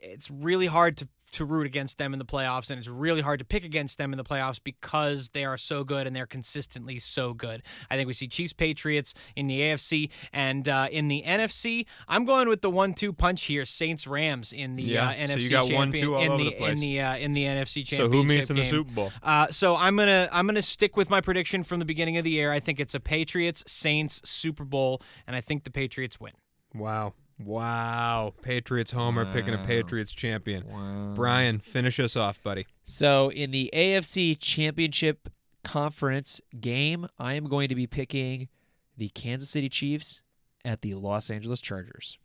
it's 0.00 0.30
really 0.30 0.66
hard 0.66 0.96
to 0.96 1.08
to 1.32 1.44
root 1.44 1.66
against 1.66 1.98
them 1.98 2.12
in 2.12 2.18
the 2.18 2.24
playoffs 2.24 2.70
and 2.70 2.78
it's 2.78 2.88
really 2.88 3.20
hard 3.20 3.38
to 3.38 3.44
pick 3.44 3.64
against 3.64 3.98
them 3.98 4.12
in 4.12 4.16
the 4.16 4.24
playoffs 4.24 4.58
because 4.62 5.30
they 5.30 5.44
are 5.44 5.58
so 5.58 5.84
good 5.84 6.06
and 6.06 6.16
they're 6.16 6.26
consistently 6.26 6.98
so 6.98 7.34
good. 7.34 7.62
I 7.90 7.96
think 7.96 8.06
we 8.06 8.14
see 8.14 8.28
Chiefs 8.28 8.52
Patriots 8.52 9.14
in 9.36 9.46
the 9.46 9.60
AFC 9.60 10.10
and 10.32 10.68
uh, 10.68 10.88
in 10.90 11.08
the 11.08 11.22
NFC. 11.26 11.86
I'm 12.08 12.24
going 12.24 12.48
with 12.48 12.62
the 12.62 12.70
one-two 12.70 13.12
punch 13.12 13.44
here, 13.44 13.64
Saints 13.66 14.06
Rams 14.06 14.52
in 14.52 14.76
the 14.76 14.82
Yeah, 14.84 15.08
uh, 15.10 15.12
so 15.26 15.34
NFC 15.34 15.40
you 15.40 15.50
got 15.50 15.66
champion- 15.66 16.08
1-2 16.08 16.14
all 16.16 16.22
in 16.22 16.28
over 16.32 16.44
the, 16.44 16.50
the 16.50 16.56
place. 16.56 16.72
in 16.74 16.80
the 16.80 17.00
uh, 17.00 17.16
in 17.16 17.32
the 17.34 17.44
NFC 17.44 17.84
championship. 17.86 17.98
So 17.98 18.08
who 18.08 18.24
meets 18.24 18.50
in 18.50 18.56
the 18.56 18.62
game. 18.62 18.70
Super 18.70 18.90
Bowl? 18.92 19.12
Uh, 19.22 19.48
so 19.50 19.76
I'm 19.76 19.96
gonna 19.96 20.28
I'm 20.32 20.46
gonna 20.46 20.62
stick 20.62 20.96
with 20.96 21.10
my 21.10 21.20
prediction 21.20 21.62
from 21.62 21.78
the 21.78 21.84
beginning 21.84 22.16
of 22.16 22.24
the 22.24 22.30
year. 22.30 22.52
I 22.52 22.60
think 22.60 22.80
it's 22.80 22.94
a 22.94 23.00
Patriots 23.00 23.64
Saints 23.66 24.20
Super 24.28 24.64
Bowl, 24.64 25.02
and 25.26 25.36
I 25.36 25.40
think 25.40 25.64
the 25.64 25.70
Patriots 25.70 26.18
win. 26.18 26.32
Wow. 26.74 27.14
Wow. 27.38 28.34
Patriots 28.42 28.92
homer 28.92 29.24
picking 29.32 29.54
a 29.54 29.58
Patriots 29.58 30.12
champion. 30.12 30.66
Wow. 30.68 31.12
Brian, 31.14 31.60
finish 31.60 32.00
us 32.00 32.16
off, 32.16 32.42
buddy. 32.42 32.66
So 32.84 33.30
in 33.30 33.50
the 33.50 33.70
AFC 33.72 34.38
Championship 34.38 35.28
Conference 35.62 36.40
game, 36.60 37.06
I 37.18 37.34
am 37.34 37.48
going 37.48 37.68
to 37.68 37.74
be 37.74 37.86
picking 37.86 38.48
the 38.96 39.08
Kansas 39.10 39.50
City 39.50 39.68
Chiefs 39.68 40.22
at 40.64 40.82
the 40.82 40.94
Los 40.94 41.30
Angeles 41.30 41.60
Chargers. 41.60 42.18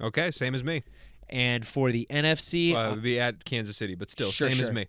Okay, 0.00 0.30
same 0.30 0.54
as 0.54 0.64
me. 0.64 0.82
And 1.28 1.66
for 1.66 1.92
the 1.92 2.06
NFC, 2.10 2.72
Well, 2.74 2.86
it 2.86 2.90
would 2.90 2.98
uh, 2.98 3.02
be 3.02 3.20
at 3.20 3.44
Kansas 3.44 3.76
City, 3.76 3.94
but 3.94 4.10
still, 4.10 4.30
Sure, 4.30 4.50
same 4.50 4.60
as 4.60 4.70
me. 4.70 4.88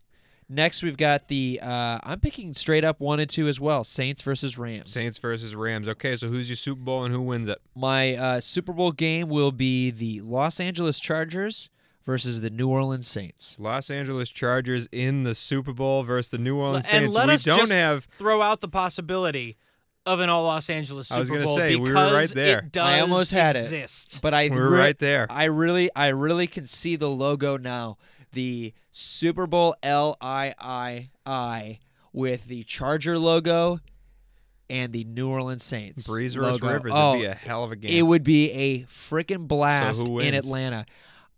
Next 0.50 0.84
we've 0.84 0.98
got 0.98 1.28
the 1.28 1.60
uh, 1.62 2.00
I'm 2.04 2.20
picking 2.20 2.54
straight 2.54 2.84
up 2.84 3.00
one 3.00 3.20
and 3.20 3.30
two 3.30 3.48
as 3.48 3.60
well. 3.60 3.84
Saints 3.84 4.22
versus 4.22 4.58
Rams. 4.58 4.92
Saints 4.92 5.18
versus 5.18 5.56
Rams. 5.56 5.88
Okay, 5.88 6.16
so 6.16 6.28
who's 6.28 6.50
your 6.50 6.56
Super 6.56 6.82
Bowl 6.82 7.04
and 7.04 7.14
who 7.14 7.22
wins 7.22 7.48
it? 7.48 7.60
My 7.76 8.16
uh, 8.16 8.40
Super 8.40 8.74
Bowl 8.74 8.92
game 8.92 9.30
will 9.30 9.52
be 9.52 9.92
the 9.92 10.22
Los 10.22 10.60
Angeles 10.60 11.00
Chargers 11.00 11.70
versus 12.06 12.42
the 12.42 12.50
New 12.52 12.68
Orleans 12.70 13.08
Saints. 13.08 13.56
Los 13.58 13.90
Angeles 13.90 14.30
Chargers 14.30 14.88
in 14.92 15.24
the 15.24 15.34
Super 15.34 15.74
Bowl 15.74 16.04
versus 16.04 16.30
the 16.30 16.38
New 16.38 16.56
Orleans 16.58 16.88
Saints. 16.88 17.06
and 17.06 17.14
let 17.14 17.28
we 17.30 17.34
us 17.34 17.44
don't 17.44 17.60
just 17.60 17.72
have. 17.72 18.06
throw 18.06 18.42
out 18.42 18.62
the 18.62 18.68
possibility 18.68 19.58
of 20.06 20.20
an 20.20 20.30
all 20.30 20.44
Los 20.44 20.70
Angeles 20.70 21.08
Super 21.08 21.16
I 21.18 21.20
was 21.20 21.30
gonna 21.32 21.46
Bowl 21.46 21.58
say, 21.58 21.72
we 21.76 21.82
were 21.82 21.86
because 21.88 22.14
right 22.14 22.30
there. 22.30 22.60
It 22.60 22.72
does 22.72 22.86
I 22.86 23.00
almost 23.00 23.32
had 23.32 23.56
it. 23.56 23.60
exist. 23.62 24.20
But 24.22 24.36
I 24.36 24.50
We're 24.50 24.70
re- 24.70 24.78
right 24.78 25.00
there. 25.00 25.26
I 25.32 25.46
really, 25.46 25.90
I 25.96 26.10
really 26.10 26.46
can 26.46 26.68
see 26.68 26.96
the 26.96 27.10
logo 27.10 27.58
now. 27.58 27.98
The 28.36 28.74
Super 28.92 29.48
Bowl 29.48 29.76
L 29.82 30.16
I 30.22 30.54
I 30.60 31.10
I 31.26 31.80
with 32.14 32.46
the 32.48 32.64
Charger 32.66 33.18
logo 33.18 33.80
and 34.70 34.92
the 34.94 35.04
New 35.06 35.30
Orleans 35.30 35.64
Saints 35.64 36.08
Brees 36.08 36.36
versus 36.36 36.62
logo. 36.62 36.68
Rivers 36.74 36.92
Oh, 36.94 37.12
would 37.14 37.20
be 37.22 37.26
a 37.26 37.34
hell 37.34 37.64
of 37.64 37.72
a 37.72 37.76
game. 37.76 37.92
it 37.92 38.02
would 38.04 38.24
be 38.24 38.52
a 38.52 38.80
freaking 38.84 39.48
blast 39.48 40.08
who 40.08 40.20
in? 40.20 40.34
Atlanta. 40.34 40.86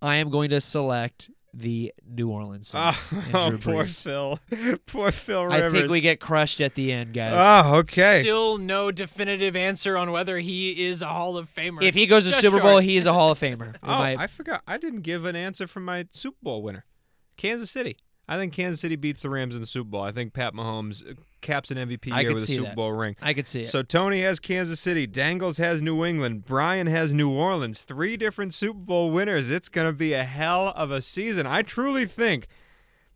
I 0.01 0.15
am 0.17 0.29
going 0.29 0.49
to 0.51 0.59
select 0.61 1.29
the 1.57 1.91
New 2.07 2.29
Orleans 2.29 2.71
ah, 2.75 2.91
Saints. 2.91 3.25
and 3.27 3.35
oh, 3.35 3.57
poor 3.61 3.87
Phil. 3.87 4.39
poor 4.85 5.11
Phil 5.11 5.45
Rivers. 5.45 5.73
I 5.73 5.75
think 5.75 5.89
we 5.91 6.01
get 6.01 6.19
crushed 6.19 6.61
at 6.61 6.75
the 6.75 6.91
end, 6.91 7.13
guys. 7.13 7.33
Oh, 7.35 7.77
okay. 7.77 8.21
Still 8.21 8.57
no 8.57 8.91
definitive 8.91 9.55
answer 9.55 9.97
on 9.97 10.11
whether 10.11 10.37
he 10.37 10.85
is 10.85 11.01
a 11.01 11.07
Hall 11.07 11.35
of 11.35 11.53
Famer. 11.53 11.81
if 11.81 11.95
he 11.95 12.05
goes 12.05 12.25
to 12.25 12.29
Just 12.29 12.41
Super 12.41 12.59
Bowl, 12.59 12.77
he 12.79 12.95
is 12.95 13.05
a 13.05 13.13
Hall 13.13 13.31
of 13.31 13.39
Famer. 13.39 13.75
Oh, 13.83 13.97
my- 13.97 14.15
I 14.17 14.27
forgot. 14.27 14.61
I 14.67 14.77
didn't 14.77 15.01
give 15.01 15.25
an 15.25 15.35
answer 15.35 15.65
for 15.65 15.79
my 15.79 16.07
Super 16.11 16.37
Bowl 16.41 16.61
winner. 16.61 16.85
Kansas 17.37 17.71
City. 17.71 17.97
I 18.29 18.37
think 18.37 18.53
Kansas 18.53 18.81
City 18.81 18.97
beats 18.97 19.21
the 19.21 19.29
Rams 19.29 19.55
in 19.55 19.61
the 19.61 19.67
Super 19.67 19.89
Bowl. 19.89 20.01
I 20.01 20.11
think 20.11 20.33
Pat 20.33 20.53
Mahomes 20.53 21.09
uh, 21.09 21.13
caps 21.41 21.71
an 21.71 21.77
MVP 21.77 22.11
I 22.11 22.21
year 22.21 22.33
with 22.33 22.43
a 22.43 22.45
Super 22.45 22.63
that. 22.65 22.75
Bowl 22.75 22.91
ring. 22.91 23.15
I 23.21 23.33
could 23.33 23.47
see 23.47 23.61
it. 23.61 23.67
So 23.69 23.83
Tony 23.83 24.21
has 24.21 24.39
Kansas 24.39 24.79
City, 24.79 25.07
Dangles 25.07 25.57
has 25.57 25.81
New 25.81 26.03
England, 26.03 26.45
Brian 26.45 26.87
has 26.87 27.13
New 27.13 27.29
Orleans. 27.29 27.83
Three 27.83 28.17
different 28.17 28.53
Super 28.53 28.79
Bowl 28.79 29.11
winners. 29.11 29.49
It's 29.49 29.69
going 29.69 29.87
to 29.87 29.93
be 29.97 30.13
a 30.13 30.25
hell 30.25 30.73
of 30.75 30.91
a 30.91 31.01
season. 31.01 31.47
I 31.47 31.61
truly 31.61 32.05
think 32.05 32.47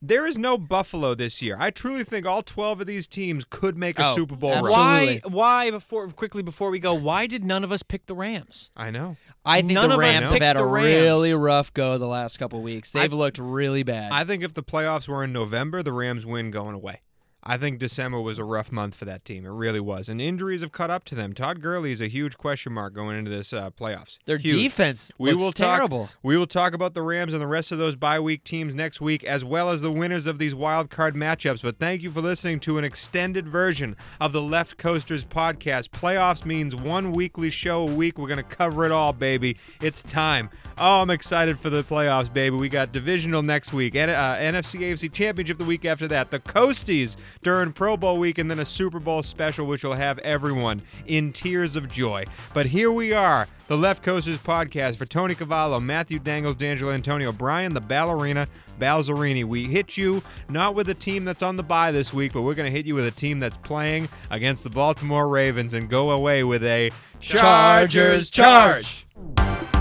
there 0.01 0.25
is 0.25 0.37
no 0.37 0.57
Buffalo 0.57 1.13
this 1.13 1.41
year. 1.41 1.55
I 1.59 1.69
truly 1.69 2.03
think 2.03 2.25
all 2.25 2.41
12 2.41 2.81
of 2.81 2.87
these 2.87 3.07
teams 3.07 3.45
could 3.47 3.77
make 3.77 3.99
a 3.99 4.07
Oh, 4.07 4.15
Super 4.15 4.35
Bowl 4.35 4.51
absolutely. 4.51 4.75
run. 4.75 5.21
why? 5.23 5.65
Why 5.65 5.71
before 5.71 6.07
quickly 6.09 6.41
before 6.41 6.69
we 6.71 6.79
go? 6.79 6.93
Why 6.93 7.27
did 7.27 7.43
none 7.43 7.63
of 7.63 7.71
us 7.71 7.83
pick 7.83 8.07
the 8.07 8.15
Rams? 8.15 8.71
I 8.75 8.89
know. 8.91 9.17
I 9.45 9.61
think 9.61 9.73
None 9.73 9.89
the 9.89 9.97
Rams 9.97 10.29
have 10.31 10.41
had 10.41 10.57
a 10.57 10.65
really 10.65 11.33
rough 11.33 11.73
go 11.73 11.97
the 11.97 12.07
last 12.07 12.37
couple 12.37 12.61
weeks. 12.61 12.91
They've 12.91 13.11
looked 13.13 13.37
really 13.37 13.83
bad. 13.83 14.11
I 14.11 14.23
think 14.23 14.43
if 14.43 14.53
the 14.53 14.63
playoffs 14.63 15.07
were 15.07 15.23
in 15.23 15.33
November, 15.33 15.81
the 15.83 15.93
Rams 15.93 16.25
win 16.25 16.51
going 16.51 16.75
away. 16.75 17.01
I 17.43 17.57
think 17.57 17.79
December 17.79 18.21
was 18.21 18.37
a 18.37 18.43
rough 18.43 18.71
month 18.71 18.93
for 18.93 19.05
that 19.05 19.25
team. 19.25 19.45
It 19.45 19.49
really 19.49 19.79
was. 19.79 20.09
And 20.09 20.21
injuries 20.21 20.61
have 20.61 20.71
caught 20.71 20.91
up 20.91 21.03
to 21.05 21.15
them. 21.15 21.33
Todd 21.33 21.59
Gurley 21.59 21.91
is 21.91 21.99
a 21.99 22.07
huge 22.07 22.37
question 22.37 22.71
mark 22.73 22.93
going 22.93 23.17
into 23.17 23.31
this 23.31 23.51
uh, 23.51 23.71
playoffs. 23.71 24.19
Their 24.25 24.37
Huge. 24.37 24.53
defense 24.53 25.11
We 25.17 25.33
will 25.33 25.51
terrible. 25.51 26.07
talk. 26.07 26.15
We 26.21 26.37
will 26.37 26.45
talk 26.45 26.73
about 26.73 26.93
the 26.93 27.01
Rams 27.01 27.33
and 27.33 27.41
the 27.41 27.47
rest 27.47 27.71
of 27.71 27.79
those 27.79 27.95
bye 27.95 28.19
week 28.19 28.43
teams 28.43 28.75
next 28.75 29.01
week, 29.01 29.23
as 29.23 29.43
well 29.43 29.69
as 29.71 29.81
the 29.81 29.91
winners 29.91 30.27
of 30.27 30.37
these 30.37 30.53
wild 30.53 30.89
card 30.91 31.15
matchups. 31.15 31.63
But 31.63 31.77
thank 31.77 32.03
you 32.03 32.11
for 32.11 32.21
listening 32.21 32.59
to 32.61 32.77
an 32.77 32.83
extended 32.83 33.47
version 33.47 33.95
of 34.19 34.33
the 34.33 34.41
Left 34.41 34.77
Coasters 34.77 35.25
podcast. 35.25 35.89
Playoffs 35.89 36.45
means 36.45 36.75
one 36.75 37.11
weekly 37.11 37.49
show 37.49 37.87
a 37.87 37.91
week. 37.93 38.19
We're 38.19 38.27
gonna 38.27 38.43
cover 38.43 38.85
it 38.85 38.91
all, 38.91 39.13
baby. 39.13 39.57
It's 39.81 40.03
time. 40.03 40.49
Oh, 40.77 41.01
I'm 41.01 41.09
excited 41.09 41.59
for 41.59 41.69
the 41.71 41.83
playoffs, 41.83 42.31
baby. 42.31 42.55
We 42.55 42.69
got 42.69 42.91
divisional 42.91 43.41
next 43.41 43.73
week, 43.73 43.95
and 43.95 44.11
uh, 44.11 44.35
NFC 44.37 44.81
AFC 44.81 45.11
Championship 45.11 45.57
the 45.57 45.65
week 45.65 45.85
after 45.85 46.07
that. 46.07 46.29
The 46.31 46.39
Coasties 46.39 47.17
during 47.41 47.73
Pro 47.73 47.97
Bowl 47.97 48.17
week, 48.17 48.37
and 48.37 48.49
then 48.49 48.59
a 48.59 48.65
Super 48.65 48.99
Bowl 48.99 49.23
special, 49.23 49.65
which 49.65 49.83
will 49.83 49.93
have 49.93 50.19
everyone 50.19 50.81
in 51.07 51.31
tears 51.31 51.75
of 51.75 51.89
joy. 51.89 52.25
But 52.53 52.65
here 52.67 52.91
we 52.91 53.13
are, 53.13 53.47
the 53.67 53.77
Left 53.77 54.03
Coasters 54.03 54.37
podcast 54.37 54.95
for 54.95 55.05
Tony 55.05 55.35
Cavallo, 55.35 55.79
Matthew 55.79 56.19
Dangles, 56.19 56.55
D'Angelo 56.55 56.91
Antonio, 56.91 57.31
Brian, 57.31 57.73
the 57.73 57.81
ballerina, 57.81 58.47
Balzerini. 58.79 59.45
We 59.45 59.65
hit 59.65 59.97
you 59.97 60.21
not 60.49 60.75
with 60.75 60.89
a 60.89 60.93
team 60.93 61.25
that's 61.25 61.43
on 61.43 61.55
the 61.55 61.63
bye 61.63 61.91
this 61.91 62.13
week, 62.13 62.33
but 62.33 62.41
we're 62.41 62.55
going 62.55 62.71
to 62.71 62.75
hit 62.75 62.85
you 62.85 62.95
with 62.95 63.05
a 63.05 63.11
team 63.11 63.39
that's 63.39 63.57
playing 63.57 64.09
against 64.29 64.63
the 64.63 64.69
Baltimore 64.69 65.27
Ravens 65.27 65.73
and 65.73 65.89
go 65.89 66.11
away 66.11 66.43
with 66.43 66.63
a 66.63 66.91
Chargers 67.19 68.31
charge. 68.31 69.05
Three 69.15 69.80